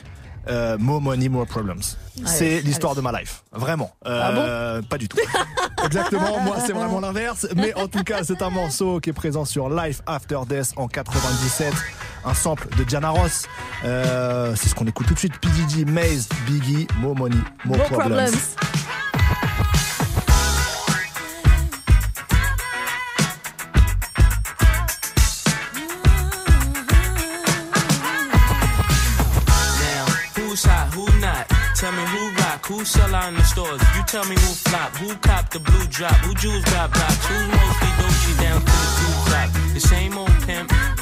Euh, 0.49 0.77
more 0.77 0.99
money, 1.01 1.29
more 1.29 1.45
problems. 1.45 1.81
c'est 2.25 2.59
l'histoire 2.61 2.95
de 2.95 3.01
ma 3.01 3.17
life, 3.17 3.43
vraiment. 3.53 3.91
Euh, 4.05 4.81
Pas 4.81 4.97
du 4.97 5.07
tout. 5.07 5.17
Exactement, 5.85 6.39
moi 6.41 6.57
c'est 6.65 6.73
vraiment 6.73 6.99
l'inverse. 6.99 7.47
Mais 7.55 7.73
en 7.75 7.87
tout 7.87 8.03
cas, 8.03 8.23
c'est 8.23 8.41
un 8.41 8.49
morceau 8.49 8.99
qui 8.99 9.09
est 9.09 9.13
présent 9.13 9.45
sur 9.45 9.69
Life 9.69 10.01
After 10.05 10.39
Death 10.47 10.73
en 10.75 10.87
97. 10.87 11.73
Un 12.25 12.33
sample 12.33 12.67
de 12.77 12.83
Diana 12.83 13.09
Ross. 13.09 13.43
Euh, 13.83 14.53
c'est 14.55 14.69
ce 14.69 14.75
qu'on 14.75 14.85
écoute 14.87 15.07
tout 15.07 15.13
de 15.13 15.19
suite. 15.19 15.37
P. 15.39 15.47
Diddy, 15.49 15.85
Maze, 15.85 16.29
Biggie, 16.47 16.87
More 16.99 17.15
Money, 17.15 17.35
More, 17.65 17.77
More 17.77 17.87
problems. 17.87 18.09
problems. 18.31 18.82
Who 32.83 32.87
sell 32.87 33.15
out 33.15 33.29
in 33.29 33.35
the 33.35 33.43
stores. 33.43 33.81
You 33.95 34.03
tell 34.07 34.25
me 34.25 34.35
who 34.35 34.51
flop, 34.67 34.91
who 34.97 35.15
cop 35.15 35.49
the 35.51 35.59
blue 35.59 35.85
drop, 35.87 36.15
who 36.25 36.33
jewels 36.35 36.65
got 36.65 36.91
blocks, 36.91 37.25
who 37.27 37.35
mostly 37.47 37.91
Dolce 37.99 38.33
down 38.43 38.59
to 38.59 38.73
the 38.83 38.89
two 38.99 39.13
drop. 39.29 39.49
The 39.73 39.79
same 39.79 40.17
old 40.17 40.32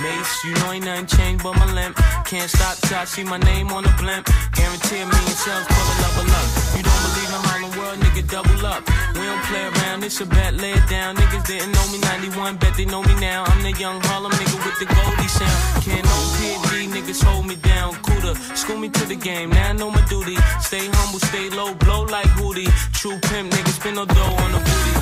Mase, 0.01 0.43
you 0.43 0.53
know 0.55 0.71
ain't 0.71 0.85
nothing 0.85 1.05
changed 1.05 1.43
but 1.43 1.53
my 1.53 1.71
limp. 1.73 1.95
Can't 2.25 2.49
stop 2.49 2.75
till 2.89 2.97
I 2.97 3.05
see 3.05 3.23
my 3.23 3.37
name 3.37 3.69
on 3.69 3.83
the 3.83 3.93
blimp. 4.01 4.25
Guarantee 4.57 4.97
a 4.97 5.05
million 5.05 5.37
sales, 5.37 5.65
pull 5.69 5.87
a 5.93 5.95
level. 6.01 6.25
You 6.73 6.81
don't 6.81 7.01
believe 7.05 7.29
in 7.29 7.41
Harlem 7.45 7.71
World, 7.77 7.97
nigga, 8.01 8.23
double 8.25 8.65
up. 8.65 8.81
We 9.13 9.21
don't 9.29 9.43
play 9.45 9.61
around, 9.61 10.03
it's 10.03 10.19
a 10.19 10.25
bet, 10.25 10.55
lay 10.55 10.73
it 10.73 10.89
down. 10.89 11.17
Niggas 11.17 11.45
didn't 11.45 11.71
know 11.73 11.85
me 11.93 11.99
91, 11.99 12.57
bet 12.57 12.73
they 12.77 12.85
know 12.85 13.03
me 13.03 13.13
now. 13.19 13.43
I'm 13.45 13.61
the 13.61 13.73
young 13.77 14.01
Harlem 14.09 14.31
nigga 14.31 14.57
with 14.65 14.77
the 14.81 14.87
Goldie 14.89 15.29
sound. 15.29 15.85
Can't 15.85 16.05
no 16.05 16.17
PD, 16.37 16.89
niggas 16.89 17.21
hold 17.23 17.45
me 17.45 17.55
down. 17.57 17.93
Cooler, 18.01 18.33
school 18.55 18.77
me 18.77 18.89
to 18.89 19.05
the 19.05 19.15
game, 19.15 19.51
now 19.51 19.69
I 19.69 19.73
know 19.73 19.91
my 19.91 20.03
duty. 20.05 20.37
Stay 20.61 20.89
humble, 20.97 21.21
stay 21.29 21.49
low, 21.51 21.75
blow 21.75 22.03
like 22.03 22.31
Hootie. 22.41 22.71
True 22.93 23.19
pimp, 23.29 23.53
niggas 23.53 23.77
spin 23.77 23.95
no 23.95 24.05
dough 24.05 24.35
on 24.43 24.51
the 24.51 24.61
booty. 24.65 24.93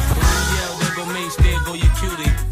Yell, 0.56 0.74
there 0.82 0.96
go 0.98 1.06
Mase, 1.14 1.36
there 1.38 1.60
go 1.64 1.74
your 1.74 1.94
cutie. 1.96 2.49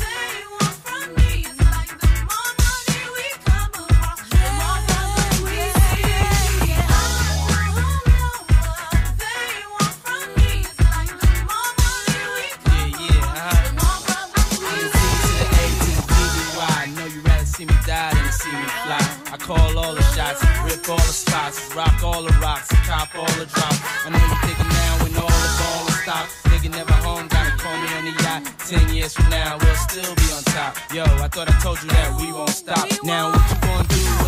Rock 21.75 22.03
all 22.03 22.23
the 22.23 22.33
rocks, 22.39 22.67
cop 22.85 23.15
all 23.15 23.25
the 23.39 23.45
drops. 23.45 23.79
I 24.05 24.09
know 24.09 24.19
you're 24.19 24.43
thinking 24.45 24.69
now 24.69 25.03
when 25.03 25.15
all 25.15 25.39
the 25.45 25.53
ball 25.59 25.87
is 25.87 25.97
stopped. 26.01 26.29
Nigga 26.49 26.69
never 26.71 26.93
home, 26.93 27.27
gotta 27.27 27.51
call 27.57 27.75
me 27.77 27.87
on 27.97 28.05
the 28.05 28.23
yacht. 28.23 28.41
Ten 28.67 28.93
years 28.93 29.13
from 29.13 29.29
now, 29.29 29.57
we'll 29.61 29.75
still 29.75 30.13
be 30.15 30.27
on 30.35 30.43
top. 30.43 30.77
Yo, 30.93 31.03
I 31.03 31.27
thought 31.27 31.49
I 31.49 31.57
told 31.59 31.81
you 31.81 31.89
that 31.89 32.19
we 32.19 32.31
won't 32.31 32.49
stop. 32.49 32.87
Now 33.03 33.31
what 33.31 33.49
you 33.49 33.57
gonna 33.61 33.87
do 33.87 34.27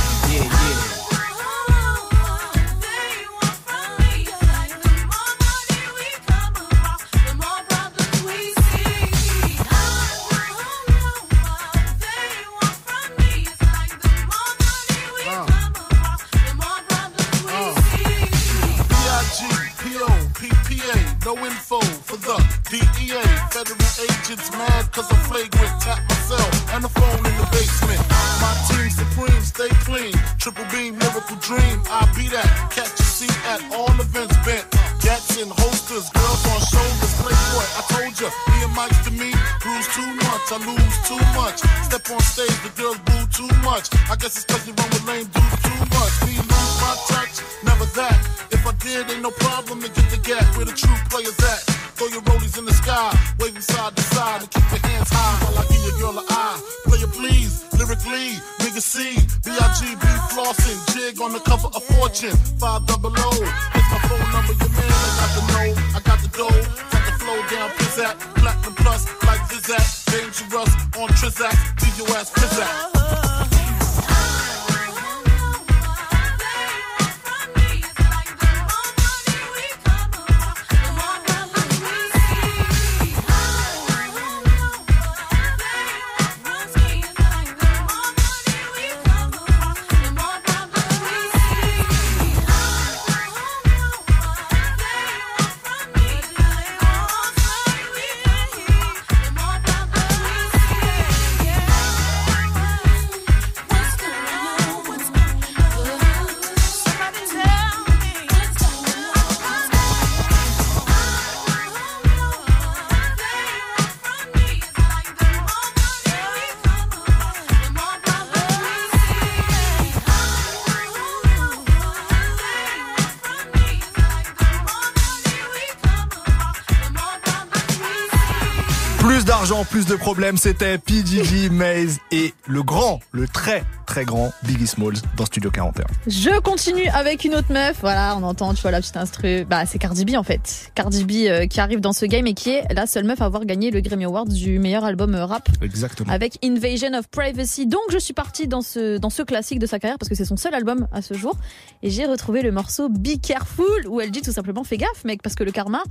Plus 129.81 129.93
de 129.93 129.99
problèmes, 129.99 130.37
c'était 130.37 130.77
PDG, 130.77 131.49
Maze 131.49 131.97
et 132.11 132.35
le 132.45 132.61
grand, 132.61 132.99
le 133.11 133.27
très 133.27 133.63
très 133.87 134.05
grand 134.05 134.31
Biggie 134.43 134.67
Smalls 134.67 134.97
dans 135.17 135.25
Studio 135.25 135.49
41. 135.49 135.85
Je 136.05 136.39
continue 136.39 136.87
avec 136.89 137.25
une 137.25 137.33
autre 137.33 137.51
meuf. 137.51 137.77
Voilà, 137.81 138.15
on 138.15 138.23
entend, 138.23 138.53
tu 138.53 138.61
vois, 138.61 138.69
la 138.69 138.79
petite 138.79 138.97
instru. 138.97 139.43
Bah, 139.43 139.65
c'est 139.65 139.79
Cardi 139.79 140.05
B 140.05 140.15
en 140.15 140.23
fait. 140.23 140.71
Cardi 140.75 141.03
B 141.03 141.11
euh, 141.27 141.47
qui 141.47 141.59
arrive 141.59 141.79
dans 141.79 141.93
ce 141.93 142.05
game 142.05 142.27
et 142.27 142.35
qui 142.35 142.51
est 142.51 142.71
la 142.73 142.85
seule 142.85 143.05
meuf 143.05 143.21
à 143.21 143.25
avoir 143.25 143.45
gagné 143.45 143.71
le 143.71 143.81
Grammy 143.81 144.05
Award 144.05 144.29
du 144.29 144.59
meilleur 144.59 144.85
album 144.85 145.15
euh, 145.15 145.25
rap. 145.25 145.49
Exactement. 145.63 146.11
Avec 146.13 146.37
Invasion 146.43 146.93
of 146.93 147.07
Privacy. 147.09 147.65
Donc, 147.65 147.81
je 147.89 147.97
suis 147.97 148.13
partie 148.13 148.47
dans 148.47 148.61
ce, 148.61 148.99
dans 148.99 149.09
ce 149.09 149.23
classique 149.23 149.57
de 149.57 149.65
sa 149.65 149.79
carrière 149.79 149.97
parce 149.97 150.09
que 150.09 150.15
c'est 150.15 150.25
son 150.25 150.37
seul 150.37 150.53
album 150.53 150.87
à 150.91 151.01
ce 151.01 151.15
jour. 151.15 151.35
Et 151.81 151.89
j'ai 151.89 152.05
retrouvé 152.05 152.43
le 152.43 152.51
morceau 152.51 152.87
Be 152.87 153.19
Careful 153.19 153.87
où 153.87 153.99
elle 153.99 154.11
dit 154.11 154.21
tout 154.21 154.31
simplement 154.31 154.63
fais 154.63 154.77
gaffe, 154.77 155.03
mec, 155.05 155.23
parce 155.23 155.33
que 155.33 155.43
le 155.43 155.51
karma 155.51 155.81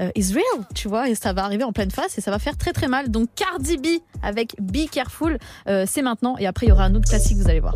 euh, 0.00 0.10
is 0.14 0.32
real, 0.32 0.66
tu 0.74 0.88
vois, 0.88 1.08
et 1.08 1.14
ça 1.14 1.32
va 1.32 1.44
arriver 1.44 1.64
en 1.64 1.72
pleine 1.72 1.90
face 1.90 2.16
et 2.18 2.20
ça 2.20 2.30
va 2.30 2.38
faire 2.38 2.56
très 2.56 2.72
très 2.72 2.88
mal. 2.88 3.10
Donc, 3.10 3.28
Cardi 3.34 3.76
B 3.76 3.86
avec 4.22 4.54
Be 4.60 4.88
Careful, 4.90 5.38
euh, 5.68 5.84
c'est 5.86 6.02
maintenant. 6.02 6.36
Et 6.38 6.46
après, 6.46 6.66
il 6.66 6.68
y 6.70 6.72
aura 6.72 6.84
un 6.84 6.94
autre 6.94 7.08
classique, 7.08 7.36
vous 7.36 7.48
allez 7.48 7.60
voir. 7.60 7.74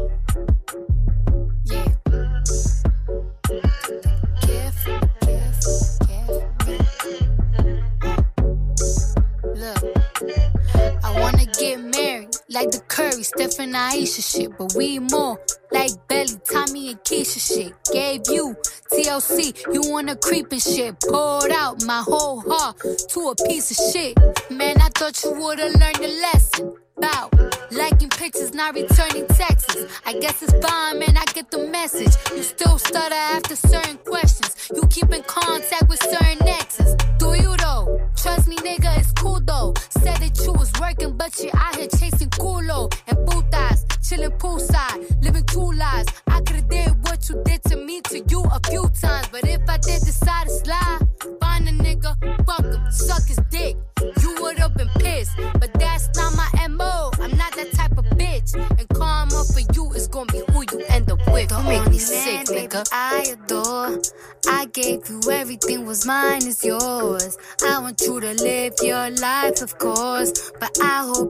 Like 15.75 15.91
Belly, 16.07 16.39
Tommy 16.51 16.91
and 16.91 17.01
Keisha 17.03 17.41
shit. 17.41 17.73
Gave 17.93 18.23
you 18.29 18.57
TLC, 18.93 19.53
you 19.75 19.83
wanna 19.91 20.15
creep 20.15 20.53
and 20.53 20.63
shit. 20.63 20.95
Poured 21.01 21.51
out 21.51 21.85
my 21.85 22.01
whole 22.01 22.41
heart 22.49 22.79
to 23.11 23.21
a 23.29 23.35
piece 23.49 23.73
of 23.73 23.93
shit. 23.93 24.17
Man, 24.51 24.81
I 24.81 24.89
thought 24.95 25.23
you 25.25 25.33
would've 25.33 25.75
learned 25.75 26.01
a 26.01 26.13
lesson. 26.27 26.77
Bout 26.97 27.35
liking 27.73 28.09
pictures, 28.09 28.55
not 28.55 28.75
returning 28.75 29.27
texts. 29.27 29.77
I 30.07 30.13
guess 30.15 30.43
it's 30.43 30.53
fine, 30.65 31.01
man. 31.01 31.17
I 31.17 31.25
get 31.35 31.51
the 31.51 31.67
message. 31.67 32.15
You 32.35 32.43
still 32.43 32.79
stutter 32.79 33.15
after 33.15 33.57
certain 33.57 33.99
questions. 33.99 34.71
You 34.75 34.83
keep 34.89 35.13
in 35.13 35.23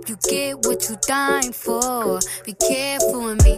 you 0.09 0.17
get 0.29 0.59
what 0.67 0.89
you 0.89 0.97
dying 1.07 1.53
for. 1.53 2.21
Be 2.45 2.55
careful 2.55 3.25
with 3.25 3.45
me. 3.45 3.57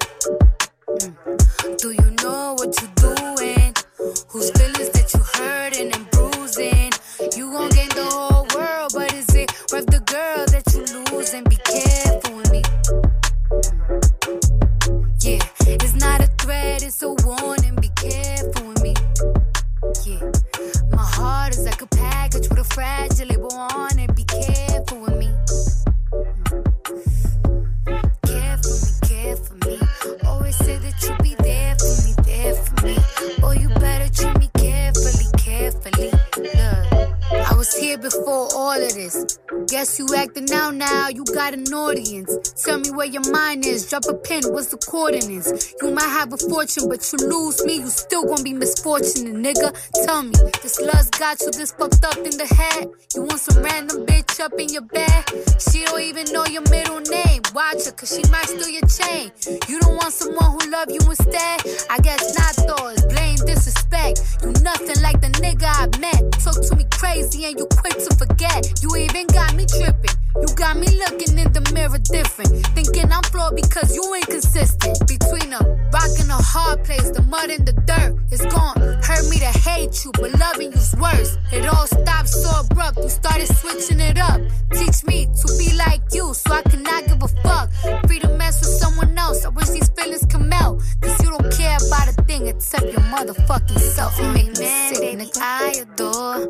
Got 41.46 41.54
an 41.54 41.72
audience. 41.72 42.64
Tell 42.64 42.80
me 42.80 42.90
where 42.90 43.06
your 43.06 43.22
mind 43.30 43.64
is, 43.64 43.88
drop 43.88 44.02
a 44.10 44.14
pin, 44.14 44.42
what's 44.50 44.66
the 44.66 44.78
coordinates? 44.78 45.74
You 45.80 45.92
might 45.92 46.10
have 46.10 46.32
a 46.32 46.36
fortune, 46.36 46.88
but 46.88 47.06
you 47.12 47.18
lose 47.22 47.64
me, 47.64 47.76
you 47.76 47.86
still 47.86 48.24
gonna 48.26 48.42
be 48.42 48.52
misfortunate, 48.52 49.36
nigga. 49.36 49.70
Tell 50.04 50.24
me, 50.24 50.34
this 50.62 50.80
love's 50.80 51.10
got 51.10 51.40
you 51.42 51.52
this 51.52 51.70
fucked 51.70 52.04
up 52.04 52.16
in 52.16 52.34
the 52.34 52.46
head? 52.50 52.90
You 53.14 53.22
want 53.22 53.38
some 53.38 53.62
random 53.62 54.06
bitch 54.06 54.40
up 54.40 54.58
in 54.58 54.70
your 54.70 54.82
bed? 54.90 55.22
She 55.62 55.84
don't 55.84 56.02
even 56.02 56.26
know 56.32 56.46
your 56.46 56.66
middle 56.66 56.98
name. 56.98 57.42
Watch 57.54 57.86
her, 57.86 57.92
cause 57.92 58.10
she 58.10 58.26
might 58.28 58.50
steal 58.50 58.66
your 58.68 58.88
chain. 58.90 59.30
You 59.68 59.78
don't 59.78 59.94
want 59.94 60.12
someone 60.12 60.50
who 60.50 60.70
love 60.70 60.90
you 60.90 60.98
instead? 61.06 61.62
I 61.90 61.98
guess 62.02 62.26
not, 62.34 62.58
though. 62.66 62.88
It's 62.90 63.06
blame, 63.06 63.38
disrespect. 63.46 64.18
You 64.42 64.50
nothing 64.66 64.98
like 64.98 65.20
the 65.22 65.30
nigga 65.38 65.70
I 65.70 65.86
met. 66.02 66.26
Talk 66.42 66.58
to 66.58 66.74
me 66.74 66.86
crazy 66.90 67.44
and 67.44 67.54
you 67.56 67.68
quick 67.78 67.94
to 68.02 68.10
forget. 68.18 68.82
You 68.82 68.90
even 68.96 69.28
got 69.28 69.54
me 69.54 69.64
tripping. 69.66 70.25
You 70.40 70.48
got 70.54 70.76
me 70.76 70.86
looking 70.98 71.38
in 71.38 71.52
the 71.52 71.62
mirror 71.72 71.98
different. 71.98 72.52
Thinking 72.76 73.10
I'm 73.10 73.22
flawed 73.24 73.56
because 73.56 73.94
you 73.94 74.02
inconsistent. 74.14 74.98
Between 75.06 75.52
a 75.52 75.60
rock 75.92 76.12
and 76.20 76.30
a 76.30 76.40
hard 76.40 76.84
place, 76.84 77.10
the 77.10 77.22
mud 77.22 77.50
and 77.50 77.66
the 77.66 77.72
dirt 77.72 78.14
is 78.30 78.44
gone. 78.52 78.76
Hurt 79.02 79.24
me 79.30 79.38
to 79.38 79.52
hate 79.64 80.04
you, 80.04 80.12
but 80.12 80.38
loving 80.38 80.72
you's 80.72 80.94
worse. 80.96 81.38
It 81.52 81.66
all 81.66 81.86
stopped 81.86 82.28
so 82.28 82.60
abrupt. 82.60 82.98
You 82.98 83.08
started 83.08 83.48
switching 83.48 84.00
it 84.00 84.18
up. 84.18 84.40
Teach 84.72 85.04
me 85.04 85.26
to 85.26 85.46
be 85.58 85.74
like 85.76 86.02
you 86.12 86.34
so 86.34 86.52
I 86.52 86.62
cannot 86.62 87.06
give 87.06 87.22
a 87.22 87.28
fuck. 87.42 87.72
Free 88.06 88.18
to 88.20 88.28
mess 88.36 88.60
with 88.60 88.76
someone 88.76 89.16
else. 89.16 89.44
I 89.44 89.48
wish 89.48 89.68
these 89.68 89.88
feelings 89.90 90.26
come 90.26 90.52
out. 90.52 90.82
Cause 91.00 91.22
you 91.22 91.30
don't 91.30 91.50
care 91.52 91.78
about 91.86 92.08
a 92.08 92.14
thing 92.24 92.46
except 92.46 92.84
your 92.84 93.04
motherfucking 93.12 93.78
self. 93.78 94.18
You 94.18 94.28
make 94.32 94.48
me 94.58 94.66
sick, 94.92 95.18
nigga. 95.18 95.38
I 95.40 95.82
adore. 95.82 96.48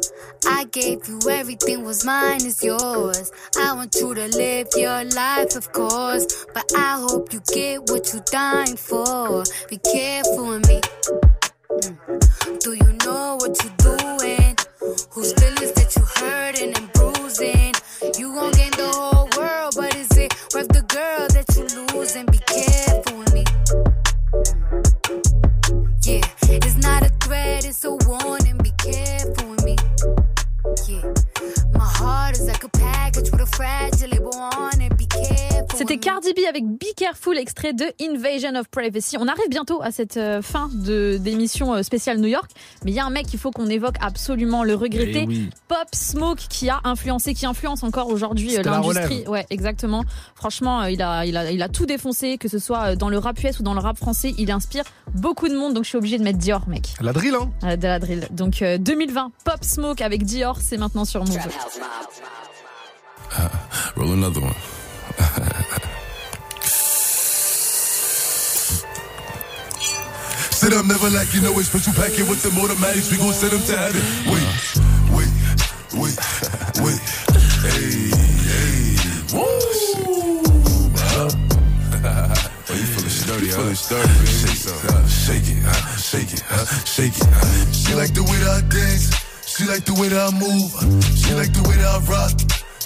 I 0.49 0.65
gave 0.65 1.07
you 1.09 1.21
everything 1.31 1.85
was 1.85 2.05
mine 2.05 2.45
is 2.45 2.63
yours. 2.63 3.31
I 3.59 3.73
want 3.77 3.95
you 3.97 4.15
to 4.15 4.27
live 4.29 4.69
your 4.75 5.05
life, 5.05 5.55
of 5.55 5.71
course. 5.73 6.47
But 6.55 6.65
I 6.75 6.99
hope 6.99 7.31
you 7.33 7.41
get 7.53 7.91
what 7.91 8.11
you're 8.11 8.25
dying 8.33 8.77
for. 8.77 9.45
Be 9.69 9.77
careful 9.77 10.47
with 10.49 10.67
me. 10.67 10.81
Mm. 11.85 12.61
Do 12.63 12.73
you 12.73 12.93
know 13.05 13.37
what 13.39 13.53
you're 13.63 13.77
doing? 13.77 14.57
Whose 15.11 15.33
feelings 15.35 15.73
that 15.73 15.95
you 15.95 16.05
hurting 16.17 16.73
and 16.79 16.91
bruising? 16.95 17.75
You 18.19 18.35
gon' 18.35 18.53
gain 18.53 18.71
the 18.73 18.91
whole 18.97 19.29
world, 19.37 19.75
but 19.77 19.95
is 19.95 20.11
it 20.17 20.33
worth 20.55 20.69
the 20.69 20.85
girl 20.97 21.29
that 21.37 21.47
you 21.55 21.65
losing? 21.77 22.25
Be 22.27 22.41
careful 22.57 23.19
with 23.19 23.33
me. 23.35 23.45
Yeah, 26.03 26.25
it's 26.65 26.79
not 26.79 27.03
a 27.05 27.11
threat, 27.21 27.67
it's 27.67 27.85
a 27.85 27.95
warning. 28.09 28.57
Be 28.57 28.73
careful 28.79 29.51
with 29.51 29.65
me. 29.67 29.77
Yeah, 30.89 31.13
my 31.75 31.85
heart 32.01 32.39
is 32.39 32.47
like 32.49 32.65
a 32.65 32.69
package 32.71 32.96
C'était 35.75 35.99
Cardi 35.99 36.33
B 36.33 36.41
avec 36.49 36.65
Be 36.67 36.95
Careful, 36.97 37.39
extrait 37.39 37.73
de 37.73 37.85
Invasion 38.01 38.55
of 38.55 38.69
Privacy. 38.69 39.17
On 39.19 39.29
arrive 39.29 39.49
bientôt 39.49 39.81
à 39.83 39.91
cette 39.91 40.17
euh, 40.17 40.43
fin 40.43 40.69
de 40.73 41.17
d'émission 41.19 41.75
euh, 41.75 41.83
spéciale 41.83 42.19
New 42.19 42.29
York, 42.29 42.51
mais 42.85 42.91
il 42.91 42.95
y 42.95 43.01
a 43.01 43.05
un 43.07 43.11
mec 43.11 43.27
qu'il 43.27 43.39
faut 43.39 43.51
qu'on 43.51 43.67
évoque 43.69 43.97
absolument, 44.01 44.65
le 44.65 44.75
regretter, 44.75 45.23
Eh 45.23 45.27
oui. 45.27 45.51
Pop 45.69 45.87
Smoke, 45.93 46.43
qui 46.49 46.69
a 46.69 46.81
influencé, 46.85 47.35
qui 47.35 47.47
influence 47.47 47.83
encore 47.83 48.09
aujourd'hui 48.09 48.57
euh, 48.59 48.63
l'industrie. 48.63 49.25
Ouais, 49.27 49.47
exactement. 49.51 50.05
Franchement, 50.35 50.85
il 50.85 51.01
a, 51.03 51.25
il 51.25 51.37
a, 51.37 51.51
il 51.51 51.63
a 51.63 51.69
tout 51.69 51.87
défoncé, 51.87 52.39
que 52.39 52.49
ce 52.49 52.59
soit 52.59 52.97
dans 52.97 53.09
le 53.09 53.19
rap 53.19 53.43
US 53.43 53.61
ou 53.61 53.63
dans 53.63 53.75
le 53.75 53.81
rap 53.81 53.97
français. 53.97 54.35
Il 54.39 54.51
inspire 54.51 54.85
beaucoup 55.15 55.49
de 55.49 55.57
monde, 55.57 55.75
donc 55.75 55.85
je 55.85 55.89
suis 55.91 55.99
obligée 55.99 56.19
de 56.19 56.25
mettre 56.25 56.39
Dior, 56.39 56.69
mec. 56.69 56.95
La 57.01 57.13
drill, 57.13 57.35
hein 57.35 57.77
de 57.77 57.87
la 57.87 57.99
drill. 57.99 58.27
Donc 58.31 58.63
euh, 58.63 58.79
2020, 58.79 59.33
Pop 59.45 59.63
Smoke 59.63 60.03
avec 60.03 60.25
Dior, 60.25 60.59
c'est 60.61 60.77
maintenant 60.77 61.05
sur 61.05 61.25
Mouv'. 63.31 63.97
Roll 63.97 64.13
another 64.13 64.41
one. 64.41 64.57
Sit 70.51 70.73
up, 70.73 70.87
never 70.87 71.11
like 71.11 71.33
you 71.35 71.41
know 71.43 71.53
it's 71.59 71.69
special 71.69 71.93
packet 71.93 72.29
with 72.29 72.43
the 72.43 72.49
automatics. 72.61 73.11
We 73.11 73.19
gon' 73.19 73.33
send 73.33 73.53
them 73.53 73.63
to 73.69 73.77
heaven. 73.77 74.03
Wait, 74.25 74.47
wait, 75.13 75.31
wait, 76.01 76.17
wait. 76.81 76.99
Hey, 77.61 78.09
hey. 78.49 78.97
Woo! 79.37 79.45
Oh, 82.69 82.75
you 82.75 82.87
feeling 82.89 83.11
sturdy, 83.11 83.47
You 83.47 83.53
huh? 83.53 83.59
feeling 83.61 83.75
sturdy, 83.77 84.09
baby. 84.09 84.27
Shake 84.27 84.65
it, 84.65 84.83
huh? 84.83 85.07
Shake 85.07 85.53
it, 85.53 85.61
huh? 85.61 85.97
shake 85.97 86.33
it, 86.33 86.43
huh? 86.49 86.85
shake 86.85 87.17
it. 87.17 87.29
huh? 87.31 87.73
She 87.73 87.95
like 87.95 88.13
the 88.15 88.23
way 88.23 88.39
that 88.41 88.65
I 88.65 88.69
dance. 88.69 89.13
She 89.47 89.65
like 89.67 89.85
the 89.85 89.95
way 89.95 90.09
that 90.09 90.21
I 90.21 90.31
move. 90.33 90.73
She 91.17 91.33
like 91.35 91.53
the 91.53 91.63
way 91.69 91.77
that 91.77 91.87
I 91.87 91.99
rock. 92.11 92.56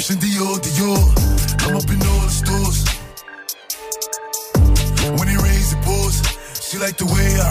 Christian 0.00 0.16
Dior, 0.16 0.56
Dior. 0.64 0.96
I'm 1.68 1.76
up 1.76 1.84
in 1.92 2.00
all 2.00 2.24
the 2.24 2.32
stores. 2.32 2.88
When 5.12 5.28
it 5.28 5.36
rains, 5.36 5.76
it 5.76 5.82
pours. 5.84 6.24
She 6.56 6.78
like 6.78 6.96
the 6.96 7.04
way 7.04 7.28
I. 7.36 7.44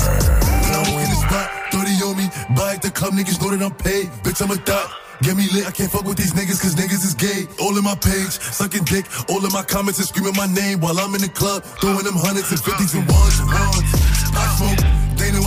When 0.65 0.73
I 0.73 0.81
walk 0.89 0.97
in 0.97 1.09
the 1.13 1.19
spot, 1.29 1.45
30 1.69 2.09
on 2.09 2.17
me. 2.17 2.25
Buy 2.57 2.73
at 2.73 2.81
the 2.81 2.89
club, 2.89 3.13
niggas 3.13 3.37
know 3.39 3.53
that 3.53 3.61
I'm 3.61 3.77
paid. 3.77 4.09
Bitch, 4.25 4.41
I'm 4.41 4.49
a 4.49 4.57
thot. 4.65 4.89
Get 5.21 5.37
me 5.37 5.45
lit, 5.53 5.67
I 5.67 5.71
can't 5.71 5.91
fuck 5.91 6.05
with 6.05 6.17
these 6.17 6.33
niggas 6.33 6.57
cause 6.59 6.73
niggas 6.73 7.05
is 7.05 7.13
gay. 7.13 7.45
All 7.61 7.77
in 7.77 7.83
my 7.83 7.93
page, 7.93 8.41
sucking 8.41 8.85
dick. 8.85 9.05
All 9.29 9.45
in 9.45 9.53
my 9.53 9.61
comments 9.61 9.99
and 9.99 10.07
screaming 10.07 10.33
my 10.33 10.47
name 10.49 10.79
while 10.79 10.97
I'm 10.97 11.13
in 11.13 11.21
the 11.21 11.29
club. 11.29 11.61
Throwing 11.77 12.01
them 12.01 12.17
hundreds 12.17 12.49
and 12.49 12.59
fifties 12.59 12.95
and 12.95 13.05
ones 13.05 13.37
and 13.37 13.45
ones. 13.45 13.93
I 14.33 14.45
smoke. 14.57 14.98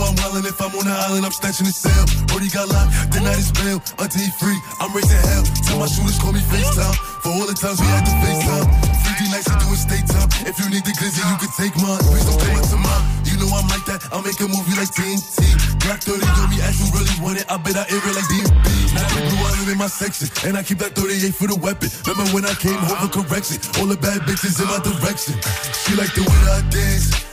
I'm 0.03 0.15
wildin' 0.19 0.45
if 0.45 0.59
I'm 0.59 0.75
on 0.75 0.85
the 0.85 0.95
island, 0.95 1.23
I'm 1.23 1.31
snatching 1.31 1.65
the 1.65 1.71
cell. 1.71 2.03
Brody 2.27 2.51
got 2.51 2.67
locked, 2.67 2.91
then 3.15 3.23
I 3.23 3.33
just 3.39 3.55
bail. 3.55 3.79
Until 3.99 4.19
he 4.19 4.31
free, 4.35 4.59
I'm 4.83 4.91
raising 4.91 5.21
hell. 5.31 5.43
Tell 5.63 5.79
my 5.79 5.87
shooters 5.87 6.19
call 6.19 6.35
me 6.35 6.43
FaceTime. 6.51 6.95
For 7.23 7.31
all 7.31 7.47
the 7.47 7.55
times 7.55 7.79
we 7.79 7.87
had 7.87 8.03
to 8.03 8.13
FaceTime. 8.19 8.67
3D 9.07 9.21
nights 9.31 9.47
to 9.47 9.55
do 9.55 9.67
a 9.71 9.77
state 9.79 10.07
time. 10.11 10.29
If 10.43 10.59
you 10.59 10.67
need 10.67 10.83
the 10.83 10.91
glizzy, 10.99 11.23
you 11.23 11.37
can 11.39 11.51
take 11.55 11.75
mine. 11.79 12.03
Please 12.03 12.27
don't 12.27 12.35
come 12.35 12.59
up 12.59 12.67
to 12.67 12.79
mine. 12.83 13.03
You 13.23 13.35
know 13.39 13.49
I'm 13.55 13.67
like 13.71 13.85
that. 13.87 14.03
I'll 14.11 14.25
make 14.25 14.39
a 14.43 14.47
movie 14.51 14.75
like 14.75 14.91
TNT. 14.91 15.39
Black 15.87 16.03
30 16.03 16.19
on 16.19 16.47
me, 16.51 16.59
as 16.63 16.75
you 16.79 16.87
really 16.91 17.15
want 17.23 17.39
it. 17.39 17.47
I 17.47 17.55
bet 17.57 17.79
I 17.79 17.87
air 17.87 18.03
it 18.03 18.15
like 18.15 18.27
DMB. 18.27 18.67
Now 18.95 19.07
the 19.07 19.19
blue 19.23 19.39
island 19.39 19.69
in 19.71 19.77
my 19.79 19.87
section. 19.87 20.27
And 20.43 20.59
I 20.59 20.63
keep 20.63 20.79
that 20.83 20.95
38 20.99 21.31
for 21.31 21.47
the 21.47 21.55
weapon. 21.55 21.87
Remember 22.07 22.27
when 22.35 22.43
I 22.43 22.55
came 22.59 22.75
home 22.75 23.07
for 23.07 23.23
correction? 23.23 23.59
All 23.79 23.87
the 23.87 23.97
bad 23.97 24.23
bitches 24.27 24.59
in 24.59 24.67
my 24.67 24.83
direction. 24.83 25.39
She 25.87 25.95
like 25.95 26.11
the 26.11 26.27
way 26.27 26.39
I 26.51 26.59
dance. 26.67 27.32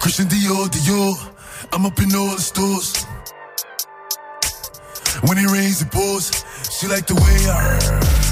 Christian 0.00 0.26
Dior, 0.26 0.68
Dior. 0.68 1.14
I'm 1.72 1.86
up 1.86 1.98
in 2.00 2.14
all 2.14 2.34
the 2.34 2.40
stores. 2.40 3.04
When 5.26 5.38
it 5.38 5.50
rains, 5.50 5.82
it 5.82 5.90
pours. 5.90 6.30
She 6.70 6.86
like 6.86 7.06
the 7.06 7.14
way 7.14 7.50
I 7.50 8.27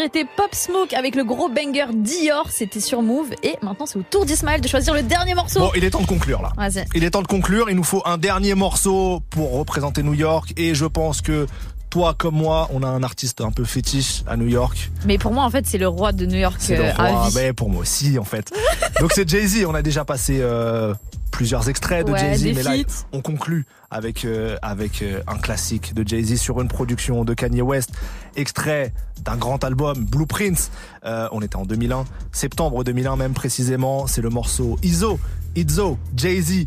Le 0.00 0.04
regretté 0.06 0.26
Pop 0.34 0.54
Smoke 0.54 0.94
avec 0.96 1.14
le 1.14 1.24
gros 1.24 1.50
banger 1.50 1.88
Dior, 1.92 2.48
c'était 2.50 2.80
sur 2.80 3.02
Move. 3.02 3.32
Et 3.42 3.56
maintenant, 3.60 3.84
c'est 3.84 3.98
au 3.98 4.02
tour 4.02 4.24
d'Ismaël 4.24 4.62
de 4.62 4.66
choisir 4.66 4.94
le 4.94 5.02
dernier 5.02 5.34
morceau. 5.34 5.60
Bon, 5.60 5.72
il 5.76 5.84
est 5.84 5.90
temps 5.90 6.00
de 6.00 6.06
conclure 6.06 6.40
là. 6.40 6.52
Il 6.94 7.04
est 7.04 7.10
temps 7.10 7.20
de 7.20 7.26
conclure. 7.26 7.68
Il 7.68 7.76
nous 7.76 7.84
faut 7.84 8.00
un 8.06 8.16
dernier 8.16 8.54
morceau 8.54 9.20
pour 9.28 9.52
représenter 9.58 10.02
New 10.02 10.14
York. 10.14 10.54
Et 10.56 10.74
je 10.74 10.86
pense 10.86 11.20
que 11.20 11.46
Toi 11.90 12.14
comme 12.16 12.36
moi, 12.36 12.70
on 12.72 12.82
a 12.82 12.86
un 12.86 13.02
artiste 13.02 13.42
un 13.42 13.50
peu 13.50 13.64
fétiche 13.64 14.22
à 14.26 14.38
New 14.38 14.46
York. 14.46 14.90
Mais 15.04 15.18
pour 15.18 15.32
moi, 15.32 15.44
en 15.44 15.50
fait, 15.50 15.66
c'est 15.66 15.76
le 15.76 15.88
roi 15.88 16.12
de 16.12 16.24
New 16.24 16.38
York 16.38 16.56
C'est 16.60 16.78
le 16.78 16.84
euh, 16.84 16.92
à 16.96 17.08
roi. 17.08 17.28
vie. 17.28 17.52
Pour 17.52 17.68
moi 17.68 17.82
aussi, 17.82 18.18
en 18.18 18.24
fait. 18.24 18.50
Donc 19.00 19.12
c'est 19.12 19.28
Jay-Z. 19.28 19.66
On 19.66 19.74
a 19.74 19.82
déjà 19.82 20.06
passé 20.06 20.38
euh, 20.40 20.94
plusieurs 21.40 21.70
extraits 21.70 22.06
de 22.06 22.12
Ouais, 22.12 22.18
Jay-Z, 22.18 22.54
mais 22.54 22.62
là, 22.62 22.72
feats. 22.72 23.06
on 23.12 23.22
conclut 23.22 23.64
avec 23.90 24.26
euh, 24.26 24.58
avec 24.60 25.00
euh, 25.00 25.22
un 25.26 25.38
classique 25.38 25.94
de 25.94 26.06
Jay-Z 26.06 26.36
sur 26.36 26.60
une 26.60 26.68
production 26.68 27.24
de 27.24 27.32
Kanye 27.32 27.62
West, 27.62 27.92
extrait 28.36 28.92
d'un 29.22 29.38
grand 29.38 29.64
album, 29.64 30.04
Blueprints. 30.04 30.70
Euh, 31.06 31.30
on 31.32 31.40
était 31.40 31.56
en 31.56 31.64
2001, 31.64 32.04
septembre 32.30 32.84
2001 32.84 33.16
même 33.16 33.32
précisément. 33.32 34.06
C'est 34.06 34.20
le 34.20 34.28
morceau 34.28 34.78
ISO, 34.82 35.18
Izzo, 35.56 35.96
Jay-Z, 36.14 36.66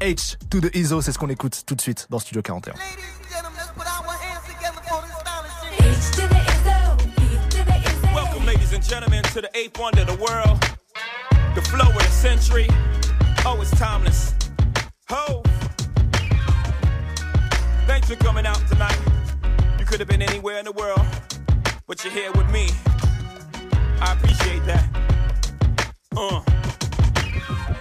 H 0.00 0.36
to 0.48 0.60
the 0.60 0.70
ISO. 0.76 1.02
C'est 1.02 1.10
ce 1.10 1.18
qu'on 1.18 1.28
écoute 1.28 1.64
tout 1.66 1.74
de 1.74 1.80
suite 1.80 2.06
dans 2.08 2.20
Studio 2.20 2.40
41. 2.40 2.74
Welcome, 8.14 8.46
ladies 8.46 8.72
and 8.72 8.84
gentlemen, 8.84 9.24
to 9.34 9.40
the 9.40 9.50
eighth 9.56 9.76
wonder 9.76 10.02
of 10.02 10.06
the 10.06 10.22
world, 10.22 10.60
the 11.56 11.62
flow 11.62 11.88
of 11.88 11.98
the 11.98 12.12
century. 12.12 12.68
Oh, 13.46 13.60
it's 13.60 13.70
timeless. 13.78 14.34
Ho! 15.10 15.42
Thanks 17.86 18.08
for 18.08 18.16
coming 18.16 18.46
out 18.46 18.60
tonight. 18.68 18.98
You 19.78 19.84
could 19.84 20.00
have 20.00 20.08
been 20.08 20.22
anywhere 20.22 20.58
in 20.58 20.64
the 20.64 20.72
world, 20.72 21.04
but 21.86 22.02
you're 22.02 22.12
here 22.12 22.32
with 22.32 22.50
me. 22.50 22.70
I 24.00 24.14
appreciate 24.14 24.64
that. 24.64 24.88
Uh. 26.16 26.40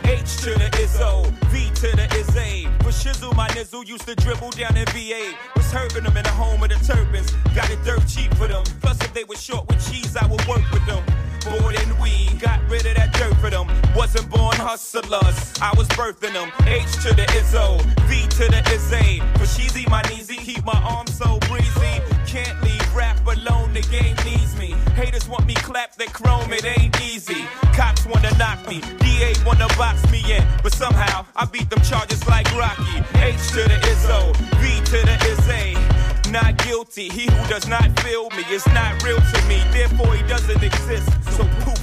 H 0.04 0.36
to 0.42 0.52
the 0.52 0.70
Izzo, 0.84 1.32
V 1.48 1.70
to 1.76 1.96
the 1.96 2.14
Izzy. 2.20 2.68
For 2.80 2.92
Shizzle, 2.92 3.34
my 3.38 3.48
nizzle 3.50 3.88
used 3.88 4.06
to 4.08 4.16
dribble 4.16 4.52
down 4.52 4.76
in 4.76 4.86
VA. 4.88 5.34
Was 5.56 5.72
hurting 5.72 6.04
them 6.04 6.18
in 6.18 6.24
the 6.24 6.30
home 6.32 6.62
of 6.62 6.70
the 6.70 6.76
turbans. 6.86 7.32
Got 7.56 7.70
it 7.70 7.82
dirt 7.86 8.06
cheap 8.10 8.34
for 8.36 8.50
them. 8.50 8.64
Plus, 8.82 9.00
if 9.02 9.14
they 9.14 9.24
were 9.24 9.38
short 9.38 9.66
with 9.70 9.80
cheese, 9.90 10.18
I 10.18 10.28
would 10.28 10.46
work 10.46 10.70
with 10.72 10.86
them. 10.88 11.04
Bored 11.44 11.76
and 11.76 12.00
we 12.00 12.30
got 12.40 12.62
rid 12.70 12.86
of 12.86 12.96
that 12.96 13.14
dirt 13.14 13.36
for 13.38 13.50
them. 13.50 13.68
Wasn't 13.96 14.30
born 14.30 14.56
hustlers, 14.56 15.54
I 15.62 15.74
was 15.76 15.88
birthing 15.90 16.34
them. 16.34 16.52
H 16.66 16.92
to 17.04 17.14
the 17.14 17.26
Izzo, 17.40 17.82
V 18.08 18.22
to 18.38 18.52
the 18.52 18.62
Izzy. 18.74 19.20
For 19.36 19.46
Sheezy, 19.46 19.90
my 19.90 20.02
kneesy, 20.04 20.38
keep 20.38 20.64
my 20.64 20.80
arms 20.84 21.18
so 21.18 21.40
breezy. 21.50 22.02
Can't 22.26 22.62
leave 22.64 22.96
rap 22.96 23.20
alone, 23.28 23.74
the 23.74 23.82
game 23.82 24.16
needs 24.26 24.58
me. 24.58 24.72
Haters 24.96 25.28
want 25.28 25.46
me 25.46 25.56
clap 25.56 25.96
that 25.96 26.14
chrome, 26.14 26.52
it 26.54 26.66
ain't 26.66 27.00
easy. 27.02 27.46
Cops 27.74 28.06
wanna 28.06 28.36
knock 28.38 28.66
me, 28.68 28.82
DA 29.00 29.34
wanna 29.46 29.68
box 29.78 30.10
me 30.12 30.20
in. 30.34 30.44
But 30.64 30.74
somehow, 30.74 31.26
I 31.36 31.46
beat 31.46 31.70
them 31.70 31.82
charges 31.82 32.26
like 32.28 32.48
Rocky. 32.56 33.04
H 33.20 33.48
to 33.50 33.64
the 33.68 33.80
Izzo, 33.92 34.36
V 34.62 34.80
to 34.92 35.00
the 35.06 35.16
Izzy. 35.32 36.03
Not 36.34 36.58
guilty, 36.66 37.10
he 37.10 37.28
who 37.30 37.48
does 37.48 37.68
not 37.68 37.88
feel 38.00 38.28
me 38.32 38.44
is 38.50 38.66
not 38.70 39.04
real 39.04 39.20
to 39.20 39.42
me, 39.48 39.62
therefore 39.72 40.16
he 40.16 40.24
doesn't 40.24 40.64
exist. 40.64 41.08
So 41.38 41.44
poof, 41.62 41.78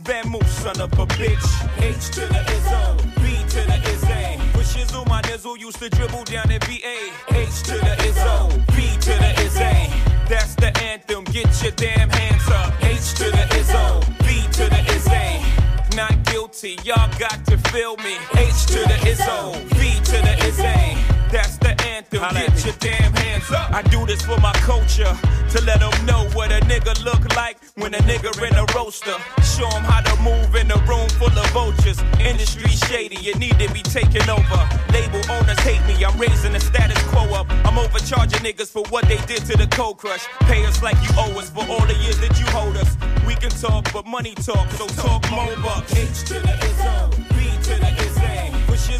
Van 0.00 0.24
son 0.46 0.80
of 0.80 0.92
a 0.98 1.06
bitch. 1.14 1.46
H 1.78 2.10
to 2.16 2.22
the 2.22 2.42
Izzo, 2.56 2.96
B 3.22 3.38
to 3.50 3.60
the 3.70 3.78
Izzy. 3.92 4.42
For 4.50 4.64
Shizzle, 4.66 5.06
my 5.06 5.22
nizzle 5.22 5.56
used 5.56 5.78
to 5.78 5.88
dribble 5.90 6.24
down 6.24 6.50
in 6.50 6.58
VA. 6.62 6.98
H 7.28 7.62
to 7.68 7.74
the 7.74 7.94
Izzo, 8.08 8.50
B 8.74 8.98
to 8.98 9.12
the 9.22 9.32
Izzy. 9.46 9.94
That's 10.28 10.56
the 10.56 10.76
anthem, 10.82 11.22
get 11.26 11.62
your 11.62 11.70
damn 11.76 12.10
hands 12.10 12.48
up. 12.48 12.74
H 12.82 13.14
to 13.18 13.30
the 13.30 13.46
Izzo, 13.60 14.00
B 14.26 14.42
to 14.54 14.64
the 14.70 14.82
Izzy. 14.92 15.96
Not 15.96 16.20
guilty, 16.24 16.80
y'all 16.82 17.08
got 17.20 17.46
to 17.46 17.56
feel 17.70 17.96
me. 17.98 18.16
H 18.34 18.66
to 18.74 18.80
the 18.90 18.98
Izzo, 19.06 19.54
B 19.78 19.94
to 20.02 20.16
the 20.20 20.34
Izzy. 20.48 21.23
That's 21.34 21.58
the 21.58 21.74
anthem, 21.82 22.22
get 22.32 22.64
your 22.64 22.74
damn 22.78 23.12
hands 23.12 23.50
up. 23.50 23.72
I 23.72 23.82
do 23.82 24.06
this 24.06 24.22
for 24.22 24.38
my 24.38 24.52
culture, 24.62 25.18
to 25.50 25.60
let 25.62 25.80
them 25.80 26.06
know 26.06 26.28
what 26.32 26.52
a 26.52 26.60
nigga 26.70 26.94
look 27.04 27.34
like 27.34 27.58
when 27.74 27.92
a 27.92 27.98
nigga 28.06 28.30
in 28.48 28.54
a 28.54 28.64
roaster. 28.72 29.16
Show 29.42 29.68
them 29.70 29.82
how 29.82 30.00
to 30.02 30.14
move 30.22 30.54
in 30.54 30.70
a 30.70 30.78
room 30.86 31.08
full 31.18 31.36
of 31.36 31.50
vultures. 31.50 31.98
Industry 32.20 32.70
shady, 32.86 33.16
it 33.28 33.36
need 33.36 33.58
to 33.58 33.68
be 33.72 33.82
taken 33.82 34.30
over. 34.30 34.60
Label 34.92 35.22
owners 35.28 35.58
hate 35.66 35.84
me, 35.88 36.04
I'm 36.04 36.16
raising 36.20 36.52
the 36.52 36.60
status 36.60 37.02
quo 37.10 37.24
up. 37.34 37.50
I'm 37.66 37.78
overcharging 37.78 38.38
niggas 38.38 38.70
for 38.70 38.84
what 38.90 39.08
they 39.08 39.18
did 39.26 39.44
to 39.50 39.56
the 39.58 39.66
Cold 39.72 39.98
Crush. 39.98 40.28
Pay 40.42 40.64
us 40.66 40.84
like 40.84 40.96
you 41.02 41.10
owe 41.18 41.36
us 41.40 41.50
for 41.50 41.66
all 41.66 41.84
the 41.84 41.94
years 41.94 42.20
that 42.20 42.38
you 42.38 42.46
hold 42.54 42.76
us. 42.76 42.96
We 43.26 43.34
can 43.34 43.50
talk, 43.50 43.92
but 43.92 44.06
money 44.06 44.36
talk, 44.36 44.70
so 44.78 44.86
talk 44.86 45.28
more 45.32 45.56
bucks. 45.56 45.96
H 45.96 46.28
to 46.28 46.34
the 46.34 46.54
Izzo, 46.62 47.10
B 47.10 47.16
to 47.16 47.18
the 47.18 47.18
Izzy. 47.18 47.24
For 47.24 47.33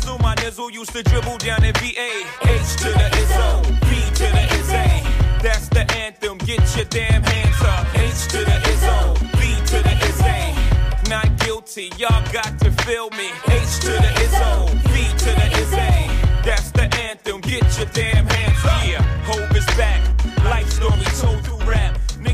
Shizzle, 0.05 0.21
my 0.21 0.35
nizzle 0.37 0.71
used 0.71 0.93
to 0.93 1.03
dribble 1.03 1.39
down 1.39 1.65
in 1.65 1.73
VA. 1.75 2.25
H 2.43 2.77
to 2.77 2.89
the 2.91 3.09
Izzo, 3.23 3.63
B 3.81 3.89
to 4.17 4.27
the 4.37 4.45
Izzy. 4.59 5.09
That's 5.43 5.69
the 5.69 5.91
anthem, 5.97 6.39
get 6.39 6.61
your 6.77 6.85
damn 6.87 7.23
hands 7.23 7.63
up. 7.63 7.87
H 7.95 8.29
to 8.29 8.39
the 8.39 8.59
Izzo, 8.73 9.19
B 9.33 9.55
to 9.67 9.83
the 9.83 9.95
Izzy. 10.09 11.09
Not 11.11 11.39
guilty, 11.39 11.91
y'all 11.97 12.23
got 12.33 12.59
to 12.61 12.71
feel 12.85 13.11
me. 13.11 13.31
H 13.49 13.81
to 13.81 13.93
the 13.93 14.13
Izzo, 14.25 14.73
B 14.93 15.09
to 15.25 15.31
the 15.41 15.49
Izzy. 15.63 16.11
That's 16.45 16.71
the 16.73 16.85
anthem, 17.09 17.41
get 17.41 17.65
your 17.79 17.87
damn 17.93 18.27
hands 18.27 18.65
up. 18.65 18.87
Yeah, 18.87 19.03
Hov 19.25 19.57
is 19.57 19.67
back. 19.77 20.03
Life 20.45 20.71
story 20.71 21.05
told 21.21 21.49
rap. 21.49 21.54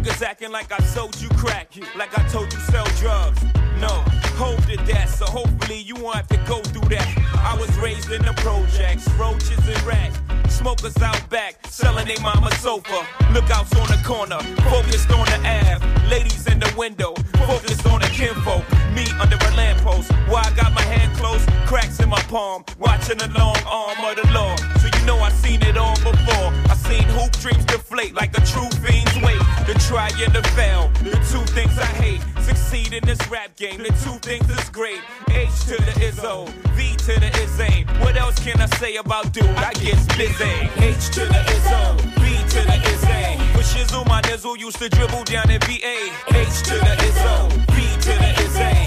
Niggas 0.00 0.22
acting 0.22 0.50
like 0.50 0.72
I 0.72 0.82
sold 0.82 1.20
you 1.20 1.28
crack, 1.36 1.74
like 1.94 2.18
I 2.18 2.26
told 2.28 2.50
you 2.54 2.58
sell 2.60 2.86
drugs. 2.96 3.42
No, 3.78 4.02
Hov 4.40 4.66
did 4.66 4.80
that, 4.86 5.10
so 5.10 5.26
hopefully 5.26 5.78
you 5.78 5.94
won't 5.94 6.16
have 6.16 6.28
to 6.28 6.38
go 6.48 6.62
through 6.62 6.88
that. 6.88 7.06
I 7.36 7.54
was 7.60 7.68
raised 7.76 8.10
in 8.10 8.22
the 8.22 8.32
projects, 8.38 9.06
roaches 9.20 9.58
and 9.68 9.82
rats. 9.82 10.18
Smokers 10.48 10.96
out 11.02 11.28
back, 11.28 11.66
selling 11.66 12.06
they 12.06 12.16
mama 12.22 12.50
sofa. 12.56 13.06
Lookouts 13.32 13.76
on 13.76 13.88
the 13.88 14.00
corner, 14.02 14.40
focused 14.70 15.10
on 15.10 15.26
the 15.26 15.38
Ave. 15.44 15.84
Ladies 16.08 16.46
in 16.46 16.58
the 16.60 16.72
window, 16.78 17.12
focused 17.46 17.86
on 17.86 18.00
the 18.00 18.06
kinfolk. 18.06 18.64
Me 18.94 19.04
under 19.20 19.36
a 19.36 19.50
lamppost, 19.54 20.10
while 20.28 20.44
I 20.46 20.52
got 20.56 20.72
my 20.72 20.82
hand 20.82 21.14
closed, 21.18 21.46
cracks 21.66 22.00
in 22.00 22.08
my 22.08 22.20
palm, 22.22 22.64
watching 22.78 23.18
the 23.18 23.28
long 23.38 23.56
arm 23.66 24.00
of 24.04 24.16
the 24.16 24.32
law. 24.32 24.56
So 24.80 24.88
you 24.88 25.04
know 25.04 25.18
I 25.18 25.30
seen 25.30 25.62
it 25.62 25.76
all 25.76 25.96
before. 25.96 26.48
I 26.72 26.74
seen 26.88 27.04
hoop 27.04 27.32
dreams 27.38 27.64
deflate 27.66 28.14
like 28.14 28.36
a 28.36 28.40
true 28.44 28.68
fiend's 28.82 29.16
weight. 29.22 29.40
The 29.66 29.74
try 29.90 30.08
and 30.22 30.32
the 30.32 30.42
fail, 30.54 30.88
the 31.02 31.18
two 31.32 31.44
things 31.50 31.76
I 31.76 31.90
hate. 31.98 32.22
Succeed 32.42 32.92
in 32.92 33.04
this 33.04 33.18
rap 33.28 33.56
game, 33.56 33.78
the 33.82 33.92
two 34.04 34.16
things 34.22 34.48
is 34.48 34.68
great. 34.70 35.00
H 35.30 35.50
to 35.66 35.76
the 35.82 35.94
Izzo, 36.08 36.48
V 36.78 36.94
to 37.06 37.18
the 37.18 37.30
Izzy. 37.42 37.82
What 37.98 38.16
else 38.16 38.38
can 38.38 38.60
I 38.60 38.66
say 38.78 38.96
about 38.96 39.32
dude? 39.32 39.50
I 39.68 39.72
get 39.82 39.98
busy. 40.16 40.54
H 40.78 41.10
to 41.16 41.22
the 41.34 41.42
Izzo, 41.56 41.82
V 42.22 42.24
to 42.54 42.60
the 42.70 42.78
Izzy. 42.92 43.26
For 43.52 43.64
Shizzle, 43.70 44.06
my 44.06 44.20
nizzle 44.22 44.56
used 44.56 44.78
to 44.78 44.88
dribble 44.88 45.24
down 45.24 45.50
in 45.50 45.60
VA. 45.62 45.98
H 46.46 46.56
to 46.68 46.74
the 46.86 46.94
Izzo, 47.08 47.34
V 47.74 47.76
to 48.06 48.12
the 48.22 48.30
Izzy. 48.46 48.78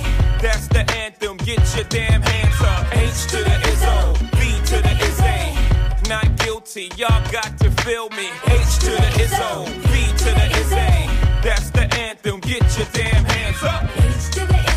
That's 0.41 0.67
the 0.69 0.84
anthem, 1.03 1.35
get 1.38 1.59
your 1.75 1.88
damn 1.89 2.21
hands 2.21 2.61
up. 2.61 2.95
H 2.95 3.27
to 3.31 3.38
the 3.49 3.57
Izzo, 3.71 3.95
V 4.39 4.41
to 4.69 4.77
the 4.81 4.93
Izzy. 5.07 5.52
Not 6.14 6.38
guilty, 6.38 6.91
y'all 6.95 7.23
got 7.31 7.57
to 7.57 7.72
feel 7.81 8.07
me. 8.10 8.30
H 8.45 8.77
to 8.81 8.91
the 8.91 9.10
Izzo, 9.26 9.65
V 9.65 10.18
to 10.19 10.30
the 10.40 10.48
Izzy. 10.60 11.10
That's 11.41 11.72
the 11.72 11.91
anthem, 11.98 12.40
get 12.40 12.61
your 12.77 12.88
damn 12.94 13.26
hands 13.26 13.64
up. 13.64 13.84
H 13.98 14.35
to 14.35 14.45
the 14.45 14.72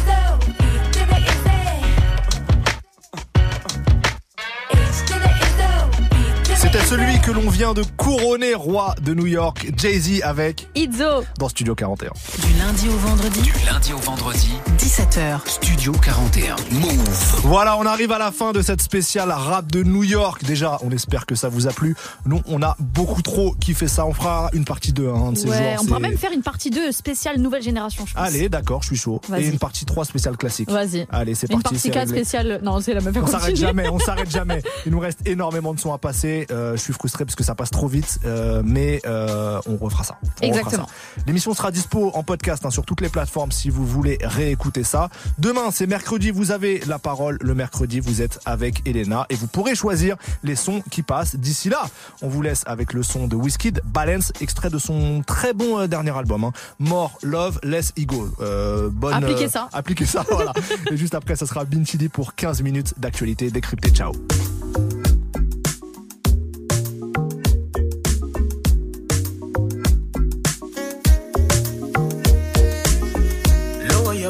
C'était 6.67 6.85
celui 6.85 7.21
que 7.21 7.31
l'on 7.31 7.49
vient 7.49 7.75
de 7.75 7.85
couronner 7.97 8.53
roi 8.55 8.97
de 9.01 9.15
New 9.15 9.27
York, 9.27 9.71
Jay-Z 9.77 10.23
avec 10.25 10.67
Izzo 10.75 11.23
dans 11.39 11.49
Studio 11.49 11.77
41. 11.77 12.11
Du 12.45 12.59
lundi 12.59 12.89
au 12.89 12.97
vendredi. 12.97 13.41
Du 13.41 13.53
lundi 13.71 13.93
au 13.93 13.99
vendredi, 13.99 14.51
17h. 14.77 15.47
Studio 15.47 15.93
41. 15.93 16.57
Move. 16.73 17.41
Voilà, 17.45 17.79
on 17.79 17.87
arrive 17.87 18.11
à 18.11 18.19
la 18.19 18.33
fin 18.33 18.51
de 18.51 18.63
cette 18.63 18.83
spéciale 18.83 19.31
rap 19.31 19.71
de 19.71 19.85
New 19.85 20.03
York. 20.03 20.43
Déjà, 20.43 20.79
on 20.83 20.91
espère 20.91 21.25
que 21.25 21.37
ça 21.37 21.49
vous 21.49 21.69
a 21.69 21.71
plu. 21.71 21.95
Nous, 22.25 22.43
on 22.47 22.61
a 22.63 22.75
beaucoup 22.81 23.23
trop 23.23 23.53
kiffé 23.61 23.87
ça. 23.87 24.05
On 24.05 24.13
fera 24.13 24.51
une 24.53 24.65
partie 24.65 24.93
2 24.93 25.09
hein, 25.09 25.33
de 25.33 25.39
ces 25.39 25.49
Ouais, 25.49 25.75
jours. 25.75 25.83
on 25.83 25.87
pourra 25.87 26.01
même 26.01 26.19
faire 26.19 26.33
une 26.33 26.43
partie 26.43 26.71
2 26.71 26.91
spéciale 26.91 27.39
nouvelle 27.39 27.63
génération, 27.63 28.05
je 28.07 28.13
pense. 28.15 28.27
Allez, 28.27 28.49
d'accord, 28.49 28.83
je 28.83 28.89
suis 28.89 28.97
chaud. 28.97 29.21
Et 29.39 29.47
une 29.47 29.61
partie 29.61 29.85
3 29.85 30.05
spéciale 30.05 30.37
classique. 30.37 30.69
Vas-y. 30.69 31.07
Allez, 31.11 31.37
c'est 31.37 31.47
Une 31.53 31.63
parti. 31.63 31.75
partie 31.75 31.79
c'est 31.79 31.91
4 31.91 32.07
réglé. 32.09 32.19
spéciale. 32.25 32.61
Non, 32.65 32.81
c'est 32.81 32.93
la 32.93 33.01
même. 33.03 33.15
On 33.23 33.27
s'arrête 33.29 33.57
jamais, 33.57 33.89
on 33.89 34.01
s'arrête 34.01 34.31
jamais. 34.33 34.63
Il 34.85 34.91
nous 34.91 34.99
reste 35.01 35.21
énormément 35.27 35.73
de 35.73 35.79
sons 35.79 35.93
à 35.93 35.99
passer. 35.99 36.49
Euh, 36.51 36.66
je 36.73 36.81
suis 36.81 36.93
frustré 36.93 37.25
parce 37.25 37.37
que 37.37 37.45
ça 37.45 37.55
passe 37.55 37.71
trop 37.71 37.89
vite, 37.89 38.19
euh, 38.25 38.63
mais 38.65 39.01
euh, 39.07 39.61
on 39.67 39.77
refera 39.77 40.05
ça. 40.05 40.19
On 40.43 40.47
Exactement. 40.47 40.89
L'émission 41.27 41.55
sera 41.55 41.71
dispo 41.71 42.11
en 42.15 42.23
podcast 42.23 42.65
hein, 42.65 42.71
sur 42.71 42.85
toutes 42.85 43.01
les 43.01 43.09
plateformes 43.09 43.53
si 43.53 43.71
vous 43.71 43.87
voulez 43.87 44.19
réécouter 44.23 44.85
ça. 44.85 45.09
Demain, 45.39 45.71
c'est 45.71 45.87
mercredi, 45.87 46.31
vous 46.31 46.51
avez 46.51 46.81
la 46.87 46.99
parole. 46.99 47.39
Le 47.41 47.55
mercredi, 47.55 48.01
vous 48.01 48.23
êtes 48.23 48.41
avec 48.45 48.87
Elena 48.87 49.27
et 49.29 49.35
vous 49.35 49.47
pourrez 49.47 49.75
choisir 49.75 50.17
les 50.43 50.57
sons 50.57 50.83
qui 50.91 51.03
passent. 51.03 51.37
D'ici 51.37 51.69
là, 51.69 51.87
on 52.23 52.29
vous 52.29 52.43
laisse 52.43 52.63
avec 52.67 52.93
le 52.93 53.03
son 53.03 53.27
de 53.27 53.37
Wizkid, 53.37 53.81
Balance, 53.85 54.33
extrait 54.41 54.71
de 54.71 54.79
son 54.79 55.23
très 55.27 55.53
bon 55.53 55.79
euh, 55.79 55.87
dernier 55.87 56.17
album, 56.17 56.45
hein. 56.45 56.53
More, 56.79 57.19
Love, 57.23 57.59
Less 57.63 57.93
Ego. 57.97 58.29
Euh, 58.41 58.89
bonne, 58.91 59.15
Appliquez 59.15 59.45
euh, 59.45 59.49
ça. 59.49 59.69
Appliquez 59.73 60.07
ça, 60.07 60.25
voilà. 60.31 60.53
et 60.91 60.97
juste 60.97 61.15
après, 61.15 61.37
ça 61.37 61.47
sera 61.47 61.65
Bin 61.65 61.85
Chili 61.85 62.09
pour 62.09 62.35
15 62.35 62.63
minutes 62.63 62.95
d'actualité 62.99 63.51
décryptée. 63.51 63.91
Ciao. 63.91 64.13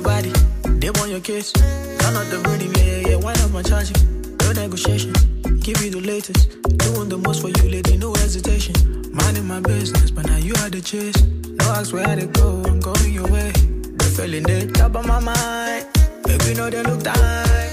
Body. 0.00 0.32
They 0.80 0.90
want 0.90 1.10
your 1.10 1.20
kiss. 1.20 1.52
Turn 1.52 2.16
up 2.16 2.26
the 2.28 2.40
burning, 2.44 2.74
yeah, 2.74 3.10
yeah. 3.10 3.16
Why 3.16 3.32
not 3.34 3.50
my 3.52 3.62
charging? 3.62 3.96
No 4.40 4.52
negotiation. 4.52 5.12
Give 5.60 5.80
you 5.82 5.90
the 5.90 6.00
latest. 6.00 6.62
Doing 6.78 7.08
the 7.08 7.18
most 7.18 7.40
for 7.40 7.48
you, 7.48 7.70
lady, 7.70 7.96
no 7.96 8.12
hesitation. 8.14 8.74
Minding 9.12 9.46
my 9.46 9.60
business, 9.60 10.10
but 10.10 10.26
now 10.26 10.36
you 10.36 10.54
had 10.56 10.72
the 10.72 10.80
chase. 10.80 11.16
No 11.58 11.64
ask 11.72 11.92
where 11.92 12.14
to 12.14 12.26
go, 12.26 12.62
I'm 12.66 12.80
going 12.80 13.12
your 13.12 13.26
way. 13.28 13.50
The 13.50 14.12
feeling 14.16 14.42
they 14.42 14.66
top 14.68 14.94
of 14.96 15.06
my 15.06 15.20
mind. 15.20 15.86
Baby, 16.24 16.54
know 16.54 16.70
they 16.70 16.82
look 16.82 17.02
tight. 17.02 17.72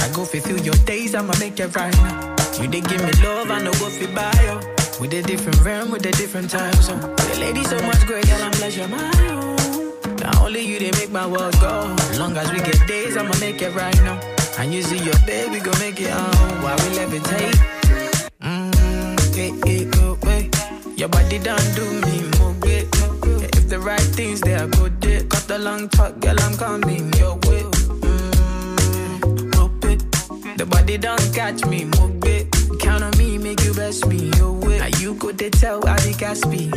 I 0.00 0.10
go 0.12 0.24
fulfill 0.24 0.58
your 0.60 0.78
days, 0.84 1.14
I'ma 1.14 1.34
make 1.38 1.58
it 1.60 1.74
right 1.76 1.94
now. 1.96 2.36
You 2.60 2.68
they 2.68 2.80
give 2.80 3.02
me 3.02 3.12
love, 3.22 3.50
I 3.50 3.62
know 3.62 3.72
what 3.80 3.92
fi 3.92 4.06
buy. 4.14 4.74
With 5.00 5.12
a 5.12 5.22
different 5.22 5.64
realm, 5.64 5.90
with 5.90 6.06
a 6.06 6.12
different 6.12 6.50
time 6.50 6.74
zone. 6.82 7.00
The 7.00 7.36
lady 7.40 7.64
so 7.64 7.80
much 7.82 8.06
great, 8.06 8.26
girl, 8.26 8.42
I'm 8.42 8.50
blessed, 8.52 8.76
you're 8.76 8.88
my 8.88 9.28
own. 9.30 9.63
Not 10.24 10.36
only 10.40 10.62
you, 10.62 10.78
they 10.78 10.90
make 10.92 11.10
my 11.10 11.26
world 11.26 11.54
go. 11.60 11.94
Long 12.18 12.34
as 12.38 12.50
we 12.50 12.58
get 12.58 12.80
days, 12.88 13.14
I'ma 13.16 13.34
make 13.40 13.60
it 13.60 13.74
right 13.74 13.96
now. 14.08 14.18
And 14.58 14.72
you 14.72 14.80
see 14.82 14.96
your 14.98 15.18
baby, 15.26 15.60
go 15.60 15.70
make 15.78 16.00
it 16.00 16.10
on 16.10 16.62
while 16.62 16.76
we 16.82 16.88
levitate. 16.98 17.58
Mmm, 18.40 19.34
hey, 19.36 19.52
hey, 19.66 19.90
oh. 19.96 20.16
Your 20.96 21.08
body 21.10 21.38
done 21.38 21.66
do 21.74 21.84
me 22.06 22.16
more 22.38 22.54
good. 22.60 22.88
If 23.58 23.68
the 23.68 23.78
right 23.78 24.00
things 24.00 24.40
they 24.40 24.54
are 24.54 24.66
good, 24.68 25.04
it. 25.04 25.28
Cut 25.28 25.46
the 25.46 25.58
long 25.58 25.90
talk, 25.90 26.18
girl, 26.20 26.40
I'm 26.40 26.56
coming 26.56 27.12
your 27.20 27.34
way. 27.46 27.62
Mmm. 28.00 29.04
The 30.56 30.64
body 30.64 30.96
don't 30.96 31.34
catch 31.34 31.66
me, 31.66 31.84
move 31.84 32.24
it. 32.24 32.53
Count 32.80 33.04
on 33.04 33.16
me, 33.18 33.38
make 33.38 33.62
you 33.64 33.72
best 33.74 34.06
me, 34.06 34.30
yo 34.36 34.52
way. 34.52 34.78
Now 34.78 34.98
you 34.98 35.14
could 35.14 35.38
they 35.38 35.50
tell 35.50 35.86
I 35.86 35.96
be 35.96 36.12
Caspi, 36.12 36.72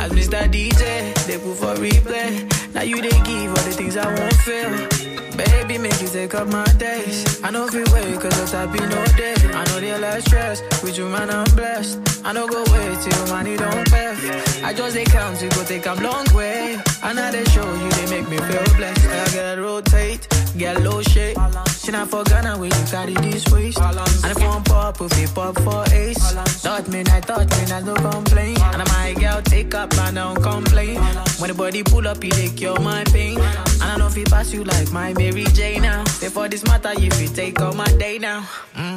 As 0.00 0.12
Mr. 0.12 0.40
DJ, 0.50 1.14
they 1.26 1.38
put 1.38 1.56
for 1.56 1.74
replay. 1.80 2.74
Now 2.74 2.82
you 2.82 3.00
they 3.00 3.10
give 3.10 3.48
all 3.48 3.64
the 3.64 3.72
things 3.72 3.96
I 3.96 4.06
won't 4.06 4.34
feel. 4.46 5.12
Baby, 5.36 5.78
make 5.78 6.00
you 6.00 6.08
take 6.08 6.34
up 6.34 6.48
my 6.48 6.64
days. 6.78 7.42
I 7.42 7.50
know 7.50 7.66
if 7.66 7.74
you 7.74 7.84
wait, 7.92 8.20
cause 8.20 8.36
that's 8.36 8.54
I 8.54 8.66
be 8.66 8.80
no 8.80 9.04
day. 9.16 9.34
I 9.54 9.64
know 9.68 9.80
they 9.80 9.96
less 9.98 10.24
stress, 10.24 10.60
with 10.82 10.98
you 10.98 11.08
man 11.08 11.30
I'm 11.30 11.44
blessed. 11.56 11.98
I 12.24 12.32
know 12.32 12.46
go 12.46 12.62
wait 12.72 13.00
till 13.00 13.26
money 13.28 13.56
don't 13.56 13.90
pay. 13.90 14.14
I 14.62 14.72
just 14.74 14.94
they 14.94 15.04
count 15.04 15.38
to 15.38 15.48
go 15.48 15.64
take 15.64 15.86
a 15.86 15.94
long 15.94 16.26
way. 16.34 16.78
And 17.04 17.16
now 17.16 17.30
they 17.32 17.44
show 17.46 17.66
you, 17.74 17.90
they 17.90 18.06
make 18.10 18.28
me 18.28 18.36
feel 18.38 18.64
blessed. 18.76 19.06
I 19.06 19.34
gotta 19.34 19.60
rotate, 19.60 20.28
get 20.56 20.80
low 20.82 21.02
shape. 21.02 21.36
She 21.82 21.90
not 21.90 22.08
for 22.08 22.22
Ghana 22.22 22.58
when 22.58 22.70
you 22.70 22.84
carry 22.90 23.14
this 23.14 23.44
waist. 23.50 23.78
And 23.80 24.30
if 24.30 24.38
one 24.38 24.62
pop, 24.62 25.00
if 25.00 25.18
it 25.18 25.34
pop 25.34 25.58
for 25.62 25.84
ace. 25.92 26.32
Thought 26.62 26.88
me, 26.88 27.00
I 27.00 27.20
thought 27.20 27.50
me, 27.50 27.72
I 27.72 27.80
no 27.80 27.94
complain. 27.94 28.56
And 28.60 28.88
my 28.88 29.14
girl 29.18 29.42
take 29.42 29.74
up, 29.74 29.92
I 29.98 30.12
don't 30.12 30.40
complain. 30.40 31.00
When 31.40 31.48
the 31.48 31.54
body 31.54 31.82
pull 31.82 32.06
up, 32.06 32.22
you 32.22 32.30
they 32.30 32.50
cure 32.50 32.78
my 32.80 33.02
pain. 33.04 33.38
And 33.40 33.82
I 33.82 33.96
know 33.96 34.06
if 34.06 34.16
it 34.16 34.30
pass 34.30 34.52
you 34.52 34.62
like 34.62 34.92
my 34.92 35.12
Mary 35.14 35.44
J 35.54 35.80
now. 35.80 36.04
Before 36.20 36.48
this 36.48 36.64
matter, 36.64 36.92
if 36.96 37.20
you 37.20 37.28
take 37.28 37.60
all 37.60 37.74
my 37.74 37.86
day 37.98 38.18
now. 38.18 38.46
Mm. 38.74 38.92